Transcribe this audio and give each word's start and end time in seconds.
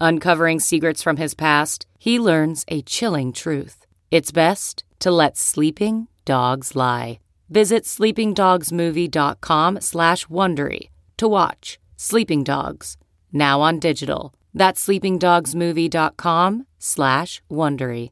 Uncovering 0.00 0.60
secrets 0.60 1.02
from 1.02 1.16
his 1.16 1.34
past, 1.34 1.84
he 1.98 2.20
learns 2.20 2.64
a 2.68 2.82
chilling 2.82 3.32
truth. 3.32 3.84
It's 4.12 4.30
best 4.30 4.84
to 5.00 5.10
let 5.10 5.36
sleeping 5.36 6.06
dogs 6.24 6.76
lie. 6.76 7.18
Visit 7.50 7.82
sleepingdogsmovie.com 7.84 9.80
slash 9.80 10.26
Wondery 10.26 10.90
to 11.16 11.26
watch 11.26 11.80
Sleeping 11.96 12.44
Dogs, 12.44 12.96
now 13.32 13.60
on 13.60 13.80
digital. 13.80 14.32
That's 14.54 14.86
sleepingdogsmovie.com 14.86 16.66
slash 16.78 17.42
Wondery. 17.50 18.10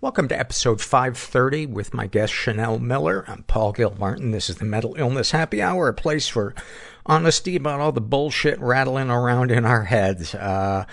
Welcome 0.00 0.28
to 0.28 0.38
episode 0.38 0.80
530 0.80 1.66
with 1.66 1.92
my 1.92 2.06
guest 2.06 2.32
Chanel 2.32 2.78
Miller. 2.78 3.26
I'm 3.28 3.42
Paul 3.42 3.72
Gilmartin. 3.72 4.30
This 4.30 4.48
is 4.48 4.56
the 4.56 4.64
Mental 4.64 4.94
Illness 4.96 5.32
Happy 5.32 5.60
Hour, 5.60 5.88
a 5.88 5.92
place 5.92 6.26
for 6.26 6.54
honesty 7.06 7.56
about 7.56 7.80
all 7.80 7.92
the 7.92 8.00
bullshit 8.00 8.60
rattling 8.60 9.10
around 9.10 9.50
in 9.50 9.64
our 9.64 9.84
heads. 9.84 10.34
Uh, 10.34 10.84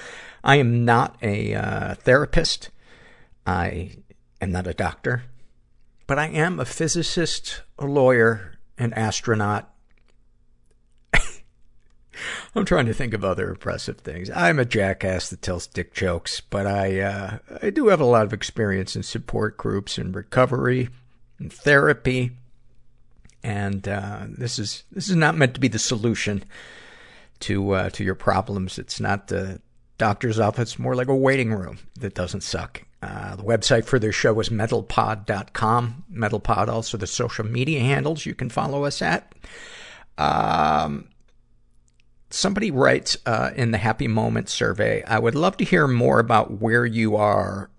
I 0.43 0.55
am 0.57 0.85
not 0.85 1.17
a 1.21 1.53
uh, 1.53 1.95
therapist. 1.95 2.69
I 3.45 3.97
am 4.41 4.51
not 4.51 4.67
a 4.67 4.73
doctor. 4.73 5.23
But 6.05 6.19
I 6.19 6.27
am 6.27 6.59
a 6.59 6.65
physicist, 6.65 7.63
a 7.77 7.85
lawyer, 7.85 8.53
an 8.77 8.93
astronaut. 8.93 9.69
I'm 12.55 12.63
trying 12.65 12.85
to 12.85 12.93
think 12.93 13.13
of 13.13 13.25
other 13.25 13.49
impressive 13.49 13.97
things. 13.97 14.29
I'm 14.33 14.57
a 14.59 14.65
jackass 14.65 15.29
that 15.29 15.41
tells 15.41 15.67
dick 15.67 15.93
jokes, 15.93 16.39
but 16.39 16.65
I 16.65 17.01
uh, 17.01 17.37
I 17.61 17.69
do 17.69 17.87
have 17.87 17.99
a 17.99 18.05
lot 18.05 18.25
of 18.25 18.33
experience 18.33 18.95
in 18.95 19.03
support 19.03 19.57
groups 19.57 19.97
and 19.97 20.15
recovery 20.15 20.89
and 21.39 21.51
therapy. 21.51 22.31
And 23.43 23.87
uh, 23.87 24.25
this 24.27 24.59
is 24.59 24.83
this 24.91 25.09
is 25.09 25.15
not 25.15 25.37
meant 25.37 25.53
to 25.53 25.59
be 25.59 25.67
the 25.67 25.79
solution 25.79 26.43
to 27.41 27.71
uh, 27.71 27.89
to 27.91 28.03
your 28.03 28.15
problems. 28.15 28.77
It's 28.79 28.99
not 28.99 29.27
the 29.27 29.61
doctor's 29.97 30.39
office. 30.39 30.79
More 30.79 30.95
like 30.95 31.07
a 31.07 31.15
waiting 31.15 31.53
room 31.53 31.79
that 31.99 32.15
doesn't 32.15 32.41
suck. 32.41 32.83
Uh, 33.01 33.35
the 33.35 33.43
website 33.43 33.85
for 33.85 33.99
their 33.99 34.11
show 34.11 34.39
is 34.39 34.49
mentalpod.com. 34.49 36.03
Mentalpod, 36.11 36.67
also 36.67 36.97
the 36.97 37.07
social 37.07 37.45
media 37.45 37.79
handles 37.79 38.25
you 38.25 38.33
can 38.33 38.49
follow 38.49 38.85
us 38.85 39.01
at. 39.01 39.33
Um, 40.17 41.09
somebody 42.31 42.71
writes 42.71 43.15
uh, 43.25 43.51
in 43.55 43.71
the 43.71 43.77
Happy 43.77 44.07
Moment 44.07 44.49
survey, 44.49 45.03
I 45.03 45.19
would 45.19 45.35
love 45.35 45.57
to 45.57 45.65
hear 45.65 45.87
more 45.87 46.19
about 46.19 46.59
where 46.59 46.85
you 46.85 47.15
are 47.15 47.69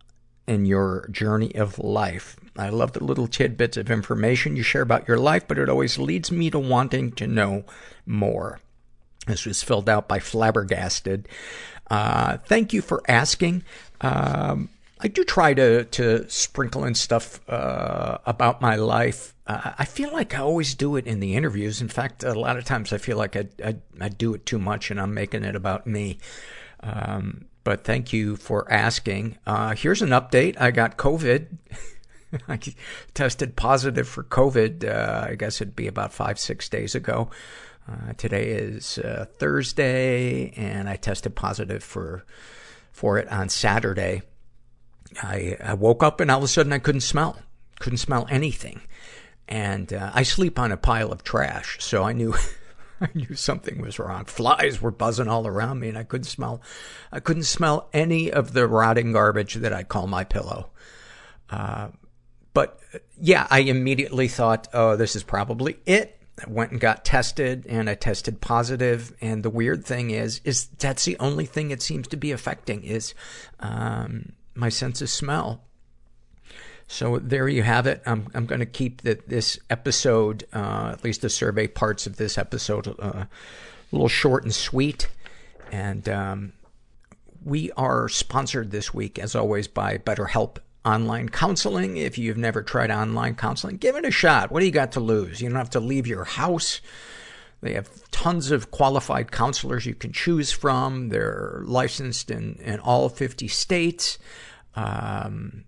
in 0.47 0.67
your 0.67 1.09
journey 1.11 1.55
of 1.57 1.79
life. 1.79 2.37
I 2.57 2.69
love 2.71 2.93
the 2.93 3.05
little 3.05 3.27
tidbits 3.27 3.77
of 3.77 3.91
information 3.91 4.57
you 4.57 4.63
share 4.63 4.83
about 4.83 5.09
your 5.09 5.19
life, 5.19 5.47
but 5.47 5.59
it 5.59 5.69
always 5.69 5.99
leads 5.99 6.31
me 6.31 6.51
to 6.51 6.59
wanting 6.59 7.13
to 7.13 7.27
know 7.27 7.65
more. 8.07 8.61
This 9.27 9.45
was 9.45 9.63
filled 9.63 9.89
out 9.89 10.09
by 10.09 10.19
Flabbergasted. 10.19 11.29
Uh, 11.91 12.39
thank 12.39 12.73
you 12.73 12.83
for 12.83 13.03
asking. 13.09 13.63
Um, 14.01 14.71
I 15.01 15.09
do 15.09 15.23
try 15.23 15.55
to, 15.55 15.85
to 15.85 16.29
sprinkle 16.29 16.85
in 16.85 16.95
stuff, 16.95 17.41
uh, 17.49 18.19
about 18.27 18.61
my 18.61 18.77
life. 18.77 19.35
Uh, 19.47 19.73
I 19.79 19.85
feel 19.85 20.13
like 20.13 20.35
I 20.35 20.39
always 20.39 20.75
do 20.75 20.97
it 20.97 21.07
in 21.07 21.21
the 21.21 21.37
interviews. 21.37 21.81
In 21.81 21.89
fact, 21.89 22.25
a 22.25 22.35
lot 22.35 22.57
of 22.57 22.65
times 22.65 22.93
I 22.93 22.99
feel 22.99 23.17
like 23.17 23.37
I, 23.37 23.47
I, 23.65 23.77
I 24.01 24.09
do 24.09 24.35
it 24.35 24.45
too 24.45 24.59
much 24.59 24.91
and 24.91 25.01
I'm 25.01 25.15
making 25.15 25.45
it 25.45 25.55
about 25.55 25.87
me. 25.87 26.19
Um, 26.81 27.47
but 27.65 27.85
thank 27.85 28.13
you 28.13 28.37
for 28.37 28.71
asking. 28.73 29.37
Uh, 29.47 29.75
here's 29.75 30.03
an 30.03 30.11
update. 30.11 30.61
I 30.61 30.71
got 30.71 30.97
COVID. 30.97 31.47
I 32.49 32.59
tested 33.15 33.56
positive 33.56 34.09
for 34.09 34.25
COVID. 34.25 34.84
Uh, 34.89 35.28
I 35.31 35.34
guess 35.34 35.61
it'd 35.61 35.77
be 35.77 35.87
about 35.87 36.12
five, 36.12 36.39
six 36.39 36.69
days 36.69 36.94
ago. 36.94 37.31
Uh, 37.91 38.12
today 38.15 38.50
is 38.50 38.99
uh, 38.99 39.27
Thursday, 39.39 40.53
and 40.56 40.88
I 40.88 40.97
tested 40.97 41.34
positive 41.34 41.83
for 41.83 42.25
for 42.93 43.19
it 43.19 43.28
on 43.31 43.49
Saturday. 43.49 44.22
I, 45.22 45.56
I 45.62 45.75
woke 45.75 46.03
up 46.03 46.21
and 46.21 46.31
all 46.31 46.38
of 46.38 46.44
a 46.44 46.49
sudden 46.49 46.72
I 46.72 46.78
couldn't 46.78 47.00
smell, 47.00 47.38
couldn't 47.78 47.99
smell 47.99 48.27
anything, 48.28 48.83
and 49.47 49.91
uh, 49.93 50.11
I 50.12 50.22
sleep 50.22 50.59
on 50.59 50.72
a 50.72 50.77
pile 50.77 51.12
of 51.12 51.22
trash, 51.22 51.78
so 51.81 52.03
I 52.05 52.12
knew. 52.12 52.34
I 53.00 53.11
knew 53.15 53.37
something 53.37 53.81
was 53.81 54.00
wrong. 54.00 54.25
Flies 54.25 54.83
were 54.83 54.91
buzzing 54.91 55.28
all 55.28 55.47
around 55.47 55.78
me 55.78 55.88
and 55.88 55.97
I 55.97 56.03
couldn't 56.03 56.25
smell, 56.25 56.61
I 57.12 57.21
couldn't 57.21 57.44
smell 57.44 57.88
any 57.93 58.33
of 58.33 58.55
the 58.55 58.67
rotting 58.67 59.12
garbage 59.12 59.55
that 59.55 59.72
I 59.72 59.84
call 59.84 60.09
my 60.09 60.25
pillow. 60.25 60.71
But 62.55 62.81
yeah, 63.21 63.47
I 63.51 63.61
immediately 63.61 64.29
thought, 64.29 64.69
oh, 64.73 64.97
this 64.97 65.17
is 65.17 65.23
probably 65.23 65.79
it. 65.87 66.21
I 66.41 66.51
went 66.51 66.71
and 66.71 66.81
got 66.81 67.05
tested 67.05 67.67
and 67.69 67.91
I 67.91 67.95
tested 67.95 68.41
positive. 68.41 69.13
And 69.21 69.43
the 69.43 69.51
weird 69.51 69.85
thing 69.85 70.11
is, 70.11 70.41
is 70.45 70.67
that's 70.79 71.05
the 71.05 71.17
only 71.19 71.47
thing 71.47 71.71
it 71.71 71.83
seems 71.83 72.09
to 72.09 72.17
be 72.17 72.33
affecting 72.33 72.85
is, 72.85 73.15
um, 73.61 74.33
my 74.55 74.69
sense 74.69 75.03
of 75.03 75.11
smell. 75.11 75.63
So 76.87 77.19
there 77.19 77.49
you 77.49 77.63
have 77.63 77.87
it. 77.87 78.03
I'm, 78.07 78.29
I'm 78.35 78.47
going 78.47 78.61
to 78.61 78.67
keep 78.67 79.03
the, 79.03 79.19
this 79.27 79.59
episode, 79.69 80.45
uh, 80.53 80.91
at 80.93 81.05
least 81.05 81.21
the 81.21 81.29
survey 81.29 81.67
parts 81.67 82.07
of 82.07 82.17
this 82.17 82.39
episode, 82.39 82.89
uh, 82.89 82.93
a 83.03 83.29
little 83.93 84.09
short 84.09 84.45
and 84.45 84.55
sweet. 84.55 85.09
And, 85.71 86.09
um, 86.09 86.53
we 87.45 87.71
are 87.73 88.09
sponsored 88.09 88.71
this 88.71 88.93
week, 88.93 89.19
as 89.19 89.35
always, 89.35 89.69
by 89.69 89.99
BetterHelp 89.99 90.59
online 90.84 91.28
counseling. 91.28 91.97
If 91.97 92.19
you've 92.19 92.37
never 92.37 92.62
tried 92.62 92.91
online 92.91 93.35
counseling, 93.35 93.76
give 93.76 93.97
it 93.97 94.05
a 94.05 94.11
shot. 94.11 94.50
What 94.50 94.61
do 94.61 94.67
you 94.67 94.73
got 94.73 94.93
to 94.93 95.00
lose? 95.00 95.41
You 95.41 95.49
don't 95.49 95.58
have 95.58 95.70
to 95.70 95.81
leave 95.81 96.06
your 96.06 96.25
house. 96.25 96.81
They 97.61 97.75
have 97.75 97.88
tons 98.11 98.50
of 98.50 98.70
qualified 98.70 99.32
counselors 99.32 99.85
you 99.85 99.94
can 99.94 100.12
choose 100.12 100.53
from. 100.53 101.08
They're 101.08 101.62
licensed 101.64 102.31
in, 102.31 102.55
in 102.56 102.79
all 102.81 103.08
50 103.08 103.49
states. 103.49 104.19
Um, 104.76 105.64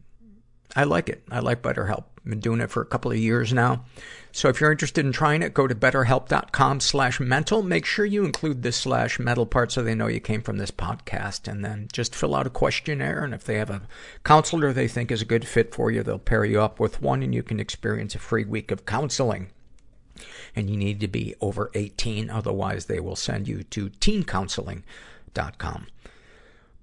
I 0.76 0.84
like 0.84 1.08
it. 1.08 1.24
I 1.30 1.40
like 1.40 1.62
BetterHelp. 1.62 2.04
I've 2.18 2.30
been 2.30 2.40
doing 2.40 2.60
it 2.60 2.70
for 2.70 2.80
a 2.80 2.86
couple 2.86 3.10
of 3.10 3.16
years 3.16 3.52
now. 3.52 3.84
So 4.32 4.48
if 4.48 4.60
you're 4.60 4.70
interested 4.70 5.04
in 5.04 5.12
trying 5.12 5.42
it, 5.42 5.54
go 5.54 5.66
to 5.66 5.74
betterhelp.com 5.74 6.80
slash 6.80 7.18
mental. 7.18 7.62
Make 7.62 7.84
sure 7.84 8.04
you 8.04 8.24
include 8.24 8.62
this 8.62 8.76
slash 8.76 9.18
mental 9.18 9.46
part 9.46 9.72
so 9.72 9.82
they 9.82 9.94
know 9.94 10.06
you 10.06 10.20
came 10.20 10.42
from 10.42 10.58
this 10.58 10.70
podcast. 10.70 11.50
And 11.50 11.64
then 11.64 11.88
just 11.92 12.14
fill 12.14 12.34
out 12.34 12.46
a 12.46 12.50
questionnaire. 12.50 13.24
And 13.24 13.34
if 13.34 13.44
they 13.44 13.56
have 13.56 13.70
a 13.70 13.82
counselor 14.24 14.72
they 14.72 14.88
think 14.88 15.10
is 15.10 15.22
a 15.22 15.26
good 15.26 15.46
fit 15.46 15.74
for 15.74 15.90
you, 15.90 16.02
they'll 16.02 16.18
pair 16.18 16.44
you 16.44 16.60
up 16.60 16.78
with 16.78 17.02
one 17.02 17.22
and 17.22 17.34
you 17.34 17.42
can 17.42 17.58
experience 17.58 18.14
a 18.14 18.18
free 18.18 18.44
week 18.44 18.70
of 18.70 18.86
counseling. 18.86 19.50
And 20.54 20.70
you 20.70 20.76
need 20.76 21.00
to 21.00 21.08
be 21.08 21.34
over 21.40 21.70
18. 21.74 22.30
Otherwise, 22.30 22.86
they 22.86 23.00
will 23.00 23.16
send 23.16 23.48
you 23.48 23.62
to 23.64 23.90
teencounseling.com. 23.90 25.86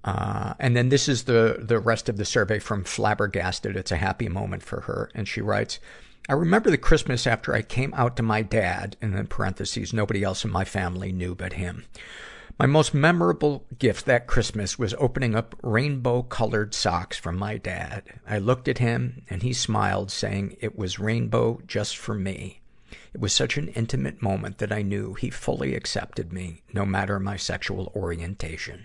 Uh, 0.04 0.54
and 0.58 0.76
then 0.76 0.88
this 0.88 1.08
is 1.08 1.24
the, 1.24 1.56
the 1.60 1.78
rest 1.78 2.08
of 2.08 2.16
the 2.16 2.24
survey 2.24 2.58
from 2.58 2.84
Flabbergasted. 2.84 3.76
It's 3.76 3.92
a 3.92 3.96
happy 3.96 4.28
moment 4.28 4.62
for 4.62 4.82
her. 4.82 5.10
And 5.14 5.28
she 5.28 5.40
writes, 5.40 5.80
I 6.30 6.34
remember 6.34 6.70
the 6.70 6.76
Christmas 6.76 7.26
after 7.26 7.54
I 7.54 7.62
came 7.62 7.94
out 7.94 8.16
to 8.16 8.22
my 8.22 8.42
dad, 8.42 8.98
and 9.00 9.18
in 9.18 9.28
parentheses, 9.28 9.94
nobody 9.94 10.22
else 10.22 10.44
in 10.44 10.50
my 10.50 10.64
family 10.64 11.10
knew 11.10 11.34
but 11.34 11.54
him. 11.54 11.86
My 12.58 12.66
most 12.66 12.92
memorable 12.92 13.64
gift 13.78 14.04
that 14.04 14.26
Christmas 14.26 14.78
was 14.78 14.94
opening 14.98 15.34
up 15.34 15.54
rainbow 15.62 16.22
colored 16.22 16.74
socks 16.74 17.16
from 17.16 17.38
my 17.38 17.56
dad. 17.56 18.02
I 18.28 18.38
looked 18.38 18.68
at 18.68 18.76
him 18.76 19.22
and 19.30 19.42
he 19.42 19.54
smiled 19.54 20.10
saying 20.10 20.56
it 20.60 20.76
was 20.76 20.98
rainbow 20.98 21.62
just 21.66 21.96
for 21.96 22.14
me. 22.14 22.60
It 23.14 23.20
was 23.22 23.32
such 23.32 23.56
an 23.56 23.68
intimate 23.68 24.20
moment 24.20 24.58
that 24.58 24.72
I 24.72 24.82
knew 24.82 25.14
he 25.14 25.30
fully 25.30 25.74
accepted 25.74 26.30
me, 26.30 26.62
no 26.74 26.84
matter 26.84 27.18
my 27.18 27.36
sexual 27.36 27.90
orientation. 27.96 28.84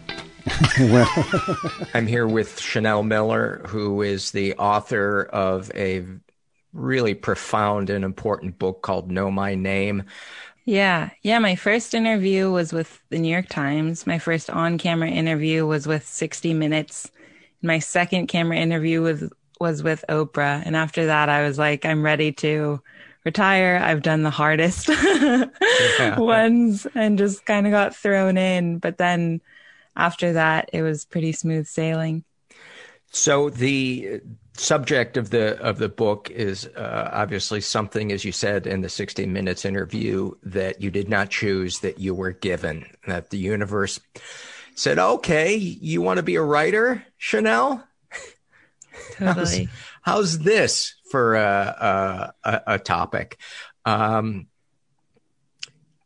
I'm 1.93 2.07
here 2.07 2.27
with 2.27 2.59
Chanel 2.59 3.03
Miller, 3.03 3.61
who 3.67 4.01
is 4.01 4.31
the 4.31 4.53
author 4.55 5.23
of 5.23 5.71
a 5.75 6.05
really 6.73 7.13
profound 7.13 7.89
and 7.89 8.03
important 8.03 8.57
book 8.57 8.81
called 8.81 9.11
Know 9.11 9.29
My 9.29 9.55
Name. 9.55 10.03
Yeah. 10.65 11.09
Yeah. 11.21 11.39
My 11.39 11.55
first 11.55 11.93
interview 11.93 12.51
was 12.51 12.71
with 12.71 13.01
the 13.09 13.19
New 13.19 13.31
York 13.31 13.49
Times. 13.49 14.05
My 14.05 14.19
first 14.19 14.49
on 14.49 14.77
camera 14.77 15.09
interview 15.09 15.65
was 15.65 15.87
with 15.87 16.07
60 16.07 16.53
Minutes. 16.53 17.09
My 17.61 17.79
second 17.79 18.27
camera 18.27 18.57
interview 18.57 19.01
was, 19.01 19.29
was 19.59 19.83
with 19.83 20.05
Oprah. 20.07 20.61
And 20.65 20.75
after 20.75 21.07
that, 21.07 21.29
I 21.29 21.43
was 21.43 21.57
like, 21.57 21.85
I'm 21.85 22.03
ready 22.03 22.31
to 22.33 22.81
retire. 23.25 23.79
I've 23.83 24.01
done 24.01 24.23
the 24.23 24.29
hardest 24.29 24.87
yeah. 24.89 26.19
ones 26.19 26.87
and 26.95 27.17
just 27.17 27.45
kind 27.45 27.67
of 27.67 27.71
got 27.71 27.95
thrown 27.95 28.37
in. 28.37 28.79
But 28.79 28.97
then 28.97 29.41
after 29.95 30.33
that, 30.33 30.69
it 30.73 30.81
was 30.81 31.05
pretty 31.05 31.31
smooth 31.31 31.67
sailing. 31.67 32.23
So 33.11 33.49
the 33.49 34.21
subject 34.53 35.17
of 35.17 35.29
the 35.29 35.59
of 35.59 35.77
the 35.79 35.89
book 35.89 36.29
is 36.29 36.65
uh, 36.67 37.09
obviously 37.11 37.61
something, 37.61 38.11
as 38.11 38.23
you 38.23 38.31
said 38.31 38.67
in 38.67 38.81
the 38.81 38.89
60 38.89 39.25
Minutes 39.25 39.65
interview, 39.65 40.31
that 40.43 40.81
you 40.81 40.91
did 40.91 41.09
not 41.09 41.29
choose, 41.29 41.79
that 41.79 41.99
you 41.99 42.15
were 42.15 42.31
given, 42.31 42.85
that 43.07 43.29
the 43.29 43.37
universe 43.37 43.99
said, 44.75 44.97
"Okay, 44.97 45.55
you 45.55 46.01
want 46.01 46.17
to 46.17 46.23
be 46.23 46.35
a 46.35 46.41
writer, 46.41 47.05
Chanel? 47.17 47.85
Totally. 49.13 49.65
how's, 49.65 49.67
how's 50.01 50.39
this 50.39 50.95
for 51.09 51.35
a 51.35 52.33
a, 52.43 52.61
a 52.67 52.79
topic?" 52.79 53.37
Um, 53.83 54.47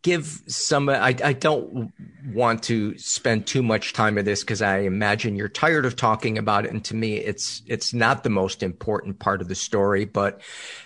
give 0.06 0.44
some 0.46 0.88
I, 0.88 1.16
I 1.24 1.34
don't 1.34 1.92
want 2.32 2.62
to 2.66 2.96
spend 3.00 3.48
too 3.48 3.64
much 3.64 3.94
time 3.94 4.20
of 4.20 4.26
this 4.26 4.42
because 4.42 4.62
i 4.62 4.78
imagine 4.82 5.36
you're 5.36 5.50
tired 5.50 5.84
of 5.84 5.96
talking 5.96 6.38
about 6.38 6.66
it 6.66 6.72
and 6.72 6.86
to 6.86 6.96
me 6.96 7.16
it's 7.16 7.64
it's 7.66 7.92
not 7.92 8.24
the 8.24 8.30
most 8.30 8.62
important 8.62 9.18
part 9.18 9.42
of 9.42 9.48
the 9.48 9.56
story 9.56 10.06
but 10.06 10.42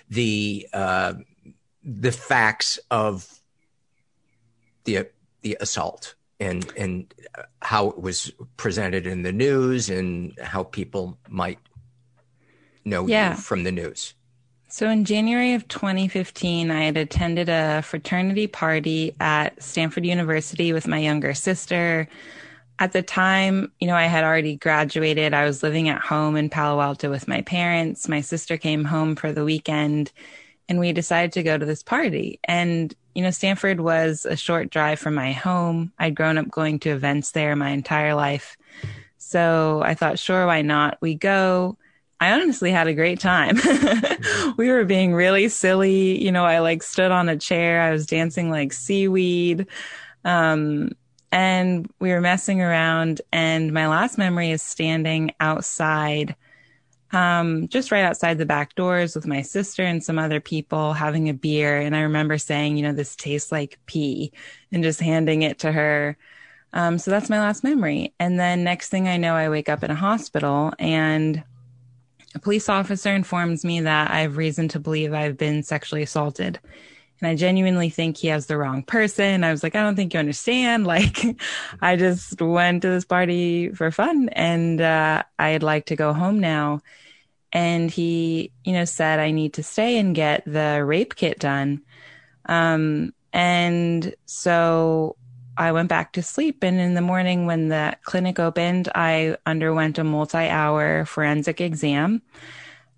the 0.08 0.66
uh 0.72 1.12
the 1.84 2.12
facts 2.12 2.78
of 2.90 3.42
the 4.84 5.06
the 5.42 5.58
assault 5.60 6.14
and 6.40 6.72
and 6.78 7.12
how 7.60 7.90
it 7.90 8.00
was 8.00 8.32
presented 8.56 9.06
in 9.06 9.20
the 9.20 9.32
news 9.32 9.90
and 9.90 10.32
how 10.40 10.62
people 10.62 11.18
might 11.28 11.58
know 12.86 13.06
yeah. 13.06 13.32
you 13.32 13.36
from 13.36 13.64
the 13.64 13.72
news 13.72 14.14
so 14.70 14.88
in 14.88 15.04
January 15.04 15.54
of 15.54 15.66
2015, 15.68 16.70
I 16.70 16.84
had 16.84 16.96
attended 16.96 17.48
a 17.48 17.82
fraternity 17.82 18.46
party 18.46 19.14
at 19.20 19.60
Stanford 19.62 20.06
University 20.06 20.72
with 20.72 20.86
my 20.86 20.98
younger 20.98 21.34
sister. 21.34 22.08
At 22.78 22.92
the 22.92 23.02
time, 23.02 23.72
you 23.80 23.86
know, 23.86 23.94
I 23.94 24.04
had 24.04 24.24
already 24.24 24.56
graduated. 24.56 25.34
I 25.34 25.44
was 25.44 25.62
living 25.62 25.88
at 25.88 26.00
home 26.00 26.36
in 26.36 26.48
Palo 26.48 26.80
Alto 26.80 27.10
with 27.10 27.28
my 27.28 27.42
parents. 27.42 28.08
My 28.08 28.20
sister 28.20 28.56
came 28.56 28.84
home 28.84 29.16
for 29.16 29.32
the 29.32 29.44
weekend 29.44 30.12
and 30.68 30.78
we 30.78 30.92
decided 30.92 31.32
to 31.32 31.42
go 31.42 31.58
to 31.58 31.66
this 31.66 31.82
party. 31.82 32.38
And, 32.44 32.94
you 33.14 33.22
know, 33.22 33.32
Stanford 33.32 33.80
was 33.80 34.24
a 34.24 34.36
short 34.36 34.70
drive 34.70 35.00
from 35.00 35.14
my 35.14 35.32
home. 35.32 35.92
I'd 35.98 36.14
grown 36.14 36.38
up 36.38 36.48
going 36.48 36.78
to 36.80 36.90
events 36.90 37.32
there 37.32 37.56
my 37.56 37.70
entire 37.70 38.14
life. 38.14 38.56
So 39.18 39.82
I 39.84 39.94
thought, 39.94 40.18
sure, 40.18 40.46
why 40.46 40.62
not? 40.62 40.96
We 41.00 41.16
go. 41.16 41.76
I 42.20 42.32
honestly 42.32 42.70
had 42.70 42.86
a 42.86 42.94
great 42.94 43.18
time. 43.18 43.58
we 44.58 44.70
were 44.70 44.84
being 44.84 45.14
really 45.14 45.48
silly. 45.48 46.22
You 46.22 46.30
know, 46.30 46.44
I 46.44 46.58
like 46.58 46.82
stood 46.82 47.10
on 47.10 47.30
a 47.30 47.36
chair. 47.36 47.80
I 47.80 47.92
was 47.92 48.04
dancing 48.04 48.50
like 48.50 48.74
seaweed. 48.74 49.66
Um, 50.24 50.90
and 51.32 51.90
we 51.98 52.10
were 52.10 52.20
messing 52.20 52.60
around. 52.60 53.22
And 53.32 53.72
my 53.72 53.88
last 53.88 54.18
memory 54.18 54.50
is 54.50 54.62
standing 54.62 55.30
outside, 55.40 56.36
um, 57.12 57.68
just 57.68 57.90
right 57.90 58.04
outside 58.04 58.36
the 58.36 58.46
back 58.46 58.74
doors 58.74 59.14
with 59.14 59.26
my 59.26 59.40
sister 59.40 59.82
and 59.82 60.04
some 60.04 60.18
other 60.18 60.40
people 60.40 60.92
having 60.92 61.30
a 61.30 61.34
beer. 61.34 61.80
And 61.80 61.96
I 61.96 62.02
remember 62.02 62.36
saying, 62.36 62.76
you 62.76 62.82
know, 62.82 62.92
this 62.92 63.16
tastes 63.16 63.50
like 63.50 63.78
pee 63.86 64.32
and 64.72 64.82
just 64.82 65.00
handing 65.00 65.40
it 65.40 65.60
to 65.60 65.72
her. 65.72 66.18
Um, 66.74 66.98
so 66.98 67.10
that's 67.10 67.30
my 67.30 67.40
last 67.40 67.64
memory. 67.64 68.14
And 68.20 68.38
then 68.38 68.62
next 68.62 68.90
thing 68.90 69.08
I 69.08 69.16
know, 69.16 69.34
I 69.34 69.48
wake 69.48 69.70
up 69.70 69.82
in 69.82 69.90
a 69.90 69.94
hospital 69.94 70.72
and 70.78 71.42
a 72.34 72.38
police 72.38 72.68
officer 72.68 73.12
informs 73.12 73.64
me 73.64 73.80
that 73.80 74.10
I 74.10 74.20
have 74.20 74.36
reason 74.36 74.68
to 74.68 74.80
believe 74.80 75.12
I've 75.12 75.36
been 75.36 75.62
sexually 75.62 76.02
assaulted. 76.02 76.60
And 77.20 77.28
I 77.28 77.34
genuinely 77.34 77.90
think 77.90 78.16
he 78.16 78.28
has 78.28 78.46
the 78.46 78.56
wrong 78.56 78.82
person. 78.82 79.44
I 79.44 79.50
was 79.50 79.62
like, 79.62 79.74
I 79.74 79.82
don't 79.82 79.96
think 79.96 80.14
you 80.14 80.20
understand. 80.20 80.86
Like, 80.90 81.18
I 81.82 81.96
just 81.96 82.40
went 82.40 82.82
to 82.82 82.88
this 82.88 83.04
party 83.04 83.70
for 83.70 83.90
fun 83.90 84.28
and, 84.30 84.80
uh, 84.80 85.22
I'd 85.38 85.62
like 85.62 85.86
to 85.86 85.96
go 85.96 86.12
home 86.12 86.40
now. 86.40 86.80
And 87.52 87.90
he, 87.90 88.52
you 88.64 88.72
know, 88.72 88.84
said 88.84 89.18
I 89.18 89.32
need 89.32 89.54
to 89.54 89.62
stay 89.62 89.98
and 89.98 90.14
get 90.14 90.44
the 90.46 90.84
rape 90.84 91.16
kit 91.16 91.40
done. 91.40 91.82
Um, 92.46 93.12
and 93.32 94.14
so 94.24 95.16
I 95.56 95.72
went 95.72 95.88
back 95.88 96.12
to 96.12 96.22
sleep. 96.22 96.62
And 96.62 96.80
in 96.80 96.94
the 96.94 97.00
morning, 97.00 97.46
when 97.46 97.68
the 97.68 97.96
clinic 98.02 98.38
opened, 98.38 98.88
I 98.94 99.36
underwent 99.46 99.98
a 99.98 100.04
multi 100.04 100.48
hour 100.48 101.04
forensic 101.04 101.60
exam. 101.60 102.22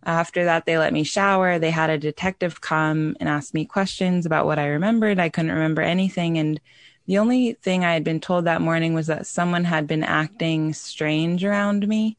After 0.05 0.45
that, 0.45 0.67
they 0.67 0.79
let 0.79 0.93
me 0.93 1.05
shower. 1.05 1.59
They 1.59 1.71
had 1.71 1.91
a 1.91 1.99
detective 1.99 2.61
come 2.61 3.17
and 3.21 3.29
ask 3.29 3.55
me 3.55 3.65
questions 3.65 4.27
about 4.27 4.47
what 4.47 4.59
I 4.59 4.67
remembered. 4.67 5.19
I 5.19 5.29
couldn't 5.29 5.53
remember 5.53 5.83
anything. 5.83 6.39
And 6.39 6.61
the 7.07 7.19
only 7.19 7.55
thing 7.55 7.85
I 7.85 7.95
had 7.95 8.05
been 8.05 8.21
told 8.21 8.45
that 8.45 8.61
morning 8.61 8.95
was 8.95 9.07
that 9.09 9.27
someone 9.27 9.65
had 9.65 9.87
been 9.87 10.03
acting 10.03 10.73
strange 10.73 11.45
around 11.45 11.87
me, 11.87 12.17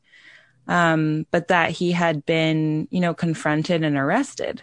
um, 0.67 1.25
but 1.31 1.49
that 1.49 1.71
he 1.71 1.91
had 1.91 2.25
been, 2.25 2.87
you 2.89 2.99
know, 3.01 3.13
confronted 3.13 3.83
and 3.83 3.97
arrested. 3.97 4.61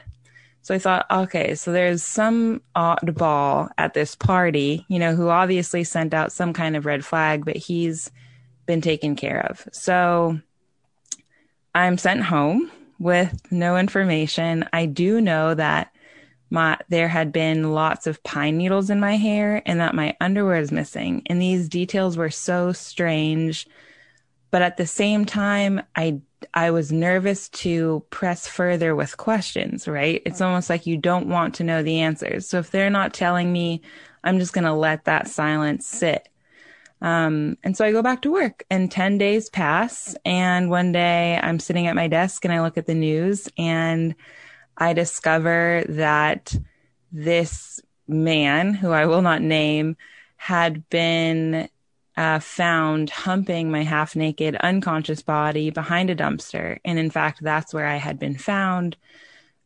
So 0.62 0.74
I 0.74 0.78
thought, 0.78 1.06
okay, 1.10 1.54
so 1.54 1.72
there's 1.72 2.02
some 2.02 2.60
oddball 2.76 3.70
at 3.78 3.94
this 3.94 4.14
party, 4.14 4.84
you 4.88 4.98
know, 4.98 5.14
who 5.14 5.28
obviously 5.28 5.84
sent 5.84 6.12
out 6.12 6.32
some 6.32 6.52
kind 6.52 6.76
of 6.76 6.84
red 6.84 7.04
flag, 7.04 7.44
but 7.44 7.56
he's 7.56 8.10
been 8.66 8.80
taken 8.80 9.16
care 9.16 9.46
of. 9.46 9.66
So 9.72 10.38
I'm 11.74 11.98
sent 11.98 12.22
home 12.22 12.70
with 12.98 13.40
no 13.50 13.76
information. 13.76 14.68
I 14.72 14.86
do 14.86 15.20
know 15.20 15.54
that 15.54 15.92
my 16.50 16.76
there 16.88 17.08
had 17.08 17.32
been 17.32 17.72
lots 17.72 18.06
of 18.06 18.22
pine 18.22 18.58
needles 18.58 18.90
in 18.90 19.00
my 19.00 19.16
hair 19.16 19.62
and 19.64 19.80
that 19.80 19.94
my 19.94 20.16
underwear 20.20 20.58
is 20.58 20.72
missing. 20.72 21.22
And 21.26 21.40
these 21.40 21.68
details 21.68 22.16
were 22.16 22.30
so 22.30 22.72
strange. 22.72 23.66
But 24.50 24.62
at 24.62 24.76
the 24.76 24.86
same 24.86 25.24
time, 25.24 25.80
I 25.94 26.20
I 26.54 26.70
was 26.70 26.92
nervous 26.92 27.48
to 27.50 28.04
press 28.10 28.46
further 28.46 28.94
with 28.94 29.16
questions, 29.16 29.86
right? 29.86 30.22
It's 30.24 30.40
almost 30.40 30.70
like 30.70 30.86
you 30.86 30.96
don't 30.96 31.28
want 31.28 31.54
to 31.56 31.64
know 31.64 31.82
the 31.82 32.00
answers. 32.00 32.48
So 32.48 32.58
if 32.58 32.70
they're 32.70 32.90
not 32.90 33.14
telling 33.14 33.52
me, 33.52 33.82
I'm 34.24 34.38
just 34.38 34.52
going 34.52 34.64
to 34.64 34.72
let 34.72 35.04
that 35.04 35.28
silence 35.28 35.86
sit. 35.86 36.28
Um, 37.02 37.56
and 37.64 37.76
so 37.76 37.84
I 37.84 37.92
go 37.92 38.02
back 38.02 38.22
to 38.22 38.32
work 38.32 38.64
and 38.70 38.90
10 38.90 39.18
days 39.18 39.48
pass. 39.48 40.14
And 40.24 40.70
one 40.70 40.92
day 40.92 41.38
I'm 41.42 41.58
sitting 41.58 41.86
at 41.86 41.96
my 41.96 42.08
desk 42.08 42.44
and 42.44 42.52
I 42.52 42.60
look 42.60 42.76
at 42.76 42.86
the 42.86 42.94
news 42.94 43.48
and 43.56 44.14
I 44.76 44.92
discover 44.92 45.84
that 45.88 46.54
this 47.12 47.80
man, 48.06 48.74
who 48.74 48.90
I 48.90 49.06
will 49.06 49.22
not 49.22 49.42
name, 49.42 49.96
had 50.36 50.88
been 50.90 51.68
uh, 52.20 52.38
found 52.38 53.08
humping 53.08 53.70
my 53.70 53.82
half 53.82 54.14
naked, 54.14 54.54
unconscious 54.56 55.22
body 55.22 55.70
behind 55.70 56.10
a 56.10 56.14
dumpster. 56.14 56.78
And 56.84 56.98
in 56.98 57.08
fact, 57.08 57.42
that's 57.42 57.72
where 57.72 57.86
I 57.86 57.96
had 57.96 58.18
been 58.18 58.36
found. 58.36 58.98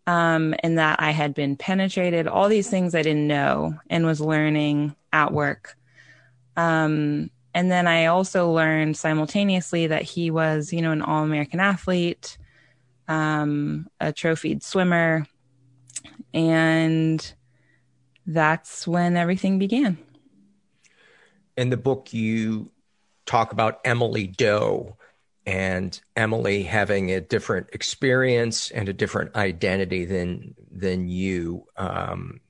Um, 0.06 0.54
and 0.60 0.78
that 0.78 1.00
I 1.02 1.10
had 1.10 1.34
been 1.34 1.56
penetrated, 1.56 2.28
all 2.28 2.48
these 2.48 2.70
things 2.70 2.94
I 2.94 3.02
didn't 3.02 3.26
know 3.26 3.74
and 3.90 4.06
was 4.06 4.20
learning 4.20 4.94
at 5.12 5.32
work. 5.32 5.76
Um, 6.56 7.30
and 7.54 7.72
then 7.72 7.88
I 7.88 8.06
also 8.06 8.52
learned 8.52 8.96
simultaneously 8.96 9.88
that 9.88 10.02
he 10.02 10.30
was, 10.30 10.72
you 10.72 10.80
know, 10.80 10.92
an 10.92 11.02
all 11.02 11.24
American 11.24 11.58
athlete, 11.58 12.38
um, 13.08 13.88
a 13.98 14.12
trophied 14.12 14.62
swimmer. 14.62 15.26
And 16.32 17.34
that's 18.26 18.86
when 18.86 19.16
everything 19.16 19.58
began. 19.58 19.98
In 21.56 21.70
the 21.70 21.76
book, 21.76 22.12
you 22.12 22.70
talk 23.26 23.52
about 23.52 23.80
Emily 23.84 24.26
Doe 24.26 24.96
and 25.46 26.00
Emily 26.16 26.62
having 26.62 27.10
a 27.10 27.20
different 27.20 27.68
experience 27.72 28.70
and 28.70 28.88
a 28.88 28.92
different 28.92 29.34
identity 29.36 30.04
than 30.04 30.54
than 30.70 31.08
you. 31.08 31.66
Um, 31.76 32.40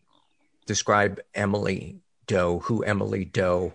describe 0.67 1.21
Emily 1.35 1.99
Doe, 2.27 2.61
who 2.61 2.83
Emily 2.83 3.25
Doe 3.25 3.75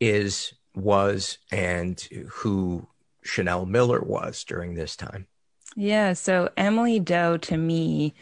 is, 0.00 0.54
was, 0.74 1.38
and 1.50 2.00
who 2.28 2.86
Chanel 3.22 3.66
Miller 3.66 4.00
was 4.00 4.44
during 4.44 4.74
this 4.74 4.96
time. 4.96 5.26
Yeah. 5.74 6.12
So 6.12 6.50
Emily 6.56 7.00
Doe 7.00 7.36
to 7.38 7.56
me 7.56 8.14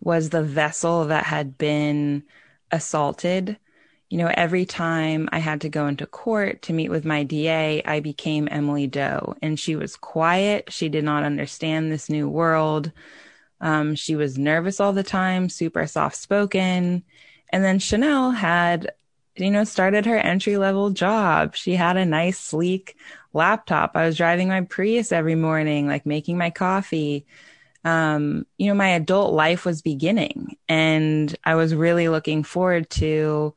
was 0.00 0.30
the 0.30 0.42
vessel 0.42 1.06
that 1.06 1.24
had 1.24 1.58
been 1.58 2.24
assaulted. 2.70 3.58
You 4.08 4.18
know, 4.18 4.30
every 4.32 4.64
time 4.64 5.28
I 5.32 5.38
had 5.38 5.60
to 5.62 5.68
go 5.68 5.86
into 5.86 6.06
court 6.06 6.62
to 6.62 6.72
meet 6.72 6.88
with 6.88 7.04
my 7.04 7.24
DA, 7.24 7.82
I 7.84 8.00
became 8.00 8.48
Emily 8.50 8.86
Doe. 8.86 9.34
And 9.42 9.58
she 9.58 9.76
was 9.76 9.96
quiet. 9.96 10.72
She 10.72 10.88
did 10.88 11.04
not 11.04 11.24
understand 11.24 11.92
this 11.92 12.08
new 12.08 12.28
world. 12.28 12.90
Um, 13.60 13.94
she 13.94 14.16
was 14.16 14.38
nervous 14.38 14.80
all 14.80 14.92
the 14.92 15.02
time, 15.02 15.48
super 15.48 15.86
soft 15.86 16.16
spoken. 16.16 17.02
And 17.50 17.64
then 17.64 17.78
Chanel 17.78 18.30
had 18.30 18.92
you 19.38 19.50
know, 19.50 19.64
started 19.64 20.06
her 20.06 20.16
entry 20.18 20.56
level 20.56 20.90
job. 20.90 21.54
She 21.54 21.74
had 21.74 21.96
a 21.96 22.04
nice, 22.04 22.38
sleek 22.38 22.96
laptop. 23.32 23.92
I 23.94 24.06
was 24.06 24.16
driving 24.16 24.48
my 24.48 24.62
Prius 24.62 25.12
every 25.12 25.34
morning, 25.34 25.86
like 25.86 26.06
making 26.06 26.38
my 26.38 26.50
coffee. 26.50 27.26
Um, 27.84 28.46
you 28.58 28.66
know, 28.66 28.74
my 28.74 28.88
adult 28.88 29.32
life 29.32 29.64
was 29.64 29.82
beginning 29.82 30.56
and 30.68 31.34
I 31.44 31.54
was 31.54 31.74
really 31.74 32.08
looking 32.08 32.42
forward 32.42 32.90
to 32.90 33.54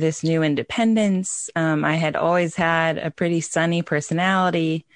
this 0.00 0.22
new 0.22 0.42
independence. 0.42 1.50
Um, 1.56 1.84
I 1.84 1.96
had 1.96 2.16
always 2.16 2.54
had 2.54 2.98
a 2.98 3.10
pretty 3.10 3.40
sunny 3.40 3.82
personality, 3.82 4.86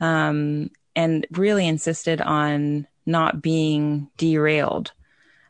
um, 0.00 0.70
and 0.94 1.26
really 1.32 1.66
insisted 1.66 2.20
on 2.20 2.86
not 3.04 3.42
being 3.42 4.08
derailed. 4.16 4.92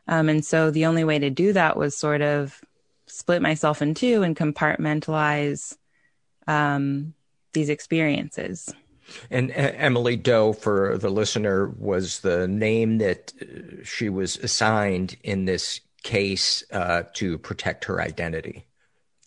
Um, 0.07 0.29
and 0.29 0.43
so 0.43 0.71
the 0.71 0.85
only 0.85 1.03
way 1.03 1.19
to 1.19 1.29
do 1.29 1.53
that 1.53 1.77
was 1.77 1.97
sort 1.97 2.21
of 2.21 2.61
split 3.07 3.41
myself 3.41 3.81
in 3.81 3.93
two 3.93 4.23
and 4.23 4.35
compartmentalize 4.35 5.75
um, 6.47 7.13
these 7.53 7.69
experiences. 7.69 8.73
And 9.29 9.51
Emily 9.51 10.17
Doe, 10.17 10.53
for 10.53 10.97
the 10.97 11.09
listener, 11.09 11.67
was 11.77 12.19
the 12.19 12.47
name 12.47 12.97
that 12.97 13.31
uh, 13.41 13.83
she 13.83 14.09
was 14.09 14.35
assigned 14.37 15.15
in 15.23 15.45
this 15.45 15.79
case 16.03 16.63
uh, 16.71 17.03
to 17.13 17.37
protect 17.37 17.85
her 17.85 18.01
identity. 18.01 18.65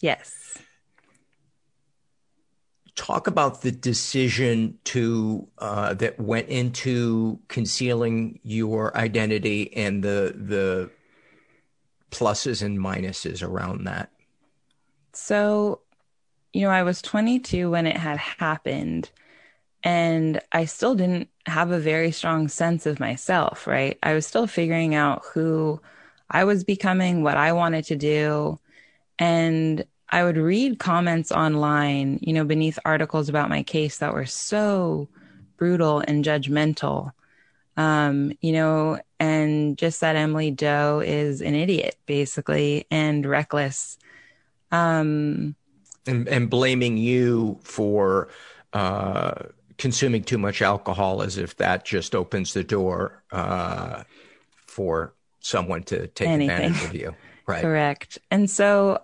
Yes. 0.01 0.59
Talk 2.97 3.27
about 3.27 3.63
the 3.63 3.71
decision 3.71 4.79
to 4.85 5.49
uh, 5.59 5.95
that 5.95 6.21
went 6.21 6.49
into 6.49 7.39
concealing 7.49 8.41
your 8.43 8.97
identity 8.97 9.75
and 9.75 10.03
the 10.03 10.35
the 10.37 10.91
pluses 12.11 12.63
and 12.63 12.79
minuses 12.79 13.43
around 13.43 13.85
that? 13.85 14.11
So, 15.13 15.81
you 16.53 16.63
know, 16.63 16.71
I 16.71 16.83
was 16.83 17.03
22 17.03 17.71
when 17.71 17.87
it 17.87 17.97
had 17.97 18.19
happened, 18.19 19.11
and 19.83 20.41
I 20.53 20.67
still 20.67 20.95
didn't 20.95 21.29
have 21.47 21.71
a 21.71 21.79
very 21.79 22.11
strong 22.11 22.49
sense 22.49 22.87
of 22.87 23.01
myself, 23.01 23.67
right? 23.67 23.99
I 24.03 24.15
was 24.15 24.27
still 24.27 24.47
figuring 24.47 24.95
out 24.95 25.23
who 25.33 25.81
I 26.31 26.45
was 26.45 26.65
becoming, 26.65 27.23
what 27.23 27.37
I 27.37 27.53
wanted 27.53 27.85
to 27.87 27.97
do. 27.97 28.61
And 29.21 29.85
I 30.09 30.25
would 30.25 30.39
read 30.39 30.81
comments 30.81 31.31
online, 31.31 32.19
you 32.23 32.33
know, 32.33 32.45
beneath 32.45 32.79
articles 32.85 33.29
about 33.29 33.49
my 33.51 33.63
case 33.63 33.99
that 33.99 34.15
were 34.15 34.27
so 34.27 35.09
brutal 35.57 36.01
and 36.01 36.25
judgmental. 36.25 37.13
Um, 37.77 38.33
you 38.41 38.53
know, 38.53 38.99
and 39.21 39.79
just 39.79 40.01
that 40.01 40.17
Emily 40.17 40.51
Doe 40.51 41.03
is 41.05 41.41
an 41.41 41.55
idiot, 41.55 41.97
basically, 42.07 42.87
and 42.91 43.25
reckless. 43.25 43.99
Um, 44.73 45.55
and, 46.07 46.27
and 46.27 46.51
blaming 46.51 46.97
you 46.97 47.61
for 47.63 48.29
uh, 48.73 49.35
consuming 49.79 50.25
too 50.25 50.39
much 50.39 50.63
alcohol 50.63 51.23
as 51.23 51.39
if 51.39 51.57
that 51.59 51.85
just 51.85 52.15
opens 52.15 52.55
the 52.55 52.65
door 52.65 53.23
uh, 53.33 54.03
for 54.67 55.15
someone 55.41 55.83
to 55.85 56.07
take 56.09 56.29
anything. 56.29 56.51
advantage 56.51 56.85
of 56.85 56.95
you. 56.95 57.15
Right. 57.47 57.63
Correct. 57.63 58.17
And 58.31 58.49
so 58.49 59.03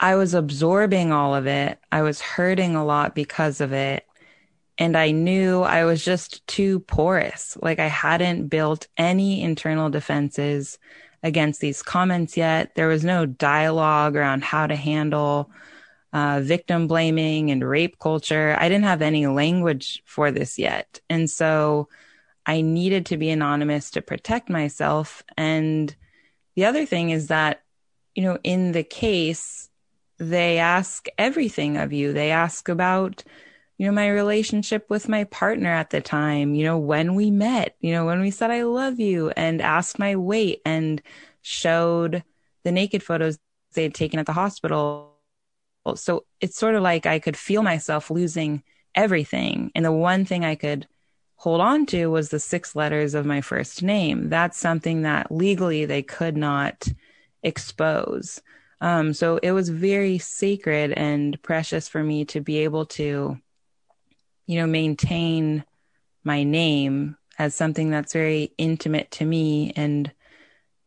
I 0.00 0.16
was 0.16 0.34
absorbing 0.34 1.12
all 1.12 1.34
of 1.34 1.46
it. 1.46 1.78
I 1.92 2.02
was 2.02 2.20
hurting 2.20 2.74
a 2.76 2.84
lot 2.84 3.14
because 3.14 3.60
of 3.60 3.72
it. 3.72 4.04
And 4.76 4.96
I 4.96 5.12
knew 5.12 5.62
I 5.62 5.84
was 5.84 6.04
just 6.04 6.46
too 6.46 6.80
porous. 6.80 7.56
Like 7.62 7.78
I 7.78 7.86
hadn't 7.86 8.48
built 8.48 8.88
any 8.96 9.42
internal 9.42 9.88
defenses 9.88 10.78
against 11.22 11.60
these 11.60 11.82
comments 11.82 12.36
yet. 12.36 12.74
There 12.74 12.88
was 12.88 13.04
no 13.04 13.24
dialogue 13.24 14.16
around 14.16 14.42
how 14.42 14.66
to 14.66 14.76
handle 14.76 15.50
uh, 16.12 16.40
victim 16.42 16.86
blaming 16.86 17.50
and 17.50 17.66
rape 17.66 17.98
culture. 17.98 18.56
I 18.58 18.68
didn't 18.68 18.84
have 18.84 19.02
any 19.02 19.26
language 19.26 20.02
for 20.04 20.30
this 20.30 20.58
yet. 20.58 21.00
And 21.08 21.30
so 21.30 21.88
I 22.46 22.60
needed 22.60 23.06
to 23.06 23.16
be 23.16 23.30
anonymous 23.30 23.90
to 23.92 24.02
protect 24.02 24.48
myself. 24.48 25.22
And 25.36 25.94
the 26.56 26.66
other 26.66 26.84
thing 26.84 27.10
is 27.10 27.28
that, 27.28 27.62
you 28.14 28.22
know, 28.22 28.38
in 28.44 28.72
the 28.72 28.84
case, 28.84 29.70
they 30.18 30.58
ask 30.58 31.06
everything 31.18 31.76
of 31.76 31.92
you. 31.92 32.12
They 32.12 32.30
ask 32.30 32.68
about 32.68 33.24
you 33.76 33.86
know, 33.86 33.92
my 33.92 34.08
relationship 34.08 34.88
with 34.88 35.08
my 35.08 35.24
partner 35.24 35.70
at 35.70 35.90
the 35.90 36.00
time, 36.00 36.54
you 36.54 36.64
know, 36.64 36.78
when 36.78 37.14
we 37.14 37.30
met, 37.30 37.74
you 37.80 37.92
know, 37.92 38.06
when 38.06 38.20
we 38.20 38.30
said, 38.30 38.50
I 38.50 38.62
love 38.62 39.00
you 39.00 39.30
and 39.30 39.60
asked 39.60 39.98
my 39.98 40.14
weight 40.14 40.62
and 40.64 41.02
showed 41.42 42.22
the 42.62 42.72
naked 42.72 43.02
photos 43.02 43.38
they 43.72 43.82
had 43.82 43.94
taken 43.94 44.20
at 44.20 44.26
the 44.26 44.32
hospital. 44.32 45.16
So 45.96 46.24
it's 46.40 46.56
sort 46.56 46.76
of 46.76 46.82
like 46.82 47.04
I 47.04 47.18
could 47.18 47.36
feel 47.36 47.62
myself 47.62 48.10
losing 48.10 48.62
everything. 48.94 49.72
And 49.74 49.84
the 49.84 49.92
one 49.92 50.24
thing 50.24 50.44
I 50.44 50.54
could 50.54 50.86
hold 51.34 51.60
on 51.60 51.84
to 51.86 52.06
was 52.06 52.28
the 52.28 52.38
six 52.38 52.76
letters 52.76 53.14
of 53.14 53.26
my 53.26 53.40
first 53.40 53.82
name. 53.82 54.28
That's 54.28 54.56
something 54.56 55.02
that 55.02 55.32
legally 55.32 55.84
they 55.84 56.02
could 56.02 56.36
not 56.36 56.86
expose. 57.42 58.40
Um, 58.84 59.14
so 59.14 59.38
it 59.42 59.52
was 59.52 59.70
very 59.70 60.18
sacred 60.18 60.92
and 60.92 61.40
precious 61.42 61.88
for 61.88 62.04
me 62.04 62.26
to 62.26 62.40
be 62.42 62.58
able 62.58 62.84
to 62.86 63.38
you 64.46 64.60
know, 64.60 64.66
maintain 64.66 65.64
my 66.22 66.42
name 66.42 67.16
as 67.38 67.54
something 67.54 67.90
that's 67.90 68.12
very 68.12 68.52
intimate 68.58 69.10
to 69.12 69.24
me 69.24 69.72
and 69.74 70.12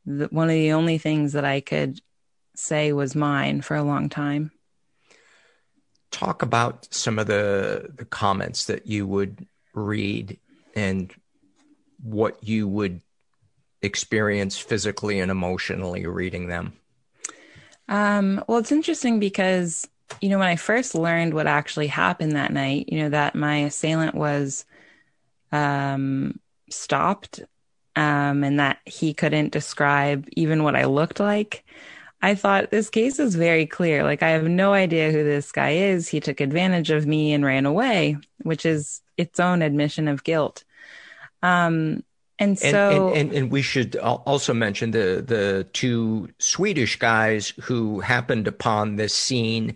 the, 0.06 0.28
one 0.28 0.48
of 0.48 0.54
the 0.54 0.72
only 0.74 0.98
things 0.98 1.34
that 1.34 1.44
I 1.44 1.60
could 1.60 2.00
say 2.56 2.94
was 2.94 3.16
mine 3.16 3.62
for 3.62 3.76
a 3.76 3.84
long 3.84 4.10
time. 4.10 4.52
Talk 6.12 6.42
about 6.42 6.88
some 6.94 7.20
of 7.20 7.28
the 7.28 7.92
the 7.94 8.06
comments 8.06 8.66
that 8.66 8.88
you 8.88 9.06
would 9.06 9.46
read 9.74 10.40
and 10.76 11.14
what 12.02 12.42
you 12.44 12.68
would 12.68 13.02
experience 13.82 14.58
physically 14.58 15.20
and 15.20 15.30
emotionally 15.30 16.06
reading 16.06 16.48
them. 16.48 16.74
Um, 17.90 18.44
well, 18.48 18.58
it's 18.58 18.72
interesting 18.72 19.20
because 19.20 19.88
you 20.22 20.30
know, 20.30 20.40
when 20.40 20.48
I 20.48 20.56
first 20.56 20.96
learned 20.96 21.34
what 21.34 21.48
actually 21.48 21.88
happened 21.88 22.34
that 22.34 22.54
night, 22.54 22.90
you 22.90 23.00
know, 23.00 23.10
that 23.10 23.36
my 23.36 23.58
assailant 23.58 24.16
was 24.16 24.66
um, 25.52 26.40
stopped 26.70 27.42
um, 27.96 28.44
and 28.44 28.60
that 28.60 28.80
he 28.86 29.14
couldn't 29.14 29.52
describe 29.52 30.28
even 30.34 30.64
what 30.64 30.76
I 30.76 30.86
looked 30.86 31.20
like. 31.20 31.66
I 32.22 32.36
thought 32.36 32.72
this 32.72 32.90
case 32.90 33.20
is 33.20 33.36
very 33.36 33.68
clear. 33.68 34.04
Like, 34.04 34.24
I 34.24 34.30
have 34.30 34.46
no 34.48 34.74
idea 34.74 35.12
who 35.12 35.24
this 35.24 35.52
guy 35.52 35.72
is. 35.72 36.08
He 36.08 36.20
took 36.20 36.42
advantage 36.42 36.90
of 36.90 37.06
me 37.06 37.34
and 37.34 37.46
ran 37.46 37.66
away, 37.66 38.18
which 38.42 38.66
is 38.66 39.02
its 39.18 39.40
own 39.40 39.62
admission 39.62 40.08
of 40.08 40.24
guilt. 40.24 40.64
Um, 41.44 42.04
and 42.40 42.58
so, 42.58 43.10
and, 43.10 43.18
and, 43.18 43.34
and, 43.34 43.52
we 43.52 43.62
should 43.62 43.96
also 43.96 44.54
mention 44.54 44.92
the 44.92 45.24
the 45.26 45.68
two 45.74 46.30
Swedish 46.38 46.98
guys 46.98 47.52
who 47.62 48.00
happened 48.00 48.48
upon 48.48 48.96
this 48.96 49.16
scene, 49.16 49.76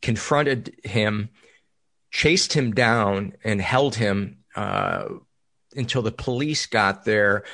confronted 0.00 0.74
him, 0.82 1.28
chased 2.10 2.54
him 2.54 2.72
down, 2.72 3.34
and 3.44 3.60
held 3.60 3.94
him 3.96 4.38
uh, 4.56 5.04
until 5.76 6.00
the 6.00 6.12
police 6.12 6.66
got 6.66 7.04
there. 7.04 7.44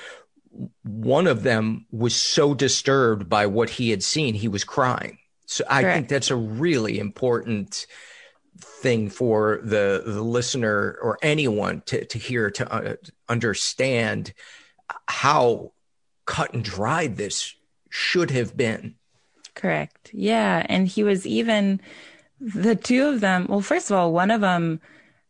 One 0.85 1.26
of 1.26 1.43
them 1.43 1.87
was 1.91 2.15
so 2.15 2.55
disturbed 2.55 3.29
by 3.29 3.47
what 3.47 3.69
he 3.69 3.91
had 3.91 4.03
seen, 4.03 4.35
he 4.35 4.49
was 4.49 4.65
crying. 4.65 5.19
So 5.47 5.65
I 5.69 5.83
Correct. 5.83 5.97
think 5.97 6.09
that's 6.09 6.31
a 6.31 6.37
really 6.37 6.99
important 6.99 7.87
thing 8.59 9.11
for 9.11 9.61
the 9.62 10.03
the 10.07 10.23
listener 10.23 10.99
or 11.03 11.19
anyone 11.23 11.83
to 11.87 12.05
to 12.05 12.19
hear 12.19 12.50
to 12.50 12.73
uh, 12.73 12.95
understand 13.28 14.33
how 15.09 15.73
cut 16.25 16.54
and 16.54 16.64
dried 16.64 17.16
this 17.16 17.54
should 17.90 18.30
have 18.30 18.56
been. 18.56 18.95
Correct. 19.54 20.11
Yeah, 20.12 20.66
and 20.68 20.87
he 20.87 21.02
was 21.02 21.26
even 21.26 21.80
the 22.40 22.76
two 22.76 23.06
of 23.06 23.21
them. 23.21 23.47
Well, 23.49 23.61
first 23.61 23.90
of 23.90 23.97
all, 23.97 24.12
one 24.12 24.30
of 24.30 24.40
them 24.40 24.80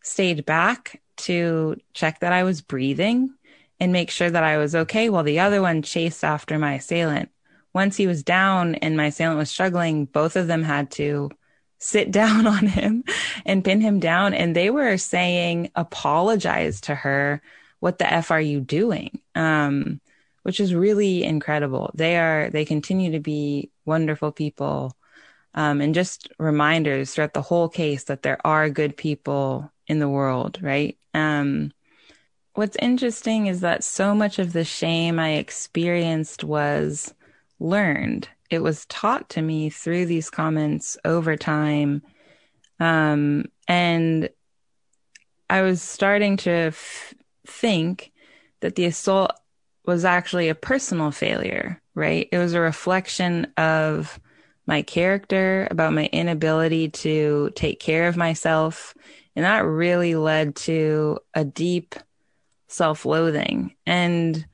stayed 0.02 0.44
back 0.44 1.00
to 1.18 1.76
check 1.94 2.20
that 2.20 2.32
I 2.32 2.42
was 2.42 2.60
breathing 2.60 3.30
and 3.78 3.92
make 3.92 4.10
sure 4.10 4.30
that 4.30 4.42
I 4.42 4.56
was 4.56 4.74
okay, 4.74 5.10
while 5.10 5.22
the 5.22 5.40
other 5.40 5.62
one 5.62 5.82
chased 5.82 6.24
after 6.24 6.58
my 6.58 6.74
assailant. 6.74 7.30
Once 7.74 7.96
he 7.96 8.06
was 8.06 8.22
down 8.22 8.74
and 8.76 8.96
my 8.96 9.06
assailant 9.06 9.38
was 9.38 9.50
struggling, 9.50 10.06
both 10.06 10.34
of 10.36 10.46
them 10.46 10.62
had 10.62 10.90
to 10.92 11.30
sit 11.78 12.10
down 12.22 12.46
on 12.46 12.66
him 12.66 13.04
and 13.44 13.64
pin 13.64 13.80
him 13.80 14.00
down. 14.00 14.34
And 14.34 14.56
they 14.56 14.70
were 14.70 14.96
saying, 14.96 15.70
apologize 15.74 16.80
to 16.82 16.94
her. 16.94 17.42
What 17.80 17.99
the 17.99 18.12
F 18.12 18.30
are 18.30 18.40
you 18.40 18.61
doing? 18.61 19.21
Um, 19.35 20.00
which 20.42 20.61
is 20.61 20.75
really 20.75 21.25
incredible. 21.25 21.90
They 21.95 22.16
are, 22.16 22.50
they 22.50 22.64
continue 22.64 23.12
to 23.12 23.21
be 23.21 23.71
wonderful 23.85 24.33
people. 24.33 24.97
Um, 25.54 25.80
and 25.80 25.95
just 25.95 26.28
reminders 26.38 27.14
throughout 27.14 27.33
the 27.33 27.42
whole 27.42 27.68
case 27.68 28.04
that 28.04 28.23
there 28.23 28.38
are 28.47 28.68
good 28.68 28.97
people 28.97 29.73
in 29.87 29.99
the 29.99 30.09
world, 30.09 30.59
right? 30.62 30.99
Um, 31.14 31.73
what's 32.54 32.76
interesting 32.80 33.47
is 33.47 33.61
that 33.62 33.83
so 33.83 34.14
much 34.14 34.38
of 34.38 34.52
the 34.52 34.64
shame 34.64 35.18
I 35.18 35.35
experienced 35.35 36.45
was 36.45 37.14
learned 37.59 38.28
it 38.50 38.61
was 38.61 38.87
taught 38.87 39.28
to 39.30 39.42
me 39.42 39.71
through 39.71 40.06
these 40.06 40.30
comments 40.30 40.97
over 41.04 41.37
time. 41.37 42.02
Um, 42.78 43.47
and 43.66 44.28
I 45.49 45.62
was 45.62 45.83
starting 45.83 46.37
to 46.38 46.50
f- 46.50 47.14
think 47.48 48.12
that 48.60 48.74
the 48.74 48.84
assault 48.84 49.32
was 49.84 50.04
actually 50.04 50.48
a 50.48 50.54
personal 50.54 51.10
failure, 51.10 51.80
right? 51.94 52.28
It 52.32 52.38
was 52.38 52.54
a 52.54 52.60
reflection 52.60 53.46
of 53.56 54.18
my 54.66 54.82
character, 54.82 55.68
about 55.70 55.92
my 55.92 56.06
inability 56.06 56.88
to 56.88 57.50
take 57.54 57.78
care 57.78 58.08
of 58.08 58.16
myself. 58.16 58.94
And 59.36 59.44
that 59.44 59.64
really 59.64 60.16
led 60.16 60.56
to 60.56 61.18
a 61.34 61.44
deep 61.44 61.94
self 62.68 63.04
loathing. 63.04 63.76
And 63.86 64.44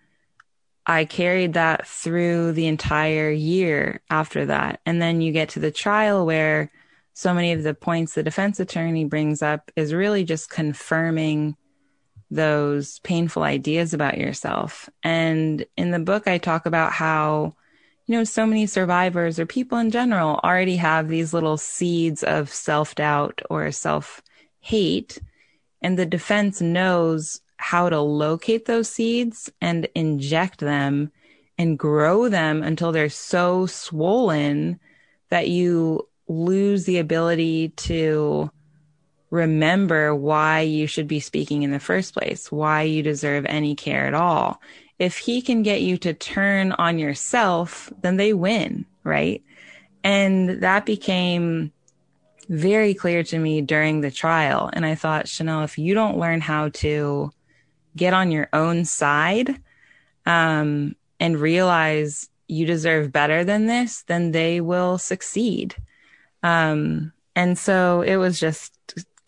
I 0.84 1.04
carried 1.04 1.54
that 1.54 1.86
through 1.86 2.52
the 2.52 2.66
entire 2.66 3.30
year 3.30 4.02
after 4.10 4.46
that. 4.46 4.80
And 4.84 5.00
then 5.00 5.20
you 5.20 5.32
get 5.32 5.50
to 5.50 5.60
the 5.60 5.70
trial 5.70 6.26
where 6.26 6.70
so 7.14 7.32
many 7.32 7.52
of 7.52 7.62
the 7.62 7.74
points 7.74 8.14
the 8.14 8.22
defense 8.22 8.58
attorney 8.58 9.04
brings 9.04 9.42
up 9.42 9.70
is 9.76 9.94
really 9.94 10.24
just 10.24 10.50
confirming 10.50 11.56
those 12.32 12.98
painful 13.00 13.42
ideas 13.42 13.92
about 13.92 14.18
yourself. 14.18 14.88
And 15.02 15.64
in 15.76 15.90
the 15.90 15.98
book, 15.98 16.26
I 16.26 16.38
talk 16.38 16.66
about 16.66 16.92
how, 16.92 17.54
you 18.06 18.16
know, 18.16 18.24
so 18.24 18.46
many 18.46 18.66
survivors 18.66 19.38
or 19.38 19.46
people 19.46 19.78
in 19.78 19.90
general 19.90 20.40
already 20.42 20.76
have 20.76 21.08
these 21.08 21.34
little 21.34 21.58
seeds 21.58 22.22
of 22.22 22.48
self 22.48 22.94
doubt 22.94 23.42
or 23.50 23.70
self 23.70 24.22
hate. 24.60 25.18
And 25.82 25.98
the 25.98 26.06
defense 26.06 26.60
knows 26.60 27.40
how 27.56 27.88
to 27.88 28.00
locate 28.00 28.64
those 28.64 28.88
seeds 28.88 29.50
and 29.60 29.86
inject 29.94 30.60
them 30.60 31.12
and 31.58 31.78
grow 31.78 32.28
them 32.28 32.62
until 32.62 32.92
they're 32.92 33.08
so 33.08 33.66
swollen 33.66 34.80
that 35.28 35.48
you 35.48 36.08
lose 36.28 36.84
the 36.84 36.98
ability 36.98 37.68
to 37.70 38.50
remember 39.32 40.14
why 40.14 40.60
you 40.60 40.86
should 40.86 41.08
be 41.08 41.18
speaking 41.18 41.62
in 41.62 41.70
the 41.70 41.80
first 41.80 42.12
place, 42.12 42.52
why 42.52 42.82
you 42.82 43.02
deserve 43.02 43.46
any 43.46 43.74
care 43.74 44.06
at 44.06 44.12
all. 44.12 44.60
If 44.98 45.16
he 45.16 45.40
can 45.40 45.62
get 45.62 45.80
you 45.80 45.96
to 45.98 46.12
turn 46.12 46.72
on 46.72 46.98
yourself, 46.98 47.90
then 48.02 48.18
they 48.18 48.34
win, 48.34 48.84
right? 49.04 49.42
And 50.04 50.60
that 50.60 50.84
became 50.84 51.72
very 52.50 52.92
clear 52.92 53.22
to 53.22 53.38
me 53.38 53.62
during 53.62 54.02
the 54.02 54.10
trial. 54.10 54.68
And 54.70 54.84
I 54.84 54.94
thought, 54.94 55.28
Chanel, 55.28 55.64
if 55.64 55.78
you 55.78 55.94
don't 55.94 56.18
learn 56.18 56.42
how 56.42 56.68
to 56.68 57.32
get 57.96 58.12
on 58.12 58.30
your 58.30 58.50
own 58.52 58.84
side 58.84 59.58
um, 60.26 60.94
and 61.18 61.40
realize 61.40 62.28
you 62.48 62.66
deserve 62.66 63.12
better 63.12 63.44
than 63.44 63.66
this, 63.66 64.02
then 64.02 64.32
they 64.32 64.60
will 64.60 64.98
succeed. 64.98 65.74
Um, 66.42 67.14
and 67.34 67.56
so 67.56 68.02
it 68.02 68.16
was 68.16 68.38
just 68.38 68.76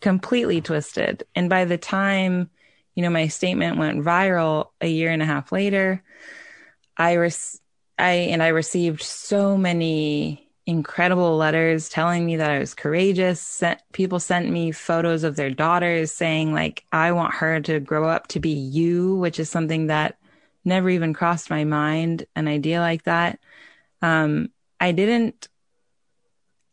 completely 0.01 0.61
twisted. 0.61 1.23
And 1.35 1.49
by 1.49 1.65
the 1.65 1.77
time, 1.77 2.49
you 2.95 3.03
know, 3.03 3.09
my 3.09 3.27
statement 3.27 3.77
went 3.77 4.03
viral 4.03 4.69
a 4.81 4.87
year 4.87 5.11
and 5.11 5.21
a 5.21 5.25
half 5.25 5.51
later, 5.51 6.01
I, 6.97 7.13
res- 7.13 7.59
I, 7.97 8.11
and 8.11 8.41
I 8.41 8.47
received 8.47 9.01
so 9.01 9.57
many 9.57 10.49
incredible 10.65 11.37
letters 11.37 11.89
telling 11.89 12.25
me 12.25 12.37
that 12.37 12.49
I 12.49 12.59
was 12.59 12.73
courageous. 12.73 13.39
Sent, 13.39 13.79
people 13.91 14.19
sent 14.19 14.49
me 14.49 14.71
photos 14.71 15.23
of 15.23 15.35
their 15.35 15.51
daughters 15.51 16.11
saying, 16.11 16.53
like, 16.53 16.85
I 16.91 17.11
want 17.11 17.35
her 17.35 17.59
to 17.61 17.79
grow 17.79 18.07
up 18.09 18.27
to 18.29 18.39
be 18.39 18.49
you, 18.49 19.15
which 19.17 19.39
is 19.39 19.49
something 19.49 19.87
that 19.87 20.17
never 20.63 20.89
even 20.89 21.13
crossed 21.13 21.49
my 21.49 21.63
mind, 21.63 22.25
an 22.35 22.47
idea 22.47 22.79
like 22.79 23.03
that. 23.03 23.39
Um, 24.01 24.49
I 24.79 24.91
didn't, 24.91 25.47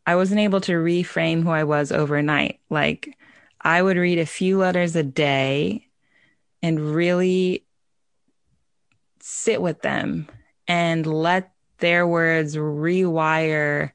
I 0.06 0.16
wasn't 0.16 0.40
able 0.40 0.60
to 0.62 0.72
reframe 0.72 1.42
who 1.42 1.50
I 1.50 1.64
was 1.64 1.92
overnight. 1.92 2.60
Like, 2.70 3.16
I 3.60 3.80
would 3.80 3.96
read 3.96 4.18
a 4.18 4.26
few 4.26 4.58
letters 4.58 4.96
a 4.96 5.02
day 5.02 5.86
and 6.62 6.94
really 6.94 7.64
sit 9.20 9.62
with 9.62 9.82
them 9.82 10.28
and 10.66 11.06
let 11.06 11.52
their 11.78 12.06
words 12.06 12.56
rewire 12.56 13.92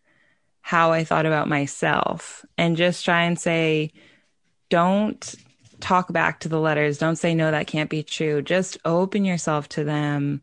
how 0.61 0.91
I 0.91 1.03
thought 1.03 1.25
about 1.25 1.47
myself 1.47 2.45
and 2.57 2.77
just 2.77 3.05
try 3.05 3.23
and 3.23 3.39
say, 3.39 3.91
don't 4.69 5.35
talk 5.79 6.11
back 6.11 6.41
to 6.41 6.49
the 6.49 6.59
letters. 6.59 6.97
Don't 6.97 7.15
say, 7.15 7.33
no, 7.33 7.51
that 7.51 7.67
can't 7.67 7.89
be 7.89 8.03
true. 8.03 8.41
Just 8.41 8.77
open 8.83 9.23
yourself 9.23 9.69
to 9.69 9.83
them 9.83 10.41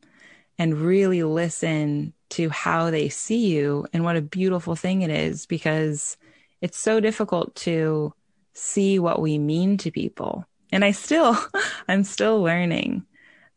and 0.58 0.74
really 0.78 1.22
listen 1.22 2.14
to 2.34 2.48
how 2.48 2.90
they 2.90 3.08
see 3.08 3.46
you 3.46 3.86
and 3.92 4.02
what 4.02 4.16
a 4.16 4.22
beautiful 4.22 4.74
thing 4.74 5.02
it 5.02 5.10
is 5.10 5.46
because 5.46 6.16
it's 6.60 6.76
so 6.76 6.98
difficult 6.98 7.54
to 7.54 8.12
see 8.54 8.98
what 8.98 9.20
we 9.20 9.38
mean 9.38 9.76
to 9.78 9.92
people. 9.92 10.44
And 10.72 10.84
I 10.84 10.90
still, 10.90 11.36
I'm 11.88 12.02
still 12.02 12.42
learning. 12.42 13.04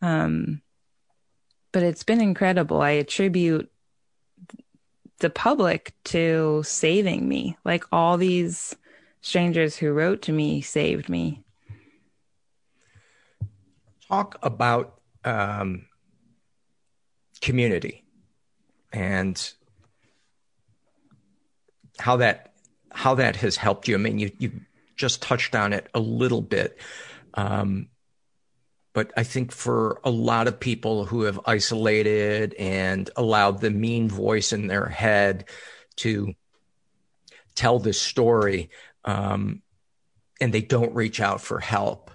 Um, 0.03 0.61
but 1.71 1.81
it's 1.81 2.03
been 2.03 2.21
incredible. 2.21 2.81
I 2.81 2.91
attribute 2.91 3.71
the 5.19 5.31
public 5.31 5.95
to 6.05 6.61
saving 6.63 7.27
me. 7.27 7.57
Like 7.65 7.83
all 7.91 8.17
these 8.17 8.75
strangers 9.21 9.75
who 9.75 9.91
wrote 9.91 10.21
to 10.23 10.31
me 10.31 10.61
saved 10.61 11.09
me. 11.09 11.43
Talk 14.07 14.37
about 14.43 15.01
um, 15.25 15.87
community 17.41 18.03
and 18.91 19.53
how 21.99 22.17
that 22.17 22.53
how 22.91 23.15
that 23.15 23.35
has 23.37 23.57
helped 23.57 23.87
you. 23.87 23.95
I 23.95 23.97
mean, 23.97 24.19
you 24.19 24.31
you 24.39 24.51
just 24.95 25.21
touched 25.21 25.55
on 25.55 25.73
it 25.73 25.87
a 25.93 25.99
little 25.99 26.41
bit. 26.41 26.77
Um, 27.33 27.89
but 28.93 29.11
I 29.15 29.23
think 29.23 29.51
for 29.51 29.99
a 30.03 30.09
lot 30.09 30.47
of 30.47 30.59
people 30.59 31.05
who 31.05 31.23
have 31.23 31.39
isolated 31.45 32.55
and 32.55 33.07
allowed 33.15 33.61
the 33.61 33.69
mean 33.69 34.09
voice 34.09 34.53
in 34.53 34.65
their 34.65 34.87
head 34.87 35.45
to 35.97 36.33
tell 37.53 37.77
this 37.77 38.01
story, 38.01 38.71
um, 39.05 39.61
and 40.41 40.51
they 40.51 40.61
don't 40.61 40.95
reach 40.95 41.19
out 41.19 41.41
for 41.41 41.59
help, 41.59 42.09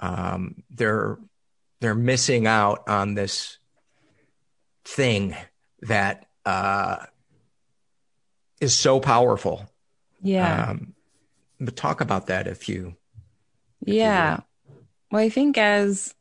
um, 0.00 0.62
they're 0.70 1.18
they're 1.80 1.94
missing 1.94 2.48
out 2.48 2.88
on 2.88 3.14
this 3.14 3.58
thing 4.84 5.36
that 5.82 6.26
uh, 6.44 7.04
is 8.60 8.76
so 8.76 9.00
powerful. 9.00 9.68
Yeah. 10.22 10.70
Um, 10.70 10.94
but 11.60 11.76
talk 11.76 12.00
about 12.00 12.26
that 12.26 12.46
if 12.46 12.68
you. 12.68 12.96
If 13.86 13.94
yeah. 13.94 14.36
You 14.36 14.42
well, 15.10 15.22
I 15.22 15.28
think 15.28 15.56
as 15.56 16.14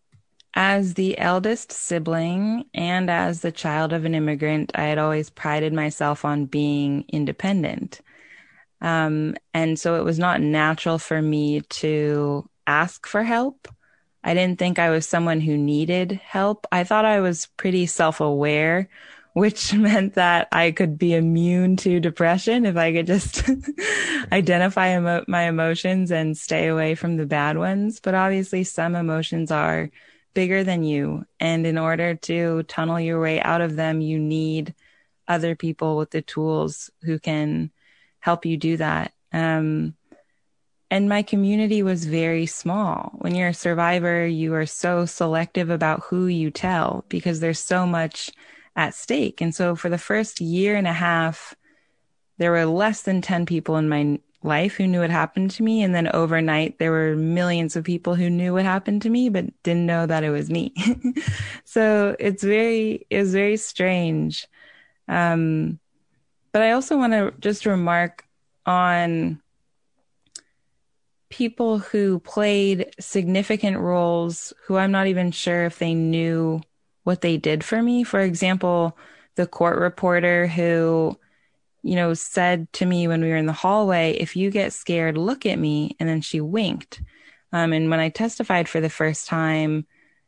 as 0.54 0.96
the 0.96 1.18
eldest 1.20 1.72
sibling 1.72 2.66
and 2.74 3.12
as 3.12 3.42
the 3.42 3.52
child 3.52 3.94
of 3.94 4.06
an 4.06 4.16
immigrant, 4.16 4.72
I 4.74 4.86
had 4.86 4.98
always 4.98 5.30
prided 5.30 5.74
myself 5.74 6.26
on 6.26 6.46
being 6.46 7.06
independent. 7.10 8.02
Um, 8.82 9.36
and 9.54 9.80
so 9.80 9.96
it 9.96 10.04
was 10.04 10.18
not 10.18 10.42
natural 10.42 10.98
for 10.98 11.22
me 11.22 11.62
to 11.62 12.50
ask 12.66 13.06
for 13.06 13.24
help. 13.24 13.68
I 14.24 14.34
didn't 14.34 14.60
think 14.60 14.80
I 14.80 14.90
was 14.90 15.08
someone 15.08 15.42
who 15.42 15.58
needed 15.58 16.14
help. 16.24 16.66
I 16.72 16.84
thought 16.84 17.06
I 17.06 17.20
was 17.20 17.48
pretty 17.58 17.86
self 17.86 18.20
aware, 18.20 18.90
which 19.38 19.72
meant 19.74 20.16
that 20.16 20.48
I 20.52 20.72
could 20.72 20.98
be 20.98 21.14
immune 21.14 21.78
to 21.78 22.00
depression 22.00 22.66
if 22.66 22.76
I 22.76 22.92
could 22.92 23.06
just 23.06 23.48
identify 24.32 24.98
emo- 24.98 25.26
my 25.28 25.44
emotions 25.44 26.12
and 26.12 26.36
stay 26.36 26.68
away 26.68 26.96
from 26.96 27.18
the 27.18 27.28
bad 27.28 27.58
ones. 27.60 28.00
But 28.00 28.16
obviously, 28.16 28.64
some 28.64 28.96
emotions 28.96 29.52
are 29.52 29.92
bigger 30.34 30.64
than 30.64 30.84
you. 30.84 31.26
And 31.40 31.68
in 31.68 31.78
order 31.78 32.16
to 32.16 32.64
tunnel 32.64 33.00
your 33.00 33.22
way 33.22 33.40
out 33.40 33.62
of 33.62 33.76
them, 33.76 34.02
you 34.02 34.18
need 34.18 34.74
other 35.28 35.56
people 35.56 35.98
with 35.98 36.10
the 36.10 36.24
tools 36.24 36.90
who 37.04 37.20
can 37.20 37.70
help 38.20 38.44
you 38.44 38.58
do 38.58 38.78
that. 38.78 39.14
Um, 39.32 39.94
and 40.90 41.10
my 41.10 41.22
community 41.22 41.84
was 41.84 42.06
very 42.06 42.48
small. 42.48 43.12
When 43.20 43.36
you're 43.36 43.50
a 43.50 43.54
survivor, 43.54 44.26
you 44.26 44.56
are 44.56 44.66
so 44.66 45.06
selective 45.06 45.70
about 45.70 46.04
who 46.06 46.26
you 46.26 46.50
tell 46.50 47.06
because 47.08 47.40
there's 47.40 47.60
so 47.60 47.86
much 47.86 48.32
at 48.78 48.94
stake. 48.94 49.42
And 49.42 49.54
so 49.54 49.76
for 49.76 49.90
the 49.90 49.98
first 49.98 50.40
year 50.40 50.76
and 50.76 50.88
a 50.88 50.94
half, 50.94 51.56
there 52.38 52.52
were 52.52 52.66
less 52.66 53.02
than 53.02 53.22
10 53.22 53.48
people 53.48 53.76
in 53.78 53.90
my 53.90 54.20
life 54.44 54.76
who 54.76 54.86
knew 54.86 55.02
what 55.02 55.10
happened 55.10 55.50
to 55.52 55.64
me. 55.64 55.82
And 55.82 55.96
then 55.96 56.08
overnight, 56.14 56.78
there 56.78 56.92
were 56.92 57.16
millions 57.16 57.76
of 57.76 57.84
people 57.84 58.14
who 58.14 58.30
knew 58.30 58.54
what 58.54 58.66
happened 58.66 59.02
to 59.02 59.10
me, 59.10 59.30
but 59.30 59.46
didn't 59.64 59.88
know 59.88 60.06
that 60.06 60.24
it 60.24 60.30
was 60.30 60.52
me. 60.52 60.74
so 61.66 62.16
it's 62.20 62.44
very, 62.44 63.08
it 63.10 63.18
was 63.18 63.34
very 63.34 63.58
strange. 63.58 64.48
Um, 65.08 65.80
but 66.52 66.62
I 66.62 66.72
also 66.72 66.98
want 66.98 67.14
to 67.14 67.34
just 67.40 67.66
remark 67.66 68.24
on 68.66 69.42
people 71.30 71.80
who 71.80 72.20
played 72.20 72.94
significant 73.00 73.78
roles 73.78 74.54
who 74.66 74.78
I'm 74.78 74.92
not 74.92 75.08
even 75.08 75.32
sure 75.32 75.66
if 75.66 75.80
they 75.80 75.94
knew 75.94 76.62
what 77.08 77.22
they 77.22 77.38
did 77.38 77.64
for 77.64 77.82
me. 77.82 78.04
For 78.04 78.20
example, 78.20 78.98
the 79.36 79.48
court 79.48 79.80
reporter 79.80 80.48
who 80.48 81.18
you 81.88 81.96
know, 81.96 82.14
said 82.14 82.72
to 82.74 82.86
me 82.86 83.08
when 83.08 83.22
we 83.22 83.30
were 83.30 83.38
in 83.38 83.46
the 83.46 83.54
hallway, 83.54 84.12
if 84.20 84.36
you 84.36 84.52
get 84.52 84.74
scared, 84.74 85.18
look 85.18 85.46
at 85.46 85.58
me. 85.58 85.96
And 86.02 86.10
then 86.10 86.20
she 86.20 86.42
winked. 86.42 87.02
Um, 87.54 87.72
and 87.72 87.90
when 87.90 88.02
I 88.02 88.10
testified 88.10 88.68
for 88.68 88.82
the 88.82 88.90
first 88.90 89.26
time, 89.26 89.86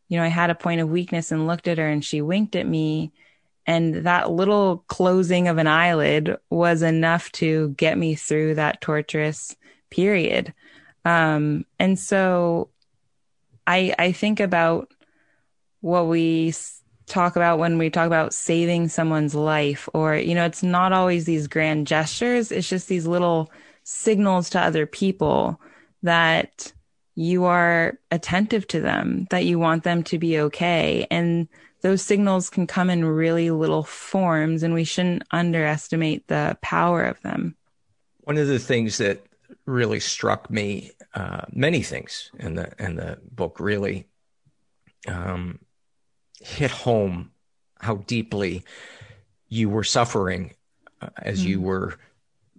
you 0.08 0.18
know, 0.18 0.24
I 0.24 0.30
had 0.30 0.52
a 0.52 0.56
point 0.56 0.80
of 0.80 0.89
weakness 0.89 1.34
and 1.34 1.48
looked 1.48 1.68
at 1.68 1.78
her 1.78 1.86
and 1.86 2.04
she 2.04 2.22
winked 2.22 2.56
at 2.56 2.65
me. 2.65 3.12
And 3.68 4.06
that 4.06 4.32
little 4.32 4.86
closing 4.88 5.50
of 5.50 5.58
an 5.58 5.68
eyelid 5.68 6.38
was 6.50 6.82
enough 6.82 7.30
to 7.34 7.70
get 7.72 7.98
me 7.98 8.15
through 8.15 8.56
that 8.56 8.80
torturous 8.80 9.54
period. 9.89 10.54
Um, 11.04 11.65
and 11.78 12.00
so 12.00 12.70
I, 13.68 13.94
I 14.00 14.13
think 14.13 14.39
about 14.39 14.94
what 15.82 16.08
we 16.08 16.54
talk 17.06 17.36
about 17.36 17.60
when 17.60 17.78
we 17.78 17.89
talk 17.89 18.08
about 18.08 18.34
saving 18.34 18.88
someone's 18.88 19.34
life 19.34 19.89
or 19.94 20.15
you 20.15 20.36
know 20.36 20.46
it's 20.46 20.62
not 20.62 20.94
always 20.94 21.26
these 21.26 21.48
grand 21.48 21.88
gestures. 21.88 22.52
It's 22.52 22.70
just 22.70 22.88
these 22.88 23.08
little 23.08 23.52
signals 23.84 24.50
to 24.52 24.60
other 24.60 24.86
people 24.86 25.60
that 26.04 26.72
you 27.15 27.46
are 27.46 28.00
attentive 28.12 28.68
to 28.68 28.80
them 28.80 29.28
that 29.30 29.46
you 29.46 29.60
want 29.60 29.84
them 29.84 30.04
to 30.04 30.18
be 30.18 30.39
okay. 30.39 31.06
And 31.12 31.50
those 31.82 32.02
signals 32.02 32.50
can 32.50 32.68
come 32.68 32.89
in 32.89 33.04
really 33.04 33.52
little 33.52 33.84
forms 33.84 34.63
and 34.63 34.74
we 34.74 34.84
shouldn't 34.84 35.24
underestimate 35.32 36.28
the 36.28 36.58
power 36.62 37.04
of 37.04 37.22
them. 37.22 37.58
One 38.22 38.38
of 38.38 38.48
the 38.48 38.60
things 38.60 39.00
that 39.00 39.26
really 39.65 40.00
struck 40.00 40.50
me 40.50 40.92
uh, 41.15 41.42
many 41.52 41.82
things 41.82 42.32
in 42.39 42.56
the 42.56 42.72
in 42.78 42.96
the 42.96 43.18
book 43.32 43.60
really 43.60 44.08
um, 45.08 45.60
hit 46.41 46.71
home 46.71 47.32
how 47.80 47.95
deeply 47.95 48.63
you 49.47 49.69
were 49.69 49.84
suffering 49.84 50.54
uh, 51.02 51.10
as 51.17 51.39
mm-hmm. 51.39 51.49
you 51.49 51.62
were 51.62 51.95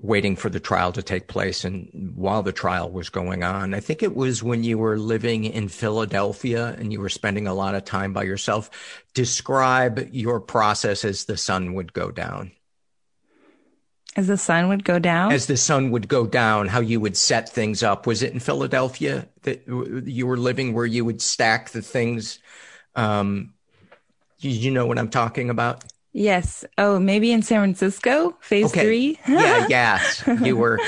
waiting 0.02 0.34
for 0.34 0.48
the 0.48 0.60
trial 0.60 0.92
to 0.92 1.02
take 1.02 1.28
place 1.28 1.64
and 1.64 2.12
while 2.14 2.42
the 2.42 2.52
trial 2.52 2.90
was 2.90 3.10
going 3.10 3.42
on. 3.42 3.74
I 3.74 3.80
think 3.80 4.02
it 4.02 4.16
was 4.16 4.42
when 4.42 4.64
you 4.64 4.78
were 4.78 4.98
living 4.98 5.44
in 5.44 5.68
Philadelphia 5.68 6.74
and 6.78 6.90
you 6.92 7.00
were 7.00 7.10
spending 7.10 7.46
a 7.46 7.54
lot 7.54 7.74
of 7.74 7.84
time 7.84 8.14
by 8.14 8.22
yourself. 8.22 8.70
Describe 9.12 10.08
your 10.10 10.40
process 10.40 11.04
as 11.04 11.26
the 11.26 11.36
sun 11.36 11.74
would 11.74 11.92
go 11.92 12.10
down. 12.10 12.52
As 14.16 14.26
the 14.26 14.38
sun 14.38 14.68
would 14.68 14.84
go 14.84 14.98
down? 14.98 15.32
As 15.32 15.46
the 15.46 15.56
sun 15.56 15.90
would 15.90 16.08
go 16.08 16.26
down, 16.26 16.66
how 16.66 16.80
you 16.80 16.98
would 16.98 17.16
set 17.16 17.48
things 17.48 17.82
up. 17.82 18.06
Was 18.06 18.22
it 18.22 18.32
in 18.32 18.40
Philadelphia 18.40 19.28
that 19.42 19.66
you 20.06 20.26
were 20.26 20.36
living 20.36 20.72
where 20.72 20.86
you 20.86 21.04
would 21.04 21.22
stack 21.22 21.70
the 21.70 21.82
things 21.82 22.40
um, 22.96 23.54
you 24.40 24.70
know 24.70 24.86
what 24.86 24.98
I'm 24.98 25.10
talking 25.10 25.50
about? 25.50 25.84
Yes. 26.12 26.64
Oh, 26.76 26.98
maybe 26.98 27.30
in 27.30 27.42
San 27.42 27.60
Francisco, 27.60 28.36
phase 28.40 28.66
okay. 28.66 28.82
three. 28.82 29.18
yeah, 29.28 29.66
yes. 29.68 30.24
You 30.42 30.56
were 30.56 30.78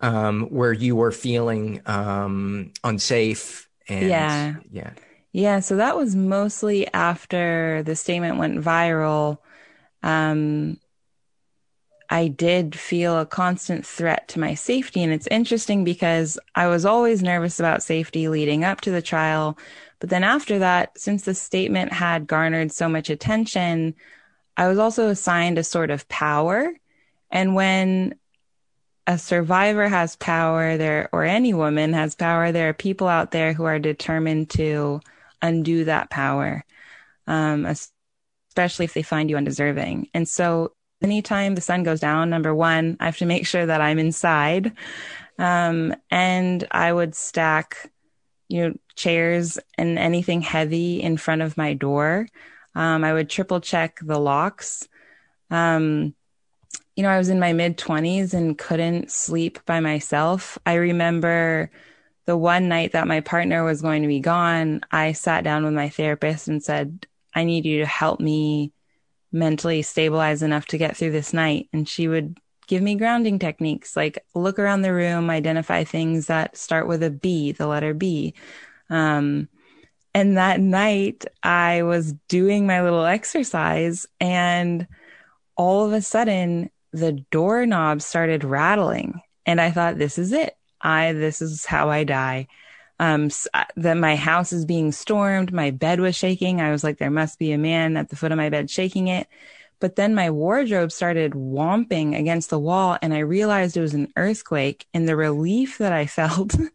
um, 0.00 0.42
where 0.50 0.72
you 0.72 0.96
were 0.96 1.12
feeling 1.12 1.80
um, 1.86 2.72
unsafe. 2.82 3.68
And, 3.88 4.08
yeah. 4.08 4.54
Yeah. 4.70 4.90
Yeah. 5.32 5.60
So 5.60 5.76
that 5.76 5.96
was 5.96 6.16
mostly 6.16 6.92
after 6.92 7.82
the 7.84 7.96
statement 7.96 8.38
went 8.38 8.60
viral. 8.60 9.38
Um, 10.02 10.78
I 12.10 12.28
did 12.28 12.78
feel 12.78 13.18
a 13.18 13.24
constant 13.24 13.86
threat 13.86 14.28
to 14.28 14.40
my 14.40 14.52
safety. 14.52 15.02
And 15.02 15.12
it's 15.12 15.28
interesting 15.28 15.82
because 15.82 16.38
I 16.54 16.66
was 16.66 16.84
always 16.84 17.22
nervous 17.22 17.58
about 17.58 17.82
safety 17.82 18.28
leading 18.28 18.64
up 18.64 18.82
to 18.82 18.90
the 18.90 19.00
trial. 19.00 19.56
But 20.02 20.10
then 20.10 20.24
after 20.24 20.58
that, 20.58 20.98
since 20.98 21.22
the 21.22 21.32
statement 21.32 21.92
had 21.92 22.26
garnered 22.26 22.72
so 22.72 22.88
much 22.88 23.08
attention, 23.08 23.94
I 24.56 24.66
was 24.66 24.76
also 24.76 25.10
assigned 25.10 25.58
a 25.58 25.62
sort 25.62 25.92
of 25.92 26.08
power. 26.08 26.74
And 27.30 27.54
when 27.54 28.16
a 29.06 29.16
survivor 29.16 29.86
has 29.86 30.16
power 30.16 30.76
there, 30.76 31.08
or 31.12 31.22
any 31.22 31.54
woman 31.54 31.92
has 31.92 32.16
power, 32.16 32.50
there 32.50 32.68
are 32.68 32.74
people 32.74 33.06
out 33.06 33.30
there 33.30 33.52
who 33.52 33.62
are 33.62 33.78
determined 33.78 34.50
to 34.50 35.00
undo 35.40 35.84
that 35.84 36.10
power, 36.10 36.64
um, 37.28 37.64
especially 37.64 38.86
if 38.86 38.94
they 38.94 39.02
find 39.02 39.30
you 39.30 39.36
undeserving. 39.36 40.08
And 40.14 40.28
so 40.28 40.72
anytime 41.00 41.54
the 41.54 41.60
sun 41.60 41.84
goes 41.84 42.00
down, 42.00 42.28
number 42.28 42.52
one, 42.52 42.96
I 42.98 43.04
have 43.04 43.18
to 43.18 43.24
make 43.24 43.46
sure 43.46 43.66
that 43.66 43.80
I'm 43.80 44.00
inside. 44.00 44.72
Um, 45.38 45.94
and 46.10 46.66
I 46.72 46.92
would 46.92 47.14
stack 47.14 47.91
you 48.52 48.68
know, 48.68 48.74
chairs 48.94 49.58
and 49.78 49.98
anything 49.98 50.42
heavy 50.42 51.02
in 51.02 51.16
front 51.16 51.40
of 51.40 51.56
my 51.56 51.72
door. 51.72 52.28
Um, 52.74 53.02
I 53.02 53.12
would 53.12 53.30
triple 53.30 53.60
check 53.60 53.98
the 54.02 54.18
locks. 54.18 54.86
Um, 55.50 56.14
you 56.94 57.02
know, 57.02 57.08
I 57.08 57.18
was 57.18 57.30
in 57.30 57.40
my 57.40 57.54
mid 57.54 57.78
20s 57.78 58.34
and 58.34 58.58
couldn't 58.58 59.10
sleep 59.10 59.58
by 59.64 59.80
myself. 59.80 60.58
I 60.66 60.74
remember 60.74 61.70
the 62.26 62.36
one 62.36 62.68
night 62.68 62.92
that 62.92 63.08
my 63.08 63.20
partner 63.20 63.64
was 63.64 63.82
going 63.82 64.02
to 64.02 64.08
be 64.08 64.20
gone, 64.20 64.82
I 64.90 65.12
sat 65.12 65.44
down 65.44 65.64
with 65.64 65.72
my 65.72 65.88
therapist 65.88 66.46
and 66.46 66.62
said, 66.62 67.06
I 67.34 67.44
need 67.44 67.64
you 67.64 67.80
to 67.80 67.86
help 67.86 68.20
me 68.20 68.72
mentally 69.32 69.82
stabilize 69.82 70.42
enough 70.42 70.66
to 70.66 70.78
get 70.78 70.96
through 70.96 71.12
this 71.12 71.32
night. 71.32 71.68
And 71.72 71.88
she 71.88 72.06
would 72.06 72.38
give 72.66 72.82
me 72.82 72.94
grounding 72.94 73.38
techniques 73.38 73.96
like 73.96 74.24
look 74.34 74.58
around 74.58 74.82
the 74.82 74.92
room, 74.92 75.30
identify 75.30 75.84
things 75.84 76.26
that 76.26 76.56
start 76.56 76.86
with 76.86 77.02
a 77.02 77.10
B, 77.10 77.52
the 77.52 77.66
letter 77.66 77.94
B. 77.94 78.34
Um, 78.90 79.48
and 80.14 80.36
that 80.36 80.60
night 80.60 81.24
I 81.42 81.82
was 81.82 82.12
doing 82.28 82.66
my 82.66 82.82
little 82.82 83.04
exercise 83.04 84.06
and 84.20 84.86
all 85.56 85.86
of 85.86 85.92
a 85.92 86.02
sudden 86.02 86.70
the 86.92 87.12
doorknob 87.30 88.02
started 88.02 88.44
rattling 88.44 89.20
and 89.46 89.60
I 89.60 89.70
thought, 89.70 89.98
this 89.98 90.18
is 90.18 90.32
it. 90.32 90.56
I, 90.80 91.12
this 91.12 91.42
is 91.42 91.64
how 91.64 91.90
I 91.90 92.04
die. 92.04 92.48
Um, 92.98 93.30
that 93.76 93.96
my 93.96 94.14
house 94.14 94.52
is 94.52 94.64
being 94.64 94.92
stormed. 94.92 95.52
My 95.52 95.70
bed 95.70 95.98
was 96.00 96.14
shaking. 96.14 96.60
I 96.60 96.70
was 96.70 96.84
like, 96.84 96.98
there 96.98 97.10
must 97.10 97.38
be 97.38 97.52
a 97.52 97.58
man 97.58 97.96
at 97.96 98.10
the 98.10 98.16
foot 98.16 98.30
of 98.30 98.38
my 98.38 98.50
bed 98.50 98.70
shaking 98.70 99.08
it. 99.08 99.26
But 99.82 99.96
then 99.96 100.14
my 100.14 100.30
wardrobe 100.30 100.92
started 100.92 101.32
whomping 101.32 102.16
against 102.16 102.50
the 102.50 102.58
wall 102.58 102.96
and 103.02 103.12
I 103.12 103.18
realized 103.18 103.76
it 103.76 103.80
was 103.80 103.94
an 103.94 104.12
earthquake 104.16 104.86
and 104.94 105.08
the 105.08 105.16
relief 105.16 105.78
that 105.78 105.92
I 105.92 106.06
felt, 106.18 106.54
it 106.54 106.70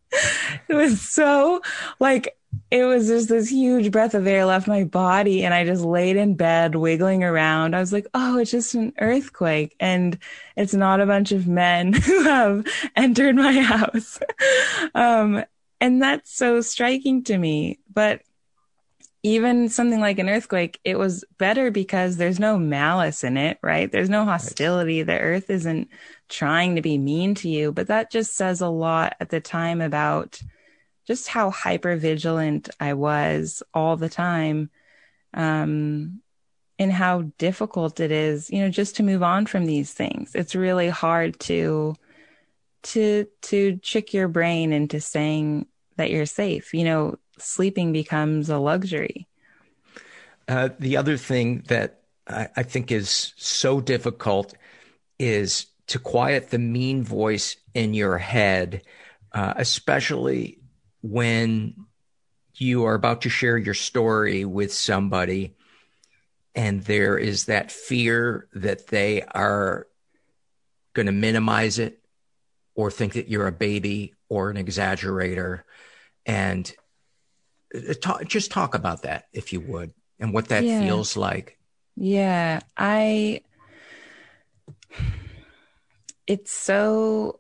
was 0.74 1.00
so 1.02 1.62
like 2.02 2.38
it 2.70 2.84
was 2.84 3.08
just 3.08 3.30
this 3.30 3.50
huge 3.50 3.94
breath 3.94 4.14
of 4.14 4.28
air 4.28 4.44
left 4.44 4.68
my 4.68 4.84
body 4.84 5.46
and 5.46 5.54
I 5.54 5.64
just 5.64 5.86
laid 5.86 6.18
in 6.18 6.36
bed 6.36 6.76
wiggling 6.76 7.24
around. 7.24 7.78
I 7.78 7.80
was 7.80 7.94
like, 7.94 8.08
oh, 8.14 8.40
it's 8.40 8.52
just 8.52 8.76
an 8.76 8.92
earthquake 9.00 9.74
and 9.80 10.20
it's 10.58 10.74
not 10.74 11.00
a 11.00 11.06
bunch 11.06 11.32
of 11.32 11.48
men 11.48 11.94
who 11.94 12.24
have 12.24 12.66
entered 12.98 13.38
my 13.38 13.62
house. 13.62 14.20
um, 14.94 15.46
and 15.80 16.02
that's 16.02 16.36
so 16.36 16.60
striking 16.60 17.24
to 17.24 17.38
me. 17.38 17.80
But 17.94 18.22
even 19.28 19.70
something 19.70 20.00
like 20.00 20.20
an 20.20 20.30
earthquake, 20.30 20.80
it 20.84 20.98
was 20.98 21.24
better 21.38 21.72
because 21.72 22.18
there's 22.18 22.40
no 22.40 22.58
malice 22.58 23.24
in 23.24 23.38
it, 23.38 23.58
right? 23.62 23.92
There's 23.92 24.10
no 24.10 24.26
hostility. 24.26 25.04
The 25.04 25.20
earth 25.20 25.50
isn't 25.50 25.90
trying 26.30 26.76
to 26.76 26.82
be 26.82 26.98
mean 26.98 27.36
to 27.36 27.50
you, 27.50 27.72
but 27.72 27.88
that 27.88 28.12
just 28.12 28.36
says 28.36 28.62
a 28.62 28.70
lot 28.70 29.16
at 29.20 29.30
the 29.30 29.42
time 29.42 29.82
about 29.82 30.42
just 31.06 31.28
how 31.28 31.52
hyper 31.52 31.96
vigilant 31.96 32.70
I 32.80 32.94
was 32.94 33.64
all 33.74 33.98
the 33.98 34.10
time. 34.10 34.70
Um, 35.34 36.22
and 36.80 36.92
how 36.92 37.24
difficult 37.38 38.00
it 38.00 38.12
is, 38.12 38.52
you 38.52 38.62
know, 38.62 38.70
just 38.70 38.98
to 38.98 39.04
move 39.04 39.24
on 39.24 39.48
from 39.48 39.66
these 39.66 39.92
things. 39.94 40.36
It's 40.36 40.54
really 40.54 40.90
hard 40.90 41.40
to, 41.42 41.96
to, 42.84 43.26
to 43.42 43.78
trick 43.78 44.14
your 44.14 44.28
brain 44.28 44.72
into 44.72 45.02
saying 45.02 45.66
that 45.96 46.12
you're 46.12 46.28
safe. 46.28 46.74
You 46.76 46.84
know, 46.84 47.16
sleeping 47.40 47.92
becomes 47.92 48.50
a 48.50 48.58
luxury. 48.58 49.28
Uh, 50.48 50.70
the 50.80 50.98
other 50.98 51.18
thing 51.18 51.64
that 51.68 52.02
I, 52.28 52.48
I 52.56 52.64
think 52.64 52.92
is 52.92 53.34
so 53.38 53.82
difficult 53.82 54.54
is 55.20 55.68
to 55.88 56.00
quiet 56.00 56.50
the 56.50 56.60
mean 56.60 57.04
voice 57.04 57.58
in 57.74 57.94
your 57.94 58.18
head, 58.18 58.84
uh, 59.32 59.54
especially 59.58 60.60
when 61.02 61.76
you 62.56 62.86
are 62.86 62.96
about 62.96 63.22
to 63.22 63.30
share 63.30 63.58
your 63.58 63.74
story 63.74 64.46
with 64.46 64.74
somebody 64.74 65.56
and 66.58 66.82
there 66.82 67.20
is 67.20 67.46
that 67.46 67.72
fear 67.72 68.48
that 68.54 68.88
they 68.88 69.22
are 69.22 69.88
going 70.94 71.06
to 71.06 71.12
minimize 71.12 71.78
it 71.78 72.00
or 72.74 72.90
think 72.90 73.14
that 73.14 73.30
you're 73.30 73.46
a 73.46 73.52
baby 73.52 74.16
or 74.28 74.50
an 74.50 74.58
exaggerator 74.58 75.62
and 76.26 76.74
Uh, 77.74 77.94
talk, 78.02 78.26
just 78.26 78.52
talk 78.52 78.76
about 78.76 79.02
that 79.04 79.26
if 79.34 79.52
you 79.52 79.60
would 79.62 79.94
and 80.20 80.34
what 80.34 80.48
that 80.50 80.64
yeah. 80.64 80.80
feels 80.80 81.18
like. 81.18 81.58
Yeah 81.96 82.60
i 82.78 83.42
it's 86.28 86.52
so 86.52 87.40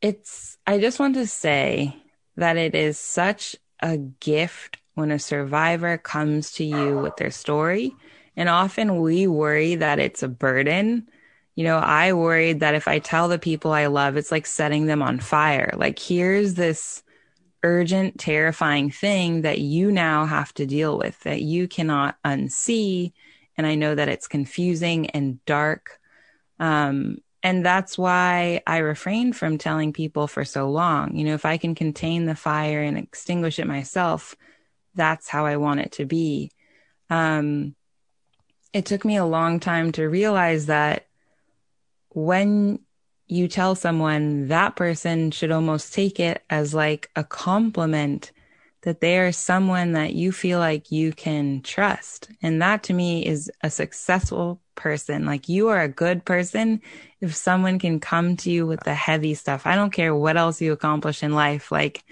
it's 0.00 0.56
i 0.66 0.78
just 0.78 0.98
want 0.98 1.14
to 1.14 1.26
say 1.26 1.94
that 2.36 2.56
it 2.56 2.74
is 2.74 2.98
such 2.98 3.56
a 3.82 3.98
gift 3.98 4.78
when 4.94 5.10
a 5.10 5.18
survivor 5.18 5.98
comes 5.98 6.52
to 6.52 6.64
you 6.64 6.98
with 6.98 7.16
their 7.16 7.30
story 7.30 7.94
and 8.36 8.48
often 8.48 9.00
we 9.00 9.26
worry 9.26 9.74
that 9.74 9.98
it's 9.98 10.22
a 10.22 10.28
burden. 10.28 11.08
You 11.56 11.64
know 11.64 11.78
i 11.78 12.12
worried 12.12 12.60
that 12.60 12.74
if 12.74 12.86
i 12.86 13.00
tell 13.00 13.28
the 13.28 13.38
people 13.38 13.72
i 13.72 13.86
love 13.86 14.16
it's 14.16 14.30
like 14.30 14.46
setting 14.46 14.86
them 14.86 15.02
on 15.02 15.18
fire. 15.18 15.74
Like 15.76 15.98
here's 15.98 16.54
this 16.54 17.02
urgent 17.62 18.18
terrifying 18.18 18.90
thing 18.90 19.42
that 19.42 19.58
you 19.58 19.90
now 19.90 20.24
have 20.24 20.52
to 20.54 20.66
deal 20.66 20.96
with 20.96 21.18
that 21.20 21.42
you 21.42 21.66
cannot 21.66 22.16
unsee 22.24 23.12
and 23.56 23.66
i 23.66 23.74
know 23.74 23.94
that 23.94 24.08
it's 24.08 24.28
confusing 24.28 25.10
and 25.10 25.44
dark 25.44 25.98
um, 26.60 27.18
and 27.42 27.64
that's 27.64 27.96
why 27.96 28.62
I 28.66 28.78
refrained 28.78 29.36
from 29.36 29.58
telling 29.58 29.92
people 29.92 30.26
for 30.26 30.44
so 30.44 30.68
long. 30.70 31.16
You 31.16 31.24
know, 31.24 31.34
if 31.34 31.44
I 31.44 31.56
can 31.56 31.74
contain 31.74 32.26
the 32.26 32.34
fire 32.34 32.82
and 32.82 32.98
extinguish 32.98 33.58
it 33.58 33.66
myself, 33.66 34.34
that's 34.94 35.28
how 35.28 35.46
I 35.46 35.56
want 35.56 35.80
it 35.80 35.92
to 35.92 36.04
be. 36.04 36.50
Um, 37.10 37.76
it 38.72 38.86
took 38.86 39.04
me 39.04 39.16
a 39.16 39.24
long 39.24 39.60
time 39.60 39.92
to 39.92 40.08
realize 40.08 40.66
that 40.66 41.06
when 42.10 42.80
you 43.28 43.48
tell 43.48 43.74
someone 43.74 44.48
that 44.48 44.76
person 44.76 45.30
should 45.30 45.50
almost 45.50 45.92
take 45.92 46.18
it 46.18 46.42
as 46.50 46.74
like 46.74 47.10
a 47.14 47.24
compliment 47.24 48.32
that 48.82 49.00
they 49.00 49.18
are 49.18 49.32
someone 49.32 49.92
that 49.92 50.14
you 50.14 50.32
feel 50.32 50.58
like 50.58 50.90
you 50.90 51.12
can 51.12 51.60
trust. 51.62 52.30
And 52.42 52.62
that 52.62 52.84
to 52.84 52.94
me 52.94 53.26
is 53.26 53.50
a 53.62 53.70
successful 53.70 54.60
person. 54.76 55.26
Like 55.26 55.48
you 55.48 55.68
are 55.68 55.82
a 55.82 55.88
good 55.88 56.24
person 56.24 56.80
if 57.20 57.34
someone 57.34 57.78
can 57.78 58.00
come 58.00 58.36
to 58.38 58.50
you 58.50 58.66
with 58.66 58.80
the 58.84 58.94
heavy 58.94 59.34
stuff. 59.34 59.66
I 59.66 59.74
don't 59.74 59.92
care 59.92 60.14
what 60.14 60.36
else 60.36 60.60
you 60.60 60.72
accomplish 60.72 61.22
in 61.22 61.34
life. 61.34 61.72
Like 61.72 62.04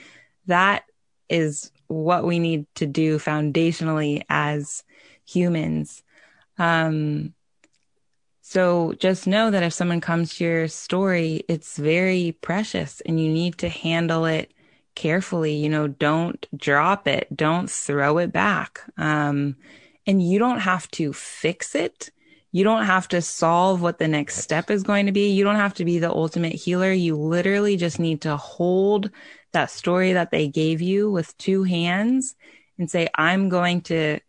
that 0.46 0.84
is 1.28 1.70
what 1.86 2.24
we 2.24 2.38
need 2.40 2.66
to 2.74 2.86
do 2.86 3.18
foundationally 3.18 4.24
as 4.28 4.82
humans. 5.24 6.02
Um, 6.58 7.32
so 8.48 8.92
just 9.00 9.26
know 9.26 9.50
that 9.50 9.64
if 9.64 9.72
someone 9.72 10.00
comes 10.00 10.36
to 10.36 10.44
your 10.44 10.68
story, 10.68 11.42
it's 11.48 11.76
very 11.76 12.30
precious 12.42 13.00
and 13.00 13.18
you 13.18 13.28
need 13.28 13.58
to 13.58 13.68
handle 13.68 14.24
it 14.24 14.52
carefully. 14.94 15.56
You 15.56 15.68
know, 15.68 15.88
don't 15.88 16.46
drop 16.56 17.08
it. 17.08 17.26
Don't 17.36 17.68
throw 17.68 18.18
it 18.18 18.32
back. 18.32 18.82
Um, 18.96 19.56
and 20.06 20.22
you 20.22 20.38
don't 20.38 20.60
have 20.60 20.88
to 20.92 21.12
fix 21.12 21.74
it. 21.74 22.10
You 22.52 22.62
don't 22.62 22.84
have 22.84 23.08
to 23.08 23.20
solve 23.20 23.82
what 23.82 23.98
the 23.98 24.06
next 24.06 24.36
step 24.36 24.70
is 24.70 24.84
going 24.84 25.06
to 25.06 25.12
be. 25.12 25.32
You 25.32 25.42
don't 25.42 25.56
have 25.56 25.74
to 25.74 25.84
be 25.84 25.98
the 25.98 26.12
ultimate 26.12 26.52
healer. 26.54 26.92
You 26.92 27.16
literally 27.16 27.76
just 27.76 27.98
need 27.98 28.20
to 28.20 28.36
hold 28.36 29.10
that 29.54 29.72
story 29.72 30.12
that 30.12 30.30
they 30.30 30.46
gave 30.46 30.80
you 30.80 31.10
with 31.10 31.36
two 31.36 31.64
hands 31.64 32.36
and 32.78 32.88
say, 32.88 33.08
I'm 33.16 33.48
going 33.48 33.80
to 33.82 34.20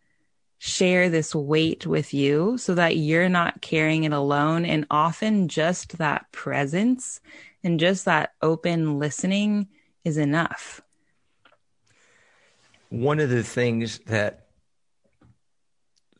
share 0.58 1.08
this 1.08 1.34
weight 1.34 1.86
with 1.86 2.12
you 2.12 2.58
so 2.58 2.74
that 2.74 2.96
you're 2.96 3.28
not 3.28 3.62
carrying 3.62 4.04
it 4.04 4.12
alone. 4.12 4.64
And 4.64 4.86
often 4.90 5.48
just 5.48 5.98
that 5.98 6.30
presence 6.32 7.20
and 7.62 7.78
just 7.78 8.04
that 8.04 8.32
open 8.42 8.98
listening 8.98 9.68
is 10.04 10.16
enough. 10.16 10.80
One 12.90 13.20
of 13.20 13.30
the 13.30 13.42
things 13.42 13.98
that 14.06 14.46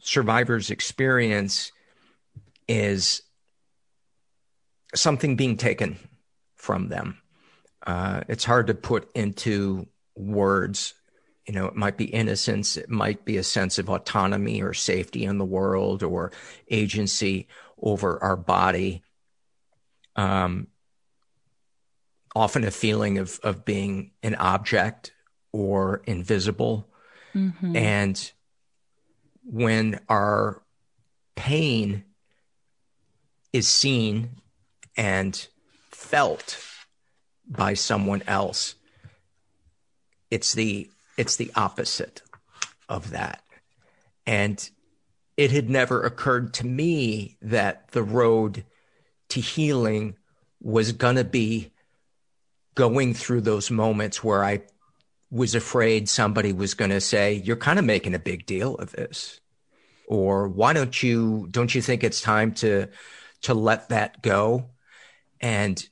survivors 0.00 0.70
experience 0.70 1.72
is 2.68 3.22
something 4.94 5.36
being 5.36 5.56
taken 5.56 5.98
from 6.56 6.88
them. 6.88 7.18
Uh, 7.86 8.22
it's 8.28 8.44
hard 8.44 8.66
to 8.66 8.74
put 8.74 9.10
into 9.14 9.86
words. 10.14 10.94
You 11.48 11.54
know, 11.54 11.66
it 11.66 11.74
might 11.74 11.96
be 11.96 12.04
innocence, 12.04 12.76
it 12.76 12.90
might 12.90 13.24
be 13.24 13.38
a 13.38 13.42
sense 13.42 13.78
of 13.78 13.88
autonomy 13.88 14.60
or 14.60 14.74
safety 14.74 15.24
in 15.24 15.38
the 15.38 15.46
world 15.46 16.02
or 16.02 16.30
agency 16.70 17.48
over 17.80 18.22
our 18.22 18.36
body. 18.36 19.02
Um, 20.14 20.66
often 22.36 22.64
a 22.64 22.70
feeling 22.70 23.18
of 23.18 23.40
of 23.42 23.64
being 23.64 24.10
an 24.22 24.34
object 24.34 25.12
or 25.52 26.02
invisible 26.04 26.88
mm-hmm. 27.34 27.74
and 27.74 28.32
when 29.42 29.98
our 30.08 30.62
pain 31.34 32.04
is 33.52 33.66
seen 33.66 34.30
and 34.96 35.48
felt 35.90 36.62
by 37.48 37.72
someone 37.72 38.22
else 38.26 38.74
it's 40.30 40.52
the 40.52 40.90
it's 41.18 41.36
the 41.36 41.52
opposite 41.54 42.22
of 42.88 43.10
that 43.10 43.42
and 44.26 44.70
it 45.38 45.52
had 45.52 45.70
never 45.70 46.02
occurred 46.02 46.52
to 46.52 46.66
me 46.66 47.36
that 47.40 47.88
the 47.92 48.02
road 48.02 48.64
to 49.28 49.40
healing 49.40 50.16
was 50.60 50.92
going 50.92 51.16
to 51.16 51.24
be 51.24 51.70
going 52.74 53.14
through 53.14 53.40
those 53.40 53.70
moments 53.70 54.22
where 54.22 54.44
I 54.44 54.62
was 55.30 55.54
afraid 55.54 56.08
somebody 56.08 56.52
was 56.52 56.74
going 56.74 56.90
to 56.90 57.00
say, 57.00 57.34
you're 57.34 57.56
kind 57.56 57.78
of 57.78 57.84
making 57.84 58.14
a 58.14 58.18
big 58.18 58.46
deal 58.46 58.74
of 58.76 58.92
this. 58.92 59.40
Or 60.08 60.48
why 60.48 60.72
don't 60.72 61.02
you, 61.02 61.46
don't 61.50 61.74
you 61.74 61.82
think 61.82 62.02
it's 62.02 62.20
time 62.20 62.52
to, 62.54 62.88
to 63.42 63.54
let 63.54 63.90
that 63.90 64.22
go? 64.22 64.70
And 65.40 65.82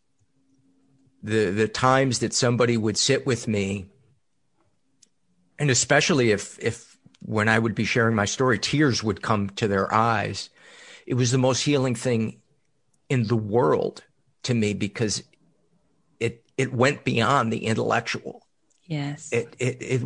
the, 1.23 1.51
the 1.51 1.69
times 1.69 2.19
that 2.19 2.35
somebody 2.35 2.77
would 2.77 2.99
sit 2.99 3.27
with 3.27 3.47
me, 3.47 3.87
and 5.59 5.71
especially 5.71 6.31
if, 6.31 6.59
if 6.59 6.97
when 7.21 7.49
I 7.49 7.59
would 7.59 7.75
be 7.75 7.85
sharing 7.85 8.15
my 8.15 8.25
story, 8.25 8.59
tears 8.59 9.03
would 9.03 9.23
come 9.23 9.51
to 9.51 9.69
their 9.69 9.93
eyes. 9.93 10.51
It 11.07 11.15
was 11.15 11.31
the 11.31 11.39
most 11.39 11.63
healing 11.63 11.95
thing 11.95 12.41
in 13.09 13.27
the 13.27 13.37
world 13.37 14.05
to 14.45 14.55
me 14.55 14.75
because 14.75 15.23
it 16.21 16.45
it 16.57 16.73
went 16.73 17.05
beyond 17.05 17.53
the 17.53 17.67
intellectual. 17.67 18.47
Yes. 18.85 19.33
It 19.33 19.55
it, 19.59 19.77
it 19.81 20.03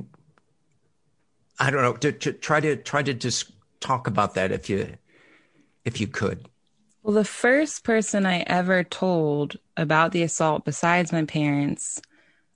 I 1.59 1.71
don't 1.71 1.83
know. 1.83 1.95
To, 1.95 2.13
to 2.13 2.33
try 2.33 2.61
to 2.61 2.77
try 2.77 3.03
to 3.03 3.15
just 3.15 3.53
talk 3.81 4.07
about 4.07 4.35
that 4.35 4.53
if 4.53 4.71
you 4.71 4.97
if 5.85 6.01
you 6.01 6.07
could. 6.07 6.49
Well, 7.03 7.15
the 7.15 7.25
first 7.25 7.85
person 7.85 8.27
I 8.27 8.41
ever 8.41 8.85
told 8.85 9.57
about 9.77 10.13
the 10.13 10.23
assault, 10.23 10.67
besides 10.67 11.13
my 11.13 11.25
parents, 11.25 12.01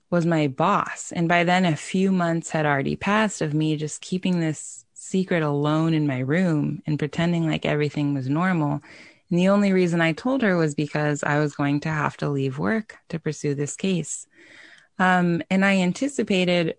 was 0.09 0.25
my 0.25 0.47
boss. 0.47 1.11
And 1.11 1.27
by 1.27 1.43
then, 1.43 1.65
a 1.65 1.75
few 1.75 2.11
months 2.11 2.49
had 2.49 2.65
already 2.65 2.95
passed 2.95 3.41
of 3.41 3.53
me 3.53 3.75
just 3.75 4.01
keeping 4.01 4.39
this 4.39 4.85
secret 4.93 5.43
alone 5.43 5.93
in 5.93 6.07
my 6.07 6.19
room 6.19 6.81
and 6.85 6.99
pretending 6.99 7.45
like 7.47 7.65
everything 7.65 8.13
was 8.13 8.29
normal. 8.29 8.81
And 9.29 9.39
the 9.39 9.49
only 9.49 9.73
reason 9.73 10.01
I 10.01 10.13
told 10.13 10.41
her 10.41 10.55
was 10.55 10.75
because 10.75 11.23
I 11.23 11.39
was 11.39 11.55
going 11.55 11.79
to 11.81 11.89
have 11.89 12.17
to 12.17 12.29
leave 12.29 12.59
work 12.59 12.97
to 13.09 13.19
pursue 13.19 13.55
this 13.55 13.75
case. 13.75 14.27
Um, 14.99 15.41
and 15.49 15.65
I 15.65 15.77
anticipated 15.77 16.75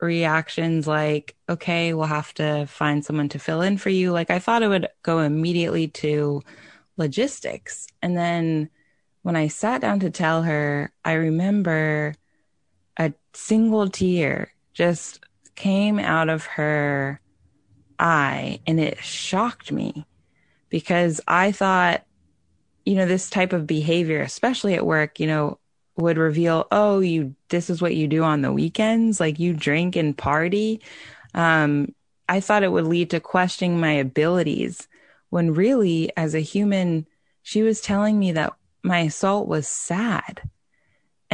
reactions 0.00 0.86
like, 0.86 1.34
okay, 1.48 1.94
we'll 1.94 2.06
have 2.06 2.34
to 2.34 2.66
find 2.66 3.04
someone 3.04 3.28
to 3.30 3.38
fill 3.38 3.62
in 3.62 3.78
for 3.78 3.90
you. 3.90 4.12
Like 4.12 4.30
I 4.30 4.38
thought 4.38 4.62
it 4.62 4.68
would 4.68 4.88
go 5.02 5.20
immediately 5.20 5.88
to 5.88 6.42
logistics. 6.96 7.86
And 8.02 8.16
then 8.16 8.70
when 9.22 9.36
I 9.36 9.48
sat 9.48 9.80
down 9.80 10.00
to 10.00 10.10
tell 10.10 10.42
her, 10.42 10.92
I 11.04 11.14
remember 11.14 12.14
single 13.36 13.88
tear 13.88 14.52
just 14.72 15.20
came 15.54 15.98
out 15.98 16.28
of 16.28 16.44
her 16.44 17.20
eye 17.98 18.60
and 18.66 18.80
it 18.80 18.98
shocked 19.02 19.70
me 19.70 20.06
because 20.68 21.20
I 21.28 21.52
thought, 21.52 22.04
you 22.84 22.96
know, 22.96 23.06
this 23.06 23.30
type 23.30 23.52
of 23.52 23.66
behavior, 23.66 24.20
especially 24.20 24.74
at 24.74 24.86
work, 24.86 25.20
you 25.20 25.26
know, 25.26 25.58
would 25.96 26.18
reveal, 26.18 26.66
oh, 26.72 26.98
you, 27.00 27.34
this 27.48 27.70
is 27.70 27.80
what 27.80 27.94
you 27.94 28.08
do 28.08 28.24
on 28.24 28.42
the 28.42 28.52
weekends. 28.52 29.20
Like 29.20 29.38
you 29.38 29.54
drink 29.54 29.96
and 29.96 30.16
party. 30.16 30.80
Um, 31.34 31.94
I 32.28 32.40
thought 32.40 32.62
it 32.62 32.72
would 32.72 32.86
lead 32.86 33.10
to 33.10 33.20
questioning 33.20 33.78
my 33.78 33.92
abilities 33.92 34.88
when 35.30 35.54
really, 35.54 36.10
as 36.16 36.34
a 36.34 36.40
human, 36.40 37.06
she 37.42 37.62
was 37.62 37.80
telling 37.80 38.18
me 38.18 38.32
that 38.32 38.54
my 38.82 39.00
assault 39.00 39.46
was 39.48 39.68
sad. 39.68 40.42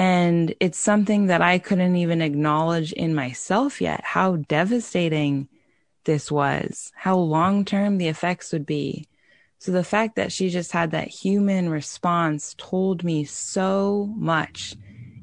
And 0.00 0.54
it's 0.60 0.78
something 0.78 1.26
that 1.26 1.42
I 1.42 1.58
couldn't 1.58 1.94
even 1.96 2.22
acknowledge 2.22 2.94
in 2.94 3.14
myself 3.14 3.82
yet, 3.82 4.00
how 4.02 4.36
devastating 4.36 5.46
this 6.04 6.32
was, 6.32 6.90
how 6.96 7.18
long 7.18 7.66
term 7.66 7.98
the 7.98 8.08
effects 8.08 8.50
would 8.54 8.64
be. 8.64 9.08
So 9.58 9.72
the 9.72 9.84
fact 9.84 10.16
that 10.16 10.32
she 10.32 10.48
just 10.48 10.72
had 10.72 10.92
that 10.92 11.08
human 11.08 11.68
response 11.68 12.54
told 12.56 13.04
me 13.04 13.24
so 13.24 14.10
much. 14.16 14.74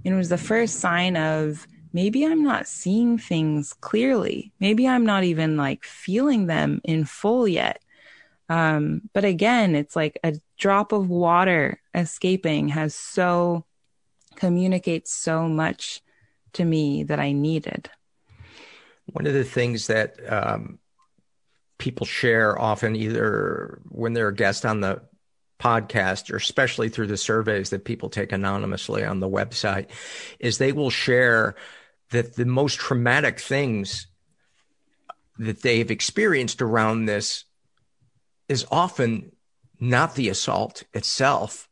And 0.05 0.13
it 0.13 0.15
was 0.15 0.29
the 0.29 0.37
first 0.37 0.75
sign 0.75 1.17
of 1.17 1.65
maybe 1.91 2.23
I'm 2.23 2.43
not 2.43 2.67
seeing 2.67 3.17
things 3.17 3.73
clearly. 3.81 4.51
Maybe 4.59 4.87
I'm 4.87 5.07
not 5.07 5.23
even 5.23 5.57
like 5.57 5.85
feeling 5.85 6.45
them 6.45 6.81
in 6.83 7.03
full 7.05 7.47
yet. 7.47 7.81
Um, 8.47 9.09
but 9.11 9.25
again, 9.25 9.73
it's 9.73 9.95
like 9.95 10.19
a 10.23 10.35
drop 10.55 10.91
of 10.91 11.09
water 11.09 11.81
escaping 11.95 12.67
has 12.67 12.93
so 12.93 13.65
communicates 14.37 15.13
so 15.13 15.47
much 15.47 16.01
to 16.53 16.63
me 16.63 17.03
that 17.03 17.19
I 17.19 17.33
needed. 17.33 17.89
One 19.07 19.27
of 19.27 19.33
the 19.33 19.43
things 19.43 19.87
that 19.87 20.15
um, 20.31 20.79
people 21.77 22.05
share 22.05 22.59
often, 22.59 22.95
either 22.95 23.81
when 23.89 24.13
they're 24.13 24.29
a 24.29 24.35
guest 24.35 24.65
on 24.65 24.81
the 24.81 25.01
podcast 25.59 26.31
or 26.31 26.37
especially 26.37 26.89
through 26.89 27.07
the 27.07 27.17
surveys 27.17 27.71
that 27.71 27.83
people 27.83 28.09
take 28.09 28.31
anonymously 28.31 29.03
on 29.03 29.19
the 29.19 29.29
website, 29.29 29.87
is 30.39 30.57
they 30.57 30.71
will 30.71 30.89
share 30.89 31.55
that 32.11 32.35
the 32.35 32.45
most 32.45 32.77
traumatic 32.77 33.39
things 33.39 34.07
that 35.39 35.61
they've 35.61 35.91
experienced 35.91 36.61
around 36.61 37.05
this 37.05 37.45
is 38.47 38.65
often 38.71 39.31
not 39.79 40.15
the 40.15 40.29
assault 40.29 40.83
itself, 40.93 41.67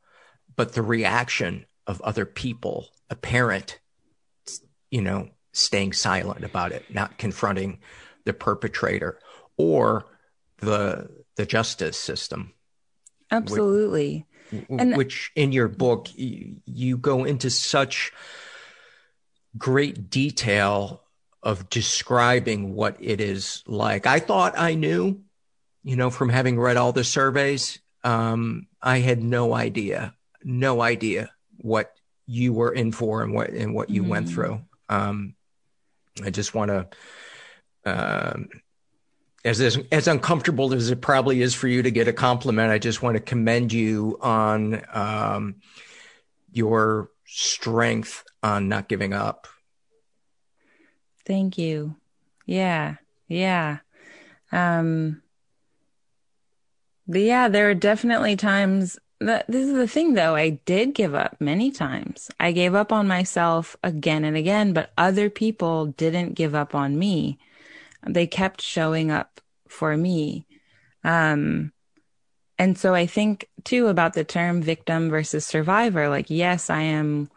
but 0.56 0.74
the 0.74 0.82
reaction 0.82 1.66
of 1.88 2.02
other 2.02 2.26
people, 2.26 2.90
a 3.10 3.16
parent, 3.16 3.80
you 4.90 5.02
know, 5.02 5.30
staying 5.54 5.94
silent 5.94 6.44
about 6.44 6.72
it, 6.72 6.84
not 6.94 7.18
confronting 7.18 7.80
the 8.26 8.34
perpetrator 8.34 9.20
or 9.58 10.06
the 10.60 11.10
the 11.36 11.46
justice 11.46 11.98
system. 11.98 12.54
Absolutely. 13.32 14.26
Which, 14.52 14.66
and 14.70 14.96
which 14.96 15.32
in 15.36 15.52
your 15.52 15.68
book 15.68 16.08
you, 16.16 16.58
you 16.66 16.98
go 16.98 17.24
into 17.24 17.50
such 17.50 18.14
great 19.58 20.10
detail 20.10 21.02
of 21.42 21.70
describing 21.70 22.74
what 22.76 22.98
it 23.00 23.20
is 23.20 23.64
like. 23.68 24.06
I 24.06 24.20
thought 24.20 24.58
I 24.58 24.76
knew, 24.76 25.22
you 25.84 25.96
know, 25.96 26.10
from 26.10 26.30
having 26.30 26.60
read 26.60 26.78
all 26.78 26.92
the 26.92 27.04
surveys. 27.04 27.80
Um, 28.04 28.68
I 28.82 29.00
had 29.00 29.22
no 29.22 29.54
idea, 29.54 30.14
no 30.44 30.82
idea 30.82 31.35
what 31.66 31.96
you 32.28 32.54
were 32.54 32.72
in 32.72 32.92
for 32.92 33.24
and 33.24 33.34
what 33.34 33.50
and 33.50 33.74
what 33.74 33.90
you 33.90 34.04
mm. 34.04 34.08
went 34.08 34.30
through. 34.30 34.62
Um, 34.88 35.34
I 36.24 36.30
just 36.30 36.54
want 36.54 36.70
to, 36.70 36.88
um, 37.86 38.50
as, 39.44 39.60
as 39.60 39.80
as 39.92 40.08
uncomfortable 40.08 40.74
as 40.74 40.92
it 40.92 41.02
probably 41.02 41.42
is 41.42 41.56
for 41.56 41.68
you 41.68 41.82
to 41.82 41.92
get 41.92 42.08
a 42.08 42.14
compliment, 42.14 42.72
I 42.72 42.78
just 42.78 43.02
want 43.02 43.16
to 43.16 43.20
commend 43.20 43.74
you 43.74 44.18
on 44.22 44.82
um, 44.94 45.56
your 46.52 47.10
strength 47.26 48.24
on 48.44 48.70
not 48.70 48.88
giving 48.88 49.14
up. 49.14 49.48
Thank 51.26 51.58
you. 51.58 51.96
Yeah, 52.46 52.98
yeah. 53.28 53.80
Um, 54.52 55.24
but 57.08 57.22
yeah, 57.22 57.48
there 57.48 57.72
are 57.72 57.76
definitely 57.76 58.36
times 58.36 59.00
this 59.20 59.44
is 59.50 59.74
the 59.74 59.88
thing 59.88 60.14
though. 60.14 60.36
I 60.36 60.50
did 60.66 60.94
give 60.94 61.16
up 61.16 61.40
many 61.40 61.72
times. 61.72 62.30
I 62.40 62.52
gave 62.52 62.76
up 62.76 62.92
on 62.92 63.08
myself 63.08 63.76
again 63.84 64.24
and 64.24 64.36
again, 64.36 64.74
but 64.74 64.92
other 64.98 65.30
people 65.30 65.88
didn't 65.88 66.34
give 66.34 66.54
up 66.54 66.76
on 66.76 67.00
me. 67.00 67.40
They 68.06 68.28
kept 68.28 68.62
showing 68.62 69.12
up 69.12 69.42
for 69.68 69.96
me. 69.96 70.46
Um, 71.04 71.72
and 72.58 72.78
so 72.78 72.94
I 72.94 73.06
think 73.06 73.50
too 73.64 73.88
about 73.88 74.14
the 74.14 74.24
term 74.24 74.62
victim 74.62 75.10
versus 75.10 75.46
survivor. 75.46 76.10
Like, 76.10 76.30
yes, 76.30 76.70
I 76.70 76.82
am 76.82 77.30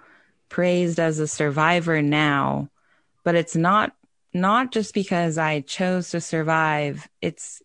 praised 0.49 1.01
as 1.01 1.19
a 1.19 1.27
survivor 1.27 2.03
now, 2.03 2.69
but 3.25 3.35
it's 3.35 3.57
not, 3.57 3.93
not 4.33 4.73
just 4.73 4.95
because 4.95 5.39
I 5.39 5.61
chose 5.61 6.11
to 6.11 6.21
survive. 6.21 7.09
It's, 7.21 7.63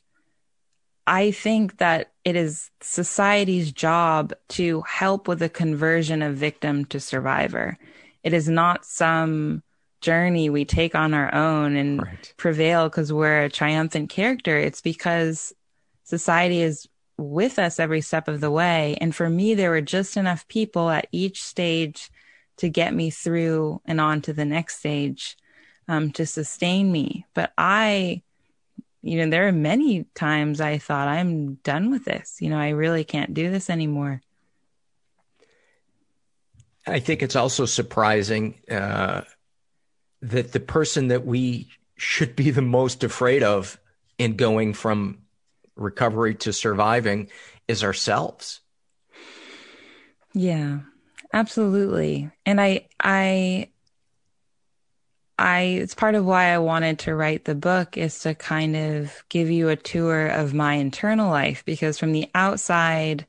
I 1.05 1.31
think 1.31 1.77
that 1.77 2.11
it 2.23 2.35
is 2.35 2.69
society's 2.81 3.71
job 3.71 4.33
to 4.49 4.81
help 4.81 5.27
with 5.27 5.39
the 5.39 5.49
conversion 5.49 6.21
of 6.21 6.35
victim 6.35 6.85
to 6.85 6.99
survivor. 6.99 7.77
It 8.23 8.33
is 8.33 8.47
not 8.47 8.85
some 8.85 9.63
journey 9.99 10.49
we 10.49 10.65
take 10.65 10.95
on 10.95 11.13
our 11.13 11.33
own 11.33 11.75
and 11.75 12.01
right. 12.01 12.33
prevail 12.37 12.89
because 12.89 13.11
we're 13.11 13.43
a 13.43 13.49
triumphant 13.49 14.09
character. 14.09 14.57
It's 14.57 14.81
because 14.81 15.53
society 16.03 16.61
is 16.61 16.87
with 17.17 17.59
us 17.59 17.79
every 17.79 18.01
step 18.01 18.27
of 18.27 18.41
the 18.41 18.51
way. 18.51 18.97
And 18.99 19.15
for 19.15 19.29
me, 19.29 19.53
there 19.55 19.69
were 19.69 19.81
just 19.81 20.17
enough 20.17 20.47
people 20.47 20.89
at 20.89 21.07
each 21.11 21.43
stage 21.43 22.09
to 22.57 22.69
get 22.69 22.93
me 22.93 23.09
through 23.09 23.81
and 23.85 23.99
on 23.99 24.21
to 24.21 24.33
the 24.33 24.45
next 24.45 24.79
stage 24.79 25.37
um, 25.87 26.11
to 26.11 26.25
sustain 26.25 26.91
me. 26.91 27.25
But 27.33 27.51
I 27.57 28.21
you 29.03 29.17
know, 29.17 29.29
there 29.29 29.47
are 29.47 29.51
many 29.51 30.05
times 30.15 30.61
I 30.61 30.77
thought, 30.77 31.09
I'm 31.09 31.55
done 31.55 31.91
with 31.91 32.05
this. 32.05 32.37
You 32.39 32.49
know, 32.49 32.57
I 32.57 32.69
really 32.69 33.03
can't 33.03 33.33
do 33.33 33.51
this 33.51 33.69
anymore. 33.69 34.21
I 36.87 36.99
think 36.99 37.21
it's 37.21 37.35
also 37.35 37.65
surprising 37.65 38.61
uh, 38.71 39.21
that 40.21 40.53
the 40.53 40.59
person 40.61 41.09
that 41.09 41.25
we 41.25 41.67
should 41.97 42.35
be 42.35 42.49
the 42.49 42.61
most 42.61 43.03
afraid 43.03 43.43
of 43.43 43.77
in 44.17 44.37
going 44.37 44.73
from 44.73 45.19
recovery 45.75 46.35
to 46.35 46.53
surviving 46.53 47.29
is 47.67 47.83
ourselves. 47.83 48.61
Yeah, 50.33 50.79
absolutely. 51.33 52.31
And 52.45 52.59
I, 52.59 52.87
I, 53.01 53.69
I 55.39 55.61
it's 55.61 55.95
part 55.95 56.15
of 56.15 56.25
why 56.25 56.53
I 56.53 56.59
wanted 56.59 56.99
to 56.99 57.15
write 57.15 57.45
the 57.45 57.55
book 57.55 57.97
is 57.97 58.19
to 58.19 58.35
kind 58.35 58.75
of 58.75 59.23
give 59.29 59.49
you 59.49 59.69
a 59.69 59.75
tour 59.75 60.27
of 60.27 60.53
my 60.53 60.75
internal 60.75 61.29
life 61.29 61.63
because 61.65 61.97
from 61.97 62.11
the 62.11 62.29
outside 62.35 63.25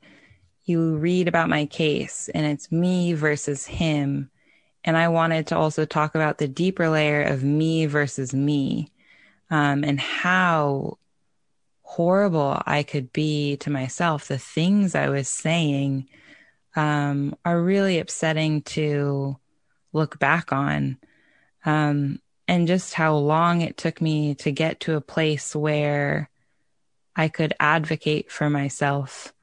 you 0.65 0.95
read 0.97 1.27
about 1.27 1.49
my 1.49 1.65
case 1.65 2.29
and 2.33 2.45
it's 2.45 2.71
me 2.71 3.13
versus 3.13 3.65
him 3.65 4.29
and 4.83 4.95
I 4.95 5.07
wanted 5.07 5.47
to 5.47 5.57
also 5.57 5.83
talk 5.83 6.13
about 6.13 6.37
the 6.37 6.47
deeper 6.47 6.89
layer 6.89 7.23
of 7.23 7.43
me 7.43 7.87
versus 7.87 8.33
me 8.33 8.91
um, 9.49 9.83
and 9.83 9.99
how 9.99 10.99
horrible 11.81 12.61
I 12.65 12.83
could 12.83 13.11
be 13.11 13.57
to 13.57 13.69
myself. 13.69 14.27
The 14.27 14.37
things 14.37 14.93
I 14.93 15.09
was 15.09 15.27
saying 15.27 16.07
um, 16.75 17.35
are 17.43 17.61
really 17.61 17.99
upsetting 17.99 18.61
to 18.63 19.37
look 19.91 20.19
back 20.19 20.51
on 20.51 20.97
um, 21.65 22.19
and 22.47 22.67
just 22.67 22.93
how 22.93 23.15
long 23.15 23.61
it 23.61 23.75
took 23.75 23.99
me 23.99 24.35
to 24.35 24.51
get 24.51 24.81
to 24.81 24.95
a 24.95 25.01
place 25.01 25.55
where 25.55 26.29
I 27.15 27.27
could 27.27 27.53
advocate 27.59 28.31
for 28.31 28.49
myself. 28.49 29.33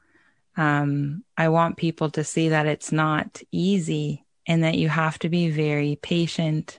Um, 0.56 1.24
I 1.36 1.48
want 1.48 1.78
people 1.78 2.10
to 2.10 2.24
see 2.24 2.50
that 2.50 2.66
it's 2.66 2.92
not 2.92 3.40
easy 3.50 4.24
and 4.46 4.64
that 4.64 4.76
you 4.76 4.88
have 4.88 5.18
to 5.20 5.28
be 5.28 5.50
very 5.50 5.98
patient. 6.00 6.78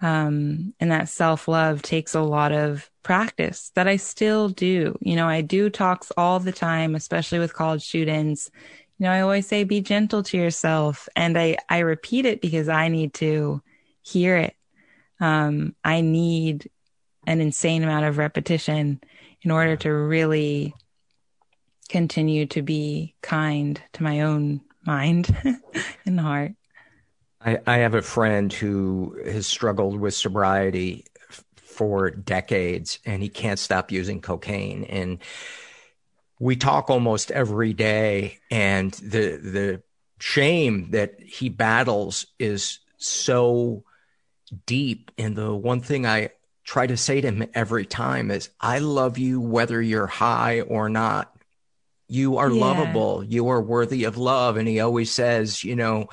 Um, 0.00 0.74
and 0.78 0.90
that 0.90 1.08
self 1.08 1.48
love 1.48 1.82
takes 1.82 2.14
a 2.14 2.20
lot 2.20 2.52
of 2.52 2.90
practice 3.02 3.72
that 3.74 3.88
I 3.88 3.96
still 3.96 4.48
do. 4.48 4.96
You 5.00 5.16
know, 5.16 5.26
I 5.26 5.40
do 5.40 5.70
talks 5.70 6.12
all 6.16 6.38
the 6.38 6.52
time, 6.52 6.94
especially 6.94 7.38
with 7.38 7.54
college 7.54 7.86
students. 7.86 8.50
You 8.98 9.04
know, 9.04 9.12
I 9.12 9.20
always 9.20 9.46
say, 9.46 9.64
be 9.64 9.80
gentle 9.80 10.22
to 10.24 10.36
yourself. 10.36 11.08
And 11.16 11.36
I, 11.36 11.56
I 11.68 11.80
repeat 11.80 12.24
it 12.24 12.40
because 12.40 12.68
I 12.68 12.88
need 12.88 13.14
to 13.14 13.62
hear 14.06 14.36
it. 14.36 14.54
Um, 15.20 15.74
I 15.84 16.00
need 16.00 16.70
an 17.26 17.40
insane 17.40 17.82
amount 17.82 18.04
of 18.04 18.18
repetition 18.18 19.00
in 19.42 19.50
order 19.50 19.76
to 19.76 19.90
really 19.90 20.74
continue 21.88 22.46
to 22.46 22.62
be 22.62 23.14
kind 23.20 23.80
to 23.94 24.02
my 24.02 24.20
own 24.20 24.60
mind 24.84 25.34
and 26.06 26.20
heart. 26.20 26.52
I, 27.40 27.58
I 27.66 27.78
have 27.78 27.94
a 27.94 28.02
friend 28.02 28.52
who 28.52 29.18
has 29.24 29.46
struggled 29.46 29.98
with 29.98 30.14
sobriety 30.14 31.06
for 31.56 32.10
decades 32.10 33.00
and 33.04 33.22
he 33.22 33.28
can't 33.28 33.58
stop 33.58 33.90
using 33.90 34.20
cocaine. 34.20 34.84
And 34.84 35.18
we 36.38 36.54
talk 36.54 36.90
almost 36.90 37.30
every 37.32 37.72
day 37.72 38.38
and 38.50 38.92
the, 38.92 39.36
the 39.36 39.82
shame 40.20 40.90
that 40.92 41.20
he 41.20 41.48
battles 41.48 42.26
is 42.38 42.78
so 42.98 43.84
deep. 44.66 45.10
And 45.18 45.36
the 45.36 45.54
one 45.54 45.80
thing 45.80 46.06
I 46.06 46.30
try 46.64 46.86
to 46.86 46.96
say 46.96 47.20
to 47.20 47.28
him 47.28 47.48
every 47.54 47.86
time 47.86 48.30
is, 48.30 48.50
I 48.60 48.78
love 48.78 49.18
you 49.18 49.40
whether 49.40 49.80
you're 49.80 50.06
high 50.06 50.62
or 50.62 50.88
not. 50.88 51.32
You 52.08 52.38
are 52.38 52.50
yeah. 52.50 52.60
lovable. 52.60 53.24
You 53.24 53.48
are 53.48 53.60
worthy 53.60 54.04
of 54.04 54.16
love. 54.16 54.56
And 54.56 54.68
he 54.68 54.80
always 54.80 55.10
says, 55.10 55.64
you 55.64 55.76
know, 55.76 56.08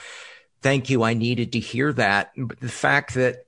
thank 0.62 0.90
you. 0.90 1.04
I 1.04 1.14
needed 1.14 1.54
to 1.54 1.60
hear 1.60 1.94
that. 1.94 2.32
But 2.36 2.60
the 2.60 2.70
fact 2.70 3.14
that 3.16 3.46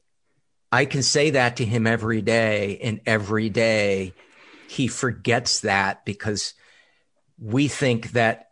I 0.71 0.85
can 0.85 1.03
say 1.03 1.31
that 1.31 1.57
to 1.57 1.65
him 1.65 1.87
every 1.87 2.21
day 2.21 2.79
and 2.83 3.01
every 3.05 3.49
day 3.49 4.13
he 4.67 4.87
forgets 4.87 5.61
that 5.61 6.05
because 6.05 6.53
we 7.39 7.67
think 7.67 8.11
that 8.11 8.49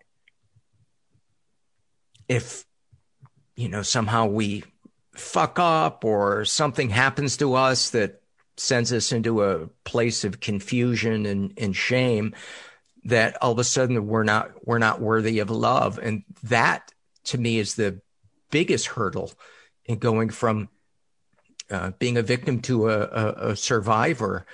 if, 2.28 2.66
you 3.56 3.70
know, 3.70 3.82
somehow 3.82 4.28
we 4.28 4.64
fuck 5.16 5.60
up 5.60 6.04
or 6.04 6.46
something 6.46 6.90
happens 6.90 7.38
to 7.38 7.54
us 7.54 7.92
that 7.92 8.22
sends 8.58 8.94
us 8.94 9.12
into 9.12 9.44
a 9.44 9.68
place 9.84 10.24
of 10.24 10.40
confusion 10.40 11.26
and, 11.26 11.54
and 11.58 11.76
shame, 11.76 12.36
that 13.06 13.42
all 13.42 13.52
of 13.52 13.60
a 13.60 13.64
sudden 13.64 14.08
we're 14.08 14.24
not 14.24 14.52
we're 14.66 14.80
not 14.80 15.02
worthy 15.02 15.40
of 15.40 15.50
love. 15.50 16.00
And 16.02 16.24
that 16.44 16.92
to 17.26 17.38
me 17.38 17.60
is 17.60 17.76
the 17.76 18.02
biggest 18.52 18.88
hurdle 18.88 19.34
in 19.86 19.98
going 19.98 20.30
from 20.30 20.70
uh, 21.70 21.92
being 21.98 22.18
a 22.18 22.22
victim 22.22 22.62
to 22.62 22.90
a, 22.90 23.00
a, 23.00 23.50
a 23.50 23.56
survivor 23.56 24.46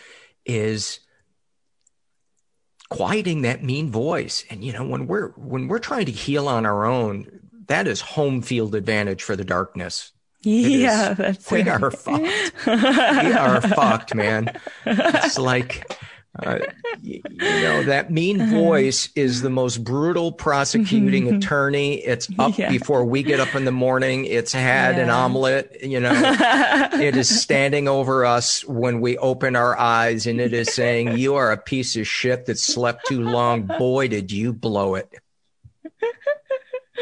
is 0.46 1.00
quieting 2.90 3.44
that 3.44 3.64
mean 3.64 3.92
voice. 3.92 4.44
And 4.50 4.64
you 4.64 4.74
know 4.74 4.88
when 4.88 5.08
we're 5.08 5.30
when 5.32 5.68
we're 5.68 5.80
trying 5.80 6.06
to 6.06 6.12
heal 6.12 6.48
on 6.48 6.66
our 6.66 6.86
own 6.86 7.28
that 7.68 7.88
is 7.88 8.02
home 8.02 8.42
field 8.42 8.74
advantage 8.74 9.22
for 9.22 9.36
the 9.36 9.46
darkness 9.46 10.12
yeah, 10.42 11.14
that's 11.14 11.52
we 11.52 11.64
right. 11.64 11.82
are 11.82 11.92
fucked. 11.92 12.54
we 12.66 13.34
are 13.34 13.62
fucked, 13.62 14.16
man. 14.16 14.58
It's 14.86 15.38
like 15.38 15.86
uh, 16.44 16.60
you, 17.02 17.22
you 17.30 17.40
know, 17.40 17.84
that 17.84 18.12
mean 18.12 18.40
uh-huh. 18.40 18.56
voice 18.56 19.10
is 19.16 19.42
the 19.42 19.50
most 19.50 19.84
brutal 19.84 20.32
prosecuting 20.32 21.34
attorney. 21.34 21.96
It's 21.96 22.30
up 22.38 22.58
yeah. 22.58 22.70
before 22.70 23.04
we 23.04 23.24
get 23.24 23.40
up 23.40 23.56
in 23.56 23.66
the 23.66 23.72
morning. 23.72 24.26
It's 24.26 24.54
had 24.54 24.96
yeah. 24.96 25.04
an 25.04 25.10
omelet, 25.10 25.78
you 25.82 26.00
know, 26.00 26.14
it 26.94 27.18
is 27.18 27.42
standing 27.42 27.88
over 27.88 28.26
us 28.26 28.64
when 28.66 29.02
we 29.02 29.18
open 29.18 29.56
our 29.56 29.78
eyes 29.78 30.28
and 30.28 30.40
it 30.40 30.54
is 30.54 30.74
saying, 30.74 31.18
You 31.18 31.36
are 31.36 31.52
a 31.52 31.58
piece 31.58 31.96
of 31.96 32.08
shit 32.08 32.46
that 32.46 32.60
slept 32.60 33.08
too 33.08 33.22
long. 33.22 33.64
Boy, 33.64 34.08
did 34.08 34.32
you 34.32 34.54
blow 34.54 34.96
it. 34.96 35.14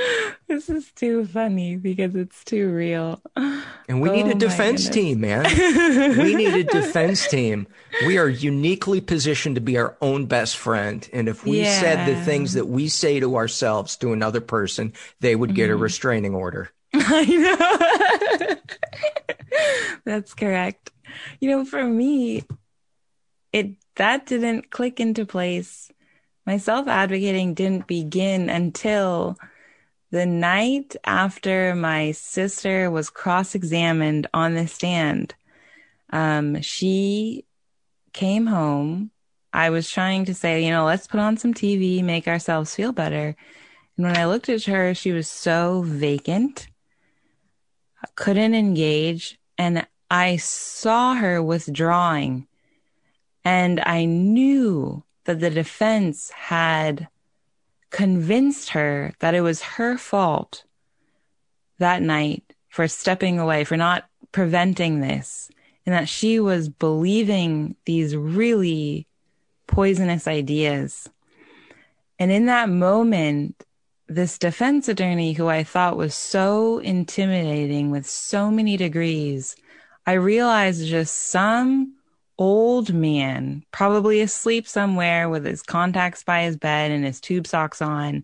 this 0.48 0.70
is 0.70 0.92
too 0.92 1.26
funny 1.26 1.76
because 1.76 2.16
it's 2.16 2.44
too 2.44 2.70
real. 2.70 3.22
And 3.36 4.02
we 4.02 4.10
oh 4.10 4.14
need 4.14 4.28
a 4.28 4.36
defense 4.36 4.90
team, 4.90 5.22
man. 5.22 5.44
we 6.18 6.36
need 6.36 6.54
a 6.54 6.64
defense 6.64 7.28
team. 7.28 7.68
We 8.06 8.18
are 8.18 8.30
uniquely 8.30 9.02
positioned 9.02 9.56
to 9.56 9.62
be 9.62 9.78
our 9.78 9.96
own 10.02 10.26
best 10.26 10.58
friend. 10.58 11.08
And 11.14 11.28
if 11.28 11.46
we 11.46 11.62
yeah. 11.62 11.80
said 11.80 12.08
the 12.08 12.22
things 12.24 12.54
that 12.54 12.68
we 12.68 12.88
say 12.88 13.20
to 13.20 13.36
ourselves 13.36 13.96
to 13.98 14.14
another 14.14 14.42
person, 14.42 14.94
they 15.20 15.36
would 15.36 15.56
get 15.56 15.70
mm. 15.70 15.72
a 15.72 15.74
mm-hmm. 15.74 15.84
restraining 15.84 16.36
order. 16.36 16.72
I 16.94 17.26
know. 17.26 18.56
That's 20.06 20.34
correct. 20.34 20.92
You 21.40 21.50
know, 21.50 21.66
for 21.66 21.84
me, 21.84 22.44
it 23.52 23.76
that 23.96 24.26
didn't 24.26 24.70
click 24.70 25.00
into 25.00 25.26
place. 25.26 25.92
My 26.46 26.58
self 26.58 26.88
advocating 26.88 27.54
didn't 27.54 27.88
begin 27.88 28.50
until 28.50 29.38
the 30.12 30.26
night 30.26 30.96
after 31.04 31.76
my 31.76 32.12
sister 32.12 32.90
was 32.90 33.10
cross 33.10 33.56
examined 33.56 34.28
on 34.34 34.56
the 34.56 34.68
stand, 34.68 35.36
um, 36.12 36.62
she 36.62 37.46
came 38.14 38.48
home. 38.48 39.12
I 39.52 39.70
was 39.70 39.90
trying 39.90 40.26
to 40.26 40.34
say, 40.34 40.64
you 40.64 40.72
know, 40.72 40.86
let's 40.86 41.08
put 41.08 41.20
on 41.20 41.38
some 41.38 41.54
TV, 41.54 42.04
make 42.04 42.28
ourselves 42.28 42.74
feel 42.74 42.92
better. 42.92 43.36
And 43.98 44.06
when 44.06 44.18
I 44.18 44.26
looked 44.26 44.50
at 44.50 44.64
her, 44.66 44.94
she 44.94 45.12
was 45.12 45.28
so 45.28 45.82
vacant, 45.86 46.68
couldn't 48.16 48.54
engage. 48.54 49.40
And 49.58 49.88
I 50.10 50.38
saw 50.38 51.16
her 51.16 51.42
withdrawing. 51.42 52.48
And 53.44 53.82
I 53.86 54.06
knew 54.06 55.04
that 55.26 55.40
the 55.40 55.50
defense 55.50 56.30
had 56.30 57.08
convinced 57.90 58.70
her 58.70 59.14
that 59.20 59.36
it 59.36 59.42
was 59.42 59.62
her 59.62 59.98
fault 59.98 60.64
that 61.80 62.02
night 62.02 62.44
for 62.70 62.88
stepping 62.88 63.40
away, 63.40 63.64
for 63.64 63.78
not 63.78 64.08
preventing 64.32 65.00
this, 65.00 65.50
and 65.86 65.94
that 65.94 66.10
she 66.10 66.40
was 66.40 66.70
believing 66.70 67.76
these 67.86 68.16
really 68.16 69.08
poisonous 69.68 70.28
ideas. 70.28 71.10
And 72.20 72.32
in 72.32 72.46
that 72.48 72.70
moment, 72.70 73.64
this 74.08 74.38
defense 74.38 74.88
attorney, 74.88 75.34
who 75.34 75.48
I 75.48 75.64
thought 75.64 75.98
was 75.98 76.16
so 76.16 76.80
intimidating 76.80 77.92
with 77.92 78.10
so 78.10 78.50
many 78.50 78.78
degrees, 78.78 79.56
I 80.06 80.14
realized 80.14 80.88
just 80.88 81.30
some 81.30 81.97
old 82.38 82.94
man, 82.94 83.64
probably 83.72 84.22
asleep 84.22 84.68
somewhere 84.68 85.30
with 85.30 85.46
his 85.46 85.62
contacts 85.62 86.24
by 86.24 86.44
his 86.44 86.58
bed 86.58 86.92
and 86.92 87.04
his 87.04 87.20
tube 87.20 87.48
socks 87.48 87.82
on. 87.82 88.24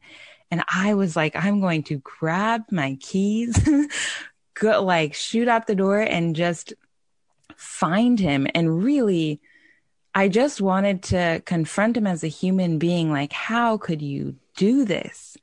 And 0.51 0.63
I 0.73 0.93
was 0.93 1.15
like, 1.15 1.35
I'm 1.35 1.61
going 1.61 1.83
to 1.83 1.97
grab 1.99 2.63
my 2.71 2.97
keys, 2.99 3.57
go 4.53 4.83
like 4.83 5.13
shoot 5.13 5.47
out 5.47 5.67
the 5.67 5.75
door 5.75 5.99
and 5.99 6.35
just 6.35 6.73
find 7.55 8.19
him. 8.19 8.47
And 8.53 8.83
really, 8.83 9.41
I 10.13 10.27
just 10.27 10.61
wanted 10.61 11.01
to 11.03 11.41
confront 11.45 11.97
him 11.97 12.05
as 12.05 12.23
a 12.23 12.27
human 12.27 12.77
being. 12.77 13.11
Like, 13.11 13.33
how 13.33 13.77
could 13.77 14.01
you 14.01 14.35
do 14.55 14.85
this? 14.85 15.37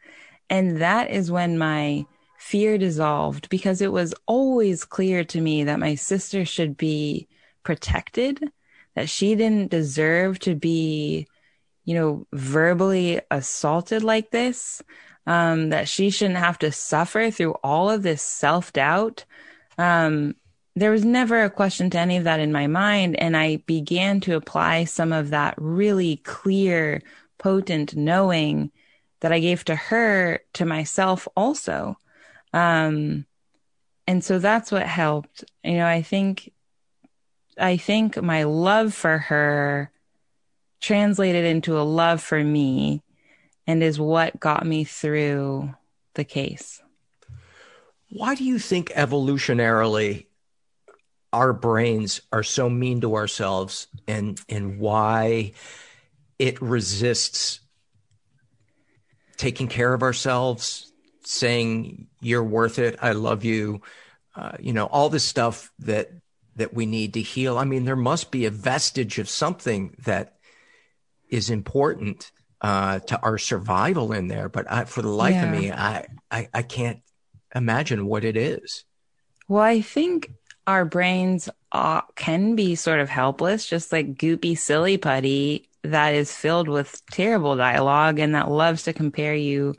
And 0.48 0.80
that 0.80 1.10
is 1.10 1.30
when 1.30 1.58
my 1.58 2.06
fear 2.38 2.78
dissolved 2.78 3.48
because 3.48 3.80
it 3.80 3.92
was 3.92 4.14
always 4.26 4.84
clear 4.84 5.24
to 5.24 5.40
me 5.40 5.64
that 5.64 5.78
my 5.78 5.94
sister 5.94 6.44
should 6.44 6.76
be 6.76 7.28
protected 7.62 8.50
that 8.94 9.08
she 9.08 9.34
didn't 9.34 9.70
deserve 9.70 10.38
to 10.40 10.54
be, 10.54 11.26
you 11.84 11.94
know, 11.94 12.26
verbally 12.32 13.20
assaulted 13.30 14.02
like 14.02 14.30
this, 14.30 14.82
um, 15.26 15.70
that 15.70 15.88
she 15.88 16.10
shouldn't 16.10 16.38
have 16.38 16.58
to 16.58 16.72
suffer 16.72 17.30
through 17.30 17.52
all 17.62 17.90
of 17.90 18.02
this 18.02 18.22
self 18.22 18.72
doubt. 18.72 19.24
Um, 19.78 20.34
there 20.76 20.90
was 20.90 21.04
never 21.04 21.42
a 21.42 21.50
question 21.50 21.90
to 21.90 21.98
any 21.98 22.16
of 22.16 22.24
that 22.24 22.40
in 22.40 22.52
my 22.52 22.66
mind. 22.66 23.18
And 23.20 23.36
I 23.36 23.56
began 23.66 24.20
to 24.20 24.36
apply 24.36 24.84
some 24.84 25.12
of 25.12 25.30
that 25.30 25.54
really 25.58 26.16
clear, 26.18 27.02
potent 27.38 27.96
knowing 27.96 28.70
that 29.20 29.32
I 29.32 29.40
gave 29.40 29.64
to 29.64 29.74
her 29.74 30.40
to 30.54 30.64
myself 30.64 31.28
also. 31.36 31.96
Um, 32.52 33.26
and 34.06 34.24
so 34.24 34.38
that's 34.38 34.72
what 34.72 34.86
helped. 34.86 35.44
You 35.62 35.74
know, 35.74 35.86
I 35.86 36.02
think 36.02 36.52
I 37.58 37.76
think 37.76 38.20
my 38.22 38.44
love 38.44 38.94
for 38.94 39.18
her 39.18 39.90
translated 40.80 41.44
into 41.44 41.78
a 41.78 41.82
love 41.82 42.22
for 42.22 42.42
me 42.42 43.02
and 43.66 43.82
is 43.82 44.00
what 44.00 44.40
got 44.40 44.66
me 44.66 44.84
through 44.84 45.74
the 46.14 46.24
case. 46.24 46.82
Why 48.08 48.34
do 48.34 48.44
you 48.44 48.58
think 48.58 48.90
evolutionarily 48.90 50.26
our 51.32 51.52
brains 51.52 52.20
are 52.32 52.42
so 52.42 52.68
mean 52.68 53.00
to 53.02 53.14
ourselves 53.14 53.86
and 54.08 54.40
and 54.48 54.80
why 54.80 55.52
it 56.38 56.60
resists 56.60 57.60
taking 59.36 59.68
care 59.68 59.94
of 59.94 60.02
ourselves, 60.02 60.92
saying 61.24 62.08
you're 62.20 62.44
worth 62.44 62.78
it, 62.78 62.98
I 63.00 63.12
love 63.12 63.44
you, 63.44 63.80
uh, 64.34 64.52
you 64.58 64.72
know, 64.72 64.86
all 64.86 65.08
this 65.08 65.24
stuff 65.24 65.70
that 65.78 66.10
that 66.56 66.74
we 66.74 66.86
need 66.86 67.14
to 67.14 67.22
heal. 67.22 67.58
I 67.58 67.64
mean, 67.64 67.84
there 67.84 67.96
must 67.96 68.30
be 68.30 68.46
a 68.46 68.50
vestige 68.50 69.18
of 69.18 69.28
something 69.28 69.94
that 70.04 70.36
is 71.28 71.50
important 71.50 72.32
uh, 72.60 72.98
to 73.00 73.20
our 73.20 73.38
survival 73.38 74.12
in 74.12 74.28
there. 74.28 74.48
But 74.48 74.70
I, 74.70 74.84
for 74.84 75.02
the 75.02 75.08
life 75.08 75.34
yeah. 75.34 75.44
of 75.44 75.58
me, 75.58 75.72
I, 75.72 76.06
I 76.30 76.48
I 76.52 76.62
can't 76.62 77.00
imagine 77.54 78.06
what 78.06 78.24
it 78.24 78.36
is. 78.36 78.84
Well, 79.48 79.62
I 79.62 79.80
think 79.80 80.30
our 80.66 80.84
brains 80.84 81.48
uh, 81.72 82.02
can 82.14 82.54
be 82.54 82.74
sort 82.74 83.00
of 83.00 83.08
helpless, 83.08 83.66
just 83.66 83.92
like 83.92 84.14
goopy, 84.14 84.56
silly 84.56 84.98
putty 84.98 85.68
that 85.82 86.14
is 86.14 86.34
filled 86.34 86.68
with 86.68 87.02
terrible 87.10 87.56
dialogue 87.56 88.18
and 88.18 88.34
that 88.34 88.50
loves 88.50 88.82
to 88.84 88.92
compare 88.92 89.34
you 89.34 89.74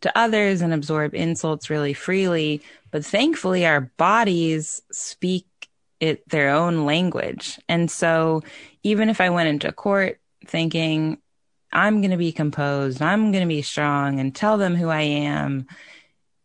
to 0.00 0.18
others 0.18 0.62
and 0.62 0.72
absorb 0.72 1.14
insults 1.14 1.70
really 1.70 1.92
freely. 1.92 2.62
But 2.90 3.04
thankfully, 3.04 3.66
our 3.66 3.82
bodies 3.96 4.82
speak 4.90 5.46
it 6.02 6.28
their 6.28 6.50
own 6.50 6.84
language. 6.84 7.60
And 7.68 7.88
so, 7.88 8.42
even 8.82 9.08
if 9.08 9.20
I 9.20 9.30
went 9.30 9.48
into 9.48 9.70
court 9.70 10.20
thinking, 10.44 11.18
I'm 11.72 12.00
going 12.00 12.10
to 12.10 12.16
be 12.16 12.32
composed, 12.32 13.00
I'm 13.00 13.30
going 13.30 13.44
to 13.44 13.54
be 13.54 13.62
strong 13.62 14.18
and 14.18 14.34
tell 14.34 14.58
them 14.58 14.74
who 14.74 14.88
I 14.88 15.02
am, 15.02 15.66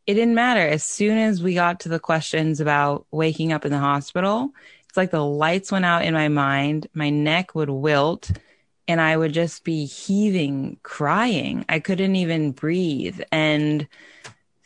it 0.05 0.13
didn't 0.13 0.35
matter. 0.35 0.61
As 0.61 0.83
soon 0.83 1.17
as 1.17 1.41
we 1.41 1.55
got 1.55 1.81
to 1.81 1.89
the 1.89 1.99
questions 1.99 2.61
about 2.61 3.07
waking 3.11 3.51
up 3.51 3.65
in 3.65 3.71
the 3.71 3.79
hospital, 3.79 4.51
it's 4.87 4.95
like 4.95 5.11
the 5.11 5.25
lights 5.25 5.71
went 5.71 5.85
out 5.85 6.05
in 6.05 6.13
my 6.13 6.27
mind. 6.27 6.87
My 6.93 7.09
neck 7.09 7.55
would 7.55 7.71
wilt 7.71 8.31
and 8.87 9.01
I 9.01 9.17
would 9.17 9.33
just 9.33 9.63
be 9.63 9.85
heaving, 9.85 10.79
crying. 10.83 11.65
I 11.67 11.79
couldn't 11.79 12.15
even 12.15 12.51
breathe. 12.51 13.19
And 13.31 13.87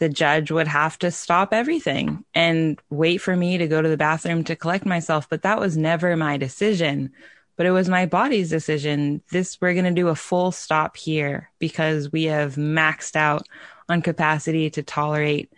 the 0.02 0.10
judge 0.10 0.50
would 0.50 0.68
have 0.68 0.98
to 0.98 1.12
stop 1.12 1.54
everything 1.54 2.26
and 2.34 2.82
wait 2.90 3.20
for 3.20 3.36
me 3.36 3.60
to 3.60 3.68
go 3.68 3.84
to 3.84 3.88
the 3.88 3.96
bathroom 3.96 4.44
to 4.44 4.56
collect 4.56 4.84
myself. 4.84 5.30
But 5.30 5.44
that 5.44 5.60
was 5.60 5.78
never 5.78 6.18
my 6.18 6.38
decision. 6.38 7.12
But 7.56 7.68
it 7.68 7.72
was 7.72 7.88
my 7.88 8.08
body's 8.08 8.50
decision. 8.50 9.22
This, 9.30 9.62
we're 9.62 9.76
going 9.76 9.86
to 9.86 9.92
do 9.92 10.08
a 10.08 10.16
full 10.16 10.52
stop 10.52 10.98
here 10.98 11.52
because 11.60 12.12
we 12.12 12.24
have 12.24 12.56
maxed 12.56 13.16
out 13.16 13.48
on 13.88 14.02
capacity 14.02 14.72
to 14.72 14.82
tolerate 14.82 15.54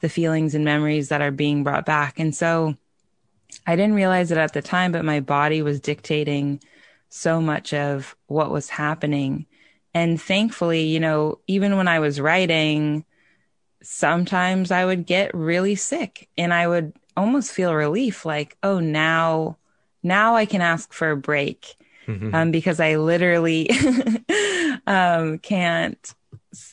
the 0.00 0.10
feelings 0.10 0.54
and 0.54 0.62
memories 0.62 1.08
that 1.08 1.22
are 1.22 1.30
being 1.30 1.64
brought 1.64 1.86
back. 1.86 2.20
And 2.20 2.36
so 2.36 2.76
I 3.66 3.76
didn't 3.76 3.94
realize 3.94 4.30
it 4.30 4.36
at 4.36 4.52
the 4.52 4.60
time, 4.60 4.92
but 4.92 5.06
my 5.06 5.20
body 5.20 5.62
was 5.62 5.80
dictating 5.80 6.60
so 7.08 7.40
much 7.40 7.72
of 7.72 8.14
what 8.26 8.50
was 8.50 8.68
happening. 8.68 9.46
And 9.94 10.20
thankfully, 10.20 10.82
you 10.82 11.00
know, 11.00 11.38
even 11.46 11.78
when 11.78 11.88
I 11.88 12.00
was 12.00 12.20
writing, 12.20 13.06
sometimes 13.86 14.70
I 14.70 14.84
would 14.84 15.06
get 15.06 15.34
really 15.34 15.76
sick 15.76 16.28
and 16.36 16.52
I 16.52 16.66
would 16.66 16.92
almost 17.16 17.52
feel 17.52 17.74
relief 17.74 18.26
like, 18.26 18.56
oh, 18.62 18.80
now, 18.80 19.56
now 20.02 20.34
I 20.34 20.44
can 20.44 20.60
ask 20.60 20.92
for 20.92 21.10
a 21.10 21.16
break. 21.16 21.76
Mm-hmm. 22.06 22.34
Um, 22.34 22.50
because 22.52 22.78
I 22.78 22.96
literally 22.96 23.68
um, 24.86 25.38
can't 25.38 26.14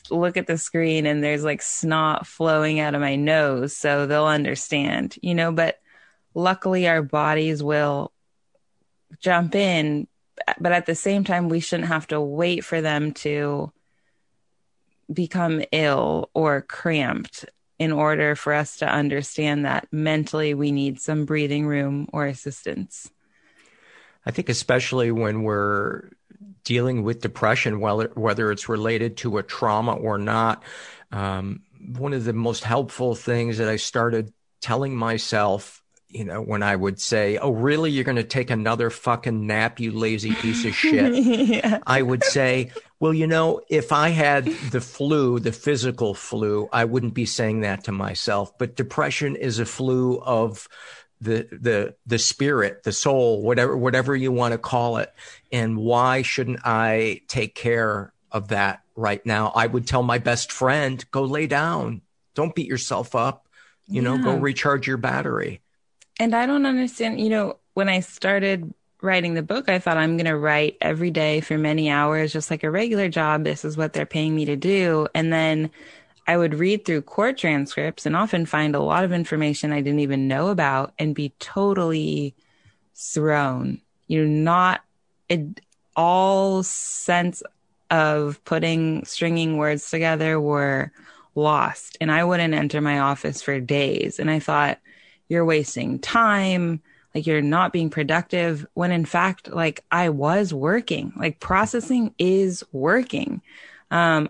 look 0.08 0.36
at 0.36 0.46
the 0.46 0.56
screen 0.56 1.06
and 1.06 1.24
there's 1.24 1.42
like 1.42 1.60
snot 1.60 2.24
flowing 2.24 2.78
out 2.78 2.94
of 2.94 3.00
my 3.00 3.16
nose. 3.16 3.76
So 3.76 4.06
they'll 4.06 4.26
understand, 4.26 5.16
you 5.22 5.34
know, 5.34 5.50
but 5.50 5.80
luckily 6.34 6.86
our 6.86 7.02
bodies 7.02 7.64
will 7.64 8.12
jump 9.18 9.56
in. 9.56 10.06
But 10.60 10.72
at 10.72 10.86
the 10.86 10.94
same 10.94 11.24
time, 11.24 11.48
we 11.48 11.58
shouldn't 11.58 11.88
have 11.88 12.06
to 12.08 12.20
wait 12.20 12.64
for 12.64 12.80
them 12.80 13.12
to 13.14 13.72
become 15.12 15.62
ill 15.72 16.30
or 16.34 16.62
cramped 16.62 17.44
in 17.78 17.92
order 17.92 18.36
for 18.36 18.52
us 18.52 18.76
to 18.76 18.88
understand 18.88 19.64
that 19.64 19.88
mentally 19.90 20.54
we 20.54 20.70
need 20.72 21.00
some 21.00 21.24
breathing 21.24 21.66
room 21.66 22.08
or 22.12 22.26
assistance. 22.26 23.10
I 24.24 24.30
think, 24.30 24.48
especially 24.48 25.10
when 25.10 25.42
we're 25.42 26.10
dealing 26.64 27.02
with 27.02 27.20
depression, 27.20 27.80
whether, 27.80 28.50
it's 28.50 28.68
related 28.68 29.18
to 29.18 29.38
a 29.38 29.42
trauma 29.42 29.94
or 29.94 30.18
not. 30.18 30.62
Um, 31.12 31.62
one 31.78 32.14
of 32.14 32.24
the 32.24 32.32
most 32.32 32.64
helpful 32.64 33.14
things 33.14 33.58
that 33.58 33.68
I 33.68 33.76
started 33.76 34.32
telling 34.62 34.96
myself, 34.96 35.82
you 36.14 36.24
know, 36.24 36.40
when 36.40 36.62
I 36.62 36.76
would 36.76 37.00
say, 37.00 37.38
Oh, 37.38 37.50
really? 37.50 37.90
You're 37.90 38.04
going 38.04 38.16
to 38.16 38.22
take 38.24 38.50
another 38.50 38.88
fucking 38.88 39.46
nap, 39.46 39.80
you 39.80 39.90
lazy 39.90 40.32
piece 40.34 40.64
of 40.64 40.74
shit. 40.74 41.12
yeah. 41.24 41.80
I 41.86 42.02
would 42.02 42.22
say, 42.22 42.70
Well, 43.00 43.12
you 43.12 43.26
know, 43.26 43.60
if 43.68 43.90
I 43.90 44.10
had 44.10 44.44
the 44.44 44.80
flu, 44.80 45.40
the 45.40 45.52
physical 45.52 46.14
flu, 46.14 46.68
I 46.72 46.84
wouldn't 46.84 47.14
be 47.14 47.26
saying 47.26 47.62
that 47.62 47.84
to 47.84 47.92
myself. 47.92 48.56
But 48.56 48.76
depression 48.76 49.34
is 49.34 49.58
a 49.58 49.66
flu 49.66 50.20
of 50.20 50.68
the 51.20 51.48
the 51.50 51.96
the 52.06 52.18
spirit, 52.18 52.84
the 52.84 52.92
soul, 52.92 53.42
whatever 53.42 53.76
whatever 53.76 54.14
you 54.14 54.30
want 54.30 54.52
to 54.52 54.58
call 54.58 54.98
it. 54.98 55.12
And 55.50 55.76
why 55.76 56.22
shouldn't 56.22 56.60
I 56.64 57.22
take 57.26 57.56
care 57.56 58.12
of 58.30 58.48
that 58.48 58.82
right 58.94 59.24
now? 59.26 59.52
I 59.54 59.66
would 59.66 59.86
tell 59.86 60.04
my 60.04 60.18
best 60.18 60.52
friend, 60.52 61.04
go 61.10 61.24
lay 61.24 61.48
down. 61.48 62.02
Don't 62.34 62.54
beat 62.54 62.68
yourself 62.68 63.16
up. 63.16 63.48
You 63.86 64.02
yeah. 64.02 64.16
know, 64.16 64.22
go 64.22 64.36
recharge 64.36 64.86
your 64.86 64.96
battery. 64.96 65.60
And 66.18 66.34
I 66.34 66.46
don't 66.46 66.66
understand, 66.66 67.20
you 67.20 67.28
know, 67.28 67.58
when 67.74 67.88
I 67.88 68.00
started 68.00 68.72
writing 69.02 69.34
the 69.34 69.42
book, 69.42 69.68
I 69.68 69.78
thought 69.78 69.96
I'm 69.96 70.16
going 70.16 70.26
to 70.26 70.36
write 70.36 70.76
every 70.80 71.10
day 71.10 71.40
for 71.40 71.58
many 71.58 71.90
hours, 71.90 72.32
just 72.32 72.50
like 72.50 72.62
a 72.62 72.70
regular 72.70 73.08
job. 73.08 73.44
This 73.44 73.64
is 73.64 73.76
what 73.76 73.92
they're 73.92 74.06
paying 74.06 74.34
me 74.34 74.44
to 74.46 74.56
do. 74.56 75.08
And 75.14 75.32
then 75.32 75.70
I 76.26 76.36
would 76.36 76.54
read 76.54 76.84
through 76.84 77.02
court 77.02 77.36
transcripts 77.36 78.06
and 78.06 78.16
often 78.16 78.46
find 78.46 78.74
a 78.74 78.80
lot 78.80 79.04
of 79.04 79.12
information 79.12 79.72
I 79.72 79.82
didn't 79.82 80.00
even 80.00 80.26
know 80.28 80.48
about 80.48 80.94
and 80.98 81.14
be 81.14 81.34
totally 81.38 82.34
thrown. 82.94 83.80
You 84.06 84.24
know, 84.24 84.42
not 84.42 84.82
all 85.96 86.62
sense 86.62 87.42
of 87.90 88.42
putting 88.44 89.04
stringing 89.04 89.58
words 89.58 89.90
together 89.90 90.40
were 90.40 90.92
lost. 91.34 91.98
And 92.00 92.10
I 92.10 92.24
wouldn't 92.24 92.54
enter 92.54 92.80
my 92.80 93.00
office 93.00 93.42
for 93.42 93.60
days. 93.60 94.18
And 94.18 94.30
I 94.30 94.38
thought, 94.38 94.78
you're 95.28 95.44
wasting 95.44 95.98
time. 95.98 96.82
Like 97.14 97.26
you're 97.26 97.42
not 97.42 97.72
being 97.72 97.90
productive 97.90 98.66
when 98.74 98.90
in 98.90 99.04
fact, 99.04 99.48
like 99.48 99.84
I 99.90 100.08
was 100.08 100.52
working, 100.52 101.12
like 101.16 101.38
processing 101.38 102.14
is 102.18 102.64
working. 102.72 103.40
Um, 103.90 104.28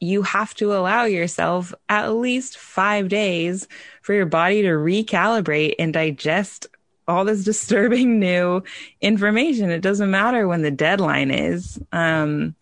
you 0.00 0.22
have 0.22 0.54
to 0.54 0.74
allow 0.74 1.04
yourself 1.04 1.72
at 1.88 2.08
least 2.08 2.58
five 2.58 3.08
days 3.08 3.68
for 4.02 4.12
your 4.12 4.26
body 4.26 4.62
to 4.62 4.68
recalibrate 4.68 5.76
and 5.78 5.92
digest 5.92 6.66
all 7.06 7.24
this 7.24 7.44
disturbing 7.44 8.18
new 8.18 8.62
information. 9.00 9.70
It 9.70 9.80
doesn't 9.80 10.10
matter 10.10 10.46
when 10.48 10.62
the 10.62 10.70
deadline 10.70 11.30
is. 11.30 11.80
Um, 11.92 12.54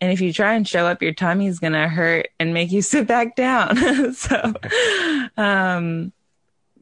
and 0.00 0.10
if 0.10 0.20
you 0.20 0.32
try 0.32 0.54
and 0.54 0.66
show 0.66 0.86
up, 0.86 1.00
your 1.00 1.14
tummy's 1.14 1.60
going 1.60 1.74
to 1.74 1.88
hurt 1.88 2.28
and 2.40 2.52
make 2.52 2.72
you 2.72 2.82
sit 2.82 3.06
back 3.06 3.36
down. 3.36 4.14
so, 4.14 4.52
um, 5.36 6.12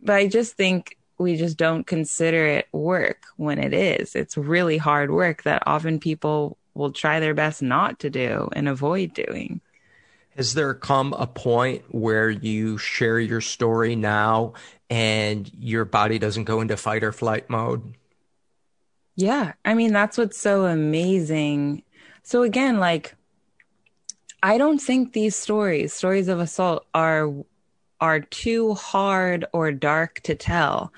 but 0.02 0.16
I 0.16 0.26
just 0.26 0.54
think 0.54 0.96
we 1.18 1.36
just 1.36 1.56
don't 1.56 1.86
consider 1.86 2.46
it 2.46 2.68
work 2.72 3.24
when 3.36 3.58
it 3.58 3.74
is. 3.74 4.14
It's 4.14 4.36
really 4.36 4.78
hard 4.78 5.10
work 5.10 5.42
that 5.42 5.62
often 5.66 6.00
people 6.00 6.56
will 6.74 6.92
try 6.92 7.20
their 7.20 7.34
best 7.34 7.62
not 7.62 7.98
to 8.00 8.10
do 8.10 8.48
and 8.52 8.68
avoid 8.68 9.12
doing. 9.12 9.60
Has 10.36 10.54
there 10.54 10.72
come 10.74 11.12
a 11.12 11.26
point 11.26 11.82
where 11.88 12.30
you 12.30 12.78
share 12.78 13.18
your 13.18 13.40
story 13.40 13.96
now 13.96 14.54
and 14.88 15.50
your 15.58 15.84
body 15.84 16.18
doesn't 16.18 16.44
go 16.44 16.60
into 16.60 16.76
fight 16.76 17.04
or 17.04 17.12
flight 17.12 17.50
mode? 17.50 17.94
Yeah. 19.16 19.52
I 19.64 19.74
mean, 19.74 19.92
that's 19.92 20.16
what's 20.16 20.38
so 20.38 20.64
amazing. 20.64 21.82
So, 22.22 22.42
again, 22.42 22.78
like, 22.78 23.14
I 24.42 24.56
don't 24.56 24.80
think 24.80 25.12
these 25.12 25.36
stories, 25.36 25.92
stories 25.92 26.28
of 26.28 26.40
assault, 26.40 26.86
are 26.94 27.30
are 28.00 28.20
too 28.20 28.74
hard 28.74 29.44
or 29.52 29.72
dark 29.72 30.20
to 30.20 30.34
tell 30.34 30.92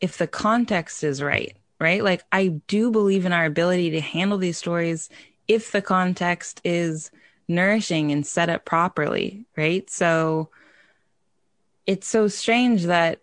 if 0.00 0.18
the 0.18 0.26
context 0.26 1.04
is 1.04 1.22
right 1.22 1.56
right? 1.80 2.04
Like, 2.04 2.22
I 2.30 2.48
do 2.68 2.90
believe 2.90 3.26
in 3.26 3.32
our 3.32 3.46
ability 3.46 3.90
to 3.90 4.00
handle 4.00 4.38
these 4.38 4.58
stories 4.58 5.08
if 5.48 5.72
the 5.72 5.82
context 5.82 6.60
is 6.62 7.10
nourishing 7.48 8.12
and 8.12 8.24
set 8.24 8.50
up 8.50 8.64
properly, 8.64 9.46
right? 9.56 9.88
So 9.90 10.50
it's 11.86 12.06
so 12.06 12.28
strange 12.28 12.84
that 12.84 13.20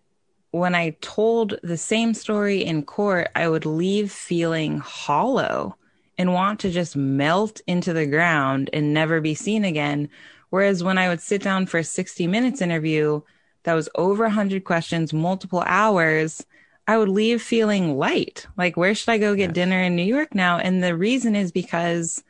when 0.51 0.75
I 0.75 0.97
told 1.01 1.59
the 1.61 1.78
same 1.78 2.13
story 2.13 2.65
in 2.65 2.84
court, 2.84 3.30
I 3.36 3.47
would 3.47 3.65
leave 3.65 4.11
feeling 4.11 4.80
hollow 4.80 5.75
and 6.17 6.34
want 6.34 6.59
to 6.61 6.71
just 6.71 6.95
melt 6.95 7.61
into 7.67 7.93
the 7.93 8.07
ground 8.07 8.71
and 8.73 8.93
never 8.93 9.21
be 9.21 9.36
seen 9.36 9.63
again. 9.63 10.09
Whereas 10.57 10.83
when 10.83 10.97
I 10.97 11.07
would 11.07 11.21
sit 11.21 11.43
down 11.43 11.67
for 11.67 11.77
a 11.77 11.83
60 11.83 12.25
minutes 12.25 12.63
interview 12.63 13.21
that 13.61 13.75
was 13.75 13.89
over 13.93 14.23
100 14.23 14.63
questions, 14.63 15.13
multiple 15.13 15.63
hours, 15.67 16.43
I 16.87 16.97
would 16.97 17.09
leave 17.09 17.43
feeling 17.43 17.95
light. 17.95 18.47
Like, 18.57 18.75
where 18.75 18.95
should 18.95 19.11
I 19.11 19.19
go 19.19 19.35
get 19.35 19.49
yes. 19.49 19.53
dinner 19.53 19.79
in 19.83 19.95
New 19.95 20.01
York 20.01 20.33
now? 20.33 20.57
And 20.57 20.83
the 20.83 20.97
reason 20.97 21.35
is 21.35 21.51
because 21.51 22.23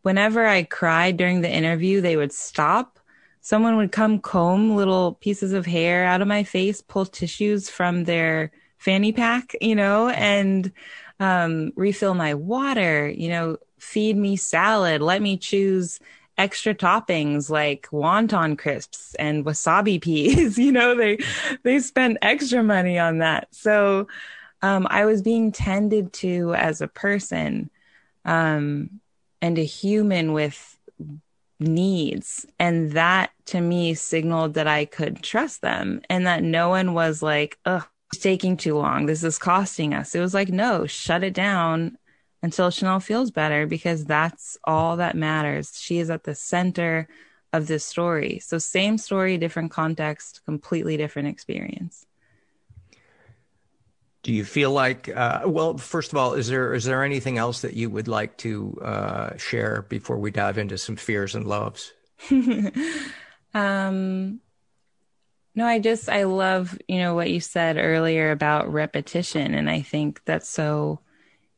whenever 0.00 0.46
I 0.46 0.62
cried 0.62 1.18
during 1.18 1.42
the 1.42 1.50
interview, 1.50 2.00
they 2.00 2.16
would 2.16 2.32
stop, 2.32 2.98
someone 3.42 3.76
would 3.76 3.92
come 3.92 4.18
comb 4.18 4.74
little 4.74 5.16
pieces 5.20 5.52
of 5.52 5.66
hair 5.66 6.06
out 6.06 6.22
of 6.22 6.26
my 6.26 6.44
face, 6.44 6.80
pull 6.80 7.04
tissues 7.04 7.68
from 7.68 8.04
their 8.04 8.50
fanny 8.78 9.12
pack, 9.12 9.54
you 9.60 9.74
know, 9.74 10.08
and 10.08 10.72
um, 11.20 11.72
refill 11.76 12.14
my 12.14 12.32
water, 12.32 13.10
you 13.10 13.28
know, 13.28 13.58
feed 13.78 14.16
me 14.16 14.36
salad, 14.36 15.02
let 15.02 15.20
me 15.20 15.36
choose 15.36 16.00
extra 16.38 16.74
toppings 16.74 17.50
like 17.50 17.88
wonton 17.90 18.56
crisps 18.56 19.14
and 19.16 19.44
wasabi 19.44 20.00
peas. 20.00 20.56
you 20.64 20.72
know, 20.72 20.94
they 20.94 21.18
they 21.64 21.80
spent 21.80 22.18
extra 22.22 22.62
money 22.62 22.98
on 22.98 23.18
that. 23.18 23.48
So 23.50 24.06
um, 24.62 24.86
I 24.90 25.04
was 25.04 25.22
being 25.22 25.52
tended 25.52 26.12
to 26.14 26.54
as 26.54 26.80
a 26.80 26.88
person 26.88 27.70
um, 28.24 29.00
and 29.42 29.58
a 29.58 29.64
human 29.64 30.32
with 30.32 30.78
needs. 31.60 32.46
And 32.58 32.92
that 32.92 33.30
to 33.46 33.60
me 33.60 33.94
signaled 33.94 34.54
that 34.54 34.66
I 34.66 34.84
could 34.84 35.22
trust 35.22 35.60
them 35.60 36.00
and 36.08 36.26
that 36.26 36.42
no 36.42 36.68
one 36.68 36.94
was 36.94 37.22
like, 37.22 37.58
ugh, 37.64 37.84
it's 38.12 38.22
taking 38.22 38.56
too 38.56 38.76
long. 38.76 39.06
This 39.06 39.22
is 39.22 39.38
costing 39.38 39.92
us. 39.92 40.14
It 40.14 40.20
was 40.20 40.34
like, 40.34 40.48
no, 40.48 40.86
shut 40.86 41.22
it 41.22 41.34
down 41.34 41.97
until 42.42 42.70
Chanel 42.70 43.00
feels 43.00 43.30
better 43.30 43.66
because 43.66 44.04
that's 44.04 44.56
all 44.64 44.96
that 44.96 45.16
matters. 45.16 45.78
She 45.80 45.98
is 45.98 46.10
at 46.10 46.24
the 46.24 46.34
center 46.34 47.08
of 47.52 47.66
this 47.66 47.84
story. 47.84 48.38
So, 48.40 48.58
same 48.58 48.98
story, 48.98 49.38
different 49.38 49.70
context, 49.70 50.42
completely 50.44 50.96
different 50.96 51.28
experience. 51.28 52.06
Do 54.22 54.32
you 54.32 54.44
feel 54.44 54.72
like, 54.72 55.08
uh, 55.08 55.42
well, 55.46 55.78
first 55.78 56.12
of 56.12 56.18
all, 56.18 56.34
is 56.34 56.48
there 56.48 56.74
is 56.74 56.84
there 56.84 57.04
anything 57.04 57.38
else 57.38 57.62
that 57.62 57.74
you 57.74 57.88
would 57.88 58.08
like 58.08 58.36
to 58.38 58.78
uh, 58.82 59.36
share 59.36 59.82
before 59.88 60.18
we 60.18 60.30
dive 60.30 60.58
into 60.58 60.76
some 60.76 60.96
fears 60.96 61.34
and 61.34 61.46
loves? 61.46 61.92
um, 63.54 64.40
no, 65.54 65.66
I 65.66 65.78
just 65.78 66.08
I 66.08 66.24
love 66.24 66.78
you 66.88 66.98
know 66.98 67.14
what 67.14 67.30
you 67.30 67.40
said 67.40 67.78
earlier 67.78 68.30
about 68.30 68.72
repetition, 68.72 69.54
and 69.54 69.70
I 69.70 69.80
think 69.80 70.20
that's 70.24 70.48
so 70.48 71.00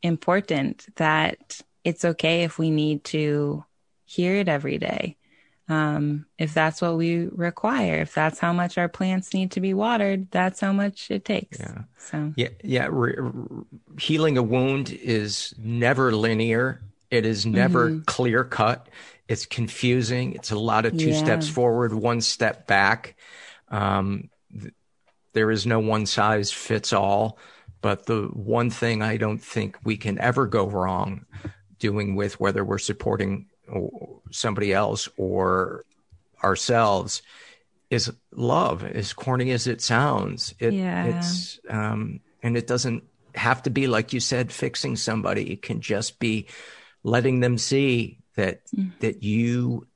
important 0.02 0.86
that 0.96 1.60
it's 1.84 2.04
okay 2.04 2.42
if 2.42 2.58
we 2.58 2.70
need 2.70 3.04
to 3.04 3.64
hear 4.04 4.36
it 4.36 4.48
every 4.48 4.78
day. 4.78 5.16
Um, 5.68 6.26
if 6.36 6.52
that's 6.52 6.82
what 6.82 6.96
we 6.96 7.26
require, 7.26 8.00
if 8.00 8.12
that's 8.12 8.40
how 8.40 8.52
much 8.52 8.76
our 8.76 8.88
plants 8.88 9.32
need 9.32 9.52
to 9.52 9.60
be 9.60 9.72
watered, 9.72 10.28
that's 10.32 10.60
how 10.60 10.72
much 10.72 11.12
it 11.12 11.24
takes. 11.24 11.60
Yeah. 11.60 11.82
So 11.96 12.32
yeah, 12.34 12.48
yeah. 12.64 12.88
Re- 12.90 13.14
re- 13.16 13.62
healing 13.98 14.36
a 14.36 14.42
wound 14.42 14.90
is 14.90 15.54
never 15.56 16.10
linear. 16.10 16.82
It 17.08 17.24
is 17.24 17.46
never 17.46 17.90
mm-hmm. 17.90 18.02
clear 18.02 18.42
cut. 18.42 18.88
It's 19.28 19.46
confusing. 19.46 20.32
It's 20.32 20.50
a 20.50 20.58
lot 20.58 20.86
of 20.86 20.98
two 20.98 21.10
yeah. 21.10 21.18
steps 21.18 21.48
forward, 21.48 21.94
one 21.94 22.20
step 22.20 22.66
back. 22.66 23.14
Um, 23.68 24.28
th- 24.52 24.74
there 25.34 25.52
is 25.52 25.66
no 25.66 25.78
one 25.78 26.06
size 26.06 26.50
fits 26.50 26.92
all. 26.92 27.38
But 27.80 28.06
the 28.06 28.24
one 28.32 28.70
thing 28.70 29.02
I 29.02 29.16
don't 29.16 29.42
think 29.42 29.78
we 29.84 29.96
can 29.96 30.18
ever 30.18 30.46
go 30.46 30.66
wrong 30.66 31.24
doing 31.78 32.14
with 32.14 32.38
whether 32.38 32.64
we're 32.64 32.78
supporting 32.78 33.46
somebody 34.30 34.72
else 34.72 35.08
or 35.16 35.84
ourselves 36.42 37.22
is 37.90 38.12
love 38.32 38.84
as 38.84 39.12
corny 39.12 39.50
as 39.50 39.66
it 39.66 39.80
sounds 39.80 40.54
it, 40.58 40.72
yeah. 40.72 41.04
it's 41.06 41.58
um, 41.68 42.20
and 42.42 42.56
it 42.56 42.66
doesn't 42.66 43.04
have 43.34 43.62
to 43.62 43.70
be 43.70 43.86
like 43.86 44.12
you 44.12 44.20
said 44.20 44.52
fixing 44.52 44.96
somebody 44.96 45.52
it 45.52 45.62
can 45.62 45.80
just 45.80 46.18
be 46.18 46.46
letting 47.02 47.40
them 47.40 47.58
see 47.58 48.18
that 48.36 48.62
mm. 48.74 48.90
that 49.00 49.22
you 49.22 49.86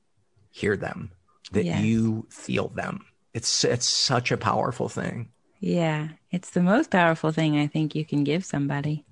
hear 0.51 0.77
them 0.77 1.11
that 1.51 1.65
yes. 1.65 1.81
you 1.81 2.25
feel 2.29 2.69
them 2.69 3.05
it's 3.33 3.63
it's 3.63 3.85
such 3.85 4.31
a 4.31 4.37
powerful 4.37 4.89
thing 4.89 5.29
yeah, 5.59 6.09
it's 6.31 6.51
the 6.51 6.61
most 6.61 6.91
powerful 6.91 7.31
thing 7.31 7.57
I 7.57 7.67
think 7.67 7.95
you 7.95 8.05
can 8.05 8.23
give 8.23 8.45
somebody. 8.45 9.03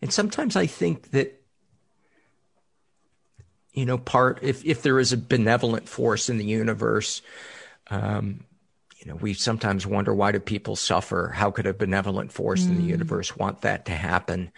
And 0.00 0.12
sometimes 0.12 0.56
I 0.56 0.66
think 0.66 1.10
that 1.10 1.42
you 3.72 3.86
know 3.86 3.98
part 3.98 4.38
if 4.42 4.64
if 4.64 4.82
there 4.82 4.98
is 4.98 5.12
a 5.12 5.16
benevolent 5.16 5.88
force 5.88 6.28
in 6.28 6.38
the 6.38 6.44
universe 6.44 7.22
um 7.90 8.44
you 8.98 9.06
know 9.06 9.16
we 9.16 9.34
sometimes 9.34 9.86
wonder 9.86 10.14
why 10.14 10.30
do 10.30 10.38
people 10.38 10.76
suffer 10.76 11.32
how 11.34 11.50
could 11.50 11.66
a 11.66 11.74
benevolent 11.74 12.32
force 12.32 12.64
mm. 12.64 12.68
in 12.68 12.76
the 12.76 12.82
mm. 12.82 12.88
universe 12.88 13.36
want 13.36 13.62
that 13.62 13.86
to 13.86 13.92
happen 13.92 14.52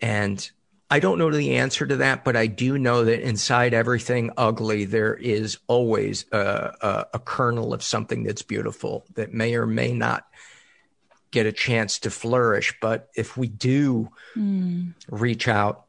and 0.00 0.50
I 0.94 1.00
don't 1.00 1.18
know 1.18 1.28
the 1.28 1.56
answer 1.56 1.84
to 1.84 1.96
that, 1.96 2.22
but 2.22 2.36
I 2.36 2.46
do 2.46 2.78
know 2.78 3.02
that 3.02 3.20
inside 3.20 3.74
everything 3.74 4.30
ugly, 4.36 4.84
there 4.84 5.16
is 5.16 5.58
always 5.66 6.24
a, 6.30 6.38
a, 6.38 7.06
a, 7.14 7.18
kernel 7.18 7.74
of 7.74 7.82
something 7.82 8.22
that's 8.22 8.42
beautiful 8.42 9.04
that 9.14 9.34
may 9.34 9.56
or 9.56 9.66
may 9.66 9.92
not 9.92 10.24
get 11.32 11.46
a 11.46 11.52
chance 11.52 11.98
to 11.98 12.10
flourish. 12.10 12.76
But 12.80 13.08
if 13.16 13.36
we 13.36 13.48
do 13.48 14.08
mm. 14.36 14.94
reach 15.08 15.48
out, 15.48 15.86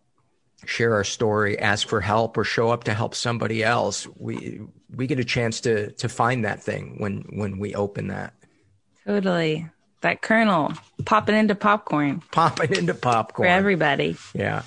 share 0.65 0.95
our 0.95 1.03
story, 1.03 1.59
ask 1.59 1.87
for 1.87 2.01
help, 2.01 2.35
or 2.35 2.43
show 2.43 2.71
up 2.71 2.85
to 2.85 2.93
help 2.95 3.13
somebody 3.13 3.63
else, 3.63 4.07
we 4.17 4.59
we 4.89 5.05
get 5.05 5.19
a 5.19 5.23
chance 5.23 5.61
to 5.61 5.91
to 5.91 6.09
find 6.09 6.45
that 6.45 6.63
thing 6.63 6.95
when 6.97 7.25
when 7.29 7.59
we 7.59 7.75
open 7.75 8.07
that. 8.07 8.33
Totally. 9.05 9.69
That 10.01 10.23
kernel 10.23 10.73
popping 11.05 11.35
into 11.35 11.53
popcorn. 11.53 12.23
Popping 12.31 12.73
into 12.75 12.95
popcorn. 12.95 13.45
For 13.45 13.51
everybody. 13.51 14.17
Yeah. 14.33 14.63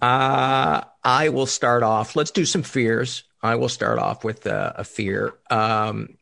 Uh, 0.00 0.82
I 1.02 1.28
will 1.30 1.46
start 1.46 1.82
off. 1.82 2.16
Let's 2.16 2.30
do 2.30 2.44
some 2.44 2.62
fears. 2.62 3.24
I 3.42 3.54
will 3.54 3.68
start 3.68 3.98
off 3.98 4.24
with 4.24 4.46
uh, 4.46 4.72
a 4.76 4.84
fear. 4.84 5.34
Um, 5.50 6.16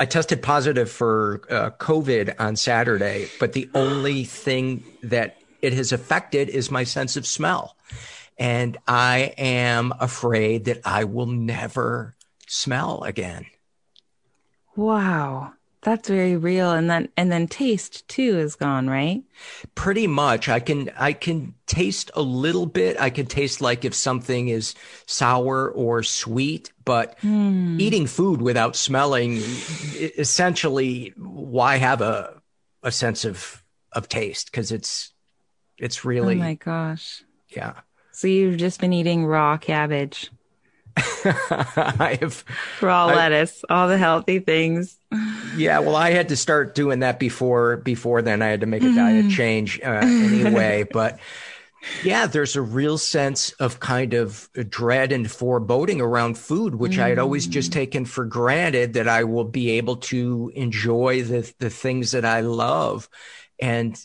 I 0.00 0.06
tested 0.06 0.42
positive 0.42 0.90
for 0.90 1.42
uh, 1.48 1.70
COVID 1.78 2.34
on 2.38 2.56
Saturday, 2.56 3.28
but 3.38 3.52
the 3.52 3.70
only 3.74 4.24
thing 4.24 4.82
that 5.02 5.36
it 5.60 5.72
has 5.74 5.92
affected 5.92 6.48
is 6.48 6.70
my 6.70 6.84
sense 6.84 7.16
of 7.16 7.26
smell. 7.26 7.76
And 8.38 8.78
I 8.88 9.34
am 9.38 9.92
afraid 10.00 10.64
that 10.64 10.80
I 10.84 11.04
will 11.04 11.26
never 11.26 12.16
smell 12.48 13.02
again. 13.04 13.46
Wow. 14.74 15.52
That's 15.82 16.08
very 16.08 16.36
real. 16.36 16.70
And 16.70 16.88
then, 16.88 17.08
and 17.16 17.30
then 17.32 17.48
taste 17.48 18.06
too 18.06 18.38
is 18.38 18.54
gone, 18.54 18.88
right? 18.88 19.24
Pretty 19.74 20.06
much. 20.06 20.48
I 20.48 20.60
can, 20.60 20.90
I 20.96 21.12
can 21.12 21.54
taste 21.66 22.10
a 22.14 22.22
little 22.22 22.66
bit. 22.66 23.00
I 23.00 23.10
can 23.10 23.26
taste 23.26 23.60
like 23.60 23.84
if 23.84 23.92
something 23.92 24.48
is 24.48 24.74
sour 25.06 25.68
or 25.68 26.04
sweet, 26.04 26.72
but 26.84 27.18
mm. 27.20 27.80
eating 27.80 28.06
food 28.06 28.40
without 28.40 28.76
smelling, 28.76 29.38
essentially, 30.18 31.12
why 31.16 31.76
have 31.76 32.00
a, 32.00 32.40
a 32.84 32.92
sense 32.92 33.24
of, 33.24 33.62
of 33.90 34.08
taste? 34.08 34.52
Cause 34.52 34.70
it's, 34.70 35.12
it's 35.78 36.04
really. 36.04 36.36
Oh 36.36 36.38
my 36.38 36.54
gosh. 36.54 37.24
Yeah. 37.48 37.74
So 38.12 38.28
you've 38.28 38.58
just 38.58 38.78
been 38.80 38.92
eating 38.92 39.26
raw 39.26 39.56
cabbage. 39.56 40.30
I 40.96 42.18
have 42.20 42.44
raw 42.80 43.06
I, 43.06 43.14
lettuce, 43.14 43.64
all 43.68 43.88
the 43.88 43.98
healthy 43.98 44.38
things. 44.40 44.98
Yeah, 45.56 45.80
well, 45.80 45.96
I 45.96 46.10
had 46.10 46.28
to 46.30 46.36
start 46.36 46.74
doing 46.74 47.00
that 47.00 47.18
before. 47.18 47.78
Before 47.78 48.22
then, 48.22 48.42
I 48.42 48.48
had 48.48 48.60
to 48.60 48.66
make 48.66 48.82
a 48.82 48.94
diet 48.94 49.30
change 49.30 49.80
uh, 49.82 50.00
anyway. 50.02 50.84
but 50.90 51.18
yeah, 52.04 52.26
there's 52.26 52.56
a 52.56 52.62
real 52.62 52.98
sense 52.98 53.52
of 53.52 53.80
kind 53.80 54.14
of 54.14 54.48
dread 54.68 55.12
and 55.12 55.30
foreboding 55.30 56.00
around 56.00 56.38
food, 56.38 56.74
which 56.74 56.92
mm. 56.92 57.02
I 57.02 57.08
had 57.10 57.18
always 57.18 57.46
just 57.46 57.70
mm. 57.70 57.74
taken 57.74 58.04
for 58.04 58.24
granted 58.24 58.94
that 58.94 59.08
I 59.08 59.24
will 59.24 59.44
be 59.44 59.72
able 59.72 59.96
to 59.96 60.52
enjoy 60.54 61.22
the 61.22 61.52
the 61.58 61.70
things 61.70 62.12
that 62.12 62.24
I 62.24 62.40
love, 62.40 63.08
and 63.60 63.98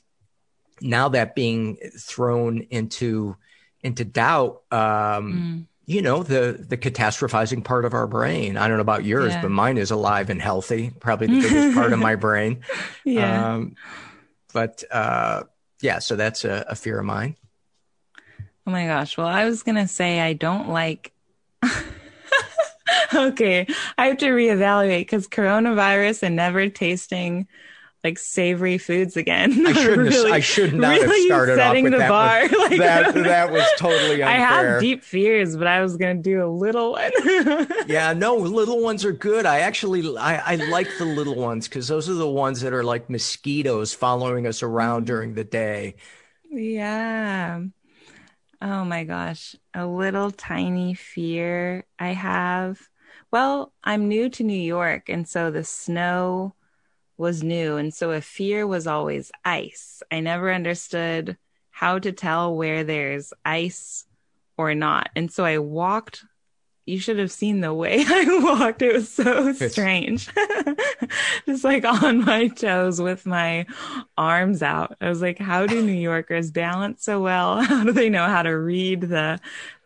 now 0.81 1.09
that 1.09 1.35
being 1.35 1.77
thrown 1.97 2.61
into 2.69 3.37
into 3.81 4.05
doubt. 4.05 4.63
Um, 4.71 4.77
mm 4.77 5.65
you 5.87 6.01
know 6.01 6.21
the 6.21 6.65
the 6.67 6.77
catastrophizing 6.77 7.63
part 7.63 7.85
of 7.85 7.93
our 7.93 8.07
brain. 8.07 8.57
I 8.57 8.67
don't 8.67 8.75
know 8.75 8.81
about 8.81 9.05
yours 9.05 9.31
yeah. 9.31 9.41
but 9.41 9.49
mine 9.49 9.77
is 9.77 9.89
alive 9.89 10.29
and 10.29 10.41
healthy 10.41 10.91
probably 10.99 11.27
the 11.27 11.41
biggest 11.41 11.75
part 11.75 11.93
of 11.93 11.99
my 11.99 12.15
brain. 12.27 12.61
Yeah. 13.05 13.53
Um, 13.53 13.75
but 14.53 14.83
uh, 14.91 15.43
yeah 15.81 15.99
so 15.99 16.17
that's 16.17 16.43
a, 16.43 16.65
a, 16.69 16.75
fear 16.75 16.99
of 16.99 17.05
mine. 17.05 17.37
Oh 18.67 18.71
my 18.71 18.85
gosh. 18.85 19.17
Well 19.17 19.27
i 19.27 19.45
was 19.45 19.63
gonna 19.63 19.87
say 19.87 20.19
i 20.19 20.33
don't 20.33 20.67
like 20.69 21.13
okay 23.13 23.65
i 23.97 24.07
have 24.07 24.17
to 24.17 24.27
reevaluate 24.27 24.99
because 24.99 25.27
coronavirus 25.27 26.23
and 26.23 26.35
never 26.35 26.67
tasting 26.67 27.47
like 28.07 28.17
savory 28.17 28.77
foods 28.77 29.17
again. 29.17 29.67
I 29.67 29.73
shouldn't. 29.73 30.09
really, 30.09 30.31
I 30.31 30.39
should 30.39 30.73
not 30.73 30.91
really 30.91 31.07
have 31.07 31.25
started 31.25 31.55
setting 31.57 31.85
off 31.85 31.91
with 31.91 31.91
the 31.91 31.97
that 31.99 32.09
bar. 32.09 32.41
Was, 32.43 32.51
like, 32.51 32.79
that, 32.79 33.13
that 33.15 33.51
was 33.51 33.65
totally 33.77 34.23
unfair. 34.23 34.27
I 34.27 34.37
have 34.37 34.79
deep 34.79 35.03
fears, 35.03 35.57
but 35.57 35.67
I 35.67 35.81
was 35.81 35.97
going 35.97 36.15
to 36.15 36.23
do 36.23 36.41
a 36.41 36.47
little 36.47 36.93
one. 36.93 37.11
yeah, 37.87 38.13
no, 38.13 38.37
little 38.37 38.81
ones 38.81 39.03
are 39.03 39.11
good. 39.11 39.45
I 39.45 39.59
actually 39.59 40.17
I, 40.17 40.53
I 40.53 40.55
like 40.55 40.87
the 40.97 41.05
little 41.05 41.35
ones 41.35 41.67
because 41.67 41.89
those 41.89 42.07
are 42.09 42.13
the 42.13 42.29
ones 42.29 42.61
that 42.61 42.71
are 42.71 42.83
like 42.83 43.09
mosquitoes 43.09 43.93
following 43.93 44.47
us 44.47 44.63
around 44.63 45.03
mm. 45.03 45.07
during 45.07 45.33
the 45.33 45.43
day. 45.43 45.95
Yeah. 46.49 47.61
Oh 48.61 48.85
my 48.85 49.03
gosh, 49.03 49.55
a 49.73 49.85
little 49.85 50.31
tiny 50.31 50.93
fear 50.93 51.85
I 51.99 52.13
have 52.13 52.79
Well, 53.31 53.73
I'm 53.83 54.07
new 54.07 54.29
to 54.29 54.43
New 54.43 54.53
York, 54.59 55.09
and 55.09 55.27
so 55.27 55.51
the 55.51 55.65
snow 55.65 56.53
was 57.17 57.43
new. 57.43 57.77
And 57.77 57.93
so 57.93 58.11
a 58.11 58.21
fear 58.21 58.65
was 58.65 58.87
always 58.87 59.31
ice. 59.43 60.01
I 60.11 60.19
never 60.19 60.51
understood 60.51 61.37
how 61.71 61.99
to 61.99 62.11
tell 62.11 62.55
where 62.55 62.83
there's 62.83 63.33
ice 63.45 64.05
or 64.57 64.73
not. 64.73 65.09
And 65.15 65.31
so 65.31 65.45
I 65.45 65.59
walked. 65.59 66.23
You 66.85 66.99
should 66.99 67.19
have 67.19 67.31
seen 67.31 67.59
the 67.59 67.73
way 67.73 68.03
I 68.07 68.39
walked. 68.41 68.81
It 68.81 68.93
was 68.93 69.09
so 69.09 69.51
strange. 69.53 70.29
Just 71.45 71.63
like 71.63 71.85
on 71.85 72.23
my 72.23 72.47
toes 72.47 73.01
with 73.01 73.25
my 73.25 73.65
arms 74.17 74.63
out. 74.63 74.95
I 75.01 75.09
was 75.09 75.21
like, 75.21 75.37
how 75.37 75.67
do 75.67 75.81
New 75.83 75.91
Yorkers 75.91 76.51
balance 76.51 77.03
so 77.03 77.21
well? 77.21 77.61
How 77.63 77.83
do 77.83 77.91
they 77.91 78.09
know 78.09 78.25
how 78.25 78.41
to 78.43 78.57
read 78.57 79.01
the 79.01 79.39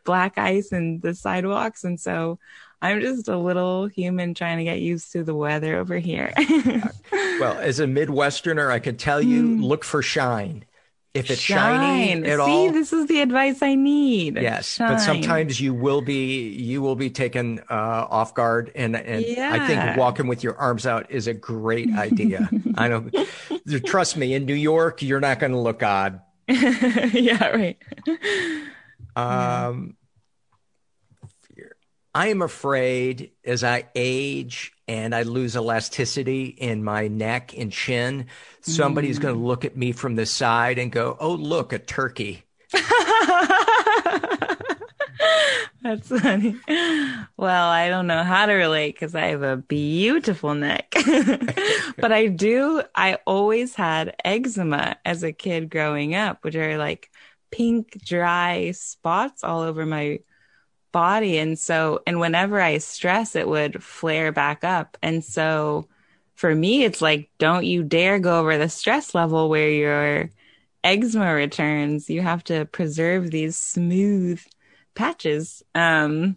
black 0.05 0.37
ice 0.37 0.71
and 0.71 1.01
the 1.01 1.15
sidewalks? 1.15 1.83
And 1.83 1.99
so 1.99 2.39
I'm 2.81 2.99
just 3.01 3.27
a 3.27 3.37
little 3.37 3.85
human 3.87 4.33
trying 4.33 4.57
to 4.57 4.63
get 4.63 4.79
used 4.79 5.11
to 5.13 5.23
the 5.23 5.35
weather 5.35 5.77
over 5.77 5.97
here. 5.99 6.33
well, 7.11 7.57
as 7.59 7.79
a 7.79 7.85
Midwesterner, 7.85 8.71
I 8.71 8.79
can 8.79 8.97
tell 8.97 9.21
you 9.21 9.43
Mm. 9.43 9.63
look 9.63 9.83
for 9.83 10.01
shine. 10.01 10.65
If 11.13 11.29
it's 11.29 11.41
Shine. 11.41 11.81
shiny 12.13 12.23
at 12.31 12.37
See, 12.37 12.41
all, 12.41 12.71
this 12.71 12.93
is 12.93 13.07
the 13.07 13.19
advice 13.19 13.61
I 13.61 13.75
need. 13.75 14.35
yes. 14.37 14.75
Shine. 14.75 14.93
But 14.93 14.99
sometimes 14.99 15.59
you 15.59 15.73
will 15.73 16.01
be 16.01 16.47
you 16.53 16.81
will 16.81 16.95
be 16.95 17.09
taken 17.09 17.59
uh, 17.69 18.07
off 18.09 18.33
guard, 18.33 18.71
and 18.75 18.95
and 18.95 19.25
I 19.37 19.67
think 19.67 19.97
walking 19.97 20.27
with 20.27 20.41
your 20.41 20.55
arms 20.57 20.85
out 20.85 21.11
is 21.11 21.27
a 21.27 21.33
great 21.33 21.93
idea. 21.97 22.49
I 22.75 22.87
know. 22.87 23.09
Trust 23.85 24.15
me, 24.15 24.33
in 24.33 24.45
New 24.45 24.53
York, 24.55 25.01
you're 25.01 25.19
not 25.19 25.39
going 25.39 25.51
to 25.51 25.59
look 25.59 25.83
odd. 25.83 26.21
yeah, 26.47 27.49
right. 27.49 27.77
Um, 29.15 29.95
fear. 29.99 30.00
I 32.13 32.27
am 32.27 32.41
afraid 32.41 33.31
as 33.45 33.63
I 33.63 33.89
age 33.95 34.73
and 34.87 35.15
I 35.15 35.23
lose 35.23 35.55
elasticity 35.55 36.45
in 36.45 36.83
my 36.83 37.07
neck 37.07 37.57
and 37.57 37.71
chin, 37.71 38.27
somebody's 38.61 39.17
Mm. 39.17 39.21
going 39.21 39.35
to 39.35 39.41
look 39.41 39.63
at 39.65 39.77
me 39.77 39.91
from 39.93 40.15
the 40.15 40.25
side 40.25 40.77
and 40.77 40.91
go, 40.91 41.15
"Oh, 41.19 41.33
look, 41.33 41.71
a 41.73 41.79
turkey." 41.79 42.43
That's 45.83 46.07
funny. 46.09 46.55
Well, 47.37 47.69
I 47.69 47.89
don't 47.89 48.07
know 48.07 48.23
how 48.23 48.45
to 48.45 48.53
relate 48.53 48.93
because 48.95 49.15
I 49.15 49.27
have 49.27 49.41
a 49.41 49.57
beautiful 49.57 50.53
neck. 50.53 50.93
but 51.99 52.11
I 52.11 52.27
do, 52.27 52.83
I 52.95 53.17
always 53.25 53.75
had 53.75 54.15
eczema 54.23 54.97
as 55.05 55.23
a 55.23 55.31
kid 55.33 55.69
growing 55.69 56.13
up, 56.15 56.43
which 56.43 56.55
are 56.55 56.77
like 56.77 57.09
pink, 57.51 57.99
dry 58.05 58.71
spots 58.71 59.43
all 59.43 59.61
over 59.61 59.85
my 59.85 60.19
body. 60.91 61.37
And 61.37 61.57
so, 61.57 62.01
and 62.05 62.19
whenever 62.19 62.61
I 62.61 62.77
stress, 62.79 63.35
it 63.35 63.47
would 63.47 63.83
flare 63.83 64.31
back 64.31 64.63
up. 64.63 64.97
And 65.01 65.23
so 65.23 65.87
for 66.35 66.53
me, 66.53 66.83
it's 66.83 67.01
like, 67.01 67.29
don't 67.37 67.65
you 67.65 67.83
dare 67.83 68.19
go 68.19 68.39
over 68.39 68.57
the 68.57 68.69
stress 68.69 69.13
level 69.13 69.49
where 69.49 69.69
your 69.69 70.29
eczema 70.83 71.33
returns. 71.33 72.09
You 72.09 72.21
have 72.21 72.43
to 72.45 72.65
preserve 72.65 73.31
these 73.31 73.57
smooth 73.57 74.41
patches. 74.95 75.63
Um, 75.75 76.35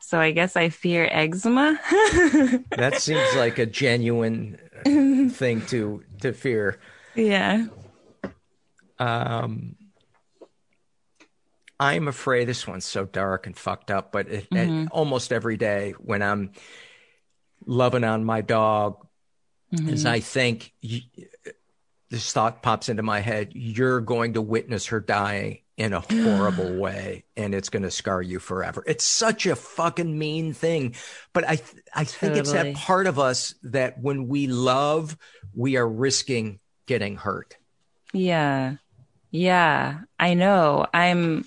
so 0.00 0.18
I 0.20 0.30
guess 0.30 0.56
I 0.56 0.68
fear 0.68 1.08
eczema. 1.10 1.78
That 2.76 2.96
seems 3.00 3.34
like 3.36 3.58
a 3.58 3.66
genuine 3.66 4.58
thing 5.32 5.66
to 5.66 6.04
to 6.20 6.32
fear. 6.32 6.78
yeah. 7.14 7.66
Um, 8.98 9.76
I'm 11.80 12.08
afraid 12.08 12.46
this 12.48 12.66
one's 12.66 12.84
so 12.84 13.04
dark 13.04 13.46
and 13.46 13.56
fucked 13.56 13.90
up, 13.90 14.10
but 14.12 14.28
it, 14.28 14.44
it- 14.50 14.68
Mhm. 14.68 14.88
almost 14.90 15.32
every 15.32 15.56
day 15.56 15.92
when 15.98 16.22
I'm 16.22 16.52
loving 17.66 18.04
on 18.04 18.24
my 18.24 18.40
dog, 18.40 19.06
as 19.72 20.04
Mhm. 20.04 20.06
I 20.08 20.20
think 20.20 20.72
this 22.10 22.32
thought 22.32 22.62
pops 22.62 22.88
into 22.88 23.02
my 23.02 23.20
head, 23.20 23.52
you're 23.54 24.00
going 24.00 24.32
to 24.34 24.40
witness 24.42 24.86
her 24.86 24.98
dying 25.00 25.58
in 25.76 25.92
a 25.92 26.00
horrible 26.00 26.74
way 26.80 27.24
and 27.36 27.54
it's 27.54 27.68
going 27.68 27.82
to 27.82 27.90
scar 27.90 28.22
you 28.22 28.38
forever. 28.40 28.82
It's 28.86 29.04
such 29.04 29.46
a 29.46 29.54
fucking 29.54 30.18
mean 30.18 30.54
thing. 30.54 30.94
But 31.32 31.46
I, 31.48 31.56
th- 31.56 31.82
I 31.94 32.04
think 32.04 32.36
it's 32.36 32.52
that 32.52 32.74
part 32.74 33.06
of 33.06 33.18
us 33.18 33.54
that 33.64 34.00
when 34.00 34.26
we 34.26 34.46
love, 34.48 35.16
we 35.54 35.76
are 35.76 35.86
risking 35.88 36.58
getting 36.86 37.16
hurt. 37.16 37.56
Yeah. 38.12 38.76
Yeah. 39.30 40.00
I 40.18 40.32
know. 40.34 40.86
I'm 40.94 41.44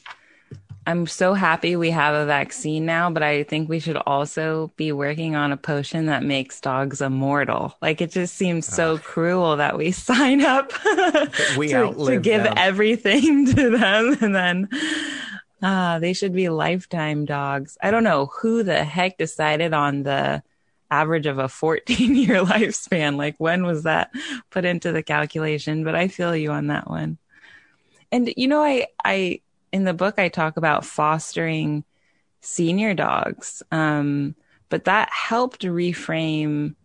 I'm 0.87 1.05
so 1.05 1.35
happy 1.35 1.75
we 1.75 1.91
have 1.91 2.15
a 2.15 2.25
vaccine 2.25 2.85
now, 2.85 3.11
but 3.11 3.21
I 3.21 3.43
think 3.43 3.69
we 3.69 3.79
should 3.79 3.97
also 3.97 4.71
be 4.77 4.91
working 4.91 5.35
on 5.35 5.51
a 5.51 5.57
potion 5.57 6.07
that 6.07 6.23
makes 6.23 6.59
dogs 6.59 7.01
immortal. 7.01 7.75
Like 7.81 8.01
it 8.01 8.11
just 8.11 8.35
seems 8.35 8.65
so 8.65 8.97
cruel 8.97 9.57
that 9.57 9.77
we 9.77 9.91
sign 9.91 10.41
up 10.41 10.73
we 11.57 11.67
to, 11.69 11.93
to 11.93 12.19
give 12.19 12.43
them. 12.43 12.53
everything 12.57 13.45
to 13.53 13.69
them 13.77 14.17
and 14.21 14.35
then 14.35 14.69
ah, 15.61 15.99
they 15.99 16.13
should 16.13 16.33
be 16.33 16.49
lifetime 16.49 17.25
dogs. 17.25 17.77
I 17.81 17.91
don't 17.91 18.03
know 18.03 18.31
who 18.41 18.63
the 18.63 18.83
heck 18.83 19.19
decided 19.19 19.73
on 19.73 20.01
the 20.01 20.41
average 20.89 21.27
of 21.27 21.37
a 21.37 21.47
14 21.47 22.15
year 22.15 22.43
lifespan. 22.43 23.17
Like 23.17 23.35
when 23.37 23.65
was 23.65 23.83
that 23.83 24.11
put 24.49 24.65
into 24.65 24.91
the 24.91 25.03
calculation? 25.03 25.83
But 25.83 25.93
I 25.93 26.07
feel 26.07 26.35
you 26.35 26.51
on 26.51 26.67
that 26.67 26.89
one. 26.89 27.19
And 28.11 28.33
you 28.35 28.47
know, 28.47 28.63
I, 28.63 28.87
I, 29.05 29.41
in 29.71 29.83
the 29.83 29.93
book, 29.93 30.19
I 30.19 30.29
talk 30.29 30.57
about 30.57 30.85
fostering 30.85 31.83
senior 32.41 32.93
dogs. 32.93 33.63
Um, 33.71 34.35
but 34.69 34.85
that 34.85 35.09
helped 35.11 35.61
reframe 35.63 36.75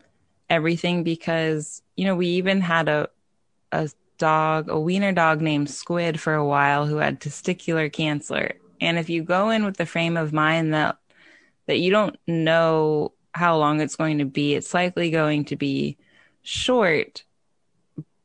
everything 0.49 1.03
because, 1.03 1.82
you 1.97 2.05
know, 2.05 2.14
we 2.14 2.26
even 2.28 2.61
had 2.61 2.89
a, 2.89 3.09
a 3.72 3.91
dog, 4.18 4.68
a 4.68 4.78
wiener 4.78 5.12
dog 5.12 5.41
named 5.41 5.70
Squid 5.70 6.20
for 6.20 6.34
a 6.34 6.47
while 6.47 6.87
who 6.87 6.97
had 6.97 7.20
testicular 7.20 7.93
cancer. 7.93 8.55
And 8.80 8.99
if 8.99 9.09
you 9.09 9.22
go 9.22 9.51
in 9.51 9.64
with 9.64 9.76
the 9.76 9.87
frame 9.87 10.16
of 10.16 10.32
mind 10.32 10.74
that, 10.74 10.97
that 11.66 11.78
you 11.78 11.91
don't 11.91 12.16
know 12.26 13.12
how 13.32 13.57
long 13.57 13.80
it's 13.80 13.97
going 13.97 14.18
to 14.18 14.24
be, 14.24 14.55
it's 14.55 14.74
likely 14.74 15.11
going 15.11 15.45
to 15.47 15.57
be 15.57 15.97
short. 16.43 17.24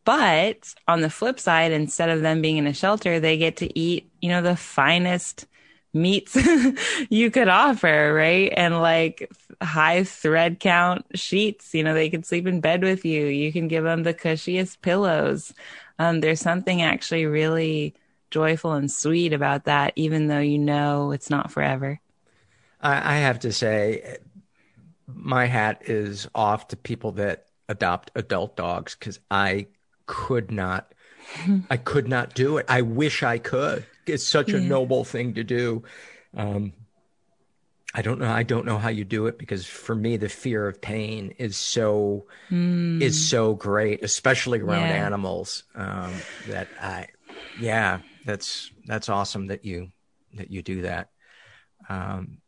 But 0.03 0.74
on 0.88 1.01
the 1.01 1.09
flip 1.09 1.39
side, 1.39 1.72
instead 1.72 2.09
of 2.09 2.22
them 2.22 2.41
being 2.41 2.57
in 2.57 2.68
a 2.68 2.74
shelter, 2.74 3.20
they 3.20 3.38
get 3.38 3.57
to 3.57 3.80
eat, 3.80 4.11
you 4.22 4.30
know, 4.30 4.41
the 4.41 4.55
finest 4.55 5.45
meats 5.93 6.38
you 7.09 7.32
could 7.32 7.47
offer, 7.47 8.13
right? 8.13 8.53
And 8.55 8.80
like 8.82 9.30
high 9.61 10.03
thread 10.03 10.59
count 10.59 11.05
sheets, 11.15 11.74
you 11.74 11.84
know, 11.84 11.93
they 11.93 12.09
can 12.09 12.24
sleep 12.24 12.47
in 12.47 12.61
bed 12.61 12.84
with 12.84 13.05
you. 13.05 13.26
You 13.26 13.51
can 13.51 13.67
give 13.67 13.84
them 13.84 14.03
the 14.03 14.13
cushiest 14.13 14.82
pillows. 14.82 15.53
Um, 15.99 16.22
there's 16.22 16.39
something 16.39 16.82
actually 16.82 17.26
really 17.26 17.93
joyful 18.32 18.74
and 18.74 18.89
sweet 18.89 19.34
about 19.34 19.65
that, 19.65 19.93
even 19.95 20.28
though 20.28 20.39
you 20.39 20.57
know 20.57 21.11
it's 21.11 21.30
not 21.30 21.51
forever. 21.51 21.99
I, 22.80 23.15
I 23.15 23.17
have 23.17 23.39
to 23.39 23.51
say, 23.51 24.17
my 25.07 25.45
hat 25.45 25.84
is 25.86 26.28
off 26.34 26.69
to 26.69 26.78
people 26.78 27.11
that 27.13 27.45
adopt 27.69 28.11
adult 28.15 28.55
dogs 28.55 28.95
because 28.97 29.19
I 29.30 29.67
could 30.05 30.51
not, 30.51 30.93
I 31.69 31.77
could 31.77 32.07
not 32.07 32.34
do 32.34 32.57
it. 32.57 32.65
I 32.69 32.82
wish 32.82 33.23
I 33.23 33.38
could. 33.38 33.86
It's 34.05 34.27
such 34.27 34.53
a 34.53 34.59
noble 34.59 35.03
thing 35.03 35.36
to 35.36 35.43
do. 35.43 35.84
Um, 36.36 36.73
I 37.93 38.01
don't 38.01 38.19
know. 38.19 38.32
I 38.32 38.43
don't 38.43 38.65
know 38.65 38.77
how 38.77 38.89
you 38.89 39.03
do 39.03 39.27
it 39.27 39.38
because 39.38 39.65
for 39.65 39.93
me, 39.95 40.17
the 40.17 40.29
fear 40.29 40.67
of 40.67 40.82
pain 40.82 41.34
is 41.38 41.57
so 41.57 42.25
Mm. 42.51 43.01
is 43.01 43.17
so 43.17 43.55
great, 43.55 44.03
especially 44.03 44.59
around 44.59 44.89
Yeah. 44.89 45.05
animals. 45.05 45.63
Um, 45.75 46.25
that 46.45 46.71
I, 46.79 47.07
yeah, 47.55 48.01
that's 48.23 48.71
that's 48.86 49.09
awesome 49.09 49.47
that 49.47 49.65
you 49.65 49.91
that 50.36 50.51
you 50.51 50.61
do 50.61 50.84
that. 50.84 51.09
Um, 51.89 52.39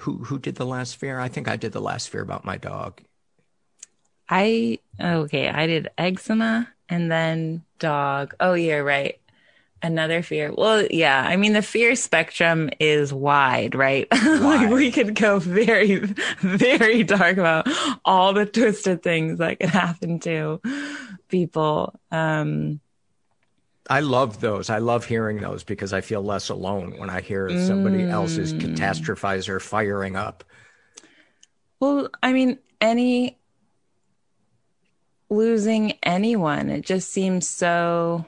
who 0.00 0.24
who 0.24 0.38
did 0.38 0.56
the 0.56 0.66
last 0.66 0.96
fear? 0.96 1.18
I 1.18 1.28
think 1.28 1.48
I 1.48 1.56
did 1.56 1.72
the 1.72 1.80
last 1.80 2.08
fear 2.10 2.22
about 2.22 2.44
my 2.44 2.56
dog. 2.56 3.02
I 4.28 4.78
okay, 5.00 5.48
I 5.48 5.66
did 5.66 5.88
eczema 5.98 6.68
and 6.92 7.10
then 7.10 7.64
dog. 7.78 8.34
Oh, 8.38 8.52
you're 8.52 8.84
right. 8.84 9.18
Another 9.82 10.22
fear. 10.22 10.52
Well, 10.56 10.86
yeah, 10.90 11.24
I 11.26 11.36
mean 11.36 11.54
the 11.54 11.62
fear 11.62 11.96
spectrum 11.96 12.70
is 12.78 13.12
wide, 13.12 13.74
right? 13.74 14.06
like 14.24 14.70
we 14.70 14.92
could 14.92 15.16
go 15.16 15.40
very, 15.40 15.96
very 16.38 17.02
dark 17.02 17.38
about 17.38 17.66
all 18.04 18.32
the 18.32 18.46
twisted 18.46 19.02
things 19.02 19.38
that 19.38 19.58
could 19.58 19.70
happen 19.70 20.20
to 20.20 20.60
people. 21.28 21.98
Um, 22.12 22.80
I 23.90 23.98
love 24.00 24.40
those. 24.40 24.70
I 24.70 24.78
love 24.78 25.06
hearing 25.06 25.40
those 25.40 25.64
because 25.64 25.92
I 25.92 26.00
feel 26.02 26.22
less 26.22 26.48
alone 26.48 26.98
when 26.98 27.10
I 27.10 27.20
hear 27.20 27.48
somebody 27.56 28.06
else's 28.06 28.52
Mm. 28.52 28.60
catastrophizer 28.60 29.60
firing 29.60 30.14
up. 30.14 30.44
Well, 31.80 32.08
I 32.22 32.32
mean, 32.32 32.58
any 32.80 33.41
losing 35.32 35.92
anyone, 36.02 36.70
it 36.70 36.84
just 36.84 37.10
seems 37.10 37.48
so. 37.48 38.26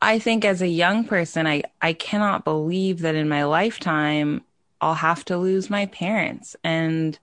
I 0.00 0.18
think 0.18 0.44
as 0.44 0.62
a 0.62 0.68
young 0.68 1.04
person, 1.04 1.46
I, 1.46 1.62
I 1.82 1.92
cannot 1.92 2.44
believe 2.44 3.00
that 3.00 3.14
in 3.14 3.28
my 3.28 3.44
lifetime 3.44 4.42
I'll 4.80 4.94
have 4.94 5.24
to 5.26 5.36
lose 5.36 5.70
my 5.70 5.86
parents. 5.86 6.56
And 6.62 7.18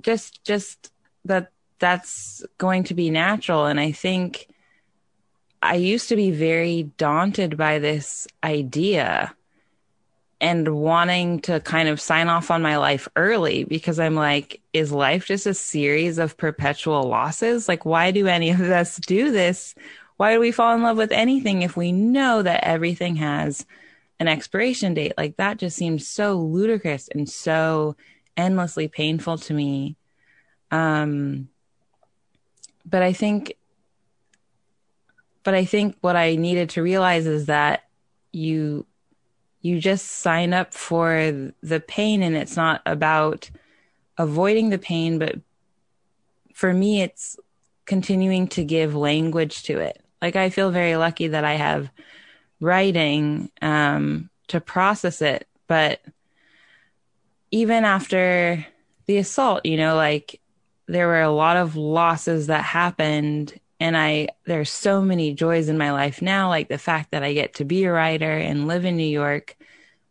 just 0.00 0.44
just 0.44 0.92
that 1.24 1.50
that's 1.78 2.44
going 2.58 2.84
to 2.84 2.94
be 2.94 3.10
natural. 3.10 3.66
And 3.66 3.80
I 3.80 3.92
think 3.92 4.48
I 5.62 5.76
used 5.76 6.08
to 6.08 6.16
be 6.16 6.30
very 6.30 6.84
daunted 6.96 7.56
by 7.56 7.78
this 7.78 8.26
idea 8.44 9.34
and 10.40 10.68
wanting 10.68 11.40
to 11.40 11.60
kind 11.60 11.88
of 11.88 12.00
sign 12.00 12.28
off 12.28 12.50
on 12.50 12.60
my 12.60 12.76
life 12.76 13.08
early 13.16 13.64
because 13.64 13.98
I'm 13.98 14.14
like, 14.14 14.60
is 14.72 14.92
life 14.92 15.26
just 15.26 15.46
a 15.46 15.54
series 15.54 16.18
of 16.18 16.36
perpetual 16.36 17.04
losses? 17.04 17.68
Like, 17.68 17.86
why 17.86 18.10
do 18.10 18.26
any 18.26 18.50
of 18.50 18.60
us 18.60 18.96
do 18.98 19.30
this? 19.32 19.74
Why 20.18 20.34
do 20.34 20.40
we 20.40 20.52
fall 20.52 20.74
in 20.74 20.82
love 20.82 20.98
with 20.98 21.12
anything 21.12 21.62
if 21.62 21.76
we 21.76 21.90
know 21.92 22.42
that 22.42 22.64
everything 22.64 23.16
has 23.16 23.64
an 24.20 24.28
expiration 24.28 24.92
date? 24.92 25.14
Like, 25.16 25.36
that 25.38 25.58
just 25.58 25.76
seems 25.76 26.06
so 26.06 26.34
ludicrous 26.34 27.08
and 27.08 27.28
so 27.28 27.96
endlessly 28.36 28.88
painful 28.88 29.38
to 29.38 29.54
me. 29.54 29.96
Um, 30.70 31.48
but 32.84 33.02
I 33.02 33.14
think, 33.14 33.54
but 35.44 35.54
I 35.54 35.64
think 35.64 35.96
what 36.02 36.16
I 36.16 36.36
needed 36.36 36.70
to 36.70 36.82
realize 36.82 37.26
is 37.26 37.46
that 37.46 37.84
you 38.32 38.84
you 39.66 39.80
just 39.80 40.06
sign 40.06 40.52
up 40.52 40.72
for 40.72 41.52
the 41.62 41.80
pain 41.80 42.22
and 42.22 42.36
it's 42.36 42.56
not 42.56 42.80
about 42.86 43.50
avoiding 44.16 44.70
the 44.70 44.78
pain 44.78 45.18
but 45.18 45.34
for 46.54 46.72
me 46.72 47.02
it's 47.02 47.36
continuing 47.84 48.48
to 48.48 48.64
give 48.64 48.94
language 48.94 49.64
to 49.64 49.78
it. 49.78 50.00
Like 50.22 50.36
i 50.36 50.50
feel 50.50 50.70
very 50.70 50.96
lucky 50.96 51.28
that 51.28 51.44
i 51.44 51.54
have 51.54 51.90
writing 52.60 53.50
um, 53.60 54.30
to 54.48 54.60
process 54.60 55.20
it 55.20 55.46
but 55.66 56.00
even 57.50 57.84
after 57.84 58.64
the 59.06 59.18
assault 59.18 59.66
you 59.66 59.76
know 59.76 59.94
like 59.94 60.40
there 60.88 61.06
were 61.06 61.20
a 61.20 61.30
lot 61.30 61.56
of 61.56 61.76
losses 61.76 62.46
that 62.46 62.62
happened 62.62 63.60
and 63.80 63.96
I 63.96 64.28
there's 64.44 64.70
so 64.70 65.02
many 65.02 65.34
joys 65.34 65.68
in 65.68 65.78
my 65.78 65.92
life 65.92 66.22
now, 66.22 66.48
like 66.48 66.68
the 66.68 66.78
fact 66.78 67.10
that 67.10 67.22
I 67.22 67.32
get 67.32 67.54
to 67.54 67.64
be 67.64 67.84
a 67.84 67.92
writer 67.92 68.30
and 68.30 68.66
live 68.66 68.84
in 68.84 68.96
New 68.96 69.04
York. 69.04 69.56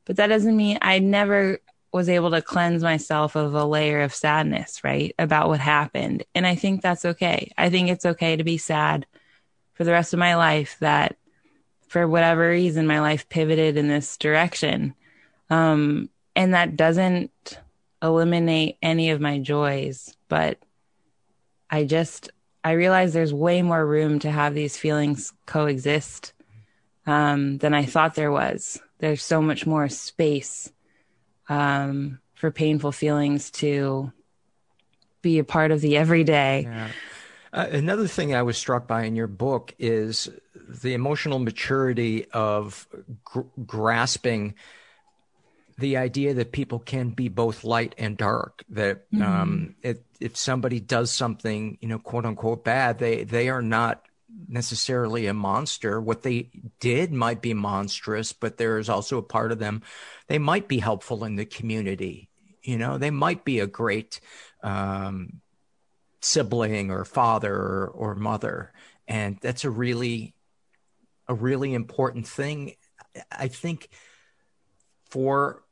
But 0.05 0.18
that 0.18 0.28
doesn't 0.28 0.55
mean 0.55 0.78
I 0.82 0.99
never 0.99 1.59
was 1.91 2.09
able 2.09 2.32
to 2.32 2.41
cleanse 2.41 2.84
myself 2.84 3.36
of 3.36 3.53
a 3.53 3.66
layer 3.66 4.01
of 4.01 4.13
sadness, 4.13 4.84
right? 4.84 5.16
About 5.18 5.47
what 5.47 5.61
happened. 5.61 6.24
And 6.36 6.45
I 6.45 6.55
think 6.55 6.82
that's 6.82 7.05
okay. 7.05 7.51
I 7.57 7.70
think 7.70 7.89
it's 7.89 8.05
okay 8.05 8.36
to 8.36 8.43
be 8.43 8.57
sad 8.57 9.05
for 9.74 9.84
the 9.84 9.91
rest 9.91 10.13
of 10.13 10.20
my 10.20 10.36
life 10.36 10.76
that 10.82 11.16
for 11.88 12.07
whatever 12.07 12.49
reason 12.49 12.86
my 12.86 12.99
life 12.99 13.30
pivoted 13.30 13.78
in 13.78 13.88
this 13.88 14.18
direction. 14.18 14.93
Um, 15.49 16.09
and 16.36 16.53
that 16.53 16.76
doesn't 16.76 17.59
eliminate 18.03 18.78
any 18.82 19.11
of 19.11 19.22
my 19.22 19.39
joys, 19.39 20.16
but 20.28 20.59
I 21.70 21.86
just 21.86 22.30
I 22.66 22.72
realize 22.72 23.13
there's 23.13 23.32
way 23.32 23.61
more 23.61 23.86
room 23.86 24.18
to 24.20 24.32
have 24.32 24.55
these 24.55 24.76
feelings 24.76 25.32
coexist 25.45 26.34
um, 27.05 27.59
than 27.59 27.76
I 27.76 27.86
thought 27.86 28.16
there 28.16 28.32
was. 28.32 28.80
There's 28.97 29.24
so 29.24 29.39
much 29.39 29.68
more 29.68 29.88
space 29.88 30.72
um, 31.47 32.18
for 32.34 32.49
painful 32.49 32.91
feelings 32.91 33.51
to 33.51 34.11
be 35.22 35.38
a 35.38 35.43
part 35.43 35.70
of 35.70 35.80
the 35.80 35.95
everyday. 35.95 36.63
Yeah. 36.63 36.89
Uh, 37.53 37.68
another 37.72 38.07
thing 38.07 38.34
I 38.34 38.41
was 38.41 38.57
struck 38.57 38.88
by 38.88 39.03
in 39.03 39.16
your 39.16 39.28
book 39.28 39.76
is 39.78 40.28
the 40.68 40.95
emotional 40.95 41.38
maturity 41.38 42.26
of 42.32 42.88
gr- 43.24 43.41
grasping 43.63 44.55
the 45.78 45.97
idea 45.97 46.34
that 46.36 46.51
people 46.51 46.80
can 46.80 47.09
be 47.09 47.28
both 47.28 47.63
light 47.63 47.95
and 47.97 48.17
dark. 48.17 48.63
That 48.69 49.11
mm-hmm. 49.11 49.21
um, 49.21 49.76
it, 49.82 50.03
if 50.19 50.38
somebody 50.38 50.80
does 50.80 51.11
something, 51.11 51.78
you 51.82 51.88
know, 51.88 51.99
quote 51.99 52.26
unquote 52.26 52.63
bad, 52.63 52.99
they 52.99 53.23
they 53.23 53.49
are 53.49 53.61
not 53.61 54.05
necessarily 54.47 55.28
a 55.28 55.34
monster. 55.34 55.99
What 55.99 56.23
they 56.23 56.49
did 56.80 57.11
might 57.11 57.41
be 57.41 57.53
monstrous, 57.53 58.34
but 58.34 58.57
there 58.57 58.78
is 58.78 58.89
also 58.89 59.17
a 59.17 59.23
part 59.23 59.51
of 59.51 59.59
them. 59.59 59.82
They 60.28 60.39
might 60.39 60.67
be 60.67 60.80
helpful 60.80 61.23
in 61.23 61.36
the 61.36 61.45
community. 61.45 62.30
You 62.63 62.78
know, 62.78 62.97
they 62.97 63.11
might 63.11 63.45
be 63.45 63.59
a 63.59 63.67
great 63.67 64.19
um, 64.63 65.41
sibling 66.21 66.89
or 66.89 67.05
father 67.05 67.53
or, 67.53 67.88
or 67.88 68.15
mother, 68.15 68.71
and 69.07 69.38
that's 69.41 69.65
a 69.65 69.69
really 69.69 70.34
a 71.28 71.34
really 71.34 71.73
important 71.73 72.28
thing. 72.28 72.76
I 73.32 73.47
think 73.47 73.89
for 75.09 75.64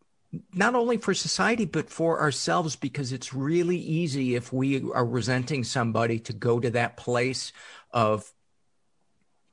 not 0.54 0.76
only 0.76 0.98
for 0.98 1.14
society 1.14 1.66
but 1.66 1.90
for 1.90 2.22
ourselves 2.22 2.76
because 2.76 3.12
it's 3.12 3.34
really 3.34 3.78
easy 3.78 4.36
if 4.36 4.52
we 4.52 4.90
are 4.92 5.06
resenting 5.06 5.64
somebody 5.64 6.20
to 6.20 6.34
go 6.34 6.60
to 6.60 6.72
that 6.72 6.98
place 6.98 7.52
of 7.92 8.32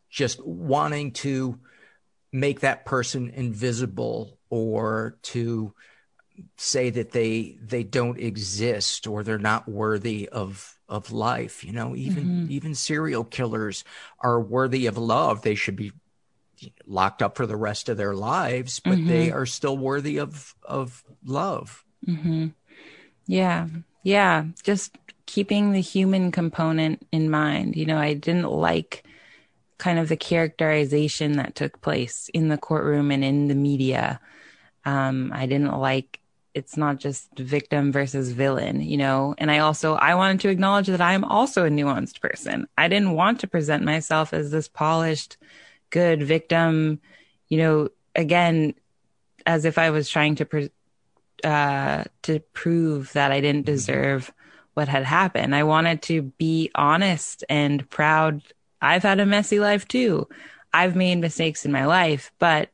just 0.08 0.44
wanting 0.44 1.12
to 1.12 1.58
make 2.32 2.60
that 2.60 2.84
person 2.84 3.30
invisible 3.30 4.38
or 4.48 5.18
to 5.22 5.74
say 6.56 6.90
that 6.90 7.10
they 7.10 7.58
they 7.62 7.82
don't 7.82 8.18
exist 8.18 9.06
or 9.06 9.22
they're 9.22 9.38
not 9.38 9.68
worthy 9.68 10.28
of 10.28 10.78
of 10.88 11.12
life 11.12 11.64
you 11.64 11.72
know 11.72 11.94
even 11.94 12.24
mm-hmm. 12.24 12.50
even 12.50 12.74
serial 12.74 13.24
killers 13.24 13.84
are 14.20 14.40
worthy 14.40 14.86
of 14.86 14.96
love 14.96 15.42
they 15.42 15.54
should 15.54 15.76
be 15.76 15.92
locked 16.86 17.22
up 17.22 17.36
for 17.36 17.46
the 17.46 17.56
rest 17.56 17.88
of 17.88 17.96
their 17.96 18.14
lives, 18.14 18.80
but 18.80 18.98
mm-hmm. 18.98 19.08
they 19.08 19.30
are 19.30 19.46
still 19.46 19.76
worthy 19.76 20.18
of 20.18 20.54
of 20.64 21.04
love. 21.24 21.84
Mm-hmm. 22.06 22.48
Yeah, 23.26 23.68
yeah. 24.02 24.44
Just 24.62 24.96
keeping 25.26 25.72
the 25.72 25.80
human 25.80 26.32
component 26.32 27.06
in 27.12 27.30
mind. 27.30 27.76
You 27.76 27.86
know, 27.86 27.98
I 27.98 28.14
didn't 28.14 28.50
like 28.50 29.04
kind 29.78 29.98
of 29.98 30.08
the 30.08 30.16
characterization 30.16 31.32
that 31.32 31.54
took 31.54 31.80
place 31.80 32.28
in 32.34 32.48
the 32.48 32.58
courtroom 32.58 33.10
and 33.10 33.24
in 33.24 33.48
the 33.48 33.54
media. 33.54 34.20
Um, 34.84 35.32
I 35.34 35.46
didn't 35.46 35.78
like 35.78 36.20
it's 36.52 36.76
not 36.76 36.98
just 36.98 37.28
victim 37.36 37.92
versus 37.92 38.32
villain, 38.32 38.80
you 38.80 38.96
know. 38.96 39.34
And 39.38 39.50
I 39.50 39.58
also 39.58 39.94
I 39.94 40.14
wanted 40.14 40.40
to 40.40 40.48
acknowledge 40.48 40.88
that 40.88 41.00
I'm 41.00 41.24
also 41.24 41.64
a 41.64 41.70
nuanced 41.70 42.20
person. 42.20 42.66
I 42.76 42.88
didn't 42.88 43.12
want 43.12 43.40
to 43.40 43.46
present 43.46 43.84
myself 43.84 44.32
as 44.32 44.50
this 44.50 44.68
polished 44.68 45.36
good 45.90 46.22
victim, 46.22 47.00
you 47.48 47.58
know, 47.58 47.88
again, 48.14 48.74
as 49.46 49.64
if 49.64 49.78
I 49.78 49.90
was 49.90 50.08
trying 50.08 50.36
to, 50.36 50.44
pre- 50.44 50.70
uh, 51.44 52.04
to 52.22 52.40
prove 52.52 53.12
that 53.12 53.32
I 53.32 53.40
didn't 53.40 53.62
mm-hmm. 53.62 53.72
deserve 53.72 54.32
what 54.74 54.88
had 54.88 55.04
happened. 55.04 55.54
I 55.54 55.64
wanted 55.64 56.02
to 56.02 56.22
be 56.22 56.70
honest 56.74 57.44
and 57.48 57.88
proud. 57.90 58.42
I've 58.80 59.02
had 59.02 59.20
a 59.20 59.26
messy 59.26 59.60
life 59.60 59.86
too. 59.86 60.28
I've 60.72 60.96
made 60.96 61.18
mistakes 61.18 61.64
in 61.64 61.72
my 61.72 61.86
life, 61.86 62.32
but 62.38 62.70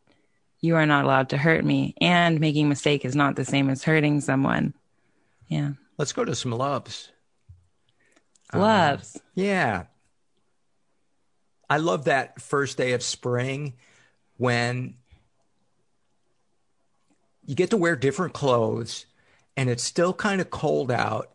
you 0.61 0.77
are 0.77 0.87
not 0.87 1.05
allowed 1.05 1.31
to 1.31 1.39
hurt 1.39 1.65
me. 1.65 1.95
And 2.01 2.41
making 2.41 2.67
a 2.67 2.69
mistake 2.69 3.05
is 3.05 3.17
not 3.17 3.37
the 3.37 3.45
same 3.45 3.71
as 3.71 3.83
hurting 3.83 4.21
someone. 4.21 4.75
Yeah. 5.49 5.73
Let's 5.97 6.13
go 6.13 6.25
to 6.25 6.35
some 6.35 6.53
loves. 6.53 7.11
Loves. 8.53 9.17
Uh, 9.17 9.21
yeah. 9.35 9.85
I 11.69 11.79
love 11.79 12.05
that 12.05 12.41
first 12.41 12.77
day 12.77 12.93
of 12.93 13.03
spring 13.03 13.75
when 14.37 14.95
you 17.45 17.55
get 17.55 17.71
to 17.71 17.77
wear 17.77 17.97
different 17.97 18.35
clothes 18.35 19.07
and 19.57 19.71
it's 19.71 19.83
still 19.83 20.13
kind 20.13 20.41
of 20.41 20.51
cold 20.51 20.91
out, 20.91 21.33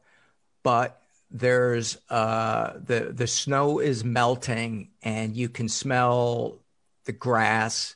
but 0.64 1.02
there's 1.32 1.98
uh, 2.10 2.74
the 2.86 3.12
the 3.14 3.28
snow 3.28 3.80
is 3.80 4.04
melting 4.04 4.90
and 5.02 5.36
you 5.36 5.50
can 5.50 5.70
smell 5.70 6.60
the 7.06 7.14
grass 7.14 7.96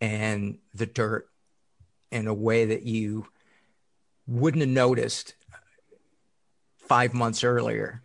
and 0.00 0.58
the 0.74 0.86
dirt 0.86 1.28
in 2.12 2.26
a 2.26 2.34
way 2.34 2.66
that 2.66 2.82
you 2.82 3.26
wouldn't 4.26 4.60
have 4.60 4.70
noticed 4.70 5.34
five 6.76 7.14
months 7.14 7.42
earlier. 7.42 8.02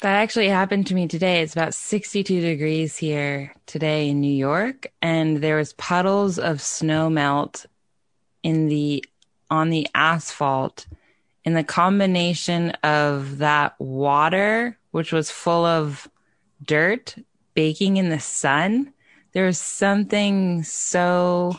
That 0.00 0.14
actually 0.14 0.48
happened 0.48 0.86
to 0.88 0.94
me 0.94 1.08
today. 1.08 1.42
It's 1.42 1.54
about 1.54 1.74
62 1.74 2.40
degrees 2.40 2.96
here 2.96 3.52
today 3.66 4.10
in 4.10 4.20
New 4.20 4.32
York 4.32 4.86
and 5.02 5.38
there 5.38 5.56
was 5.56 5.72
puddles 5.72 6.38
of 6.38 6.60
snow 6.60 7.10
melt 7.10 7.66
in 8.44 8.68
the 8.68 9.04
on 9.50 9.70
the 9.70 9.88
asphalt 9.96 10.86
and 11.44 11.56
the 11.56 11.64
combination 11.64 12.70
of 12.84 13.38
that 13.38 13.74
water 13.80 14.78
which 14.92 15.10
was 15.12 15.32
full 15.32 15.64
of 15.64 16.08
dirt 16.62 17.16
baking 17.54 17.96
in 17.96 18.08
the 18.08 18.20
sun 18.20 18.92
there 19.32 19.46
was 19.46 19.58
something 19.58 20.62
so 20.62 21.58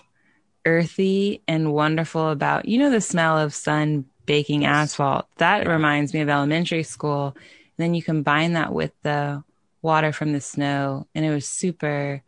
earthy 0.66 1.42
and 1.48 1.74
wonderful 1.74 2.30
about 2.30 2.68
you 2.68 2.78
know 2.78 2.92
the 2.92 3.02
smell 3.02 3.38
of 3.38 3.54
sun 3.54 4.06
baking 4.26 4.66
asphalt 4.66 5.26
that 5.38 5.68
reminds 5.68 6.14
me 6.14 6.22
of 6.22 6.30
elementary 6.30 6.84
school 6.84 7.36
then 7.80 7.94
you 7.94 8.04
combine 8.04 8.54
that 8.54 8.74
with 8.74 8.92
the 9.04 9.44
water 9.82 10.12
from 10.12 10.34
the 10.34 10.42
snow, 10.42 11.08
and 11.16 11.24
it 11.26 11.34
was 11.34 11.48
super, 11.48 12.22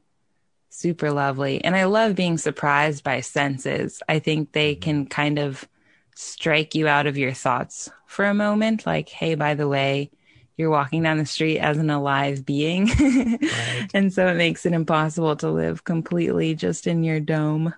super 0.70 1.12
lovely. 1.12 1.64
And 1.64 1.76
I 1.76 1.84
love 1.84 2.16
being 2.16 2.38
surprised 2.38 3.04
by 3.04 3.20
senses. 3.22 4.02
I 4.08 4.20
think 4.20 4.54
they 4.54 4.76
can 4.76 5.06
kind 5.06 5.38
of 5.38 5.68
strike 6.16 6.74
you 6.74 6.88
out 6.88 7.08
of 7.08 7.18
your 7.18 7.34
thoughts 7.34 7.90
for 8.08 8.26
a 8.26 8.34
moment. 8.34 8.86
Like, 8.86 9.10
hey, 9.10 9.36
by 9.36 9.54
the 9.54 9.68
way, 9.68 10.12
you're 10.56 10.70
walking 10.70 11.04
down 11.04 11.18
the 11.18 11.26
street 11.26 11.60
as 11.60 11.78
an 11.78 11.90
alive 11.90 12.46
being. 12.46 12.86
right. 12.88 13.90
And 13.94 14.14
so 14.14 14.28
it 14.28 14.36
makes 14.36 14.66
it 14.66 14.74
impossible 14.74 15.36
to 15.38 15.50
live 15.50 15.84
completely 15.84 16.56
just 16.56 16.88
in 16.88 17.04
your 17.04 17.20
dome. 17.20 17.74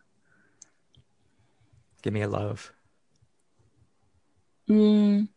Give 2.04 2.14
me 2.14 2.22
a 2.22 2.28
love. 2.28 2.72
Mm, 4.70 5.30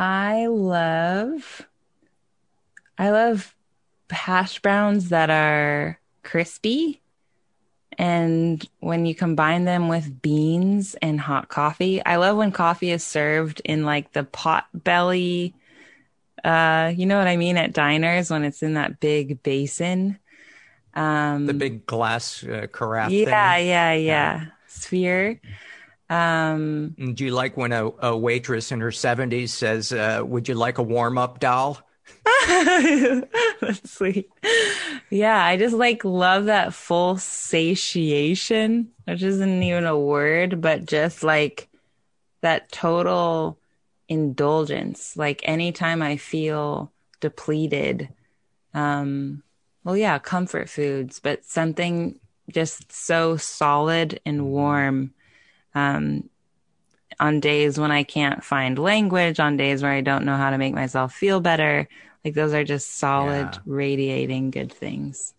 I 0.00 0.46
love, 0.46 1.68
I 2.96 3.10
love 3.10 3.54
hash 4.08 4.58
browns 4.60 5.10
that 5.10 5.28
are 5.28 6.00
crispy. 6.22 7.02
And 7.98 8.66
when 8.78 9.04
you 9.04 9.14
combine 9.14 9.66
them 9.66 9.88
with 9.88 10.22
beans 10.22 10.94
and 11.02 11.20
hot 11.20 11.50
coffee, 11.50 12.02
I 12.02 12.16
love 12.16 12.38
when 12.38 12.50
coffee 12.50 12.92
is 12.92 13.04
served 13.04 13.60
in 13.62 13.84
like 13.84 14.14
the 14.14 14.24
pot 14.24 14.68
belly. 14.72 15.52
Uh, 16.42 16.94
you 16.96 17.04
know 17.04 17.18
what 17.18 17.28
I 17.28 17.36
mean 17.36 17.58
at 17.58 17.74
diners 17.74 18.30
when 18.30 18.42
it's 18.42 18.62
in 18.62 18.72
that 18.74 19.00
big 19.00 19.42
basin. 19.42 20.18
Um, 20.94 21.44
the 21.44 21.52
big 21.52 21.84
glass 21.84 22.42
uh, 22.42 22.68
carafe. 22.72 23.12
Yeah, 23.12 23.58
yeah, 23.58 23.58
yeah, 23.58 23.92
yeah. 23.92 24.46
Sphere. 24.66 25.42
Um, 26.10 26.96
Do 27.14 27.24
you 27.24 27.30
like 27.30 27.56
when 27.56 27.72
a, 27.72 27.88
a 28.00 28.16
waitress 28.16 28.72
in 28.72 28.80
her 28.80 28.90
70s 28.90 29.50
says, 29.50 29.92
uh, 29.92 30.22
Would 30.24 30.48
you 30.48 30.54
like 30.54 30.78
a 30.78 30.82
warm 30.82 31.16
up 31.16 31.38
doll? 31.38 31.78
That's 32.48 33.90
sweet. 33.90 34.28
Yeah, 35.10 35.42
I 35.44 35.56
just 35.56 35.74
like 35.74 36.04
love 36.04 36.46
that 36.46 36.74
full 36.74 37.16
satiation, 37.18 38.90
which 39.04 39.22
isn't 39.22 39.62
even 39.62 39.86
a 39.86 39.98
word, 39.98 40.60
but 40.60 40.84
just 40.86 41.22
like 41.22 41.68
that 42.40 42.72
total 42.72 43.58
indulgence. 44.08 45.16
Like 45.16 45.40
anytime 45.44 46.02
I 46.02 46.16
feel 46.16 46.92
depleted, 47.20 48.08
um, 48.74 49.42
well, 49.84 49.96
yeah, 49.96 50.18
comfort 50.18 50.68
foods, 50.68 51.20
but 51.20 51.44
something 51.44 52.18
just 52.50 52.90
so 52.92 53.36
solid 53.36 54.20
and 54.26 54.46
warm. 54.46 55.14
Um, 55.74 56.28
on 57.20 57.38
days 57.38 57.78
when 57.78 57.90
I 57.90 58.02
can't 58.02 58.42
find 58.42 58.78
language, 58.78 59.38
on 59.38 59.56
days 59.56 59.82
where 59.82 59.92
I 59.92 60.00
don't 60.00 60.24
know 60.24 60.36
how 60.36 60.50
to 60.50 60.58
make 60.58 60.74
myself 60.74 61.12
feel 61.12 61.40
better. 61.40 61.86
Like 62.24 62.34
those 62.34 62.54
are 62.54 62.64
just 62.64 62.96
solid, 62.96 63.50
yeah. 63.52 63.58
radiating 63.66 64.50
good 64.50 64.72
things. 64.72 65.34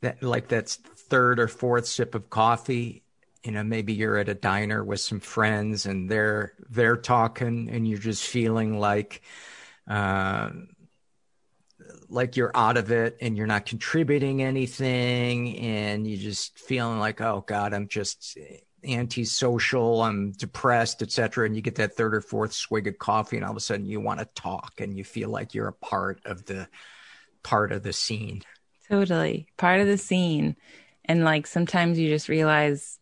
That 0.00 0.22
like 0.22 0.48
that's 0.48 0.76
third 0.76 1.38
or 1.40 1.48
fourth 1.48 1.86
sip 1.86 2.14
of 2.14 2.30
coffee. 2.30 3.02
You 3.44 3.52
know, 3.52 3.62
maybe 3.62 3.92
you're 3.92 4.16
at 4.18 4.28
a 4.28 4.34
diner 4.34 4.84
with 4.84 5.00
some 5.00 5.20
friends 5.20 5.86
and 5.86 6.10
they're 6.10 6.52
they're 6.68 6.96
talking, 6.96 7.70
and 7.70 7.86
you're 7.86 7.98
just 7.98 8.24
feeling 8.24 8.78
like, 8.78 9.22
uh, 9.88 10.50
like 12.08 12.36
you're 12.36 12.52
out 12.54 12.76
of 12.76 12.90
it, 12.90 13.16
and 13.20 13.36
you're 13.36 13.46
not 13.46 13.66
contributing 13.66 14.42
anything, 14.42 15.56
and 15.58 16.06
you're 16.06 16.18
just 16.18 16.58
feeling 16.58 16.98
like, 16.98 17.20
oh 17.20 17.44
God, 17.46 17.72
I'm 17.72 17.88
just 17.88 18.36
antisocial, 18.84 20.02
I'm 20.02 20.32
depressed, 20.32 21.02
etc. 21.02 21.46
And 21.46 21.56
you 21.56 21.62
get 21.62 21.76
that 21.76 21.94
third 21.94 22.14
or 22.14 22.20
fourth 22.20 22.52
swig 22.52 22.86
of 22.86 22.98
coffee, 22.98 23.36
and 23.36 23.44
all 23.44 23.52
of 23.52 23.56
a 23.56 23.60
sudden 23.60 23.86
you 23.86 24.00
want 24.00 24.20
to 24.20 24.28
talk, 24.34 24.80
and 24.80 24.96
you 24.96 25.04
feel 25.04 25.30
like 25.30 25.54
you're 25.54 25.68
a 25.68 25.72
part 25.72 26.20
of 26.24 26.44
the 26.46 26.68
part 27.42 27.72
of 27.72 27.82
the 27.82 27.92
scene. 27.92 28.42
Totally, 28.88 29.48
part 29.56 29.80
of 29.80 29.86
the 29.86 29.98
scene, 29.98 30.56
and 31.04 31.24
like 31.24 31.46
sometimes 31.46 31.98
you 31.98 32.08
just 32.08 32.28
realize 32.28 32.98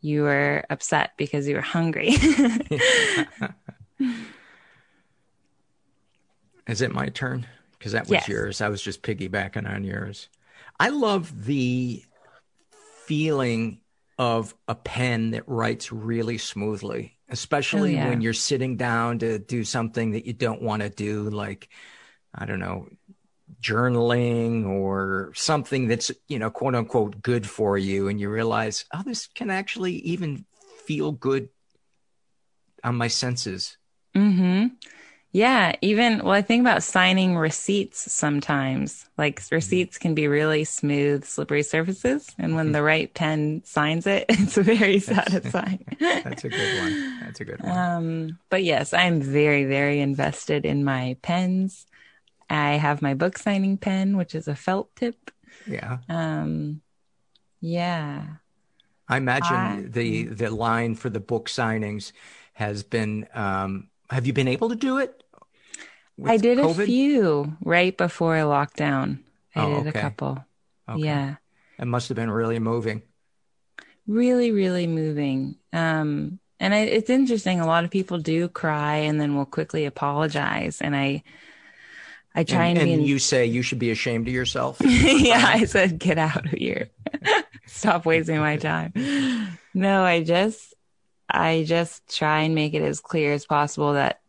you 0.00 0.22
were 0.22 0.64
upset 0.70 1.12
because 1.16 1.48
you 1.48 1.56
were 1.56 1.60
hungry. 1.60 2.10
Is 6.68 6.82
it 6.82 6.92
my 6.92 7.08
turn? 7.08 7.46
Because 7.78 7.92
that 7.92 8.04
was 8.04 8.10
yes. 8.10 8.28
yours. 8.28 8.60
I 8.60 8.68
was 8.68 8.82
just 8.82 9.02
piggybacking 9.02 9.68
on 9.68 9.84
yours. 9.84 10.28
I 10.78 10.90
love 10.90 11.46
the 11.46 12.04
feeling 13.06 13.80
of 14.18 14.54
a 14.66 14.74
pen 14.74 15.30
that 15.30 15.48
writes 15.48 15.92
really 15.92 16.38
smoothly, 16.38 17.16
especially 17.28 17.96
oh, 17.96 18.00
yeah. 18.00 18.08
when 18.08 18.20
you're 18.20 18.32
sitting 18.32 18.76
down 18.76 19.20
to 19.20 19.38
do 19.38 19.62
something 19.64 20.12
that 20.12 20.26
you 20.26 20.32
don't 20.32 20.62
want 20.62 20.82
to 20.82 20.90
do, 20.90 21.30
like, 21.30 21.68
I 22.34 22.44
don't 22.44 22.58
know, 22.58 22.88
journaling 23.62 24.66
or 24.66 25.32
something 25.34 25.88
that's, 25.88 26.10
you 26.26 26.38
know, 26.38 26.50
quote 26.50 26.74
unquote 26.74 27.22
good 27.22 27.48
for 27.48 27.78
you. 27.78 28.08
And 28.08 28.20
you 28.20 28.28
realize, 28.28 28.84
oh, 28.92 29.02
this 29.04 29.28
can 29.28 29.50
actually 29.50 29.94
even 29.94 30.44
feel 30.84 31.12
good 31.12 31.48
on 32.82 32.96
my 32.96 33.08
senses. 33.08 33.76
Mm-hmm. 34.16 34.66
Yeah, 35.30 35.76
even 35.82 36.24
well, 36.24 36.32
I 36.32 36.40
think 36.40 36.62
about 36.62 36.82
signing 36.82 37.36
receipts 37.36 38.10
sometimes. 38.10 39.08
Like 39.18 39.42
receipts 39.50 39.98
can 39.98 40.14
be 40.14 40.26
really 40.26 40.64
smooth, 40.64 41.24
slippery 41.24 41.62
surfaces, 41.62 42.34
and 42.38 42.54
when 42.54 42.72
the 42.72 42.82
right 42.82 43.12
pen 43.12 43.62
signs 43.64 44.06
it, 44.06 44.24
it's 44.28 44.56
very 44.56 44.98
satisfying. 45.00 45.84
That's 46.00 46.44
a 46.44 46.48
good 46.48 46.78
one. 46.80 47.20
That's 47.20 47.40
a 47.40 47.44
good 47.44 47.62
one. 47.62 47.76
Um, 47.76 48.38
but 48.48 48.64
yes, 48.64 48.94
I'm 48.94 49.20
very, 49.20 49.64
very 49.66 50.00
invested 50.00 50.64
in 50.64 50.82
my 50.82 51.16
pens. 51.20 51.86
I 52.48 52.72
have 52.72 53.02
my 53.02 53.12
book 53.12 53.36
signing 53.36 53.76
pen, 53.76 54.16
which 54.16 54.34
is 54.34 54.48
a 54.48 54.56
felt 54.56 54.94
tip. 54.96 55.30
Yeah. 55.66 55.98
Um, 56.08 56.80
yeah. 57.60 58.24
I 59.08 59.16
imagine 59.18 59.56
I, 59.56 59.84
the 59.86 60.24
the 60.24 60.50
line 60.50 60.94
for 60.94 61.10
the 61.10 61.20
book 61.20 61.48
signings 61.48 62.12
has 62.54 62.82
been 62.82 63.26
um, 63.34 63.88
have 64.10 64.26
you 64.26 64.32
been 64.32 64.48
able 64.48 64.68
to 64.70 64.76
do 64.76 64.98
it? 64.98 65.22
I 66.24 66.36
did 66.36 66.58
COVID? 66.58 66.82
a 66.82 66.86
few 66.86 67.56
right 67.62 67.96
before 67.96 68.36
a 68.36 68.42
lockdown. 68.42 69.20
I 69.54 69.64
oh, 69.64 69.78
did 69.78 69.88
okay. 69.88 69.98
a 69.98 70.02
couple. 70.02 70.44
Okay. 70.88 71.04
Yeah. 71.04 71.36
It 71.78 71.84
must 71.86 72.08
have 72.08 72.16
been 72.16 72.30
really 72.30 72.58
moving. 72.58 73.02
Really, 74.06 74.50
really 74.50 74.86
moving. 74.86 75.56
Um, 75.72 76.40
and 76.58 76.74
I, 76.74 76.78
it's 76.78 77.10
interesting. 77.10 77.60
A 77.60 77.66
lot 77.66 77.84
of 77.84 77.90
people 77.90 78.18
do 78.18 78.48
cry 78.48 78.96
and 78.96 79.20
then 79.20 79.36
will 79.36 79.46
quickly 79.46 79.84
apologize. 79.84 80.80
And 80.80 80.96
I, 80.96 81.22
I 82.34 82.42
try 82.42 82.66
and, 82.66 82.78
and, 82.78 82.90
and 82.90 83.00
in- 83.00 83.06
you 83.06 83.18
say 83.18 83.46
you 83.46 83.62
should 83.62 83.78
be 83.78 83.90
ashamed 83.90 84.26
of 84.26 84.34
yourself. 84.34 84.78
yeah, 84.84 85.44
I 85.46 85.66
said, 85.66 85.98
get 85.98 86.18
out 86.18 86.46
of 86.46 86.50
here. 86.50 86.88
Stop 87.66 88.06
wasting 88.06 88.38
my 88.38 88.56
time. 88.56 88.92
No, 89.74 90.02
I 90.02 90.24
just, 90.24 90.67
I 91.28 91.64
just 91.66 92.16
try 92.16 92.42
and 92.42 92.54
make 92.54 92.74
it 92.74 92.82
as 92.82 93.00
clear 93.00 93.32
as 93.32 93.46
possible 93.46 93.94
that 93.94 94.20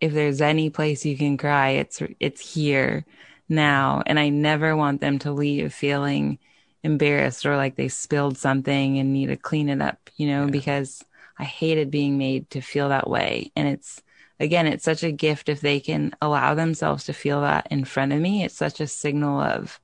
if 0.00 0.12
there's 0.12 0.40
any 0.40 0.70
place 0.70 1.04
you 1.04 1.16
can 1.16 1.36
cry, 1.36 1.70
it's 1.70 2.02
it's 2.20 2.54
here 2.54 3.04
now. 3.48 4.02
And 4.06 4.18
I 4.18 4.28
never 4.28 4.76
want 4.76 5.00
them 5.00 5.18
to 5.20 5.32
leave 5.32 5.72
feeling 5.72 6.38
embarrassed 6.82 7.44
or 7.44 7.56
like 7.56 7.76
they 7.76 7.88
spilled 7.88 8.38
something 8.38 8.98
and 8.98 9.12
need 9.12 9.26
to 9.26 9.36
clean 9.36 9.68
it 9.68 9.82
up, 9.82 10.10
you 10.16 10.28
know, 10.28 10.44
yeah. 10.44 10.50
because 10.50 11.04
I 11.38 11.44
hated 11.44 11.90
being 11.90 12.18
made 12.18 12.50
to 12.50 12.60
feel 12.60 12.88
that 12.90 13.10
way. 13.10 13.52
And 13.56 13.68
it's 13.68 14.02
again, 14.40 14.66
it's 14.66 14.84
such 14.84 15.02
a 15.02 15.12
gift 15.12 15.48
if 15.48 15.60
they 15.60 15.80
can 15.80 16.14
allow 16.22 16.54
themselves 16.54 17.04
to 17.04 17.12
feel 17.12 17.40
that 17.42 17.66
in 17.70 17.84
front 17.84 18.12
of 18.12 18.20
me. 18.20 18.44
It's 18.44 18.54
such 18.54 18.80
a 18.80 18.86
signal 18.86 19.40
of 19.40 19.80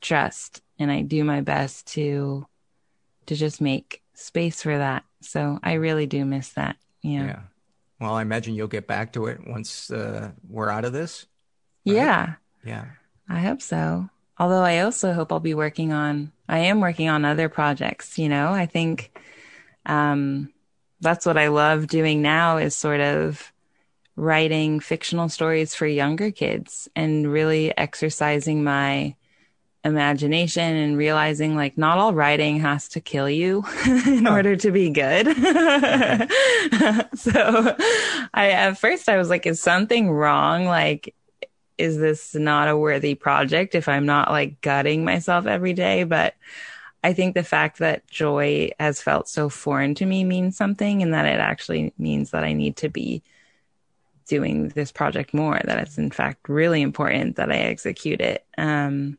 trust. 0.00 0.62
And 0.78 0.90
I 0.90 1.02
do 1.02 1.24
my 1.24 1.40
best 1.40 1.86
to 1.88 2.46
to 3.26 3.34
just 3.36 3.60
make 3.60 4.02
space 4.14 4.62
for 4.62 4.76
that. 4.76 5.04
So 5.20 5.58
I 5.62 5.74
really 5.74 6.06
do 6.06 6.24
miss 6.24 6.50
that. 6.50 6.76
Yeah. 7.02 7.26
yeah. 7.26 7.40
Well, 8.00 8.14
I 8.14 8.22
imagine 8.22 8.54
you'll 8.54 8.68
get 8.68 8.86
back 8.86 9.12
to 9.12 9.26
it 9.26 9.40
once 9.46 9.90
uh, 9.90 10.30
we're 10.48 10.70
out 10.70 10.84
of 10.84 10.92
this. 10.92 11.26
Right? 11.86 11.96
Yeah. 11.96 12.34
Yeah. 12.64 12.86
I 13.28 13.40
hope 13.40 13.62
so. 13.62 14.08
Although 14.38 14.62
I 14.62 14.80
also 14.80 15.12
hope 15.12 15.32
I'll 15.32 15.40
be 15.40 15.54
working 15.54 15.92
on, 15.92 16.32
I 16.48 16.60
am 16.60 16.80
working 16.80 17.08
on 17.08 17.24
other 17.24 17.48
projects. 17.48 18.18
You 18.18 18.28
know, 18.28 18.52
I 18.52 18.66
think 18.66 19.18
um, 19.84 20.50
that's 21.00 21.26
what 21.26 21.36
I 21.36 21.48
love 21.48 21.86
doing 21.86 22.22
now 22.22 22.56
is 22.56 22.74
sort 22.74 23.00
of 23.00 23.52
writing 24.16 24.80
fictional 24.80 25.28
stories 25.28 25.74
for 25.74 25.86
younger 25.86 26.30
kids 26.30 26.88
and 26.96 27.30
really 27.30 27.76
exercising 27.76 28.64
my 28.64 29.14
imagination 29.84 30.76
and 30.76 30.98
realizing 30.98 31.56
like 31.56 31.78
not 31.78 31.98
all 31.98 32.12
writing 32.12 32.60
has 32.60 32.88
to 32.88 33.00
kill 33.00 33.30
you 33.30 33.64
in 33.86 34.26
oh. 34.26 34.32
order 34.32 34.56
to 34.56 34.70
be 34.70 34.90
good. 34.90 35.26
so 37.14 37.76
I 38.34 38.50
at 38.50 38.78
first 38.78 39.08
I 39.08 39.16
was 39.16 39.30
like, 39.30 39.46
is 39.46 39.60
something 39.62 40.10
wrong? 40.10 40.66
Like, 40.66 41.14
is 41.78 41.96
this 41.96 42.34
not 42.34 42.68
a 42.68 42.76
worthy 42.76 43.14
project 43.14 43.74
if 43.74 43.88
I'm 43.88 44.04
not 44.04 44.30
like 44.30 44.60
gutting 44.60 45.04
myself 45.04 45.46
every 45.46 45.72
day? 45.72 46.04
But 46.04 46.34
I 47.02 47.14
think 47.14 47.34
the 47.34 47.42
fact 47.42 47.78
that 47.78 48.06
joy 48.06 48.70
has 48.78 49.00
felt 49.00 49.28
so 49.28 49.48
foreign 49.48 49.94
to 49.96 50.04
me 50.04 50.24
means 50.24 50.56
something 50.56 51.02
and 51.02 51.14
that 51.14 51.24
it 51.24 51.40
actually 51.40 51.94
means 51.96 52.32
that 52.32 52.44
I 52.44 52.52
need 52.52 52.76
to 52.78 52.90
be 52.90 53.22
doing 54.26 54.68
this 54.68 54.92
project 54.92 55.32
more, 55.32 55.58
that 55.64 55.78
it's 55.78 55.96
in 55.96 56.10
fact 56.10 56.48
really 56.48 56.82
important 56.82 57.36
that 57.36 57.50
I 57.50 57.56
execute 57.56 58.20
it. 58.20 58.44
Um, 58.58 59.18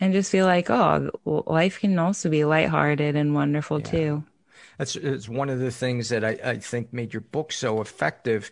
and 0.00 0.12
just 0.12 0.30
feel 0.30 0.46
like, 0.46 0.70
oh, 0.70 1.10
life 1.24 1.80
can 1.80 1.98
also 1.98 2.30
be 2.30 2.44
lighthearted 2.44 3.16
and 3.16 3.34
wonderful 3.34 3.80
yeah. 3.80 3.90
too. 3.90 4.24
That's 4.78 4.96
it's 4.96 5.28
one 5.28 5.50
of 5.50 5.58
the 5.58 5.70
things 5.70 6.08
that 6.08 6.24
I, 6.24 6.38
I 6.42 6.56
think 6.56 6.92
made 6.92 7.12
your 7.12 7.20
book 7.20 7.52
so 7.52 7.82
effective 7.82 8.50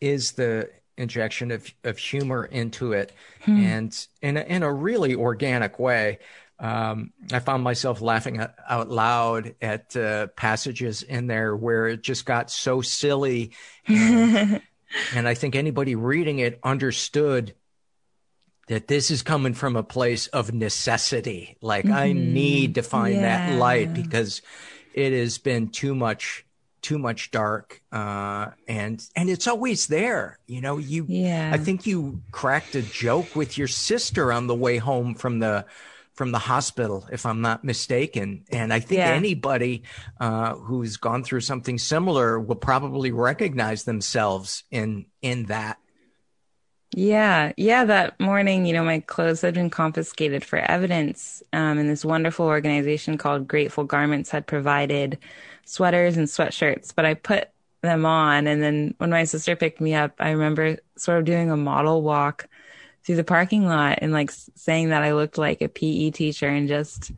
is 0.00 0.32
the 0.32 0.70
injection 0.96 1.52
of, 1.52 1.72
of 1.84 1.96
humor 1.96 2.44
into 2.44 2.92
it 2.92 3.12
hmm. 3.42 3.60
and 3.60 4.06
in 4.20 4.36
a, 4.36 4.40
in 4.40 4.62
a 4.64 4.72
really 4.72 5.14
organic 5.14 5.78
way. 5.78 6.18
Um, 6.58 7.12
I 7.32 7.38
found 7.38 7.62
myself 7.62 8.00
laughing 8.00 8.44
out 8.68 8.90
loud 8.90 9.54
at 9.62 9.96
uh, 9.96 10.26
passages 10.28 11.04
in 11.04 11.28
there 11.28 11.54
where 11.54 11.86
it 11.86 12.02
just 12.02 12.26
got 12.26 12.50
so 12.50 12.80
silly. 12.80 13.52
And, 13.86 14.60
and 15.14 15.28
I 15.28 15.34
think 15.34 15.54
anybody 15.54 15.94
reading 15.94 16.40
it 16.40 16.58
understood 16.64 17.54
that 18.68 18.86
this 18.86 19.10
is 19.10 19.22
coming 19.22 19.54
from 19.54 19.76
a 19.76 19.82
place 19.82 20.26
of 20.28 20.52
necessity. 20.52 21.56
Like 21.60 21.84
mm-hmm. 21.84 21.94
I 21.94 22.12
need 22.12 22.76
to 22.76 22.82
find 22.82 23.16
yeah. 23.16 23.48
that 23.48 23.58
light 23.58 23.92
because 23.92 24.42
it 24.94 25.12
has 25.12 25.38
been 25.38 25.68
too 25.68 25.94
much 25.94 26.44
too 26.80 26.98
much 26.98 27.30
dark 27.30 27.82
uh, 27.92 28.46
and 28.68 29.04
and 29.16 29.28
it's 29.28 29.46
always 29.48 29.88
there 29.88 30.38
you 30.46 30.60
know 30.60 30.78
you 30.78 31.04
yeah 31.08 31.50
i 31.52 31.58
think 31.58 31.86
you 31.86 32.22
cracked 32.30 32.74
a 32.76 32.82
joke 32.82 33.34
with 33.34 33.58
your 33.58 33.66
sister 33.66 34.32
on 34.32 34.46
the 34.46 34.54
way 34.54 34.78
home 34.78 35.14
from 35.14 35.40
the 35.40 35.66
from 36.14 36.30
the 36.30 36.38
hospital 36.38 37.06
if 37.10 37.26
i'm 37.26 37.40
not 37.40 37.64
mistaken 37.64 38.44
and 38.50 38.72
i 38.72 38.78
think 38.78 38.98
yeah. 38.98 39.10
anybody 39.10 39.82
uh, 40.20 40.54
who's 40.54 40.96
gone 40.96 41.24
through 41.24 41.40
something 41.40 41.78
similar 41.78 42.38
will 42.38 42.56
probably 42.56 43.10
recognize 43.10 43.82
themselves 43.82 44.62
in 44.70 45.04
in 45.20 45.46
that 45.46 45.78
yeah, 46.92 47.52
yeah. 47.56 47.84
That 47.84 48.18
morning, 48.18 48.64
you 48.66 48.72
know, 48.72 48.84
my 48.84 49.00
clothes 49.00 49.42
had 49.42 49.54
been 49.54 49.70
confiscated 49.70 50.44
for 50.44 50.58
evidence, 50.58 51.42
um, 51.52 51.78
and 51.78 51.88
this 51.88 52.04
wonderful 52.04 52.46
organization 52.46 53.18
called 53.18 53.48
Grateful 53.48 53.84
Garments 53.84 54.30
had 54.30 54.46
provided 54.46 55.18
sweaters 55.64 56.16
and 56.16 56.26
sweatshirts. 56.26 56.94
But 56.94 57.04
I 57.04 57.14
put 57.14 57.48
them 57.82 58.06
on, 58.06 58.46
and 58.46 58.62
then 58.62 58.94
when 58.98 59.10
my 59.10 59.24
sister 59.24 59.54
picked 59.54 59.80
me 59.80 59.94
up, 59.94 60.14
I 60.18 60.30
remember 60.30 60.78
sort 60.96 61.18
of 61.18 61.24
doing 61.26 61.50
a 61.50 61.56
model 61.56 62.02
walk 62.02 62.48
through 63.04 63.16
the 63.16 63.24
parking 63.24 63.66
lot 63.66 63.98
and 64.02 64.12
like 64.12 64.30
saying 64.30 64.88
that 64.90 65.02
I 65.02 65.12
looked 65.12 65.38
like 65.38 65.60
a 65.62 65.68
PE 65.68 66.10
teacher, 66.10 66.48
and 66.48 66.68
just, 66.68 67.12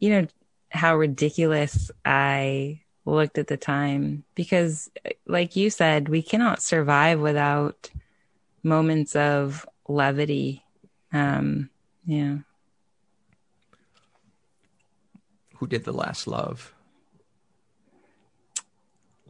you 0.00 0.10
know, 0.10 0.26
how 0.70 0.96
ridiculous 0.96 1.90
I 2.04 2.80
looked 3.04 3.38
at 3.38 3.46
the 3.46 3.56
time. 3.56 4.24
Because, 4.34 4.90
like 5.26 5.54
you 5.54 5.70
said, 5.70 6.08
we 6.08 6.22
cannot 6.22 6.60
survive 6.60 7.20
without 7.20 7.88
moments 8.62 9.16
of 9.16 9.66
levity. 9.88 10.64
Um, 11.12 11.70
yeah. 12.06 12.38
Who 15.56 15.66
did 15.66 15.84
the 15.84 15.92
last 15.92 16.26
love? 16.26 16.74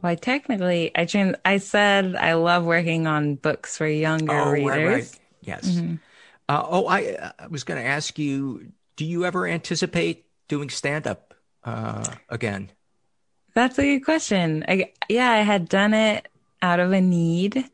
Well, 0.01 0.11
I 0.11 0.15
technically, 0.15 0.91
I 0.95 1.05
changed, 1.05 1.39
I 1.45 1.57
said 1.57 2.15
I 2.15 2.33
love 2.33 2.63
working 2.65 3.05
on 3.05 3.35
books 3.35 3.77
for 3.77 3.87
younger 3.87 4.33
oh, 4.33 4.51
readers. 4.51 4.67
Right, 4.67 4.93
right. 4.93 5.19
Yes. 5.41 5.67
Mm-hmm. 5.67 5.95
Uh, 6.49 6.65
oh, 6.67 6.87
I, 6.87 7.31
I 7.37 7.47
was 7.47 7.63
going 7.63 7.81
to 7.81 7.87
ask 7.87 8.17
you, 8.17 8.71
do 8.95 9.05
you 9.05 9.25
ever 9.25 9.47
anticipate 9.47 10.25
doing 10.47 10.69
stand 10.69 11.07
up 11.07 11.33
uh, 11.63 12.03
again? 12.29 12.71
That's 13.53 13.77
a 13.79 13.83
good 13.83 14.05
question. 14.05 14.65
I, 14.67 14.91
yeah, 15.09 15.31
I 15.31 15.41
had 15.41 15.69
done 15.69 15.93
it 15.93 16.27
out 16.61 16.79
of 16.79 16.91
a 16.91 17.01
need. 17.01 17.65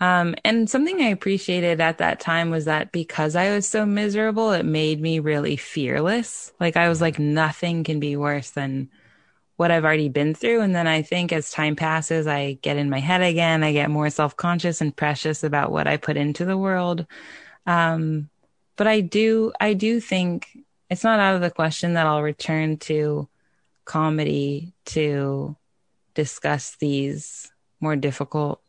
Um, 0.00 0.36
and 0.44 0.70
something 0.70 1.00
I 1.00 1.08
appreciated 1.08 1.80
at 1.80 1.98
that 1.98 2.20
time 2.20 2.50
was 2.50 2.66
that 2.66 2.92
because 2.92 3.34
I 3.34 3.50
was 3.50 3.68
so 3.68 3.84
miserable, 3.84 4.52
it 4.52 4.64
made 4.64 5.00
me 5.00 5.18
really 5.18 5.56
fearless. 5.56 6.52
Like 6.60 6.76
I 6.76 6.88
was 6.88 7.00
like, 7.00 7.18
nothing 7.18 7.82
can 7.82 7.98
be 7.98 8.14
worse 8.14 8.50
than 8.50 8.90
what 9.56 9.72
I've 9.72 9.84
already 9.84 10.08
been 10.08 10.34
through. 10.34 10.60
And 10.60 10.72
then 10.72 10.86
I 10.86 11.02
think 11.02 11.32
as 11.32 11.50
time 11.50 11.74
passes, 11.74 12.28
I 12.28 12.58
get 12.62 12.76
in 12.76 12.90
my 12.90 13.00
head 13.00 13.22
again. 13.22 13.64
I 13.64 13.72
get 13.72 13.90
more 13.90 14.08
self 14.08 14.36
conscious 14.36 14.80
and 14.80 14.94
precious 14.94 15.42
about 15.42 15.72
what 15.72 15.88
I 15.88 15.96
put 15.96 16.16
into 16.16 16.44
the 16.44 16.56
world. 16.56 17.04
Um, 17.66 18.30
but 18.76 18.86
I 18.86 19.00
do, 19.00 19.52
I 19.60 19.74
do 19.74 19.98
think 20.00 20.46
it's 20.88 21.02
not 21.02 21.18
out 21.18 21.34
of 21.34 21.40
the 21.40 21.50
question 21.50 21.94
that 21.94 22.06
I'll 22.06 22.22
return 22.22 22.76
to 22.78 23.28
comedy 23.84 24.74
to 24.86 25.56
discuss 26.14 26.76
these 26.76 27.50
more 27.80 27.96
difficult 27.96 28.60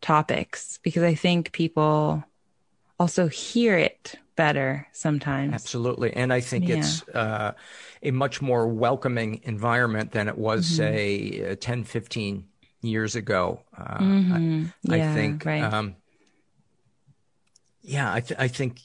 topics 0.00 0.78
because 0.82 1.02
I 1.02 1.14
think 1.14 1.52
people 1.52 2.24
also 2.98 3.28
hear 3.28 3.76
it 3.76 4.14
better 4.36 4.86
sometimes. 4.92 5.52
Absolutely. 5.52 6.14
And 6.14 6.32
I 6.32 6.40
think 6.40 6.68
yeah. 6.68 6.76
it's 6.76 7.08
uh, 7.08 7.52
a 8.02 8.10
much 8.10 8.40
more 8.40 8.68
welcoming 8.68 9.40
environment 9.42 10.12
than 10.12 10.28
it 10.28 10.38
was, 10.38 10.66
mm-hmm. 10.66 10.76
say, 10.76 11.50
uh, 11.52 11.56
10, 11.58 11.84
15 11.84 12.46
years 12.82 13.16
ago. 13.16 13.60
Uh, 13.76 13.98
mm-hmm. 13.98 14.64
I, 14.90 14.96
yeah, 14.96 15.10
I, 15.10 15.14
think, 15.14 15.44
right. 15.44 15.62
um, 15.62 15.96
yeah, 17.82 18.12
I, 18.12 18.20
th- 18.20 18.38
I, 18.38 18.48
think, 18.48 18.80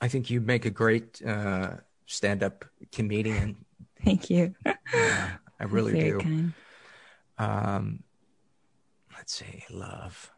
I 0.00 0.08
think 0.08 0.30
you 0.30 0.40
make 0.40 0.64
a 0.64 0.70
great 0.70 1.20
uh, 1.24 1.72
stand 2.06 2.42
up 2.42 2.64
comedian. 2.92 3.64
Thank 4.04 4.30
you. 4.30 4.54
I 4.64 5.64
really 5.68 5.92
do. 5.92 6.52
Um, 7.36 8.02
let's 9.30 9.52
see, 9.52 9.64
love. 9.70 10.30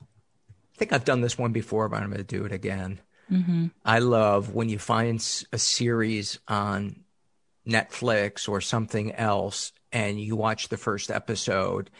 I 0.00 0.76
think 0.76 0.92
I've 0.92 1.04
done 1.04 1.20
this 1.20 1.38
one 1.38 1.52
before, 1.52 1.88
but 1.88 2.02
I'm 2.02 2.08
going 2.08 2.18
to 2.18 2.24
do 2.24 2.44
it 2.44 2.52
again. 2.52 3.00
Mm-hmm. 3.30 3.66
I 3.84 3.98
love 3.98 4.54
when 4.54 4.68
you 4.68 4.78
find 4.78 5.16
a 5.52 5.58
series 5.58 6.38
on 6.48 7.04
Netflix 7.66 8.48
or 8.48 8.60
something 8.60 9.12
else 9.12 9.72
and 9.92 10.20
you 10.20 10.36
watch 10.36 10.68
the 10.68 10.76
first 10.76 11.10
episode 11.10 11.90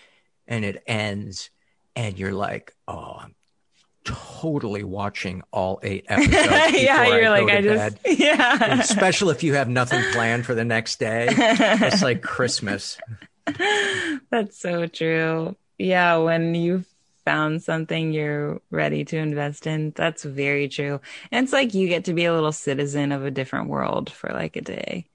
and 0.47 0.65
it 0.65 0.83
ends 0.87 1.51
and 1.97 2.19
you're 2.19 2.33
like, 2.33 2.75
oh, 2.89 3.17
I'm 3.21 3.35
totally 4.05 4.85
watching 4.85 5.43
all 5.51 5.81
eight 5.83 6.07
episodes. 6.09 6.83
yeah, 6.83 7.07
you're 7.07 7.27
I 7.27 7.41
like, 7.41 7.51
I 7.51 7.61
just, 7.61 8.03
bed. 8.03 8.19
yeah. 8.19 8.81
Especially 8.81 9.35
if 9.35 9.43
you 9.43 9.55
have 9.55 9.69
nothing 9.69 10.03
planned 10.13 10.47
for 10.47 10.55
the 10.55 10.65
next 10.65 10.99
day. 10.99 11.29
It's 11.31 12.03
like 12.03 12.23
Christmas. 12.23 12.99
That's 14.31 14.59
so 14.59 14.87
true 14.87 15.57
yeah, 15.85 16.17
when 16.17 16.55
you've 16.55 16.87
found 17.25 17.63
something 17.63 18.13
you're 18.13 18.61
ready 18.71 19.05
to 19.05 19.17
invest 19.17 19.67
in, 19.67 19.93
that's 19.93 20.25
very 20.25 20.69
true. 20.69 21.01
And 21.31 21.45
it's 21.45 21.53
like 21.53 21.75
you 21.75 21.89
get 21.89 22.05
to 22.07 22.15
be 22.15 22.25
a 22.25 22.35
little 22.35 22.53
citizen 22.53 23.13
of 23.13 23.25
a 23.25 23.31
different 23.31 23.69
world 23.69 24.11
for 24.11 24.31
like 24.31 24.57
a 24.57 24.61
day. 24.61 25.07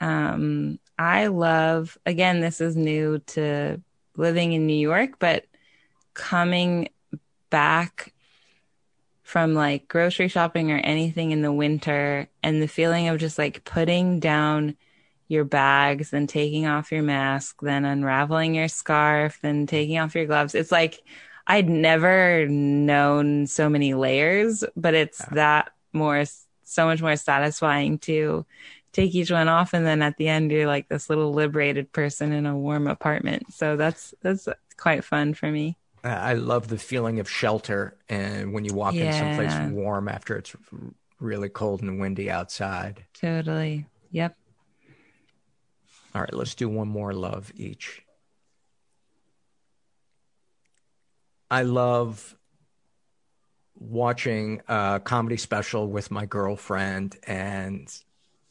Um, 0.00 0.78
I 0.98 1.28
love, 1.28 1.96
again, 2.06 2.40
this 2.40 2.60
is 2.60 2.76
new 2.76 3.20
to 3.28 3.80
living 4.16 4.52
in 4.52 4.66
New 4.66 4.78
York, 4.78 5.18
but 5.18 5.46
coming 6.14 6.88
back 7.50 8.12
from 9.22 9.54
like 9.54 9.88
grocery 9.88 10.28
shopping 10.28 10.70
or 10.70 10.78
anything 10.78 11.30
in 11.30 11.42
the 11.42 11.52
winter 11.52 12.28
and 12.42 12.60
the 12.60 12.68
feeling 12.68 13.08
of 13.08 13.18
just 13.18 13.38
like 13.38 13.64
putting 13.64 14.20
down 14.20 14.76
your 15.32 15.44
bags, 15.44 16.10
then 16.10 16.26
taking 16.26 16.66
off 16.66 16.92
your 16.92 17.02
mask, 17.02 17.60
then 17.62 17.84
unraveling 17.84 18.54
your 18.54 18.68
scarf, 18.68 19.38
then 19.42 19.66
taking 19.66 19.98
off 19.98 20.14
your 20.14 20.26
gloves. 20.26 20.54
It's 20.54 20.70
like 20.70 21.02
I'd 21.46 21.68
never 21.68 22.46
known 22.46 23.46
so 23.46 23.68
many 23.68 23.94
layers, 23.94 24.62
but 24.76 24.94
it's 24.94 25.20
yeah. 25.20 25.34
that 25.34 25.72
more, 25.92 26.24
so 26.64 26.86
much 26.86 27.02
more 27.02 27.16
satisfying 27.16 27.98
to 27.98 28.46
take 28.92 29.14
each 29.14 29.30
one 29.30 29.48
off. 29.48 29.74
And 29.74 29.84
then 29.84 30.02
at 30.02 30.16
the 30.18 30.28
end, 30.28 30.52
you're 30.52 30.66
like 30.66 30.88
this 30.88 31.10
little 31.10 31.32
liberated 31.32 31.92
person 31.92 32.32
in 32.32 32.46
a 32.46 32.56
warm 32.56 32.86
apartment. 32.86 33.52
So 33.52 33.76
that's, 33.76 34.14
that's 34.22 34.48
quite 34.76 35.04
fun 35.04 35.34
for 35.34 35.50
me. 35.50 35.76
I 36.04 36.34
love 36.34 36.68
the 36.68 36.78
feeling 36.78 37.20
of 37.20 37.30
shelter 37.30 37.96
and 38.08 38.52
when 38.52 38.64
you 38.64 38.74
walk 38.74 38.94
yeah. 38.94 39.14
in 39.14 39.36
someplace 39.36 39.72
warm 39.72 40.08
after 40.08 40.36
it's 40.36 40.54
really 41.20 41.48
cold 41.48 41.82
and 41.82 42.00
windy 42.00 42.30
outside. 42.30 43.04
Totally. 43.14 43.86
Yep. 44.10 44.36
All 46.14 46.20
right, 46.20 46.34
let's 46.34 46.54
do 46.54 46.68
one 46.68 46.88
more 46.88 47.12
love 47.14 47.52
each. 47.56 48.02
I 51.50 51.62
love 51.62 52.36
watching 53.78 54.60
a 54.68 55.00
comedy 55.02 55.36
special 55.36 55.88
with 55.88 56.10
my 56.10 56.26
girlfriend 56.26 57.16
and 57.26 57.92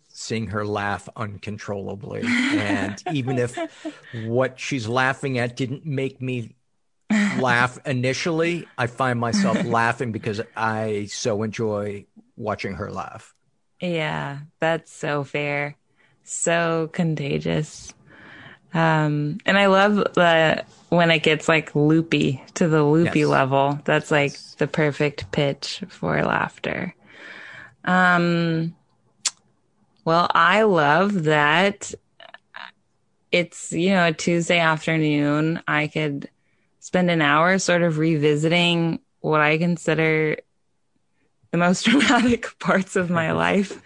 seeing 0.09 0.47
her 0.47 0.65
laugh 0.65 1.07
uncontrollably. 1.15 2.23
and 2.23 3.01
even 3.11 3.38
if 3.38 3.57
what 4.11 4.59
she's 4.59 4.88
laughing 4.88 5.38
at 5.38 5.55
didn't 5.55 5.85
make 5.85 6.21
me 6.21 6.55
laugh 7.38 7.77
initially, 7.85 8.67
I 8.77 8.88
find 8.88 9.19
myself 9.19 9.63
laughing 9.65 10.11
because 10.11 10.41
I 10.55 11.05
so 11.05 11.43
enjoy 11.43 12.05
watching 12.35 12.73
her 12.75 12.91
laugh. 12.91 13.33
Yeah, 13.79 14.39
that's 14.59 14.91
so 14.91 15.23
fair 15.23 15.75
so 16.23 16.89
contagious. 16.91 17.93
Um, 18.73 19.39
and 19.45 19.57
I 19.57 19.68
love 19.68 19.95
the 19.95 20.64
when 20.89 21.11
it 21.11 21.23
gets 21.23 21.48
like 21.48 21.76
loopy 21.76 22.43
to 22.56 22.68
the 22.68 22.84
loopy 22.84 23.19
yes. 23.19 23.27
level. 23.27 23.80
That's 23.85 24.11
like 24.11 24.38
the 24.57 24.68
perfect 24.68 25.31
pitch 25.31 25.84
for 25.89 26.22
laughter. 26.23 26.95
Um, 27.84 28.76
well, 30.06 30.30
I 30.34 30.64
love 30.64 31.23
that 31.23 31.93
it's, 33.31 33.72
you 33.72 33.91
know, 33.91 34.07
a 34.07 34.14
Tuesday 34.14 34.60
afternoon. 34.60 35.61
I 35.68 35.88
could 35.88 36.30
spend 36.80 37.10
an 37.10 37.22
hour 37.22 37.60
sort 37.60 37.84
of 37.84 37.98
revisiting 37.98 38.99
what 39.22 39.41
I 39.41 39.57
consider 39.57 40.38
the 41.52 41.57
most 41.57 41.85
dramatic 41.85 42.57
parts 42.60 42.95
of 42.95 43.10
my 43.10 43.31
life. 43.31 43.81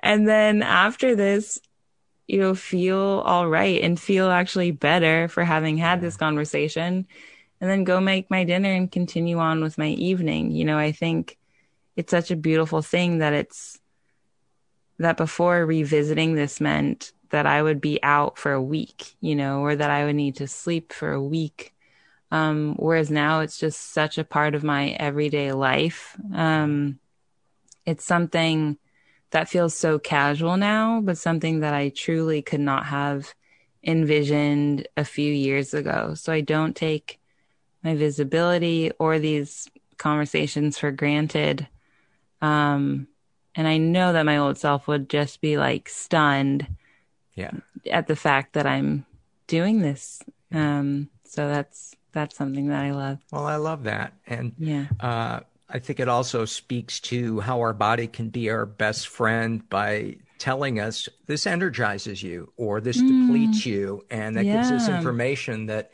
And 0.00 0.26
then 0.26 0.62
after 0.62 1.14
this, 1.14 1.60
you 2.30 2.38
know, 2.38 2.54
feel 2.54 3.24
all 3.26 3.48
right 3.48 3.82
and 3.82 3.98
feel 3.98 4.30
actually 4.30 4.70
better 4.70 5.26
for 5.26 5.42
having 5.42 5.76
had 5.76 6.00
this 6.00 6.16
conversation 6.16 7.04
and 7.60 7.68
then 7.68 7.82
go 7.82 8.00
make 8.00 8.30
my 8.30 8.44
dinner 8.44 8.72
and 8.72 8.92
continue 8.92 9.40
on 9.40 9.60
with 9.60 9.76
my 9.76 9.88
evening. 9.88 10.52
You 10.52 10.64
know, 10.64 10.78
I 10.78 10.92
think 10.92 11.36
it's 11.96 12.12
such 12.12 12.30
a 12.30 12.36
beautiful 12.36 12.82
thing 12.82 13.18
that 13.18 13.32
it's 13.32 13.80
that 15.00 15.16
before 15.16 15.66
revisiting 15.66 16.36
this 16.36 16.60
meant 16.60 17.10
that 17.30 17.46
I 17.46 17.60
would 17.60 17.80
be 17.80 18.00
out 18.00 18.38
for 18.38 18.52
a 18.52 18.62
week, 18.62 19.16
you 19.20 19.34
know, 19.34 19.62
or 19.62 19.74
that 19.74 19.90
I 19.90 20.04
would 20.04 20.14
need 20.14 20.36
to 20.36 20.46
sleep 20.46 20.92
for 20.92 21.10
a 21.10 21.20
week. 21.20 21.74
Um, 22.30 22.76
whereas 22.78 23.10
now 23.10 23.40
it's 23.40 23.58
just 23.58 23.92
such 23.92 24.18
a 24.18 24.24
part 24.24 24.54
of 24.54 24.62
my 24.62 24.90
everyday 24.90 25.50
life. 25.50 26.16
Um, 26.32 27.00
it's 27.84 28.04
something 28.04 28.78
that 29.30 29.48
feels 29.48 29.74
so 29.74 29.98
casual 29.98 30.56
now, 30.56 31.00
but 31.00 31.18
something 31.18 31.60
that 31.60 31.74
I 31.74 31.90
truly 31.90 32.42
could 32.42 32.60
not 32.60 32.86
have 32.86 33.34
envisioned 33.84 34.86
a 34.96 35.04
few 35.04 35.32
years 35.32 35.72
ago. 35.72 36.14
So 36.14 36.32
I 36.32 36.40
don't 36.40 36.76
take 36.76 37.18
my 37.82 37.94
visibility 37.94 38.90
or 38.98 39.18
these 39.18 39.68
conversations 39.96 40.78
for 40.78 40.90
granted. 40.90 41.66
Um, 42.42 43.06
and 43.54 43.66
I 43.66 43.78
know 43.78 44.12
that 44.12 44.26
my 44.26 44.36
old 44.36 44.58
self 44.58 44.86
would 44.88 45.08
just 45.08 45.40
be 45.40 45.56
like 45.56 45.88
stunned 45.88 46.66
yeah. 47.34 47.52
at 47.90 48.06
the 48.06 48.16
fact 48.16 48.54
that 48.54 48.66
I'm 48.66 49.06
doing 49.46 49.80
this. 49.80 50.22
Um, 50.52 51.08
so 51.24 51.48
that's, 51.48 51.94
that's 52.12 52.36
something 52.36 52.68
that 52.68 52.82
I 52.82 52.90
love. 52.90 53.18
Well, 53.30 53.46
I 53.46 53.56
love 53.56 53.84
that. 53.84 54.12
And, 54.26 54.54
yeah. 54.58 54.86
uh, 54.98 55.40
I 55.72 55.78
think 55.78 56.00
it 56.00 56.08
also 56.08 56.44
speaks 56.44 57.00
to 57.00 57.40
how 57.40 57.60
our 57.60 57.72
body 57.72 58.06
can 58.06 58.28
be 58.28 58.50
our 58.50 58.66
best 58.66 59.08
friend 59.08 59.68
by 59.68 60.16
telling 60.38 60.80
us 60.80 61.08
this 61.26 61.46
energizes 61.46 62.22
you 62.22 62.52
or 62.56 62.80
this 62.80 63.00
mm. 63.00 63.26
depletes 63.26 63.64
you. 63.64 64.04
And 64.10 64.36
that 64.36 64.44
yeah. 64.44 64.56
gives 64.56 64.70
us 64.70 64.88
information 64.88 65.66
that 65.66 65.92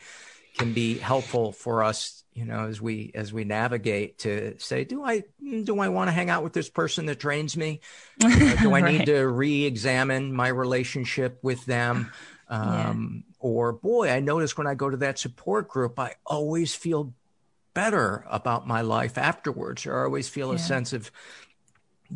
can 0.57 0.73
be 0.73 0.97
helpful 0.97 1.53
for 1.53 1.83
us, 1.83 2.25
you 2.33 2.47
know, 2.47 2.67
as 2.67 2.81
we, 2.81 3.11
as 3.15 3.33
we 3.33 3.45
navigate 3.45 4.19
to 4.21 4.55
say, 4.59 4.85
do 4.85 5.05
I, 5.05 5.25
do 5.65 5.81
I 5.81 5.89
want 5.89 6.09
to 6.09 6.13
hang 6.13 6.31
out 6.31 6.43
with 6.43 6.55
this 6.55 6.71
person 6.71 7.07
that 7.07 7.19
drains 7.19 7.57
me? 7.57 7.81
Uh, 8.25 8.29
do 8.63 8.73
I 8.75 8.81
right. 8.81 8.99
need 8.99 9.07
to 9.07 9.27
re-examine 9.27 10.33
my 10.33 10.49
relationship 10.49 11.39
with 11.43 11.67
them? 11.67 12.11
Um, 12.49 13.25
yeah. 13.27 13.35
or 13.41 13.73
boy, 13.73 14.09
I 14.09 14.21
notice 14.21 14.57
when 14.57 14.69
I 14.69 14.75
go 14.75 14.89
to 14.89 14.97
that 14.99 15.19
support 15.19 15.69
group, 15.69 15.99
I 15.99 16.15
always 16.25 16.77
feel 16.77 17.13
better 17.77 18.25
about 18.31 18.67
my 18.67 18.81
life 18.81 19.19
afterwards, 19.19 19.85
or 19.85 20.01
I 20.01 20.05
always 20.05 20.31
feel 20.31 20.49
yeah. 20.49 20.57
a 20.57 20.59
sense 20.59 20.95
of 20.95 21.13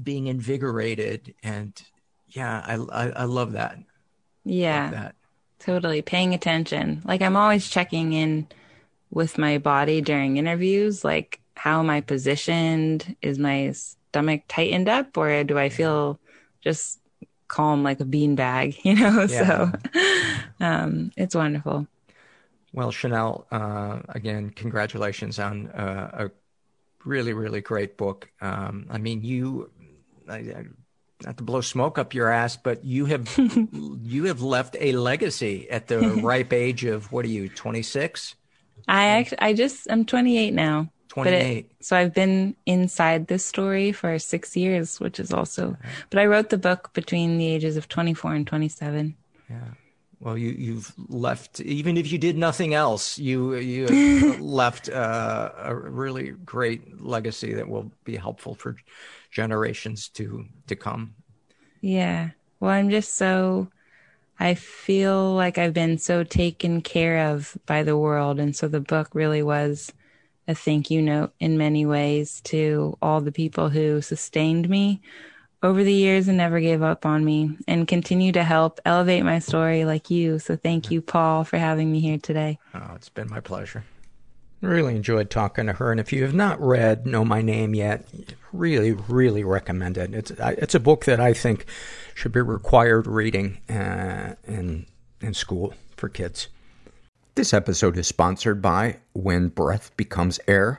being 0.03 0.27
invigorated. 0.27 1.35
And 1.43 1.81
yeah, 2.29 2.65
I, 2.67 2.77
I, 2.77 3.11
I 3.11 3.25
love 3.25 3.53
that. 3.53 3.79
Yeah. 4.45 4.85
Love 4.85 4.91
that. 4.93 5.15
Totally. 5.59 6.01
Paying 6.01 6.33
attention. 6.33 7.03
Like 7.05 7.21
I'm 7.21 7.37
always 7.37 7.69
checking 7.69 8.15
in 8.15 8.49
with 9.11 9.37
my 9.37 9.59
body 9.59 10.01
during 10.01 10.39
interviews. 10.39 11.05
Like, 11.05 11.41
how 11.55 11.81
am 11.81 11.91
I 11.91 12.01
positioned? 12.01 13.15
Is 13.21 13.39
my 13.39 13.73
stomach 13.73 14.45
tightened 14.49 14.89
up 14.89 15.15
or 15.19 15.45
do 15.45 15.59
I 15.59 15.69
feel 15.69 16.19
just 16.63 17.01
calm 17.49 17.83
like 17.83 18.01
a 18.01 18.05
beanbag, 18.05 18.79
you 18.83 18.95
know? 18.95 19.27
Yeah. 19.29 19.47
So 19.47 19.73
um, 20.65 21.13
it's 21.19 21.35
wonderful. 21.35 21.87
Well, 22.73 22.91
Chanel, 22.91 23.47
uh, 23.51 24.01
again, 24.09 24.51
congratulations 24.51 25.39
on 25.39 25.69
uh, 25.69 26.29
a 26.29 26.31
really, 27.05 27.33
really 27.33 27.61
great 27.61 27.97
book. 27.97 28.31
Um, 28.41 28.87
I 28.91 28.99
mean, 28.99 29.23
you, 29.23 29.71
I, 30.29 30.37
I, 30.37 30.65
not 31.25 31.37
to 31.39 31.43
blow 31.43 31.61
smoke 31.61 31.99
up 31.99 32.15
your 32.15 32.31
ass, 32.31 32.57
but 32.57 32.85
you 32.85 33.07
have 33.07 33.29
you 34.03 34.25
have 34.25 34.43
left 34.43 34.77
a 34.79 34.93
legacy 34.93 35.69
at 35.71 35.89
the 35.89 35.99
ripe 36.23 36.53
age 36.53 36.85
of 36.85 37.11
what 37.13 37.25
are 37.25 37.29
you, 37.29 37.49
twenty 37.49 37.83
six? 37.83 38.37
I 38.89 39.29
I 39.39 39.53
just 39.53 39.91
I'm 39.91 40.05
28 40.05 40.53
now. 40.53 40.91
28. 41.09 41.73
so 41.81 41.97
I've 41.97 42.15
been 42.15 42.55
inside 42.67 43.27
this 43.27 43.45
story 43.45 43.91
for 43.91 44.17
six 44.21 44.57
years, 44.57 45.01
which 45.01 45.19
is 45.19 45.33
also. 45.33 45.77
But 46.09 46.21
I 46.21 46.27
wrote 46.27 46.51
the 46.51 46.57
book 46.57 46.93
between 46.93 47.37
the 47.37 47.49
ages 47.49 47.77
of 47.77 47.89
24 47.89 48.35
and 48.35 48.47
27. 48.47 49.17
Yeah. 49.51 49.59
Well, 50.21 50.37
you 50.37 50.51
you've 50.51 50.93
left 51.09 51.61
even 51.61 51.97
if 51.97 52.13
you 52.13 52.19
did 52.19 52.37
nothing 52.37 52.75
else, 52.75 53.19
you 53.19 53.55
you 53.57 53.87
left 54.39 54.89
uh, 54.91 55.51
a 55.57 55.75
really 55.75 56.33
great 56.45 57.03
legacy 57.03 57.55
that 57.55 57.69
will 57.69 57.91
be 58.05 58.17
helpful 58.17 58.55
for 58.55 58.77
generations 59.31 60.09
to 60.11 60.45
to 60.67 60.77
come. 60.77 61.15
Yeah. 61.81 62.31
Well, 62.59 62.71
I'm 62.71 62.91
just 62.91 63.15
so 63.15 63.69
I 64.39 64.55
feel 64.55 65.35
like 65.35 65.59
I've 65.59 65.75
been 65.75 65.99
so 65.99 66.25
taken 66.25 66.83
care 66.83 67.29
of 67.33 67.57
by 67.67 67.83
the 67.83 67.97
world 67.99 68.41
and 68.41 68.57
so 68.57 68.69
the 68.69 68.81
book 68.81 69.11
really 69.15 69.43
was 69.43 69.93
a 70.49 70.55
thank 70.55 70.91
you 70.91 71.03
note 71.03 71.33
in 71.41 71.59
many 71.59 71.87
ways 71.87 72.41
to 72.43 72.97
all 73.03 73.21
the 73.21 73.33
people 73.33 73.71
who 73.71 74.03
sustained 74.03 74.69
me 74.69 75.03
over 75.63 75.85
the 75.85 75.93
years 75.93 76.29
and 76.29 76.39
never 76.39 76.61
gave 76.61 76.83
up 76.83 77.05
on 77.05 77.25
me 77.25 77.57
and 77.69 77.87
continue 77.87 78.33
to 78.33 78.43
help 78.43 78.81
elevate 78.85 79.25
my 79.25 79.39
story 79.39 79.85
like 79.85 80.11
you. 80.11 80.39
So 80.39 80.57
thank 80.57 80.91
you, 80.91 81.03
Paul, 81.03 81.45
for 81.45 81.59
having 81.59 81.93
me 81.93 82.01
here 82.01 82.19
today. 82.19 82.59
Oh, 82.75 82.93
it's 82.95 83.09
been 83.09 83.29
my 83.29 83.41
pleasure. 83.41 83.85
Really 84.63 84.95
enjoyed 84.95 85.31
talking 85.31 85.67
to 85.67 85.73
her. 85.75 85.91
And 85.91 86.01
if 86.01 86.13
you 86.13 86.23
have 86.23 86.35
not 86.35 86.61
read 86.61 87.07
Know 87.07 87.25
My 87.25 87.41
Name 87.41 87.75
yet, 87.75 88.07
really, 88.53 88.93
really 88.93 89.43
recommend 89.43 89.97
it. 89.97 90.15
It's, 90.15 90.31
it's 90.31 90.75
a 90.75 90.81
book 90.81 91.07
that 91.07 91.19
I 91.19 91.33
think 91.33 91.65
should 92.15 92.33
be 92.33 92.43
required 92.43 93.07
reading 93.07 93.59
uh, 93.71 94.35
in, 94.47 94.87
in 95.23 95.33
school 95.33 95.73
for 95.97 96.09
kids. 96.11 96.49
This 97.37 97.55
episode 97.55 97.97
is 97.97 98.07
sponsored 98.07 98.61
by 98.61 98.99
When 99.15 99.49
Breath 99.49 99.97
Becomes 99.97 100.39
Air. 100.47 100.79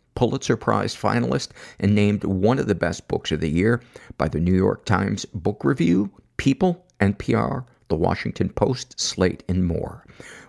Pulitzer 0.15 0.57
Prize 0.57 0.95
finalist, 0.95 1.49
and 1.79 1.95
named 1.95 2.23
one 2.23 2.59
of 2.59 2.67
the 2.67 2.75
best 2.75 3.07
books 3.07 3.31
of 3.31 3.39
the 3.39 3.49
year 3.49 3.81
by 4.17 4.27
the 4.27 4.39
New 4.39 4.55
York 4.55 4.85
Times 4.85 5.25
Book 5.25 5.63
Review, 5.63 6.11
People, 6.37 6.85
NPR, 6.99 7.65
The 7.87 7.95
Washington 7.95 8.49
Post, 8.49 8.99
Slate, 8.99 9.43
and 9.47 9.65
more. 9.65 10.05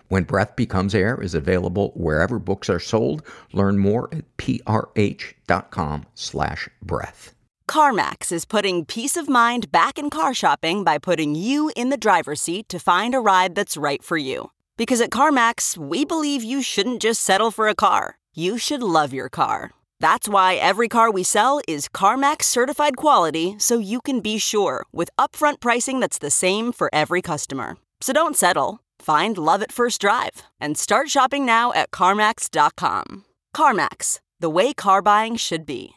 When 0.09 0.23
Breath 0.23 0.55
Becomes 0.55 0.93
Air 0.93 1.19
is 1.21 1.33
available 1.33 1.91
wherever 1.95 2.37
books 2.37 2.69
are 2.69 2.79
sold. 2.79 3.23
Learn 3.51 3.79
more 3.79 4.09
at 4.13 4.25
prh.com 4.37 6.05
slash 6.13 6.69
breath. 6.81 7.33
CarMax 7.67 8.31
is 8.31 8.45
putting 8.45 8.85
peace 8.85 9.17
of 9.17 9.29
mind 9.29 9.71
back 9.71 9.97
in 9.97 10.09
car 10.09 10.33
shopping 10.33 10.83
by 10.83 10.97
putting 10.97 11.33
you 11.33 11.71
in 11.75 11.89
the 11.89 11.97
driver's 11.97 12.41
seat 12.41 12.69
to 12.69 12.77
find 12.77 13.15
a 13.15 13.19
ride 13.19 13.55
that's 13.55 13.77
right 13.77 14.03
for 14.03 14.17
you. 14.17 14.51
Because 14.77 15.01
at 15.01 15.09
CarMax, 15.09 15.77
we 15.77 16.05
believe 16.05 16.43
you 16.43 16.61
shouldn't 16.61 17.01
just 17.01 17.21
settle 17.21 17.51
for 17.51 17.67
a 17.67 17.75
car. 17.75 18.17
You 18.35 18.57
should 18.57 18.81
love 18.81 19.13
your 19.13 19.29
car. 19.29 19.69
That's 19.99 20.27
why 20.27 20.55
every 20.55 20.87
car 20.87 21.11
we 21.11 21.21
sell 21.21 21.61
is 21.67 21.87
CarMax 21.87 22.45
certified 22.45 22.97
quality 22.97 23.53
so 23.59 23.77
you 23.77 24.01
can 24.01 24.21
be 24.21 24.39
sure 24.39 24.85
with 24.91 25.11
upfront 25.19 25.59
pricing 25.59 25.99
that's 25.99 26.17
the 26.17 26.31
same 26.31 26.71
for 26.71 26.89
every 26.91 27.21
customer. 27.21 27.77
So 28.01 28.11
don't 28.11 28.35
settle. 28.35 28.79
Find 28.97 29.37
love 29.37 29.61
at 29.61 29.71
first 29.71 30.01
drive 30.01 30.41
and 30.59 30.79
start 30.79 31.11
shopping 31.11 31.45
now 31.45 31.73
at 31.73 31.91
CarMax.com. 31.91 33.25
CarMax, 33.55 34.19
the 34.39 34.49
way 34.49 34.73
car 34.73 35.03
buying 35.03 35.35
should 35.35 35.67
be. 35.67 35.91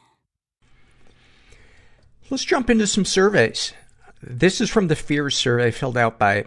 Let's 2.28 2.44
jump 2.44 2.68
into 2.68 2.86
some 2.86 3.06
surveys. 3.06 3.72
This 4.22 4.60
is 4.60 4.68
from 4.68 4.88
the 4.88 4.96
Fears 4.96 5.38
survey 5.38 5.70
filled 5.70 5.96
out 5.96 6.18
by 6.18 6.44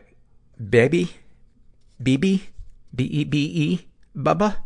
Baby, 0.70 1.16
BB, 2.00 2.42
B-E-B-E, 2.94 3.88
Bubba. 4.16 4.58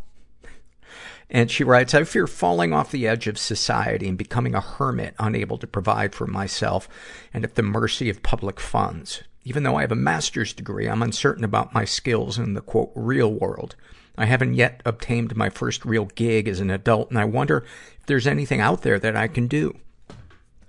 And 1.34 1.50
she 1.50 1.64
writes, 1.64 1.94
I 1.94 2.04
fear 2.04 2.28
falling 2.28 2.72
off 2.72 2.92
the 2.92 3.08
edge 3.08 3.26
of 3.26 3.38
society 3.38 4.08
and 4.08 4.16
becoming 4.16 4.54
a 4.54 4.60
hermit, 4.60 5.16
unable 5.18 5.58
to 5.58 5.66
provide 5.66 6.14
for 6.14 6.28
myself 6.28 6.88
and 7.34 7.42
at 7.42 7.56
the 7.56 7.62
mercy 7.62 8.08
of 8.08 8.22
public 8.22 8.60
funds. 8.60 9.24
Even 9.42 9.64
though 9.64 9.74
I 9.74 9.80
have 9.80 9.90
a 9.90 9.96
master's 9.96 10.52
degree, 10.52 10.88
I'm 10.88 11.02
uncertain 11.02 11.42
about 11.42 11.74
my 11.74 11.84
skills 11.84 12.38
in 12.38 12.54
the 12.54 12.60
quote, 12.60 12.92
real 12.94 13.32
world. 13.32 13.74
I 14.16 14.26
haven't 14.26 14.54
yet 14.54 14.80
obtained 14.84 15.34
my 15.34 15.50
first 15.50 15.84
real 15.84 16.04
gig 16.04 16.46
as 16.46 16.60
an 16.60 16.70
adult, 16.70 17.10
and 17.10 17.18
I 17.18 17.24
wonder 17.24 17.64
if 17.98 18.06
there's 18.06 18.28
anything 18.28 18.60
out 18.60 18.82
there 18.82 19.00
that 19.00 19.16
I 19.16 19.26
can 19.26 19.48
do. 19.48 19.76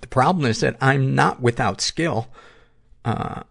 The 0.01 0.07
problem 0.07 0.45
is 0.45 0.61
that 0.61 0.77
I'm 0.81 1.13
not 1.13 1.43
without 1.43 1.79
skill. 1.79 2.29
Uh, 3.05 3.43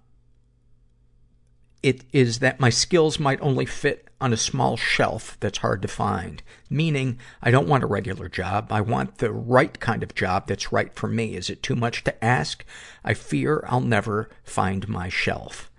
it 1.81 2.03
is 2.12 2.41
that 2.41 2.59
my 2.59 2.70
skills 2.70 3.20
might 3.20 3.41
only 3.41 3.66
fit 3.66 4.09
on 4.24 4.32
a 4.32 4.38
small 4.38 4.74
shelf 4.74 5.36
that's 5.40 5.59
hard 5.59 5.82
to 5.82 5.88
find. 5.88 6.42
Meaning, 6.70 7.18
I 7.42 7.51
don't 7.51 7.68
want 7.68 7.84
a 7.84 7.86
regular 7.86 8.26
job. 8.26 8.72
I 8.72 8.80
want 8.80 9.18
the 9.18 9.30
right 9.30 9.78
kind 9.78 10.02
of 10.02 10.14
job 10.14 10.46
that's 10.46 10.72
right 10.72 10.94
for 10.94 11.09
me. 11.09 11.36
Is 11.36 11.51
it 11.51 11.62
too 11.62 11.76
much 11.76 12.05
to 12.05 12.24
ask? 12.24 12.64
I 13.05 13.12
fear 13.12 13.62
I'll 13.68 13.82
never 13.82 14.30
find 14.42 14.88
my 14.88 15.10
shelf. 15.10 15.70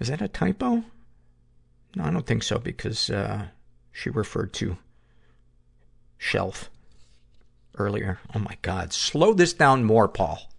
Is 0.00 0.08
that 0.08 0.22
a 0.22 0.28
typo? 0.28 0.84
No, 1.94 2.04
I 2.04 2.10
don't 2.10 2.26
think 2.26 2.42
so 2.42 2.58
because, 2.58 3.10
uh, 3.10 3.48
she 3.92 4.08
referred 4.08 4.54
to 4.54 4.78
shelf 6.16 6.70
earlier. 7.76 8.20
Oh 8.34 8.38
my 8.38 8.56
God. 8.62 8.94
Slow 8.94 9.34
this 9.34 9.52
down 9.52 9.84
more, 9.84 10.08
Paul. 10.08 10.50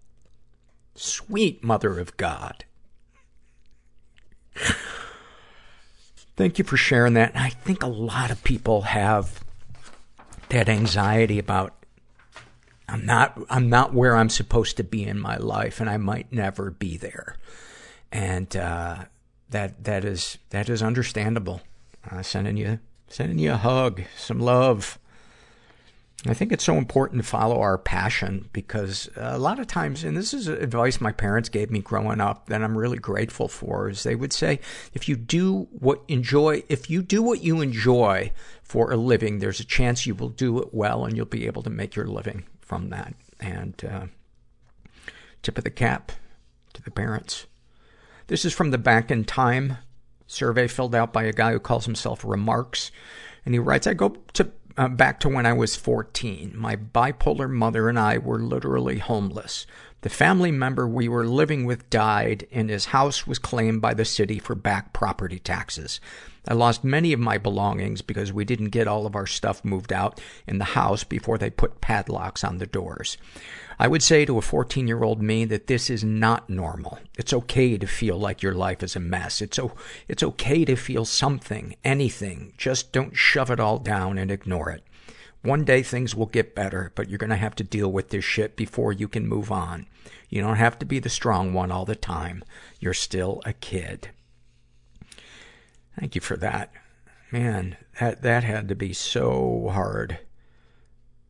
Sweet 0.94 1.64
mother 1.64 1.98
of 1.98 2.16
God. 2.16 2.64
Thank 6.36 6.58
you 6.58 6.64
for 6.64 6.76
sharing 6.76 7.14
that. 7.14 7.32
I 7.36 7.50
think 7.50 7.82
a 7.82 7.88
lot 7.88 8.30
of 8.30 8.42
people 8.42 8.82
have 8.82 9.44
that 10.48 10.68
anxiety 10.68 11.38
about 11.38 11.74
I'm 12.88 13.06
not 13.06 13.38
I'm 13.48 13.68
not 13.68 13.94
where 13.94 14.16
I'm 14.16 14.28
supposed 14.28 14.76
to 14.76 14.84
be 14.84 15.04
in 15.04 15.18
my 15.18 15.36
life 15.36 15.80
and 15.80 15.88
I 15.88 15.96
might 15.96 16.32
never 16.32 16.70
be 16.70 16.96
there. 16.96 17.36
And 18.12 18.54
uh, 18.56 19.04
that 19.50 19.84
that 19.84 20.04
is 20.04 20.38
that 20.50 20.68
is 20.68 20.82
understandable. 20.82 21.62
Uh, 22.10 22.22
sending 22.22 22.56
you 22.56 22.80
sending 23.08 23.38
you 23.38 23.52
a 23.52 23.56
hug, 23.56 24.02
some 24.16 24.40
love. 24.40 24.98
I 26.26 26.32
think 26.32 26.52
it's 26.52 26.64
so 26.64 26.76
important 26.76 27.22
to 27.22 27.28
follow 27.28 27.60
our 27.60 27.76
passion 27.76 28.48
because 28.54 29.10
a 29.14 29.38
lot 29.38 29.58
of 29.58 29.66
times, 29.66 30.04
and 30.04 30.16
this 30.16 30.32
is 30.32 30.48
advice 30.48 30.98
my 30.98 31.12
parents 31.12 31.50
gave 31.50 31.70
me 31.70 31.80
growing 31.80 32.20
up 32.20 32.46
that 32.46 32.62
I'm 32.62 32.78
really 32.78 32.96
grateful 32.96 33.46
for, 33.46 33.90
is 33.90 34.04
they 34.04 34.14
would 34.14 34.32
say, 34.32 34.60
if 34.94 35.06
you 35.06 35.16
do 35.16 35.68
what 35.78 36.00
enjoy, 36.08 36.62
if 36.70 36.88
you 36.88 37.02
do 37.02 37.22
what 37.22 37.42
you 37.42 37.60
enjoy 37.60 38.32
for 38.62 38.90
a 38.90 38.96
living, 38.96 39.38
there's 39.38 39.60
a 39.60 39.66
chance 39.66 40.06
you 40.06 40.14
will 40.14 40.30
do 40.30 40.60
it 40.60 40.72
well 40.72 41.04
and 41.04 41.14
you'll 41.14 41.26
be 41.26 41.46
able 41.46 41.62
to 41.62 41.70
make 41.70 41.94
your 41.94 42.06
living 42.06 42.44
from 42.60 42.88
that. 42.88 43.14
And, 43.38 43.84
uh, 43.84 44.06
tip 45.42 45.58
of 45.58 45.64
the 45.64 45.70
cap 45.70 46.10
to 46.72 46.82
the 46.82 46.90
parents. 46.90 47.44
This 48.28 48.46
is 48.46 48.54
from 48.54 48.70
the 48.70 48.78
Back 48.78 49.10
in 49.10 49.24
Time 49.24 49.76
survey 50.26 50.68
filled 50.68 50.94
out 50.94 51.12
by 51.12 51.24
a 51.24 51.32
guy 51.32 51.52
who 51.52 51.60
calls 51.60 51.84
himself 51.84 52.24
Remarks. 52.24 52.90
And 53.44 53.54
he 53.54 53.58
writes, 53.58 53.86
I 53.86 53.92
go 53.92 54.16
to 54.32 54.50
uh, 54.76 54.88
back 54.88 55.20
to 55.20 55.28
when 55.28 55.46
I 55.46 55.52
was 55.52 55.76
14. 55.76 56.52
My 56.56 56.76
bipolar 56.76 57.48
mother 57.48 57.88
and 57.88 57.98
I 57.98 58.18
were 58.18 58.38
literally 58.38 58.98
homeless. 58.98 59.66
The 60.02 60.10
family 60.10 60.50
member 60.50 60.86
we 60.86 61.08
were 61.08 61.26
living 61.26 61.64
with 61.64 61.88
died, 61.88 62.46
and 62.52 62.68
his 62.68 62.86
house 62.86 63.26
was 63.26 63.38
claimed 63.38 63.80
by 63.80 63.94
the 63.94 64.04
city 64.04 64.38
for 64.38 64.54
back 64.54 64.92
property 64.92 65.38
taxes. 65.38 65.98
I 66.46 66.52
lost 66.52 66.84
many 66.84 67.14
of 67.14 67.20
my 67.20 67.38
belongings 67.38 68.02
because 68.02 68.32
we 68.32 68.44
didn't 68.44 68.68
get 68.68 68.86
all 68.86 69.06
of 69.06 69.16
our 69.16 69.26
stuff 69.26 69.64
moved 69.64 69.92
out 69.92 70.20
in 70.46 70.58
the 70.58 70.64
house 70.64 71.04
before 71.04 71.38
they 71.38 71.48
put 71.48 71.80
padlocks 71.80 72.44
on 72.44 72.58
the 72.58 72.66
doors. 72.66 73.16
I 73.78 73.88
would 73.88 74.02
say 74.02 74.24
to 74.24 74.38
a 74.38 74.42
14 74.42 74.86
year 74.86 75.02
old 75.02 75.20
me 75.20 75.44
that 75.46 75.66
this 75.66 75.90
is 75.90 76.04
not 76.04 76.48
normal. 76.48 76.98
It's 77.18 77.32
okay 77.32 77.76
to 77.76 77.86
feel 77.86 78.16
like 78.16 78.42
your 78.42 78.54
life 78.54 78.82
is 78.82 78.96
a 78.96 79.00
mess. 79.00 79.42
It's, 79.42 79.58
o- 79.58 79.74
it's 80.08 80.22
okay 80.22 80.64
to 80.64 80.76
feel 80.76 81.04
something, 81.04 81.76
anything. 81.84 82.54
Just 82.56 82.92
don't 82.92 83.16
shove 83.16 83.50
it 83.50 83.60
all 83.60 83.78
down 83.78 84.18
and 84.18 84.30
ignore 84.30 84.70
it. 84.70 84.84
One 85.42 85.64
day 85.64 85.82
things 85.82 86.14
will 86.14 86.26
get 86.26 86.54
better, 86.54 86.92
but 86.94 87.08
you're 87.08 87.18
gonna 87.18 87.36
have 87.36 87.54
to 87.56 87.64
deal 87.64 87.92
with 87.92 88.08
this 88.08 88.24
shit 88.24 88.56
before 88.56 88.92
you 88.92 89.08
can 89.08 89.28
move 89.28 89.52
on. 89.52 89.86
You 90.30 90.40
don't 90.40 90.56
have 90.56 90.78
to 90.78 90.86
be 90.86 90.98
the 90.98 91.10
strong 91.10 91.52
one 91.52 91.70
all 91.70 91.84
the 91.84 91.94
time. 91.94 92.42
You're 92.80 92.94
still 92.94 93.42
a 93.44 93.52
kid. 93.52 94.08
Thank 95.98 96.14
you 96.14 96.20
for 96.20 96.36
that. 96.38 96.72
Man, 97.30 97.76
that, 98.00 98.22
that 98.22 98.44
had 98.44 98.68
to 98.68 98.74
be 98.74 98.92
so 98.92 99.68
hard. 99.72 100.18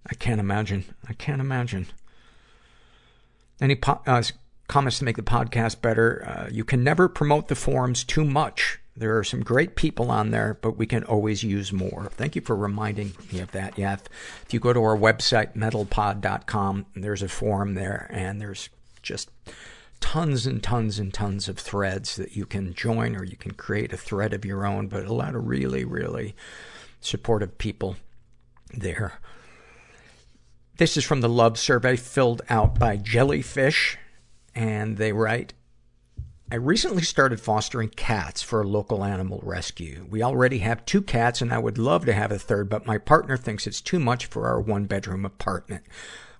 I 0.07 0.15
can't 0.15 0.41
imagine. 0.41 0.85
I 1.09 1.15
can't 1.15 1.41
imagine. 1.41 1.87
Any 3.61 3.77
po- 3.77 4.01
uh, 4.07 4.23
comments 4.69 4.99
to 4.99 5.05
make 5.05 5.17
the 5.17 5.23
podcast 5.23 5.81
better? 5.81 6.25
Uh, 6.27 6.49
you 6.51 6.65
can 6.65 6.83
never 6.83 7.09
promote 7.09 7.49
the 7.49 7.55
forums 7.55 8.05
too 8.05 8.25
much. 8.25 8.81
There 8.97 9.19
are 9.19 9.25
some 9.25 9.43
great 9.43 9.75
people 9.75 10.11
on 10.11 10.31
there, 10.31 10.57
but 10.61 10.77
we 10.77 10.87
can 10.87 11.03
always 11.05 11.43
use 11.43 11.73
more. 11.73 12.09
Thank 12.13 12.37
you 12.37 12.43
for 12.43 12.55
reminding 12.55 13.13
me 13.33 13.41
of 13.41 13.51
that. 13.53 13.77
Yeah, 13.77 13.95
if, 13.95 14.03
if 14.45 14.55
you 14.55 14.61
go 14.61 14.73
to 14.73 14.83
our 14.83 14.97
website, 14.97 15.57
mentalpod.com, 15.57 16.87
there's 16.95 17.23
a 17.23 17.29
forum 17.29 17.75
there, 17.75 18.09
and 18.11 18.41
there's 18.41 18.69
just 19.03 19.31
tons 20.01 20.47
and 20.47 20.63
tons 20.63 20.99
and 21.01 21.13
tons 21.13 21.49
of 21.49 21.59
threads 21.59 22.15
that 22.17 22.37
you 22.37 22.47
can 22.47 22.73
join, 22.73 23.17
or 23.17 23.25
you 23.25 23.37
can 23.37 23.53
create 23.53 23.93
a 23.93 23.97
thread 23.97 24.33
of 24.33 24.45
your 24.45 24.65
own, 24.65 24.87
but 24.87 25.07
a 25.07 25.13
lot 25.13 25.35
of 25.35 25.49
really, 25.49 25.85
really 25.85 26.37
supportive 27.01 27.59
people 27.59 27.97
there. 28.73 29.15
This 30.77 30.97
is 30.97 31.05
from 31.05 31.21
the 31.21 31.29
love 31.29 31.57
survey 31.57 31.95
filled 31.95 32.43
out 32.49 32.81
by 32.81 32.97
Jellyfish, 32.97 33.97
and 34.57 34.97
they 34.97 35.13
write, 35.13 35.55
I 36.51 36.57
recently 36.57 37.03
started 37.03 37.39
fostering 37.39 37.91
cats 37.91 38.43
for 38.43 38.61
a 38.61 38.67
local 38.67 39.05
animal 39.05 39.39
rescue. 39.45 40.05
We 40.11 40.21
already 40.21 40.59
have 40.59 40.85
two 40.85 41.01
cats 41.01 41.41
and 41.41 41.55
I 41.55 41.59
would 41.59 41.79
love 41.79 42.05
to 42.07 42.13
have 42.13 42.33
a 42.33 42.41
third, 42.41 42.69
but 42.69 42.87
my 42.87 42.99
partner 42.99 43.37
thinks 43.37 43.69
it's 43.69 43.81
too 43.81 44.01
much 44.01 44.27
for 44.27 44.49
our 44.49 44.61
one 44.61 44.87
bedroom 44.87 45.25
apartment. 45.25 45.85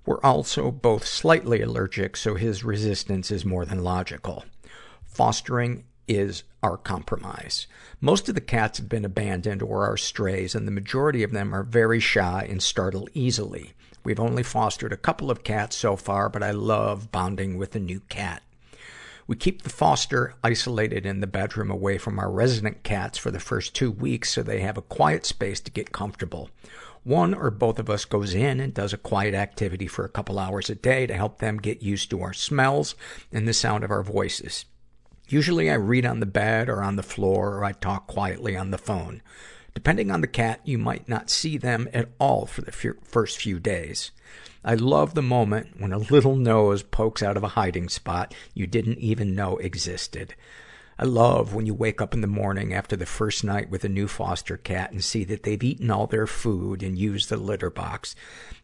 We're 0.05 0.21
also 0.21 0.73
both 0.73 1.07
slightly 1.07 1.63
allergic, 1.63 2.17
so 2.17 2.35
his 2.35 2.65
resistance 2.65 3.31
is 3.31 3.45
more 3.45 3.65
than 3.65 3.85
logical. 3.85 4.45
Fostering 5.05 5.85
is 6.09 6.43
our 6.61 6.77
compromise. 6.77 7.69
Most 8.01 8.29
of 8.29 8.35
the 8.35 8.41
cats 8.41 8.79
have 8.79 8.89
been 8.89 9.05
abandoned 9.05 9.63
or 9.63 9.89
are 9.89 9.97
strays, 9.97 10.57
and 10.57 10.67
the 10.67 10.73
majority 10.73 11.23
of 11.23 11.31
them 11.31 11.55
are 11.55 11.63
very 11.63 12.01
shy 12.01 12.47
and 12.51 12.61
startle 12.61 13.09
easily. 13.15 13.75
We've 14.05 14.21
only 14.21 14.43
fostered 14.43 14.93
a 14.93 14.99
couple 14.99 15.31
of 15.31 15.45
cats 15.45 15.77
so 15.77 15.97
far, 15.97 16.29
but 16.29 16.43
I 16.43 16.51
love 16.51 17.11
bonding 17.11 17.57
with 17.57 17.75
a 17.75 17.81
new 17.81 18.01
cat. 18.09 18.43
We 19.27 19.37
keep 19.37 19.63
the 19.63 19.71
foster 19.71 20.35
isolated 20.45 21.07
in 21.07 21.21
the 21.21 21.27
bedroom 21.27 21.71
away 21.71 21.97
from 21.97 22.19
our 22.19 22.31
resident 22.31 22.83
cats 22.83 23.17
for 23.17 23.31
the 23.31 23.41
first 23.41 23.75
two 23.75 23.91
weeks 23.91 24.31
so 24.31 24.43
they 24.43 24.61
have 24.61 24.77
a 24.77 24.83
quiet 24.83 25.25
space 25.25 25.61
to 25.61 25.71
get 25.71 25.93
comfortable. 25.93 26.51
One 27.05 27.33
or 27.33 27.51
both 27.51 27.79
of 27.79 27.89
us 27.89 28.05
goes 28.05 28.35
in 28.35 28.61
and 28.61 28.75
does 28.75 28.93
a 28.93 28.99
quiet 28.99 29.35
activity 29.35 29.87
for 29.87 30.05
a 30.05 30.11
couple 30.11 30.39
hours 30.39 30.69
a 30.69 30.75
day 30.75 31.07
to 31.07 31.15
help 31.15 31.39
them 31.39 31.57
get 31.57 31.83
used 31.83 32.11
to 32.11 32.21
our 32.21 32.35
smells 32.35 32.95
and 33.33 33.49
the 33.49 33.55
sound 33.55 33.85
of 33.85 33.91
our 33.91 34.03
voices. 34.03 34.67
Usually 35.29 35.71
I 35.71 35.75
read 35.75 36.05
on 36.05 36.21
the 36.21 36.27
bed 36.27 36.69
or 36.69 36.83
on 36.83 36.97
the 36.97 37.03
floor 37.03 37.57
or 37.57 37.65
I 37.65 37.73
talk 37.73 38.07
quietly 38.07 38.57
on 38.57 38.71
the 38.71 38.79
phone. 38.79 39.23
Depending 39.75 40.11
on 40.11 40.21
the 40.21 40.27
cat, 40.27 40.61
you 40.65 40.79
might 40.79 41.09
not 41.09 41.29
see 41.29 41.59
them 41.59 41.89
at 41.93 42.09
all 42.19 42.47
for 42.47 42.63
the 42.63 42.73
f- 42.73 42.97
first 43.05 43.39
few 43.39 43.59
days. 43.59 44.13
I 44.65 44.75
love 44.75 45.15
the 45.15 45.23
moment 45.23 45.79
when 45.79 45.93
a 45.93 45.99
little 45.99 46.37
nose 46.37 46.83
pokes 46.83 47.23
out 47.23 47.37
of 47.37 47.45
a 47.45 47.49
hiding 47.49 47.89
spot 47.89 48.35
you 48.55 48.67
didn't 48.67 48.99
even 48.99 49.35
know 49.35 49.59
existed. 49.59 50.35
I 50.97 51.05
love 51.05 51.53
when 51.53 51.67
you 51.67 51.75
wake 51.75 52.01
up 52.01 52.15
in 52.15 52.21
the 52.21 52.29
morning 52.29 52.73
after 52.73 52.95
the 52.95 53.05
first 53.05 53.43
night 53.43 53.69
with 53.69 53.85
a 53.85 53.89
new 53.89 54.07
foster 54.07 54.57
cat 54.57 54.93
and 54.93 55.03
see 55.03 55.25
that 55.25 55.43
they've 55.43 55.63
eaten 55.63 55.91
all 55.91 56.07
their 56.07 56.29
food 56.29 56.85
and 56.85 56.97
used 56.97 57.29
the 57.29 57.37
litter 57.37 57.69
box, 57.69 58.15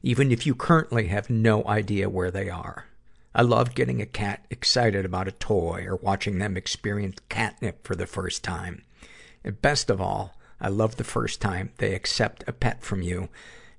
even 0.02 0.30
if 0.30 0.46
you 0.46 0.54
currently 0.54 1.08
have 1.08 1.28
no 1.28 1.64
idea 1.66 2.08
where 2.08 2.30
they 2.30 2.48
are. 2.48 2.86
I 3.34 3.42
love 3.42 3.74
getting 3.74 4.00
a 4.00 4.06
cat 4.06 4.46
excited 4.48 5.04
about 5.04 5.28
a 5.28 5.32
toy 5.32 5.84
or 5.86 5.96
watching 5.96 6.38
them 6.38 6.56
experience 6.56 7.16
catnip 7.28 7.84
for 7.84 7.96
the 7.96 8.06
first 8.06 8.44
time. 8.44 8.84
And 9.44 9.60
best 9.60 9.90
of 9.90 10.00
all, 10.00 10.34
I 10.60 10.68
love 10.68 10.96
the 10.96 11.04
first 11.04 11.40
time 11.40 11.72
they 11.78 11.94
accept 11.94 12.44
a 12.46 12.52
pet 12.52 12.82
from 12.82 13.02
you 13.02 13.28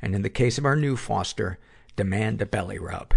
And 0.01 0.15
in 0.15 0.23
the 0.23 0.29
case 0.29 0.57
of 0.57 0.65
our 0.65 0.75
new 0.75 0.97
foster, 0.97 1.59
demand 1.95 2.41
a 2.41 2.45
belly 2.45 2.79
rub. 2.79 3.13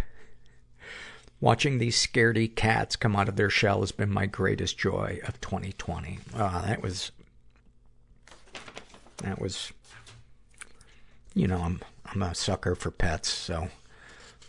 Watching 1.41 1.79
these 1.79 1.97
scaredy 1.97 2.55
cats 2.55 2.97
come 2.97 3.17
out 3.17 3.29
of 3.29 3.37
their 3.37 3.51
shell 3.51 3.81
has 3.81 3.93
been 3.93 4.11
my 4.11 4.27
greatest 4.27 4.79
joy 4.79 5.21
of 5.27 5.41
2020. 5.41 6.19
Uh, 6.35 6.63
that 6.67 6.83
was, 6.83 7.11
that 9.19 9.41
was, 9.41 9.73
you 11.35 11.47
know, 11.47 11.59
I'm, 11.59 11.81
I'm 12.07 12.23
a 12.23 12.35
sucker 12.35 12.75
for 12.75 12.91
pets, 12.91 13.31
so 13.31 13.69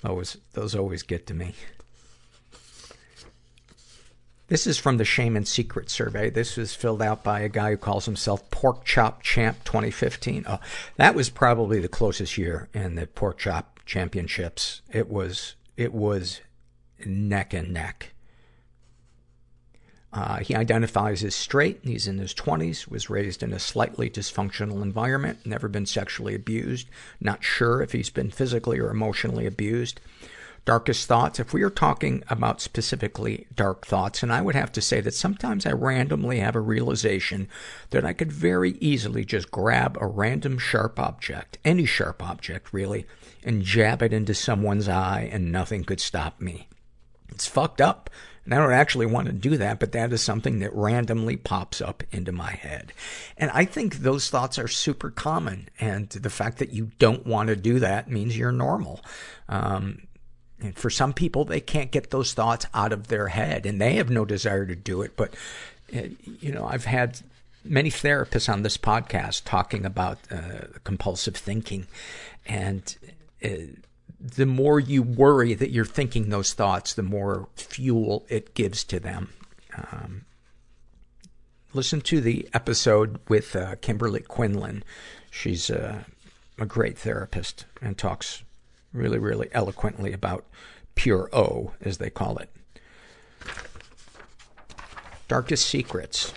those, 0.02 0.38
those 0.54 0.76
always 0.76 1.04
get 1.04 1.26
to 1.28 1.34
me. 1.34 1.56
This 4.48 4.68
is 4.68 4.78
from 4.78 4.98
the 4.98 5.06
Shame 5.06 5.36
and 5.36 5.48
Secret 5.48 5.90
survey. 5.90 6.30
This 6.30 6.56
was 6.56 6.76
filled 6.76 7.02
out 7.02 7.24
by 7.24 7.40
a 7.40 7.50
guy 7.50 7.72
who 7.72 7.78
calls 7.78 8.06
himself 8.06 8.52
Pork 8.52 8.86
Chop 8.86 9.24
Champ 9.24 9.64
2015. 9.64 10.46
Oh, 10.48 10.60
that 10.98 11.16
was 11.16 11.32
probably 11.32 11.80
the 11.80 11.88
closest 11.88 12.38
year 12.38 12.70
in 12.72 12.94
the 12.94 13.08
Pork 13.08 13.40
Chop 13.40 13.80
Championships. 13.88 14.82
It 14.92 15.10
was, 15.10 15.56
it 15.78 15.96
was 15.96 16.42
neck 17.04 17.56
and 17.56 17.74
neck. 17.74 18.14
Uh, 20.14 20.38
he 20.38 20.56
identifies 20.56 21.24
as 21.24 21.36
straight. 21.36 21.80
He's 21.84 22.08
in 22.08 22.20
his 22.20 22.34
20s, 22.34 22.88
was 22.88 23.10
raised 23.10 23.42
in 23.42 23.52
a 23.52 23.60
slightly 23.60 24.10
dysfunctional 24.12 24.82
environment, 24.84 25.40
never 25.46 25.68
been 25.68 25.88
sexually 25.88 26.36
abused, 26.36 26.88
not 27.20 27.44
sure 27.44 27.82
if 27.82 27.92
he's 27.94 28.12
been 28.12 28.30
physically 28.30 28.80
or 28.80 28.92
emotionally 28.92 29.46
abused. 29.48 30.00
Darkest 30.66 31.08
thoughts, 31.08 31.40
if 31.40 31.54
we 31.54 31.62
are 31.62 31.70
talking 31.70 32.24
about 32.28 32.60
specifically 32.60 33.46
dark 33.56 33.86
thoughts, 33.86 34.24
and 34.24 34.34
I 34.34 34.42
would 34.42 34.56
have 34.56 34.72
to 34.72 34.82
say 34.82 35.00
that 35.02 35.14
sometimes 35.14 35.68
I 35.68 35.72
randomly 35.72 36.40
have 36.40 36.56
a 36.56 36.60
realization 36.60 37.48
that 37.92 38.04
I 38.04 38.14
could 38.14 38.32
very 38.32 38.72
easily 38.80 39.24
just 39.26 39.52
grab 39.52 39.96
a 40.02 40.08
random 40.08 40.58
sharp 40.58 41.00
object, 41.00 41.60
any 41.64 41.86
sharp 41.86 42.24
object 42.24 42.74
really, 42.74 43.06
and 43.44 43.62
jab 43.62 44.02
it 44.02 44.12
into 44.12 44.34
someone's 44.34 44.90
eye 44.90 45.30
and 45.32 45.52
nothing 45.52 45.84
could 45.84 46.00
stop 46.00 46.42
me. 46.42 46.68
It's 47.30 47.48
fucked 47.48 47.80
up. 47.80 48.10
And 48.44 48.54
I 48.54 48.58
don't 48.58 48.74
actually 48.74 49.08
want 49.08 49.26
to 49.26 49.34
do 49.34 49.58
that, 49.58 49.80
but 49.80 49.92
that 49.94 50.14
is 50.14 50.22
something 50.22 50.60
that 50.60 50.74
randomly 50.74 51.36
pops 51.36 51.82
up 51.82 52.04
into 52.12 52.32
my 52.32 52.52
head. 52.52 52.94
And 53.38 53.50
I 53.52 53.66
think 53.66 53.98
those 53.98 54.30
thoughts 54.30 54.60
are 54.60 54.68
super 54.68 55.10
common. 55.10 55.68
And 55.80 56.10
the 56.10 56.30
fact 56.30 56.60
that 56.60 56.72
you 56.72 56.92
don't 57.00 57.26
want 57.26 57.50
to 57.50 57.56
do 57.56 57.80
that 57.80 58.10
means 58.10 58.38
you're 58.38 58.52
normal. 58.52 59.02
Um, 59.50 60.04
and 60.60 60.76
for 60.76 60.90
some 60.90 61.14
people, 61.14 61.46
they 61.46 61.60
can't 61.60 61.92
get 61.92 62.12
those 62.12 62.34
thoughts 62.34 62.66
out 62.74 62.94
of 62.94 63.08
their 63.08 63.28
head 63.28 63.66
and 63.66 63.80
they 63.80 63.96
have 63.96 64.10
no 64.10 64.26
desire 64.26 64.66
to 64.66 64.76
do 64.76 65.02
it. 65.02 65.16
But, 65.16 65.34
uh, 65.96 66.04
you 66.40 66.52
know, 66.52 66.66
I've 66.66 66.86
had 66.86 67.20
many 67.64 67.90
therapists 67.90 68.52
on 68.52 68.64
this 68.64 68.78
podcast 68.78 69.44
talking 69.44 69.86
about 69.86 70.20
uh, 70.32 70.68
compulsive 70.84 71.36
thinking 71.36 71.88
and 72.46 72.96
uh, 73.44 73.50
the 74.20 74.46
more 74.46 74.80
you 74.80 75.04
worry 75.04 75.54
that 75.54 75.72
you're 75.72 75.86
thinking 75.86 76.30
those 76.30 76.54
thoughts, 76.54 76.94
the 76.94 77.04
more 77.04 77.48
fuel 77.56 78.26
it 78.30 78.54
gives 78.54 78.84
to 78.86 79.00
them. 79.00 79.34
Um, 79.78 80.26
listen 81.74 82.02
to 82.02 82.22
the 82.22 82.48
episode 82.54 83.20
with 83.28 83.56
uh, 83.56 83.76
Kimberly 83.82 84.22
Quinlan. 84.22 84.84
She's 85.30 85.70
uh, 85.70 86.04
a 86.58 86.66
great 86.66 86.98
therapist 86.98 87.66
and 87.82 87.98
talks 87.98 88.44
really, 88.96 89.20
really 89.20 89.50
eloquently 89.52 90.14
about 90.14 90.46
pure 90.96 91.30
O, 91.34 91.74
as 91.82 91.98
they 91.98 92.10
call 92.10 92.38
it. 92.38 92.50
Darkest 95.28 95.66
secrets. 95.66 96.34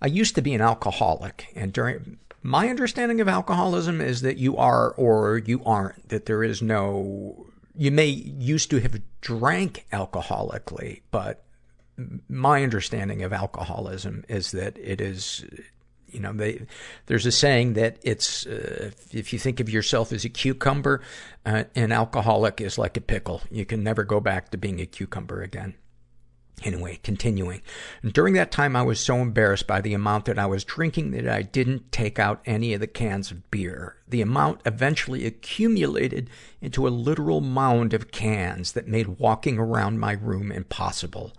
I 0.00 0.06
used 0.06 0.34
to 0.34 0.42
be 0.42 0.54
an 0.54 0.60
alcoholic, 0.60 1.48
and 1.56 1.72
during 1.72 2.18
my 2.42 2.68
understanding 2.68 3.20
of 3.22 3.28
alcoholism 3.28 4.00
is 4.02 4.20
that 4.20 4.36
you 4.36 4.56
are 4.58 4.90
or 4.92 5.38
you 5.38 5.64
aren't, 5.64 6.10
that 6.10 6.26
there 6.26 6.44
is 6.44 6.60
no, 6.60 7.46
you 7.74 7.90
may 7.90 8.06
used 8.06 8.70
to 8.70 8.80
have 8.80 9.00
drank 9.22 9.86
alcoholically, 9.92 11.00
but 11.10 11.44
my 12.28 12.62
understanding 12.62 13.22
of 13.22 13.32
alcoholism 13.32 14.24
is 14.28 14.50
that 14.50 14.76
it 14.78 15.00
is, 15.00 15.44
you 16.14 16.20
know, 16.20 16.32
they, 16.32 16.66
there's 17.06 17.26
a 17.26 17.32
saying 17.32 17.74
that 17.74 17.98
it's, 18.02 18.46
uh, 18.46 18.92
if 19.10 19.32
you 19.32 19.38
think 19.38 19.60
of 19.60 19.68
yourself 19.68 20.12
as 20.12 20.24
a 20.24 20.28
cucumber, 20.28 21.02
uh, 21.44 21.64
an 21.74 21.92
alcoholic 21.92 22.60
is 22.60 22.78
like 22.78 22.96
a 22.96 23.00
pickle. 23.00 23.42
You 23.50 23.66
can 23.66 23.82
never 23.82 24.04
go 24.04 24.20
back 24.20 24.50
to 24.50 24.56
being 24.56 24.80
a 24.80 24.86
cucumber 24.86 25.42
again. 25.42 25.74
Anyway, 26.62 27.00
continuing. 27.02 27.60
During 28.02 28.34
that 28.34 28.52
time, 28.52 28.76
I 28.76 28.82
was 28.82 29.00
so 29.00 29.16
embarrassed 29.16 29.66
by 29.66 29.80
the 29.80 29.92
amount 29.92 30.26
that 30.26 30.38
I 30.38 30.46
was 30.46 30.64
drinking 30.64 31.10
that 31.10 31.28
I 31.28 31.42
didn't 31.42 31.90
take 31.90 32.18
out 32.18 32.40
any 32.46 32.72
of 32.72 32.80
the 32.80 32.86
cans 32.86 33.30
of 33.30 33.50
beer. 33.50 33.96
The 34.08 34.22
amount 34.22 34.60
eventually 34.64 35.26
accumulated 35.26 36.30
into 36.60 36.86
a 36.86 36.90
literal 36.90 37.40
mound 37.40 37.92
of 37.92 38.12
cans 38.12 38.72
that 38.72 38.86
made 38.86 39.18
walking 39.18 39.58
around 39.58 39.98
my 39.98 40.12
room 40.12 40.52
impossible. 40.52 41.32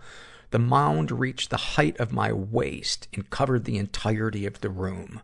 The 0.56 0.62
mound 0.62 1.10
reached 1.10 1.50
the 1.50 1.76
height 1.76 2.00
of 2.00 2.14
my 2.14 2.32
waist 2.32 3.08
and 3.12 3.28
covered 3.28 3.66
the 3.66 3.76
entirety 3.76 4.46
of 4.46 4.62
the 4.62 4.70
room. 4.70 5.20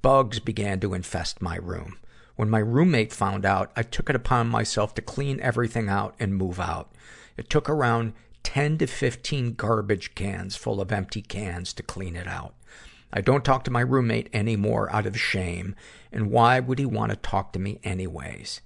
Bugs 0.00 0.38
began 0.38 0.78
to 0.78 0.94
infest 0.94 1.42
my 1.42 1.56
room. 1.56 1.98
When 2.36 2.48
my 2.48 2.60
roommate 2.60 3.12
found 3.12 3.44
out, 3.44 3.72
I 3.74 3.82
took 3.82 4.08
it 4.08 4.14
upon 4.14 4.46
myself 4.46 4.94
to 4.94 5.02
clean 5.02 5.40
everything 5.40 5.88
out 5.88 6.14
and 6.20 6.36
move 6.36 6.60
out. 6.60 6.92
It 7.36 7.50
took 7.50 7.68
around 7.68 8.12
10 8.44 8.78
to 8.78 8.86
15 8.86 9.54
garbage 9.54 10.14
cans 10.14 10.54
full 10.54 10.80
of 10.80 10.92
empty 10.92 11.20
cans 11.20 11.72
to 11.72 11.82
clean 11.82 12.14
it 12.14 12.28
out. 12.28 12.54
I 13.12 13.22
don't 13.22 13.44
talk 13.44 13.64
to 13.64 13.72
my 13.72 13.80
roommate 13.80 14.30
anymore 14.32 14.88
out 14.94 15.04
of 15.04 15.18
shame, 15.18 15.74
and 16.12 16.30
why 16.30 16.60
would 16.60 16.78
he 16.78 16.86
want 16.86 17.10
to 17.10 17.16
talk 17.16 17.52
to 17.54 17.58
me 17.58 17.80
anyways? 17.82 18.60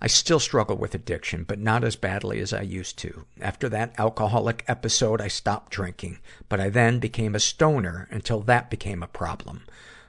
I 0.00 0.06
still 0.06 0.40
struggle 0.40 0.76
with 0.76 0.94
addiction, 0.94 1.44
but 1.44 1.58
not 1.58 1.82
as 1.82 1.96
badly 1.96 2.40
as 2.40 2.52
I 2.52 2.62
used 2.62 2.98
to. 2.98 3.24
After 3.40 3.68
that 3.70 3.94
alcoholic 3.98 4.64
episode, 4.68 5.20
I 5.20 5.28
stopped 5.28 5.72
drinking, 5.72 6.18
but 6.48 6.60
I 6.60 6.68
then 6.68 6.98
became 6.98 7.34
a 7.34 7.40
stoner 7.40 8.06
until 8.10 8.40
that 8.40 8.70
became 8.70 9.02
a 9.02 9.08
problem. 9.08 9.64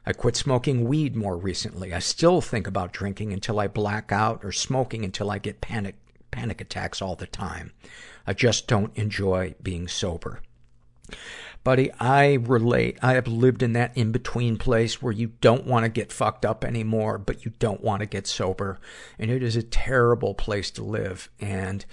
I 0.06 0.14
quit 0.14 0.36
smoking 0.36 0.86
weed 0.86 1.16
more 1.16 1.38
recently. 1.38 1.94
I 1.94 2.00
still 2.00 2.40
think 2.42 2.68
about 2.68 2.94
drinking 2.94 3.34
until 3.34 3.60
I 3.60 3.68
black 3.68 4.12
out 4.12 4.44
or 4.44 4.52
smoking 4.52 5.04
until 5.04 5.30
I 5.30 5.38
get 5.38 5.62
panic, 5.62 5.96
panic 6.32 6.62
attacks 6.62 7.02
all 7.02 7.16
the 7.16 7.28
time. 7.28 7.74
I 8.26 8.34
just 8.34 8.68
don't 8.68 8.96
enjoy 8.98 9.56
being 9.62 9.88
sober. 9.88 10.42
Buddy, 11.68 11.92
I 12.00 12.36
relate. 12.36 12.98
I 13.02 13.16
have 13.16 13.28
lived 13.28 13.62
in 13.62 13.74
that 13.74 13.92
in-between 13.98 14.56
place 14.56 15.02
where 15.02 15.12
you 15.12 15.34
don't 15.42 15.66
want 15.66 15.84
to 15.84 15.90
get 15.90 16.14
fucked 16.14 16.46
up 16.46 16.64
anymore, 16.64 17.18
but 17.18 17.44
you 17.44 17.52
don't 17.60 17.84
want 17.84 18.00
to 18.00 18.06
get 18.06 18.26
sober. 18.26 18.80
And 19.20 19.30
it 19.30 19.44
is 19.44 19.58
a 19.58 19.64
terrible 19.64 20.34
place 20.34 20.72
to 20.72 20.82
live. 20.82 21.30
And 21.42 21.84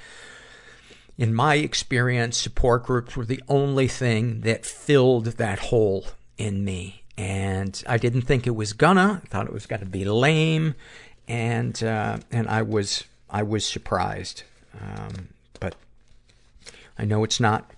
in 1.18 1.34
my 1.34 1.56
experience, 1.56 2.36
support 2.36 2.84
groups 2.84 3.16
were 3.16 3.24
the 3.24 3.42
only 3.48 3.88
thing 3.88 4.42
that 4.42 4.64
filled 4.64 5.24
that 5.24 5.58
hole 5.58 6.06
in 6.38 6.64
me. 6.64 7.02
And 7.18 7.82
I 7.88 7.98
didn't 7.98 8.22
think 8.22 8.46
it 8.46 8.54
was 8.54 8.74
gonna. 8.74 9.22
I 9.24 9.26
thought 9.26 9.48
it 9.48 9.52
was 9.52 9.66
gonna 9.66 9.86
be 9.86 10.04
lame. 10.04 10.76
And, 11.26 11.82
uh, 11.82 12.18
and 12.30 12.46
I 12.46 12.62
was, 12.62 13.02
I 13.28 13.42
was 13.42 13.66
surprised. 13.66 14.44
Um, 14.80 15.30
but 15.58 15.74
I 16.96 17.04
know 17.04 17.24
it's 17.24 17.40
not, 17.40 17.72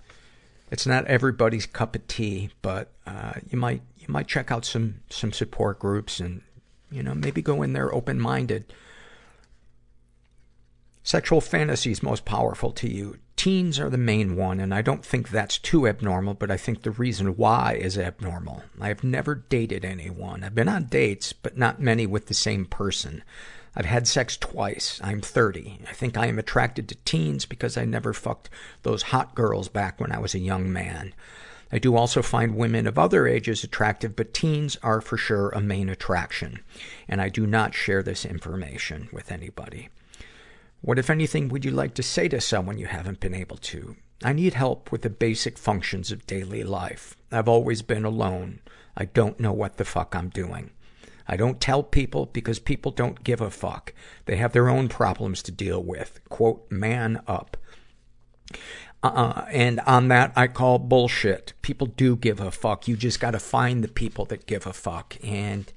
it's 0.71 0.85
not 0.85 1.05
everybody's 1.05 1.65
cup 1.65 1.95
of 1.95 2.07
tea, 2.07 2.49
but, 2.61 2.91
uh, 3.05 3.33
you 3.49 3.57
might, 3.57 3.81
you 3.97 4.07
might 4.07 4.27
check 4.27 4.51
out 4.51 4.65
some, 4.65 5.01
some 5.09 5.31
support 5.31 5.79
groups 5.79 6.19
and, 6.19 6.41
you 6.91 7.03
know, 7.03 7.13
maybe 7.13 7.41
go 7.41 7.61
in 7.61 7.73
there 7.73 7.93
open-minded. 7.93 8.73
Sexual 11.03 11.39
fantasies 11.39 12.03
most 12.03 12.25
powerful 12.25 12.71
to 12.73 12.89
you. 12.89 13.17
Teens 13.37 13.79
are 13.79 13.89
the 13.89 13.97
main 13.97 14.35
one, 14.35 14.59
and 14.59 14.73
I 14.73 14.81
don't 14.81 15.05
think 15.05 15.29
that's 15.29 15.57
too 15.57 15.87
abnormal, 15.87 16.33
but 16.33 16.51
I 16.51 16.57
think 16.57 16.81
the 16.81 16.91
reason 16.91 17.37
why 17.37 17.77
is 17.79 17.97
abnormal. 17.97 18.63
I 18.81 18.87
have 18.87 19.03
never 19.03 19.35
dated 19.35 19.85
anyone. 19.85 20.43
I've 20.43 20.55
been 20.55 20.67
on 20.67 20.85
dates, 20.85 21.33
but 21.33 21.57
not 21.57 21.79
many 21.79 22.05
with 22.07 22.25
the 22.25 22.33
same 22.33 22.65
person. 22.65 23.23
I've 23.79 23.85
had 23.85 24.07
sex 24.07 24.37
twice. 24.37 24.99
I'm 25.03 25.21
30. 25.21 25.81
I 25.87 25.93
think 25.93 26.17
I 26.17 26.25
am 26.25 26.39
attracted 26.39 26.89
to 26.89 26.95
teens 27.05 27.45
because 27.45 27.77
I 27.77 27.85
never 27.85 28.11
fucked 28.11 28.49
those 28.81 29.03
hot 29.03 29.35
girls 29.35 29.69
back 29.69 29.99
when 29.99 30.11
I 30.11 30.17
was 30.17 30.33
a 30.33 30.39
young 30.39 30.73
man. 30.73 31.13
I 31.71 31.77
do 31.77 31.95
also 31.95 32.23
find 32.23 32.55
women 32.55 32.87
of 32.87 32.97
other 32.97 33.27
ages 33.27 33.63
attractive, 33.63 34.15
but 34.15 34.33
teens 34.33 34.77
are 34.81 34.99
for 34.99 35.15
sure 35.15 35.49
a 35.49 35.61
main 35.61 35.89
attraction. 35.89 36.61
And 37.07 37.21
I 37.21 37.29
do 37.29 37.45
not 37.45 37.75
share 37.75 38.01
this 38.01 38.25
information 38.25 39.09
with 39.11 39.31
anybody. 39.31 39.89
What, 40.81 40.97
if 40.97 41.11
anything, 41.11 41.47
would 41.49 41.63
you 41.63 41.69
like 41.69 41.93
to 41.95 42.03
say 42.03 42.27
to 42.29 42.41
someone 42.41 42.79
you 42.79 42.87
haven't 42.87 43.19
been 43.19 43.35
able 43.35 43.57
to? 43.57 43.95
I 44.23 44.33
need 44.33 44.55
help 44.55 44.91
with 44.91 45.03
the 45.03 45.11
basic 45.11 45.55
functions 45.55 46.11
of 46.11 46.25
daily 46.25 46.63
life. 46.63 47.15
I've 47.31 47.47
always 47.47 47.83
been 47.83 48.05
alone. 48.05 48.59
I 48.95 49.05
don't 49.05 49.39
know 49.39 49.53
what 49.53 49.77
the 49.77 49.85
fuck 49.85 50.15
I'm 50.15 50.29
doing. 50.29 50.71
I 51.27 51.35
don't 51.35 51.59
tell 51.59 51.83
people 51.83 52.27
because 52.27 52.59
people 52.59 52.91
don't 52.91 53.23
give 53.23 53.41
a 53.41 53.51
fuck. 53.51 53.93
They 54.25 54.37
have 54.37 54.53
their 54.53 54.69
own 54.69 54.87
problems 54.87 55.41
to 55.43 55.51
deal 55.51 55.83
with. 55.83 56.19
Quote, 56.29 56.71
man 56.71 57.21
up. 57.27 57.57
Uh, 59.03 59.45
and 59.51 59.79
on 59.81 60.07
that, 60.07 60.33
I 60.35 60.47
call 60.47 60.79
bullshit. 60.79 61.53
People 61.61 61.87
do 61.87 62.15
give 62.15 62.39
a 62.39 62.51
fuck. 62.51 62.87
You 62.87 62.95
just 62.95 63.19
gotta 63.19 63.39
find 63.39 63.83
the 63.83 63.89
people 63.89 64.25
that 64.25 64.47
give 64.47 64.65
a 64.65 64.73
fuck. 64.73 65.17
And 65.23 65.71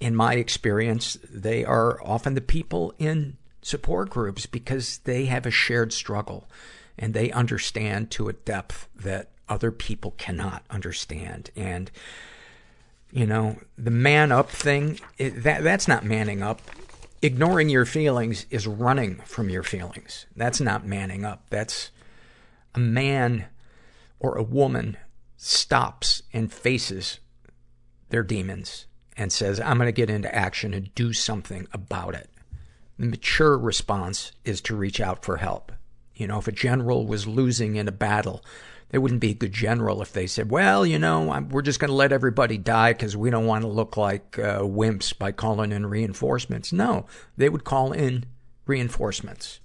in 0.00 0.16
my 0.16 0.34
experience, 0.34 1.18
they 1.28 1.64
are 1.64 2.02
often 2.02 2.34
the 2.34 2.40
people 2.40 2.94
in 2.98 3.36
support 3.62 4.10
groups 4.10 4.46
because 4.46 4.98
they 4.98 5.26
have 5.26 5.46
a 5.46 5.50
shared 5.50 5.92
struggle 5.92 6.48
and 6.98 7.14
they 7.14 7.30
understand 7.30 8.10
to 8.12 8.28
a 8.28 8.32
depth 8.32 8.88
that 8.96 9.30
other 9.48 9.70
people 9.70 10.12
cannot 10.12 10.64
understand. 10.70 11.50
And, 11.56 11.90
you 13.12 13.26
know, 13.26 13.58
the 13.76 13.90
man 13.90 14.32
up 14.32 14.50
thing, 14.50 15.00
it, 15.16 15.42
that, 15.42 15.62
that's 15.62 15.88
not 15.88 16.04
manning 16.04 16.42
up. 16.42 16.60
Ignoring 17.20 17.68
your 17.68 17.84
feelings 17.84 18.46
is 18.50 18.66
running 18.66 19.16
from 19.24 19.48
your 19.48 19.62
feelings. 19.62 20.26
That's 20.36 20.60
not 20.60 20.86
manning 20.86 21.24
up. 21.24 21.46
That's 21.50 21.90
a 22.74 22.78
man 22.78 23.46
or 24.20 24.36
a 24.36 24.42
woman 24.42 24.96
stops 25.36 26.22
and 26.32 26.52
faces 26.52 27.18
their 28.10 28.22
demons 28.22 28.86
and 29.16 29.32
says, 29.32 29.58
I'm 29.58 29.78
going 29.78 29.88
to 29.88 29.92
get 29.92 30.10
into 30.10 30.32
action 30.32 30.74
and 30.74 30.94
do 30.94 31.12
something 31.12 31.66
about 31.72 32.14
it. 32.14 32.30
The 32.98 33.06
mature 33.06 33.58
response 33.58 34.32
is 34.44 34.60
to 34.62 34.76
reach 34.76 35.00
out 35.00 35.24
for 35.24 35.38
help. 35.38 35.72
You 36.14 36.26
know, 36.26 36.38
if 36.38 36.48
a 36.48 36.52
general 36.52 37.06
was 37.06 37.26
losing 37.26 37.76
in 37.76 37.88
a 37.88 37.92
battle, 37.92 38.44
they 38.90 38.98
wouldn't 38.98 39.20
be 39.20 39.30
a 39.30 39.34
good 39.34 39.52
general 39.52 40.00
if 40.00 40.12
they 40.12 40.26
said, 40.26 40.50
well, 40.50 40.86
you 40.86 40.98
know, 40.98 41.30
I'm, 41.30 41.50
we're 41.50 41.62
just 41.62 41.78
going 41.78 41.90
to 41.90 41.94
let 41.94 42.12
everybody 42.12 42.56
die 42.56 42.92
because 42.92 43.16
we 43.16 43.30
don't 43.30 43.46
want 43.46 43.62
to 43.62 43.68
look 43.68 43.96
like 43.96 44.38
uh, 44.38 44.60
wimps 44.60 45.16
by 45.16 45.32
calling 45.32 45.72
in 45.72 45.86
reinforcements. 45.86 46.72
No, 46.72 47.06
they 47.36 47.48
would 47.48 47.64
call 47.64 47.92
in 47.92 48.24
reinforcements. 48.66 49.60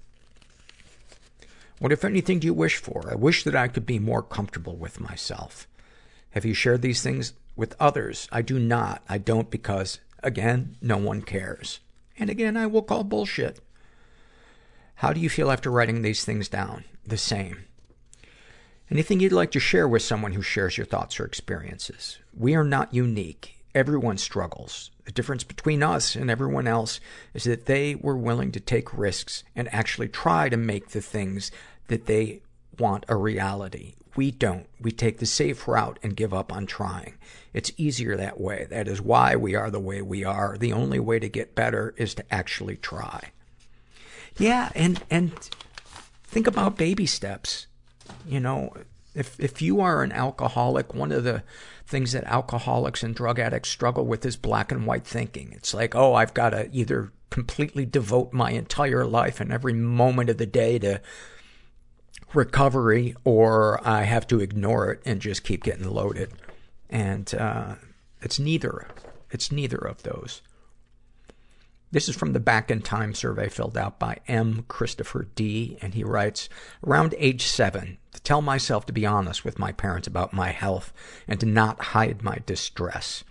What, 1.80 1.92
if 1.92 2.06
anything, 2.06 2.40
do 2.40 2.48
you 2.48 2.54
wish 2.54 2.78
for? 2.78 3.10
I 3.10 3.16
wish 3.16 3.44
that 3.44 3.56
I 3.56 3.68
could 3.68 3.86
be 3.86 4.00
more 4.00 4.24
comfortable 4.24 4.76
with 4.76 5.00
myself. 5.00 5.68
Have 6.32 6.46
you 6.46 6.54
shared 6.54 6.82
these 6.82 7.02
things 7.02 7.34
with 7.56 7.76
others? 7.80 8.28
I 8.32 8.42
do 8.42 8.60
not. 8.60 9.04
I 9.08 9.18
don't 9.18 9.50
because, 9.50 10.00
again, 10.22 10.78
no 10.82 10.98
one 10.98 11.22
cares. 11.22 11.80
And 12.18 12.30
again, 12.30 12.58
I 12.58 12.68
will 12.68 12.84
call 12.84 13.04
bullshit. 13.04 13.60
How 14.96 15.14
do 15.14 15.20
you 15.20 15.30
feel 15.30 15.52
after 15.52 15.70
writing 15.70 16.02
these 16.02 16.24
things 16.24 16.48
down? 16.48 16.86
The 17.06 17.18
same. 17.18 17.66
Anything 18.94 19.20
you'd 19.20 19.32
like 19.32 19.50
to 19.50 19.60
share 19.60 19.88
with 19.88 20.04
someone 20.04 20.34
who 20.34 20.44
shares 20.44 20.78
your 20.78 20.86
thoughts 20.86 21.20
or 21.20 21.26
experiences? 21.26 22.20
We 22.32 22.54
are 22.54 22.64
not 22.64 22.94
unique. 22.94 23.66
Everyone 23.74 24.20
struggles. 24.20 24.92
The 25.06 25.12
difference 25.12 25.44
between 25.44 25.82
us 25.82 26.16
and 26.16 26.30
everyone 26.30 26.68
else 26.68 27.00
is 27.34 27.46
that 27.46 27.66
they 27.66 27.96
were 27.96 28.16
willing 28.16 28.52
to 28.52 28.60
take 28.60 28.96
risks 28.96 29.44
and 29.56 29.68
actually 29.74 30.10
try 30.10 30.48
to 30.48 30.58
make 30.58 30.90
the 30.90 31.02
things 31.02 31.50
that 31.88 32.06
they 32.06 32.44
want 32.78 33.06
a 33.10 33.16
reality. 33.16 33.96
We 34.16 34.30
don't. 34.30 34.68
We 34.80 34.92
take 34.92 35.18
the 35.18 35.26
safe 35.26 35.68
route 35.68 35.98
and 36.04 36.16
give 36.16 36.32
up 36.32 36.54
on 36.54 36.68
trying. 36.68 37.16
It's 37.52 37.72
easier 37.78 38.16
that 38.16 38.40
way. 38.40 38.68
That 38.70 38.88
is 38.88 39.02
why 39.02 39.36
we 39.36 39.56
are 39.56 39.72
the 39.72 39.80
way 39.80 40.04
we 40.04 40.24
are. 40.24 40.56
The 40.56 40.72
only 40.72 41.00
way 41.00 41.18
to 41.18 41.28
get 41.28 41.56
better 41.56 41.96
is 41.98 42.14
to 42.14 42.26
actually 42.32 42.78
try. 42.78 43.32
Yeah, 44.38 44.72
and, 44.76 45.04
and 45.10 45.32
think 46.26 46.46
about 46.46 46.78
baby 46.78 47.08
steps. 47.08 47.66
You 48.28 48.40
know, 48.40 48.74
if, 49.16 49.40
if 49.40 49.62
you 49.62 49.82
are 49.82 50.04
an 50.04 50.12
alcoholic, 50.12 50.94
one 50.94 51.12
of 51.12 51.24
the 51.24 51.44
things 51.86 52.14
that 52.14 52.24
alcoholics 52.26 53.04
and 53.04 53.14
drug 53.14 53.40
addicts 53.40 53.70
struggle 53.70 54.06
with 54.06 54.26
is 54.26 54.36
black 54.36 54.72
and 54.72 54.86
white 54.86 55.06
thinking. 55.06 55.52
It's 55.54 55.74
like, 55.74 55.96
oh, 55.96 56.14
I've 56.14 56.34
got 56.34 56.52
to 56.52 56.70
either 56.72 57.12
completely 57.30 57.86
devote 57.86 58.32
my 58.34 58.52
entire 58.52 59.06
life 59.06 59.40
and 59.40 59.52
every 59.52 59.74
moment 59.74 60.30
of 60.30 60.38
the 60.38 60.46
day 60.46 60.80
to 60.80 61.02
recovery 62.34 63.16
or 63.24 63.86
I 63.88 64.04
have 64.04 64.28
to 64.28 64.40
ignore 64.40 64.92
it 64.92 65.02
and 65.06 65.20
just 65.20 65.44
keep 65.44 65.64
getting 65.64 65.90
loaded. 65.90 66.32
And, 66.90 67.34
uh, 67.36 67.76
it's 68.22 68.40
neither. 68.40 68.88
It's 69.32 69.52
neither 69.52 69.78
of 69.78 70.04
those. 70.04 70.42
This 71.94 72.10
is 72.10 72.16
from 72.16 72.34
the 72.34 72.40
Back 72.40 72.72
in 72.72 72.82
Time 72.82 73.14
survey 73.14 73.50
filled 73.50 73.78
out 73.78 74.00
by 74.00 74.18
M. 74.28 74.66
Christopher 74.68 75.28
D. 75.36 75.78
And 75.80 75.94
he 75.94 76.04
writes, 76.04 76.50
around 76.84 77.14
age 77.20 77.44
seven, 77.44 78.00
to 78.14 78.22
tell 78.24 78.42
myself 78.42 78.88
to 78.88 78.94
be 78.94 79.06
honest 79.06 79.46
with 79.46 79.60
my 79.60 79.72
parents 79.72 80.08
about 80.08 80.34
my 80.34 80.50
health 80.50 80.92
and 81.28 81.40
to 81.40 81.46
not 81.46 81.80
hide 81.80 82.24
my 82.24 82.40
distress 82.48 83.24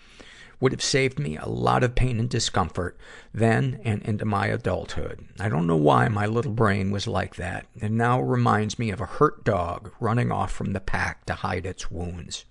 would 0.60 0.70
have 0.70 0.80
saved 0.80 1.18
me 1.18 1.36
a 1.36 1.48
lot 1.48 1.82
of 1.82 1.96
pain 1.96 2.20
and 2.20 2.30
discomfort 2.30 2.96
then 3.34 3.80
and 3.82 4.00
into 4.02 4.24
my 4.24 4.46
adulthood. 4.46 5.26
I 5.40 5.48
don't 5.48 5.66
know 5.66 5.74
why 5.74 6.06
my 6.06 6.26
little 6.26 6.52
brain 6.52 6.92
was 6.92 7.08
like 7.08 7.34
that. 7.34 7.66
and 7.80 7.98
now 7.98 8.20
reminds 8.20 8.78
me 8.78 8.90
of 8.90 9.00
a 9.00 9.06
hurt 9.06 9.42
dog 9.42 9.90
running 9.98 10.30
off 10.30 10.52
from 10.52 10.72
the 10.72 10.78
pack 10.78 11.26
to 11.26 11.34
hide 11.34 11.66
its 11.66 11.90
wounds. 11.90 12.44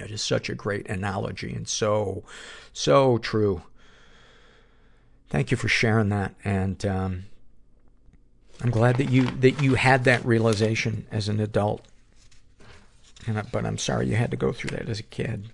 It 0.00 0.10
is 0.10 0.22
such 0.22 0.48
a 0.48 0.54
great 0.54 0.88
analogy 0.88 1.52
and 1.52 1.68
so, 1.68 2.24
so 2.72 3.18
true. 3.18 3.64
Thank 5.28 5.50
you 5.50 5.56
for 5.56 5.68
sharing 5.68 6.08
that. 6.10 6.34
And, 6.44 6.84
um, 6.86 7.24
I'm 8.62 8.70
glad 8.70 8.96
that 8.96 9.10
you, 9.10 9.24
that 9.26 9.62
you 9.62 9.74
had 9.74 10.04
that 10.04 10.24
realization 10.24 11.06
as 11.10 11.28
an 11.28 11.40
adult. 11.40 11.84
And, 13.26 13.42
but 13.52 13.66
I'm 13.66 13.78
sorry 13.78 14.08
you 14.08 14.16
had 14.16 14.30
to 14.30 14.36
go 14.36 14.52
through 14.52 14.70
that 14.70 14.88
as 14.88 15.00
a 15.00 15.04
kid. 15.04 15.50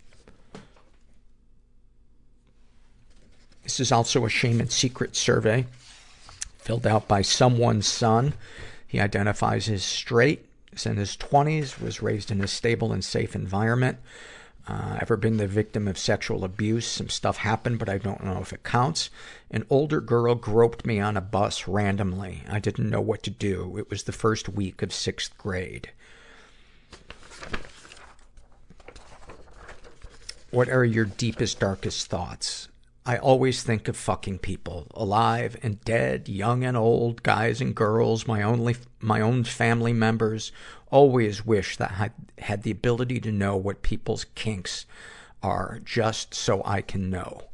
This 3.63 3.81
is 3.81 3.93
also 3.93 4.25
a 4.25 4.29
shame 4.29 4.61
and 4.61 4.71
secret 4.71 5.17
survey 5.17 5.67
filled 6.59 6.87
out 6.87 7.09
by 7.09 7.23
someone's 7.23 7.87
son. 7.87 8.35
He 8.87 9.01
identifies 9.01 9.69
as 9.69 9.83
straight, 9.83 10.47
is 10.73 10.87
in 10.87 10.97
his 10.97 11.17
20s, 11.17 11.81
was 11.81 12.03
raised 12.03 12.31
in 12.31 12.41
a 12.41 12.49
stable 12.49 12.93
and 12.93 13.05
safe 13.05 13.35
environment. 13.35 13.99
Uh, 14.69 14.99
ever 15.01 15.17
been 15.17 15.39
the 15.39 15.49
victim 15.49 15.89
of 15.89 15.99
sexual 15.99 16.45
abuse? 16.45 16.87
Some 16.87 17.09
stuff 17.09 17.39
happened, 17.39 17.79
but 17.79 17.89
I 17.89 17.99
don't 17.99 18.25
know 18.25 18.41
if 18.41 18.53
it 18.53 18.63
counts. 18.63 19.11
An 19.51 19.67
older 19.69 20.01
girl 20.01 20.35
groped 20.37 20.87
me 20.87 21.01
on 21.01 21.17
a 21.17 21.21
bus 21.21 21.67
randomly. 21.67 22.45
I 22.49 22.61
didn't 22.61 22.91
know 22.91 23.01
what 23.01 23.23
to 23.25 23.31
do. 23.31 23.77
It 23.77 23.91
was 23.91 24.05
the 24.05 24.13
first 24.13 24.49
week 24.49 24.81
of 24.83 24.93
sixth 24.93 25.37
grade. 25.37 25.91
What 30.53 30.69
are 30.69 30.85
your 30.85 31.07
deepest, 31.07 31.59
darkest 31.59 32.07
thoughts? 32.09 32.69
I 33.05 33.17
always 33.17 33.65
think 33.65 33.89
of 33.89 33.97
fucking 33.97 34.39
people, 34.39 34.87
alive 34.95 35.57
and 35.63 35.81
dead, 35.81 36.29
young 36.29 36.63
and 36.63 36.77
old, 36.77 37.25
guys 37.25 37.61
and 37.61 37.75
girls, 37.75 38.29
my 38.29 38.43
only, 38.43 38.77
my 39.01 39.21
own 39.21 39.43
family 39.43 39.93
members. 39.93 40.53
Always 40.93 41.45
wish 41.45 41.77
that 41.79 41.91
I 41.91 42.11
had 42.43 42.63
the 42.63 42.71
ability 42.71 43.19
to 43.21 43.33
know 43.33 43.57
what 43.57 43.83
people's 43.83 44.27
kinks 44.37 44.87
are, 45.43 45.81
just 45.85 46.35
so 46.35 46.63
I 46.65 46.83
can 46.83 47.11
know. 47.11 47.49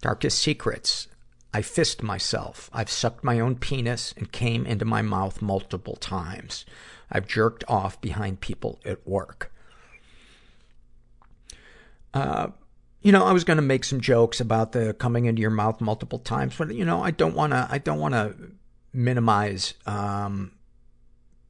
Darkest 0.00 0.38
secrets. 0.40 1.06
I 1.54 1.60
fist 1.60 2.02
myself. 2.02 2.70
I've 2.72 2.90
sucked 2.90 3.22
my 3.22 3.38
own 3.38 3.56
penis 3.56 4.14
and 4.16 4.32
came 4.32 4.64
into 4.64 4.86
my 4.86 5.02
mouth 5.02 5.42
multiple 5.42 5.96
times. 5.96 6.64
I've 7.10 7.28
jerked 7.28 7.62
off 7.68 8.00
behind 8.00 8.40
people 8.40 8.80
at 8.86 9.06
work. 9.06 9.52
Uh, 12.14 12.48
you 13.02 13.12
know, 13.12 13.24
I 13.24 13.32
was 13.32 13.44
going 13.44 13.58
to 13.58 13.62
make 13.62 13.84
some 13.84 14.00
jokes 14.00 14.40
about 14.40 14.72
the 14.72 14.94
coming 14.94 15.26
into 15.26 15.42
your 15.42 15.50
mouth 15.50 15.80
multiple 15.80 16.18
times, 16.18 16.54
but 16.56 16.74
you 16.74 16.84
know, 16.84 17.02
I 17.02 17.10
don't 17.10 17.34
want 17.34 17.52
to. 17.52 17.68
I 17.70 17.78
don't 17.78 17.98
want 17.98 18.14
to 18.14 18.34
minimize 18.92 19.74
um, 19.86 20.52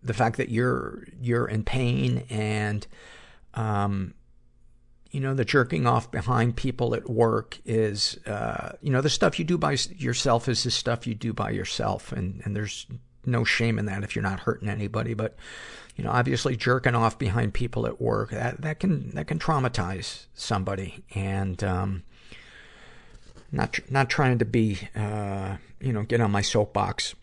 the 0.03 0.15
fact 0.15 0.37
that 0.37 0.49
you're 0.49 1.05
you're 1.21 1.47
in 1.47 1.65
pain 1.65 2.25
and 2.31 2.87
um, 3.55 4.15
you 5.11 5.21
know 5.21 5.35
the 5.35 5.45
jerking 5.45 5.87
off 5.87 6.11
behind 6.11 6.57
people 6.57 6.95
at 6.95 7.09
work 7.09 7.59
is 7.65 8.19
uh, 8.27 8.73
you 8.81 8.91
know 8.91 9.01
the 9.01 9.11
stuff 9.11 9.39
you 9.39 9.45
do 9.45 9.59
by 9.59 9.77
yourself 9.97 10.49
is 10.49 10.65
the 10.65 10.71
stuff 10.71 11.07
you 11.07 11.15
do 11.15 11.33
by 11.33 11.51
yourself, 11.51 12.13
and 12.13 12.41
and 12.45 12.57
there's 12.57 12.87
no 13.25 13.45
shame 13.45 13.79
in 13.79 13.87
that 13.87 14.03
if 14.03 14.17
you're 14.17 14.23
not 14.23 14.41
hurting 14.41 14.69
anybody, 14.69 15.15
but 15.15 15.37
you 15.97 16.05
know, 16.05 16.11
obviously 16.11 16.57
jerking 16.57 16.95
off 16.95 17.19
behind 17.19 17.55
people 17.55 17.87
at 17.87 18.01
work, 18.01 18.31
that, 18.31 18.61
that 18.63 18.81
can, 18.81 19.11
that 19.11 19.27
can 19.27 19.39
traumatize 19.39 20.27
somebody. 20.35 21.05
And, 21.15 21.63
um, 21.63 22.03
not, 23.51 23.79
not 23.91 24.09
trying 24.09 24.39
to 24.39 24.47
be, 24.47 24.89
uh, 24.97 25.57
you 25.81 25.93
know, 25.93 26.03
get 26.03 26.23
on 26.23 26.31
my 26.31 26.41
soapbox, 26.41 27.15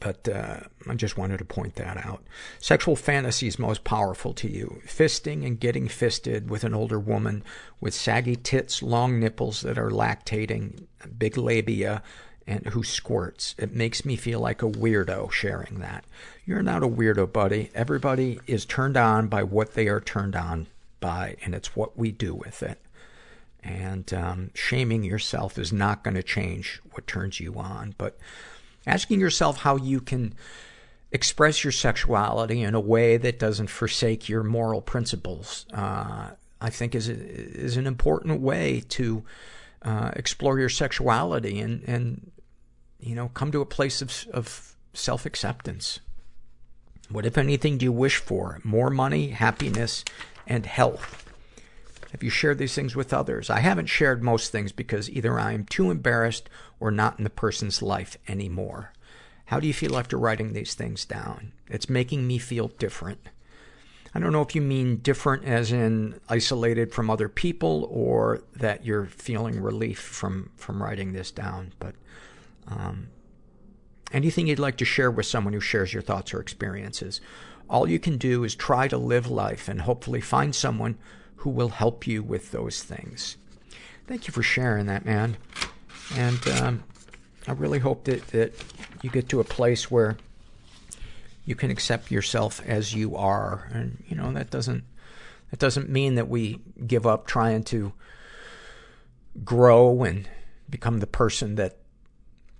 but, 0.00 0.28
uh, 0.28 0.60
I 0.88 0.94
just 0.94 1.16
wanted 1.16 1.38
to 1.38 1.44
point 1.44 1.76
that 1.76 1.96
out. 2.04 2.24
Sexual 2.58 2.96
fantasies 2.96 3.58
most 3.58 3.84
powerful 3.84 4.32
to 4.34 4.50
you. 4.50 4.80
Fisting 4.86 5.46
and 5.46 5.60
getting 5.60 5.88
fisted 5.88 6.50
with 6.50 6.64
an 6.64 6.74
older 6.74 6.98
woman 6.98 7.44
with 7.80 7.94
saggy 7.94 8.36
tits, 8.36 8.82
long 8.82 9.20
nipples 9.20 9.60
that 9.60 9.78
are 9.78 9.90
lactating, 9.90 10.86
big 11.18 11.36
labia, 11.36 12.02
and 12.46 12.66
who 12.66 12.82
squirts. 12.82 13.54
It 13.58 13.74
makes 13.74 14.04
me 14.04 14.16
feel 14.16 14.40
like 14.40 14.62
a 14.62 14.68
weirdo 14.68 15.30
sharing 15.30 15.78
that. 15.78 16.04
You're 16.44 16.62
not 16.62 16.82
a 16.82 16.88
weirdo, 16.88 17.32
buddy. 17.32 17.70
Everybody 17.74 18.40
is 18.46 18.64
turned 18.64 18.96
on 18.96 19.28
by 19.28 19.44
what 19.44 19.74
they 19.74 19.86
are 19.86 20.00
turned 20.00 20.34
on 20.34 20.66
by, 20.98 21.36
and 21.44 21.54
it's 21.54 21.76
what 21.76 21.96
we 21.96 22.10
do 22.10 22.34
with 22.34 22.62
it. 22.62 22.80
And 23.62 24.12
um, 24.12 24.50
shaming 24.54 25.04
yourself 25.04 25.58
is 25.58 25.72
not 25.72 26.02
going 26.02 26.14
to 26.14 26.22
change 26.22 26.80
what 26.92 27.06
turns 27.06 27.40
you 27.40 27.54
on. 27.54 27.94
But 27.98 28.18
asking 28.86 29.20
yourself 29.20 29.58
how 29.58 29.76
you 29.76 30.00
can 30.00 30.34
express 31.12 31.64
your 31.64 31.72
sexuality 31.72 32.62
in 32.62 32.74
a 32.74 32.80
way 32.80 33.16
that 33.16 33.38
doesn't 33.38 33.68
forsake 33.68 34.28
your 34.28 34.42
moral 34.42 34.80
principles. 34.80 35.66
Uh, 35.72 36.30
I 36.60 36.70
think 36.70 36.94
is, 36.94 37.08
a, 37.08 37.14
is 37.14 37.76
an 37.76 37.86
important 37.86 38.40
way 38.40 38.82
to 38.90 39.24
uh, 39.82 40.10
explore 40.14 40.58
your 40.58 40.68
sexuality 40.68 41.58
and, 41.58 41.82
and, 41.84 42.30
you 42.98 43.14
know, 43.14 43.28
come 43.28 43.50
to 43.52 43.60
a 43.60 43.66
place 43.66 44.02
of, 44.02 44.26
of 44.32 44.76
self 44.92 45.24
acceptance. 45.24 46.00
What, 47.10 47.26
if 47.26 47.38
anything, 47.38 47.78
do 47.78 47.84
you 47.84 47.92
wish 47.92 48.18
for? 48.18 48.60
More 48.62 48.90
money, 48.90 49.30
happiness, 49.30 50.04
and 50.46 50.66
health. 50.66 51.26
Have 52.12 52.22
you 52.22 52.30
shared 52.30 52.58
these 52.58 52.74
things 52.74 52.94
with 52.94 53.12
others? 53.12 53.50
I 53.50 53.60
haven't 53.60 53.86
shared 53.86 54.22
most 54.22 54.52
things 54.52 54.72
because 54.72 55.08
either 55.10 55.38
I 55.38 55.52
am 55.52 55.64
too 55.64 55.90
embarrassed 55.90 56.48
or 56.80 56.90
not 56.90 57.18
in 57.18 57.24
the 57.24 57.30
person's 57.30 57.82
life 57.82 58.16
anymore. 58.26 58.92
How 59.46 59.60
do 59.60 59.66
you 59.66 59.74
feel 59.74 59.96
after 59.96 60.18
writing 60.18 60.52
these 60.52 60.74
things 60.74 61.04
down? 61.04 61.52
It's 61.68 61.88
making 61.88 62.26
me 62.26 62.38
feel 62.38 62.68
different. 62.68 63.20
I 64.14 64.18
don't 64.18 64.32
know 64.32 64.42
if 64.42 64.54
you 64.54 64.60
mean 64.60 64.96
different 64.96 65.44
as 65.44 65.70
in 65.70 66.18
isolated 66.28 66.92
from 66.92 67.10
other 67.10 67.28
people 67.28 67.88
or 67.90 68.42
that 68.56 68.84
you're 68.84 69.06
feeling 69.06 69.60
relief 69.60 70.00
from, 70.00 70.50
from 70.56 70.82
writing 70.82 71.12
this 71.12 71.30
down, 71.30 71.72
but, 71.78 71.94
um, 72.66 73.08
anything 74.12 74.48
you'd 74.48 74.58
like 74.58 74.76
to 74.78 74.84
share 74.84 75.10
with 75.10 75.26
someone 75.26 75.52
who 75.52 75.60
shares 75.60 75.92
your 75.92 76.02
thoughts 76.02 76.34
or 76.34 76.40
experiences. 76.40 77.20
All 77.68 77.88
you 77.88 78.00
can 78.00 78.18
do 78.18 78.42
is 78.42 78.56
try 78.56 78.88
to 78.88 78.98
live 78.98 79.30
life 79.30 79.68
and 79.68 79.82
hopefully 79.82 80.20
find 80.20 80.54
someone 80.54 80.98
who 81.36 81.50
will 81.50 81.68
help 81.68 82.06
you 82.06 82.22
with 82.22 82.50
those 82.50 82.82
things. 82.82 83.36
Thank 84.06 84.26
you 84.26 84.32
for 84.32 84.42
sharing 84.42 84.86
that, 84.86 85.04
man. 85.04 85.36
And, 86.16 86.48
um, 86.48 86.84
I 87.46 87.52
really 87.52 87.78
hope 87.78 88.04
that, 88.04 88.26
that 88.28 88.52
you 89.02 89.10
get 89.10 89.28
to 89.30 89.40
a 89.40 89.44
place 89.44 89.90
where 89.90 90.16
you 91.44 91.54
can 91.54 91.70
accept 91.70 92.10
yourself 92.10 92.60
as 92.66 92.94
you 92.94 93.16
are. 93.16 93.68
And, 93.72 94.04
you 94.06 94.16
know, 94.16 94.30
that 94.32 94.50
doesn't, 94.50 94.84
that 95.50 95.58
doesn't 95.58 95.88
mean 95.88 96.14
that 96.16 96.28
we 96.28 96.60
give 96.86 97.06
up 97.06 97.26
trying 97.26 97.64
to 97.64 97.92
grow 99.44 100.04
and 100.04 100.28
become 100.68 101.00
the 101.00 101.06
person 101.06 101.54
that 101.56 101.78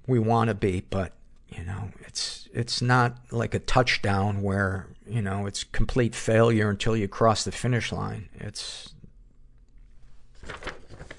we 0.07 0.19
want 0.19 0.49
to 0.49 0.55
be. 0.55 0.83
But, 0.89 1.13
you 1.49 1.63
know, 1.65 1.91
it's, 2.07 2.49
it's 2.53 2.81
not 2.81 3.19
like 3.31 3.55
a 3.55 3.61
touchdown 3.61 4.43
where, 4.43 4.89
you 5.07 5.21
know, 5.21 5.47
it's 5.47 5.63
complete 5.63 6.15
failure 6.15 6.71
until 6.71 6.97
you 6.97 7.07
cross 7.07 7.45
the 7.45 7.53
finish 7.53 7.93
line. 7.93 8.29
It's, 8.35 8.93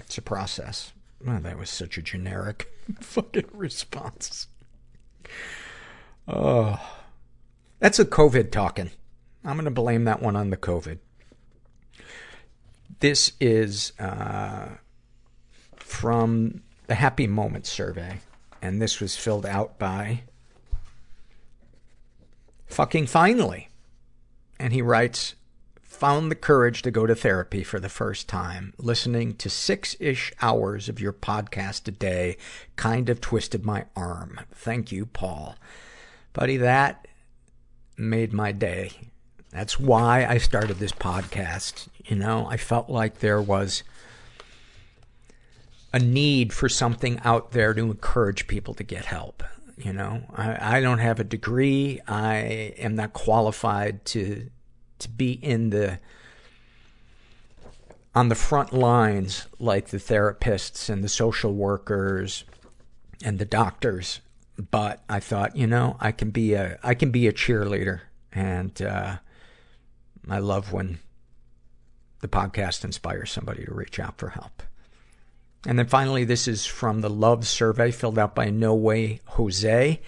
it's 0.00 0.18
a 0.18 0.22
process. 0.22 0.92
That 1.24 1.58
was 1.58 1.70
such 1.70 1.98
a 1.98 2.02
generic 2.02 2.70
fucking 3.00 3.48
response. 3.52 4.48
Oh. 6.28 6.80
That's 7.82 7.98
a 7.98 8.04
COVID 8.04 8.52
talking. 8.52 8.92
I'm 9.44 9.56
going 9.56 9.64
to 9.64 9.70
blame 9.72 10.04
that 10.04 10.22
one 10.22 10.36
on 10.36 10.50
the 10.50 10.56
COVID. 10.56 10.98
This 13.00 13.32
is 13.40 13.92
uh, 13.98 14.68
from 15.74 16.62
the 16.86 16.94
Happy 16.94 17.26
Moments 17.26 17.68
survey, 17.68 18.20
and 18.62 18.80
this 18.80 19.00
was 19.00 19.16
filled 19.16 19.44
out 19.44 19.80
by 19.80 20.22
fucking 22.66 23.08
finally. 23.08 23.68
And 24.60 24.72
he 24.72 24.80
writes, 24.80 25.34
found 25.92 26.30
the 26.30 26.34
courage 26.34 26.82
to 26.82 26.90
go 26.90 27.06
to 27.06 27.14
therapy 27.14 27.62
for 27.62 27.78
the 27.78 27.88
first 27.88 28.26
time. 28.26 28.72
Listening 28.78 29.34
to 29.34 29.50
six 29.50 29.94
ish 30.00 30.32
hours 30.40 30.88
of 30.88 30.98
your 30.98 31.12
podcast 31.12 31.86
a 31.86 31.90
day 31.90 32.38
kind 32.76 33.10
of 33.10 33.20
twisted 33.20 33.64
my 33.64 33.84
arm. 33.94 34.40
Thank 34.52 34.90
you, 34.90 35.06
Paul. 35.06 35.54
Buddy, 36.32 36.56
that 36.56 37.06
made 37.96 38.32
my 38.32 38.52
day. 38.52 38.92
That's 39.50 39.78
why 39.78 40.24
I 40.24 40.38
started 40.38 40.78
this 40.78 40.92
podcast. 40.92 41.88
You 42.06 42.16
know, 42.16 42.46
I 42.48 42.56
felt 42.56 42.88
like 42.88 43.18
there 43.18 43.42
was 43.42 43.82
a 45.92 45.98
need 45.98 46.54
for 46.54 46.70
something 46.70 47.20
out 47.22 47.52
there 47.52 47.74
to 47.74 47.82
encourage 47.82 48.46
people 48.46 48.72
to 48.74 48.82
get 48.82 49.04
help. 49.04 49.42
You 49.76 49.92
know, 49.92 50.22
I, 50.34 50.78
I 50.78 50.80
don't 50.80 51.00
have 51.00 51.20
a 51.20 51.24
degree. 51.24 52.00
I 52.08 52.74
am 52.78 52.96
not 52.96 53.12
qualified 53.12 54.06
to 54.06 54.48
to 55.02 55.08
be 55.08 55.32
in 55.32 55.70
the 55.70 55.98
on 58.14 58.28
the 58.28 58.34
front 58.34 58.72
lines 58.72 59.46
like 59.58 59.88
the 59.88 59.98
therapists 59.98 60.90
and 60.90 61.02
the 61.02 61.08
social 61.08 61.54
workers 61.54 62.44
and 63.24 63.38
the 63.38 63.44
doctors. 63.44 64.20
But 64.70 65.02
i 65.08 65.18
thought 65.18 65.56
you 65.56 65.66
know 65.66 65.96
i 66.00 66.12
can 66.12 66.30
be 66.30 66.54
a 66.54 66.78
i 66.82 66.94
can 66.94 67.10
be 67.10 67.26
a 67.26 67.32
cheerleader. 67.32 68.00
And 68.32 68.80
uh 68.82 69.16
i 70.28 70.38
love 70.38 70.72
when 70.72 70.98
the 72.20 72.28
podcast 72.28 72.84
inspires 72.84 73.30
somebody 73.30 73.64
to 73.64 73.74
reach 73.74 73.98
out 73.98 74.18
for 74.18 74.30
help. 74.30 74.62
And 75.66 75.78
then 75.78 75.86
finally 75.86 76.24
this 76.24 76.46
is 76.46 76.66
from 76.66 77.00
the 77.00 77.10
love 77.10 77.46
survey 77.46 77.90
filled 77.90 78.18
out 78.18 78.34
by 78.34 78.50
no 78.50 78.74
way 78.74 79.20
jose 79.26 80.00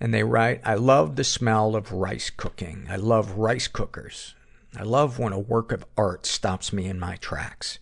and 0.00 0.12
they 0.12 0.22
write, 0.22 0.60
I 0.64 0.74
love 0.74 1.16
the 1.16 1.24
smell 1.24 1.74
of 1.74 1.92
rice 1.92 2.30
cooking. 2.30 2.86
I 2.90 2.96
love 2.96 3.38
rice 3.38 3.68
cookers. 3.68 4.34
I 4.76 4.82
love 4.82 5.18
when 5.18 5.32
a 5.32 5.38
work 5.38 5.72
of 5.72 5.86
art 5.96 6.26
stops 6.26 6.72
me 6.72 6.86
in 6.86 7.00
my 7.00 7.16
tracks. 7.16 7.78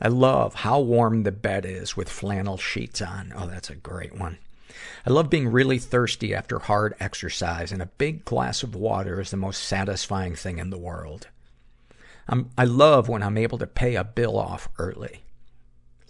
I 0.00 0.08
love 0.08 0.54
how 0.54 0.80
warm 0.80 1.22
the 1.22 1.32
bed 1.32 1.64
is 1.66 1.96
with 1.96 2.08
flannel 2.08 2.56
sheets 2.56 3.02
on. 3.02 3.32
Oh, 3.36 3.46
that's 3.46 3.70
a 3.70 3.74
great 3.74 4.18
one. 4.18 4.38
I 5.06 5.10
love 5.10 5.30
being 5.30 5.48
really 5.48 5.78
thirsty 5.78 6.34
after 6.34 6.58
hard 6.58 6.94
exercise, 6.98 7.72
and 7.72 7.82
a 7.82 7.86
big 7.86 8.24
glass 8.24 8.62
of 8.62 8.74
water 8.74 9.20
is 9.20 9.30
the 9.30 9.36
most 9.36 9.62
satisfying 9.62 10.34
thing 10.34 10.58
in 10.58 10.70
the 10.70 10.78
world. 10.78 11.28
I'm, 12.26 12.50
I 12.56 12.64
love 12.64 13.08
when 13.08 13.22
I'm 13.22 13.36
able 13.36 13.58
to 13.58 13.66
pay 13.66 13.94
a 13.96 14.04
bill 14.04 14.38
off 14.38 14.68
early. 14.78 15.23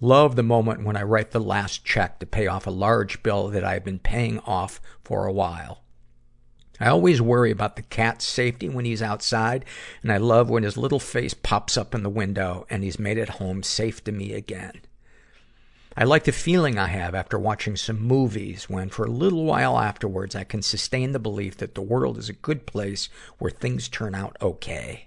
Love 0.00 0.34
the 0.34 0.42
moment 0.42 0.84
when 0.84 0.96
I 0.96 1.02
write 1.02 1.30
the 1.30 1.40
last 1.40 1.84
check 1.84 2.18
to 2.18 2.26
pay 2.26 2.46
off 2.46 2.66
a 2.66 2.70
large 2.70 3.22
bill 3.22 3.48
that 3.48 3.64
I've 3.64 3.84
been 3.84 4.00
paying 4.00 4.40
off 4.40 4.80
for 5.02 5.26
a 5.26 5.32
while. 5.32 5.82
I 6.80 6.88
always 6.88 7.22
worry 7.22 7.52
about 7.52 7.76
the 7.76 7.82
cat's 7.82 8.26
safety 8.26 8.68
when 8.68 8.84
he's 8.84 9.02
outside, 9.02 9.64
and 10.02 10.10
I 10.10 10.16
love 10.16 10.50
when 10.50 10.64
his 10.64 10.76
little 10.76 10.98
face 10.98 11.32
pops 11.32 11.76
up 11.76 11.94
in 11.94 12.02
the 12.02 12.10
window 12.10 12.66
and 12.68 12.82
he's 12.82 12.98
made 12.98 13.16
it 13.16 13.28
home 13.28 13.62
safe 13.62 14.02
to 14.04 14.12
me 14.12 14.32
again. 14.32 14.80
I 15.96 16.02
like 16.02 16.24
the 16.24 16.32
feeling 16.32 16.76
I 16.76 16.88
have 16.88 17.14
after 17.14 17.38
watching 17.38 17.76
some 17.76 18.00
movies 18.00 18.68
when, 18.68 18.88
for 18.88 19.04
a 19.04 19.10
little 19.10 19.44
while 19.44 19.78
afterwards, 19.78 20.34
I 20.34 20.42
can 20.42 20.60
sustain 20.60 21.12
the 21.12 21.20
belief 21.20 21.56
that 21.58 21.76
the 21.76 21.82
world 21.82 22.18
is 22.18 22.28
a 22.28 22.32
good 22.32 22.66
place 22.66 23.08
where 23.38 23.52
things 23.52 23.88
turn 23.88 24.16
out 24.16 24.36
okay. 24.42 25.06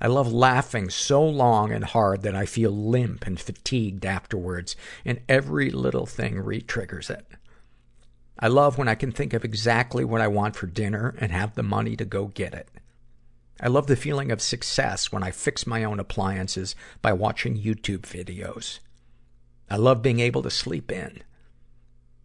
I 0.00 0.06
love 0.06 0.32
laughing 0.32 0.90
so 0.90 1.24
long 1.24 1.72
and 1.72 1.84
hard 1.84 2.22
that 2.22 2.34
I 2.34 2.46
feel 2.46 2.70
limp 2.70 3.26
and 3.26 3.38
fatigued 3.38 4.06
afterwards, 4.06 4.76
and 5.04 5.20
every 5.28 5.70
little 5.70 6.06
thing 6.06 6.38
re-triggers 6.38 7.10
it. 7.10 7.26
I 8.38 8.46
love 8.46 8.78
when 8.78 8.86
I 8.86 8.94
can 8.94 9.10
think 9.10 9.32
of 9.32 9.44
exactly 9.44 10.04
what 10.04 10.20
I 10.20 10.28
want 10.28 10.54
for 10.54 10.68
dinner 10.68 11.16
and 11.18 11.32
have 11.32 11.54
the 11.54 11.64
money 11.64 11.96
to 11.96 12.04
go 12.04 12.26
get 12.26 12.54
it. 12.54 12.68
I 13.60 13.66
love 13.66 13.88
the 13.88 13.96
feeling 13.96 14.30
of 14.30 14.40
success 14.40 15.10
when 15.10 15.24
I 15.24 15.32
fix 15.32 15.66
my 15.66 15.82
own 15.82 15.98
appliances 15.98 16.76
by 17.02 17.12
watching 17.12 17.58
YouTube 17.58 18.02
videos. 18.02 18.78
I 19.68 19.76
love 19.76 20.00
being 20.00 20.20
able 20.20 20.42
to 20.42 20.50
sleep 20.50 20.92
in. 20.92 21.22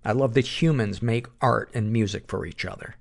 I 0.06 0.12
love 0.12 0.36
that 0.36 0.62
humans 0.62 1.02
make 1.02 1.26
art 1.42 1.72
and 1.74 1.92
music 1.92 2.28
for 2.28 2.46
each 2.46 2.66
other. 2.66 2.98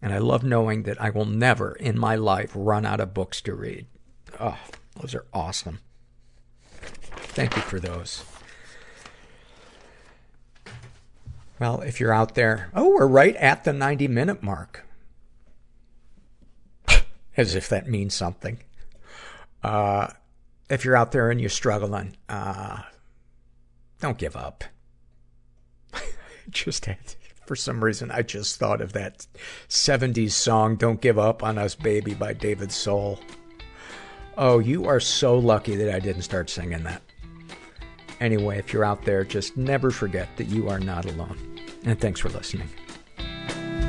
And 0.00 0.12
I 0.12 0.18
love 0.18 0.44
knowing 0.44 0.84
that 0.84 1.00
I 1.00 1.10
will 1.10 1.24
never 1.24 1.72
in 1.72 1.98
my 1.98 2.14
life 2.14 2.52
run 2.54 2.86
out 2.86 3.00
of 3.00 3.14
books 3.14 3.40
to 3.42 3.54
read. 3.54 3.86
Oh, 4.38 4.58
those 5.00 5.14
are 5.14 5.26
awesome. 5.32 5.80
Thank 6.70 7.56
you 7.56 7.62
for 7.62 7.80
those. 7.80 8.24
Well, 11.58 11.80
if 11.80 11.98
you're 11.98 12.12
out 12.12 12.34
there, 12.34 12.70
oh, 12.74 12.90
we're 12.90 13.06
right 13.06 13.34
at 13.36 13.64
the 13.64 13.72
90 13.72 14.06
minute 14.08 14.42
mark. 14.42 14.86
As 17.36 17.54
if 17.54 17.68
that 17.68 17.88
means 17.88 18.14
something. 18.14 18.60
Uh, 19.62 20.08
if 20.70 20.84
you're 20.84 20.96
out 20.96 21.12
there 21.12 21.30
and 21.30 21.40
you're 21.40 21.50
struggling, 21.50 22.16
uh, 22.28 22.82
don't 24.00 24.18
give 24.18 24.36
up. 24.36 24.64
just 26.50 26.86
for 27.48 27.56
some 27.56 27.82
reason, 27.82 28.10
I 28.10 28.20
just 28.22 28.58
thought 28.58 28.82
of 28.82 28.92
that 28.92 29.26
70s 29.68 30.32
song, 30.32 30.76
Don't 30.76 31.00
Give 31.00 31.18
Up 31.18 31.42
on 31.42 31.56
Us 31.56 31.74
Baby 31.74 32.14
by 32.14 32.34
David 32.34 32.70
Soul. 32.70 33.18
Oh, 34.36 34.58
you 34.58 34.84
are 34.86 35.00
so 35.00 35.36
lucky 35.38 35.74
that 35.76 35.92
I 35.92 35.98
didn't 35.98 36.22
start 36.22 36.50
singing 36.50 36.84
that. 36.84 37.02
Anyway, 38.20 38.58
if 38.58 38.72
you're 38.72 38.84
out 38.84 39.04
there, 39.04 39.24
just 39.24 39.56
never 39.56 39.90
forget 39.90 40.28
that 40.36 40.48
you 40.48 40.68
are 40.68 40.78
not 40.78 41.06
alone. 41.06 41.58
And 41.84 41.98
thanks 41.98 42.20
for 42.20 42.28
listening. 42.28 42.68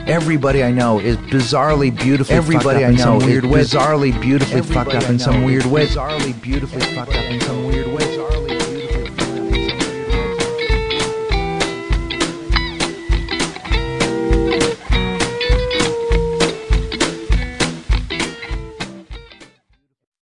Everybody 0.07 0.63
I 0.63 0.71
know 0.71 0.99
is 0.99 1.17
bizarrely 1.17 1.95
beautifully 1.95 2.35
Everybody 2.35 2.63
fucked 2.63 2.83
up 2.83 2.83
I 2.83 2.89
in 2.91 2.97
some 2.97 3.19
know 3.19 3.25
weird 3.25 3.43
is 3.45 3.51
way. 3.51 3.61
bizarrely 3.61 4.21
beautifully 4.21 4.59
Everybody 4.59 4.91
fucked 4.91 5.03
up 5.03 5.09
in 5.09 5.19
some 5.19 5.43
weird 5.43 5.65
is 5.65 5.71
way. 5.71 5.85
Bizarrely 5.85 6.41
beautifully 6.41 6.81
fucked 6.81 7.15
up 7.15 7.25
in 7.25 7.41
some 7.41 7.67
weird 7.67 7.87
way. 7.87 8.48